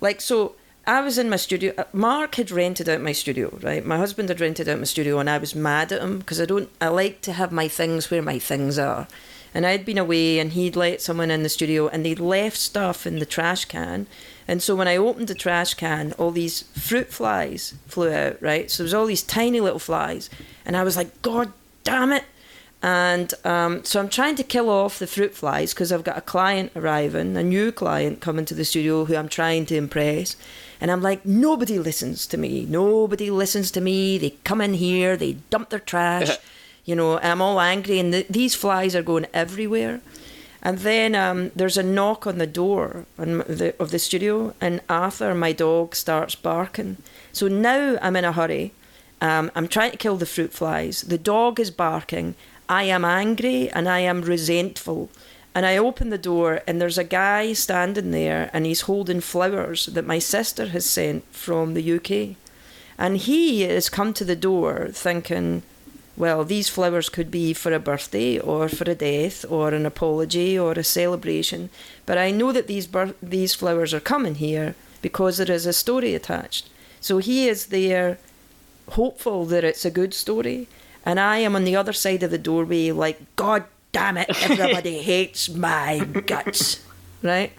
like, 0.00 0.22
so 0.22 0.54
I 0.86 1.00
was 1.02 1.18
in 1.18 1.28
my 1.28 1.36
studio. 1.36 1.74
uh, 1.76 1.84
Mark 1.92 2.36
had 2.36 2.50
rented 2.50 2.88
out 2.88 3.00
my 3.00 3.12
studio, 3.12 3.58
right? 3.60 3.84
My 3.84 3.98
husband 3.98 4.30
had 4.30 4.40
rented 4.40 4.68
out 4.68 4.78
my 4.78 4.84
studio, 4.84 5.18
and 5.18 5.28
I 5.28 5.36
was 5.36 5.54
mad 5.54 5.92
at 5.92 6.00
him 6.00 6.18
because 6.18 6.40
I 6.40 6.46
don't. 6.46 6.70
I 6.80 6.88
like 6.88 7.20
to 7.22 7.32
have 7.32 7.52
my 7.52 7.68
things 7.68 8.10
where 8.10 8.22
my 8.22 8.38
things 8.38 8.78
are. 8.78 9.06
And 9.54 9.66
I'd 9.66 9.84
been 9.84 9.98
away, 9.98 10.38
and 10.38 10.52
he'd 10.52 10.76
let 10.76 11.00
someone 11.00 11.30
in 11.30 11.42
the 11.42 11.48
studio, 11.48 11.88
and 11.88 12.04
they'd 12.04 12.20
left 12.20 12.56
stuff 12.56 13.06
in 13.06 13.18
the 13.18 13.26
trash 13.26 13.64
can. 13.64 14.06
And 14.48 14.62
so 14.62 14.76
when 14.76 14.88
I 14.88 14.96
opened 14.96 15.28
the 15.28 15.34
trash 15.34 15.74
can, 15.74 16.12
all 16.12 16.30
these 16.30 16.62
fruit 16.62 17.12
flies 17.12 17.74
flew 17.86 18.12
out, 18.12 18.40
right? 18.40 18.70
So 18.70 18.82
there 18.82 18.86
was 18.86 18.94
all 18.94 19.06
these 19.06 19.22
tiny 19.22 19.60
little 19.60 19.78
flies, 19.78 20.30
and 20.64 20.76
I 20.76 20.84
was 20.84 20.96
like, 20.96 21.22
God 21.22 21.52
damn 21.84 22.12
it! 22.12 22.24
And 22.82 23.32
um, 23.44 23.84
so 23.84 23.98
I'm 23.98 24.08
trying 24.08 24.36
to 24.36 24.44
kill 24.44 24.68
off 24.70 24.98
the 24.98 25.06
fruit 25.06 25.34
flies 25.34 25.72
because 25.72 25.90
I've 25.90 26.04
got 26.04 26.18
a 26.18 26.20
client 26.20 26.72
arriving, 26.76 27.36
a 27.36 27.42
new 27.42 27.72
client 27.72 28.20
coming 28.20 28.44
to 28.44 28.54
the 28.54 28.64
studio 28.64 29.06
who 29.06 29.16
I'm 29.16 29.28
trying 29.28 29.66
to 29.66 29.76
impress. 29.76 30.36
And 30.80 30.90
I'm 30.90 31.02
like, 31.02 31.24
nobody 31.24 31.78
listens 31.78 32.26
to 32.28 32.36
me. 32.36 32.66
Nobody 32.68 33.30
listens 33.30 33.70
to 33.72 33.80
me. 33.80 34.18
They 34.18 34.30
come 34.44 34.60
in 34.60 34.74
here, 34.74 35.16
they 35.16 35.34
dump 35.50 35.70
their 35.70 35.80
trash. 35.80 36.36
you 36.86 36.96
know, 36.96 37.18
I'm 37.18 37.42
all 37.42 37.60
angry, 37.60 37.98
and 37.98 38.14
the, 38.14 38.24
these 38.30 38.54
flies 38.54 38.96
are 38.96 39.02
going 39.02 39.26
everywhere. 39.34 40.00
And 40.62 40.78
then 40.78 41.14
um, 41.14 41.50
there's 41.54 41.76
a 41.76 41.82
knock 41.82 42.26
on 42.26 42.38
the 42.38 42.46
door 42.46 43.04
on 43.18 43.38
the, 43.38 43.74
of 43.78 43.90
the 43.90 43.98
studio, 43.98 44.54
and 44.60 44.80
Arthur, 44.88 45.34
my 45.34 45.52
dog, 45.52 45.94
starts 45.94 46.34
barking. 46.34 46.96
So 47.32 47.48
now 47.48 47.98
I'm 48.00 48.16
in 48.16 48.24
a 48.24 48.32
hurry, 48.32 48.72
Um, 49.20 49.50
I'm 49.54 49.68
trying 49.68 49.92
to 49.92 49.96
kill 49.96 50.16
the 50.16 50.26
fruit 50.26 50.52
flies. 50.52 51.02
The 51.02 51.18
dog 51.18 51.58
is 51.58 51.70
barking. 51.70 52.34
I 52.68 52.84
am 52.84 53.04
angry 53.04 53.70
and 53.70 53.88
I 53.88 54.00
am 54.00 54.22
resentful. 54.22 55.08
And 55.54 55.64
I 55.64 55.78
open 55.78 56.10
the 56.10 56.18
door, 56.18 56.60
and 56.66 56.80
there's 56.80 56.98
a 56.98 57.04
guy 57.04 57.54
standing 57.54 58.10
there, 58.10 58.50
and 58.52 58.66
he's 58.66 58.82
holding 58.82 59.22
flowers 59.22 59.86
that 59.86 60.06
my 60.06 60.18
sister 60.18 60.66
has 60.66 60.84
sent 60.84 61.24
from 61.32 61.72
the 61.72 61.92
UK. 61.96 62.36
And 62.98 63.16
he 63.16 63.62
has 63.62 63.88
come 63.88 64.12
to 64.14 64.24
the 64.24 64.36
door 64.36 64.90
thinking, 64.92 65.62
well, 66.16 66.44
these 66.44 66.68
flowers 66.68 67.08
could 67.08 67.30
be 67.30 67.52
for 67.52 67.72
a 67.72 67.78
birthday 67.78 68.38
or 68.38 68.68
for 68.68 68.90
a 68.90 68.94
death 68.94 69.44
or 69.50 69.74
an 69.74 69.84
apology 69.84 70.58
or 70.58 70.72
a 70.72 70.84
celebration. 70.84 71.68
But 72.06 72.16
I 72.16 72.30
know 72.30 72.52
that 72.52 72.66
these 72.66 72.86
bir- 72.86 73.14
these 73.22 73.54
flowers 73.54 73.92
are 73.92 74.00
coming 74.00 74.36
here 74.36 74.74
because 75.02 75.36
there 75.36 75.50
is 75.50 75.66
a 75.66 75.72
story 75.72 76.14
attached. 76.14 76.68
So 77.00 77.18
he 77.18 77.48
is 77.48 77.66
there, 77.66 78.18
hopeful 78.92 79.44
that 79.46 79.64
it's 79.64 79.84
a 79.84 79.90
good 79.90 80.14
story, 80.14 80.68
and 81.04 81.20
I 81.20 81.38
am 81.38 81.54
on 81.54 81.64
the 81.64 81.76
other 81.76 81.92
side 81.92 82.22
of 82.22 82.30
the 82.30 82.38
doorway, 82.38 82.90
like 82.90 83.20
God 83.36 83.64
damn 83.92 84.16
it, 84.16 84.30
everybody 84.42 84.98
hates 85.12 85.48
my 85.48 85.98
guts, 86.26 86.84
right? 87.22 87.52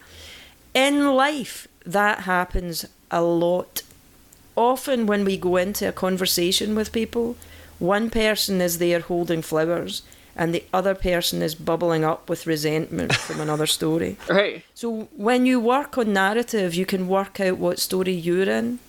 In 0.74 1.14
life, 1.14 1.68
that 1.86 2.22
happens 2.22 2.86
a 3.10 3.22
lot. 3.22 3.84
Often, 4.56 5.06
when 5.06 5.24
we 5.24 5.38
go 5.38 5.56
into 5.58 5.88
a 5.88 5.92
conversation 5.92 6.76
with 6.76 6.92
people, 6.92 7.38
one 7.80 8.10
person 8.10 8.62
is 8.62 8.78
there 8.78 9.00
holding 9.00 9.42
flowers 9.42 10.02
and 10.36 10.54
the 10.54 10.64
other 10.72 10.94
person 10.94 11.42
is 11.42 11.56
bubbling 11.56 12.06
up 12.06 12.30
with 12.30 12.46
resentment 12.46 13.14
from 13.28 13.42
another 13.42 13.66
story. 13.66 14.18
Right. 14.30 14.64
So, 14.76 15.10
when 15.16 15.46
you 15.46 15.60
work 15.60 15.98
on 15.98 16.14
narrative, 16.14 16.76
you 16.76 16.86
can 16.86 17.08
work 17.08 17.40
out 17.40 17.58
what 17.58 17.80
story 17.80 18.14
you're 18.14 18.50
in 18.50 18.80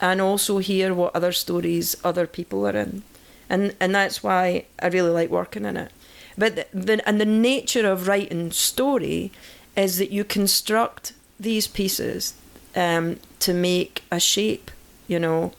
and 0.00 0.20
also 0.20 0.58
hear 0.58 0.94
what 0.94 1.14
other 1.14 1.32
stories 1.32 1.96
other 2.04 2.26
people 2.26 2.66
are 2.66 2.76
in. 2.76 3.02
And, 3.48 3.74
and 3.80 3.94
that's 3.94 4.22
why 4.22 4.66
I 4.80 4.86
really 4.88 5.10
like 5.10 5.30
working 5.30 5.64
in 5.64 5.76
it. 5.76 5.92
But 6.36 6.56
the, 6.56 6.66
the, 6.72 7.08
and 7.08 7.20
the 7.20 7.26
nature 7.26 7.90
of 7.90 8.08
writing 8.08 8.50
story 8.52 9.32
is 9.76 9.98
that 9.98 10.10
you 10.10 10.24
construct 10.24 11.12
these 11.38 11.66
pieces 11.66 12.34
um, 12.74 13.18
to 13.40 13.52
make 13.52 14.02
a 14.10 14.18
shape, 14.18 14.70
you 15.06 15.18
know, 15.18 15.52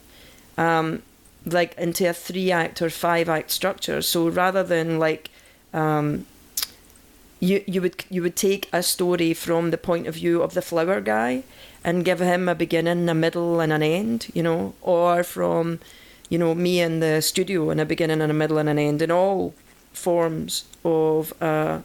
um, 0.58 1.02
like 1.46 1.78
into 1.78 2.10
a 2.10 2.14
three 2.14 2.52
act 2.52 2.82
or 2.82 2.90
five 2.90 3.30
act 3.30 3.52
structure. 3.52 4.02
So 4.02 4.28
rather 4.28 4.64
than 4.64 5.00
like 5.00 5.30
um, 5.74 6.26
you 7.40 7.64
you 7.68 7.82
would 7.82 8.04
you 8.10 8.22
would 8.22 8.36
take 8.36 8.70
a 8.74 8.82
story 8.82 9.34
from 9.34 9.72
the 9.72 9.78
point 9.78 10.08
of 10.08 10.16
view 10.16 10.42
of 10.42 10.54
the 10.54 10.62
flower 10.62 11.02
guy 11.02 11.44
and 11.84 12.04
give 12.04 12.20
him 12.20 12.50
a 12.50 12.56
beginning, 12.56 13.08
a 13.10 13.14
middle, 13.14 13.60
and 13.60 13.72
an 13.72 13.84
end, 13.84 14.28
you 14.34 14.42
know, 14.42 14.74
or 14.82 15.24
from 15.24 15.80
you 16.30 16.38
know 16.38 16.56
me 16.56 16.80
in 16.82 17.00
the 17.00 17.22
studio 17.22 17.70
and 17.70 17.80
a 17.80 17.86
beginning 17.86 18.22
and 18.22 18.32
a 18.32 18.36
middle 18.36 18.58
and 18.58 18.70
an 18.70 18.80
end, 18.80 19.02
and 19.02 19.12
all 19.12 19.54
forms 19.94 20.66
of 20.84 21.34
uh, 21.42 21.82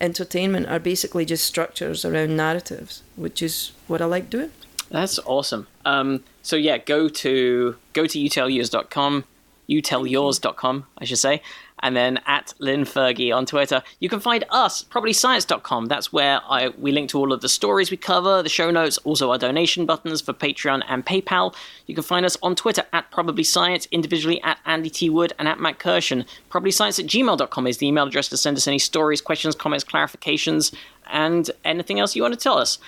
entertainment 0.00 0.66
are 0.66 0.78
basically 0.78 1.24
just 1.24 1.44
structures 1.44 2.04
around 2.04 2.36
narratives, 2.36 3.02
which 3.16 3.42
is 3.42 3.72
what 3.86 4.00
I 4.00 4.06
like 4.06 4.30
doing. 4.30 4.50
That's 4.90 5.18
awesome. 5.20 5.66
Um, 5.84 6.24
so 6.42 6.56
yeah, 6.56 6.78
go 6.78 7.08
to 7.08 7.76
go 7.92 8.06
to 8.06 8.18
youtellyours.com, 8.18 9.24
youtellyours.com, 9.68 10.86
I 10.98 11.04
should 11.04 11.18
say, 11.18 11.42
and 11.82 11.96
then 11.96 12.20
at 12.26 12.54
Lynn 12.58 12.84
Fergie 12.84 13.34
on 13.34 13.44
Twitter. 13.44 13.82
You 13.98 14.08
can 14.08 14.20
find 14.20 14.44
us, 14.50 14.84
probablyscience.com. 14.84 15.86
That's 15.86 16.12
where 16.12 16.40
I 16.48 16.68
we 16.68 16.92
link 16.92 17.10
to 17.10 17.18
all 17.18 17.32
of 17.32 17.40
the 17.40 17.48
stories 17.48 17.90
we 17.90 17.96
cover, 17.96 18.42
the 18.42 18.48
show 18.48 18.70
notes, 18.70 18.98
also 18.98 19.30
our 19.30 19.38
donation 19.38 19.84
buttons 19.84 20.20
for 20.20 20.32
Patreon 20.32 20.82
and 20.88 21.04
PayPal. 21.04 21.54
You 21.86 21.94
can 21.94 22.04
find 22.04 22.24
us 22.24 22.36
on 22.42 22.54
Twitter 22.54 22.84
at 22.92 23.10
probablyscience, 23.10 23.90
individually 23.90 24.40
at 24.42 24.58
Andy 24.64 24.90
T. 24.90 25.10
Wood 25.10 25.32
and 25.38 25.48
at 25.48 25.60
Matt 25.60 25.78
Kirshen. 25.78 26.26
Probablyscience 26.50 26.98
at 27.00 27.06
gmail.com 27.06 27.66
is 27.66 27.78
the 27.78 27.86
email 27.88 28.06
address 28.06 28.28
to 28.28 28.36
send 28.36 28.56
us 28.56 28.68
any 28.68 28.78
stories, 28.78 29.20
questions, 29.20 29.54
comments, 29.54 29.84
clarifications, 29.84 30.72
and 31.10 31.50
anything 31.64 31.98
else 31.98 32.14
you 32.14 32.22
want 32.22 32.34
to 32.34 32.40
tell 32.40 32.58
us. 32.58 32.78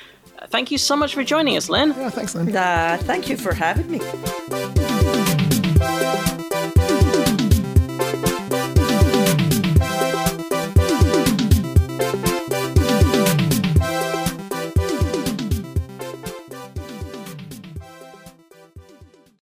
Thank 0.50 0.70
you 0.70 0.78
so 0.78 0.96
much 0.96 1.14
for 1.14 1.24
joining 1.24 1.56
us, 1.56 1.68
Lynn. 1.68 1.90
Yeah, 1.90 2.10
thanks, 2.10 2.34
Lynn. 2.34 2.54
Uh, 2.54 2.98
thank 3.02 3.28
you 3.28 3.36
for 3.36 3.54
having 3.54 3.90
me. 3.90 4.83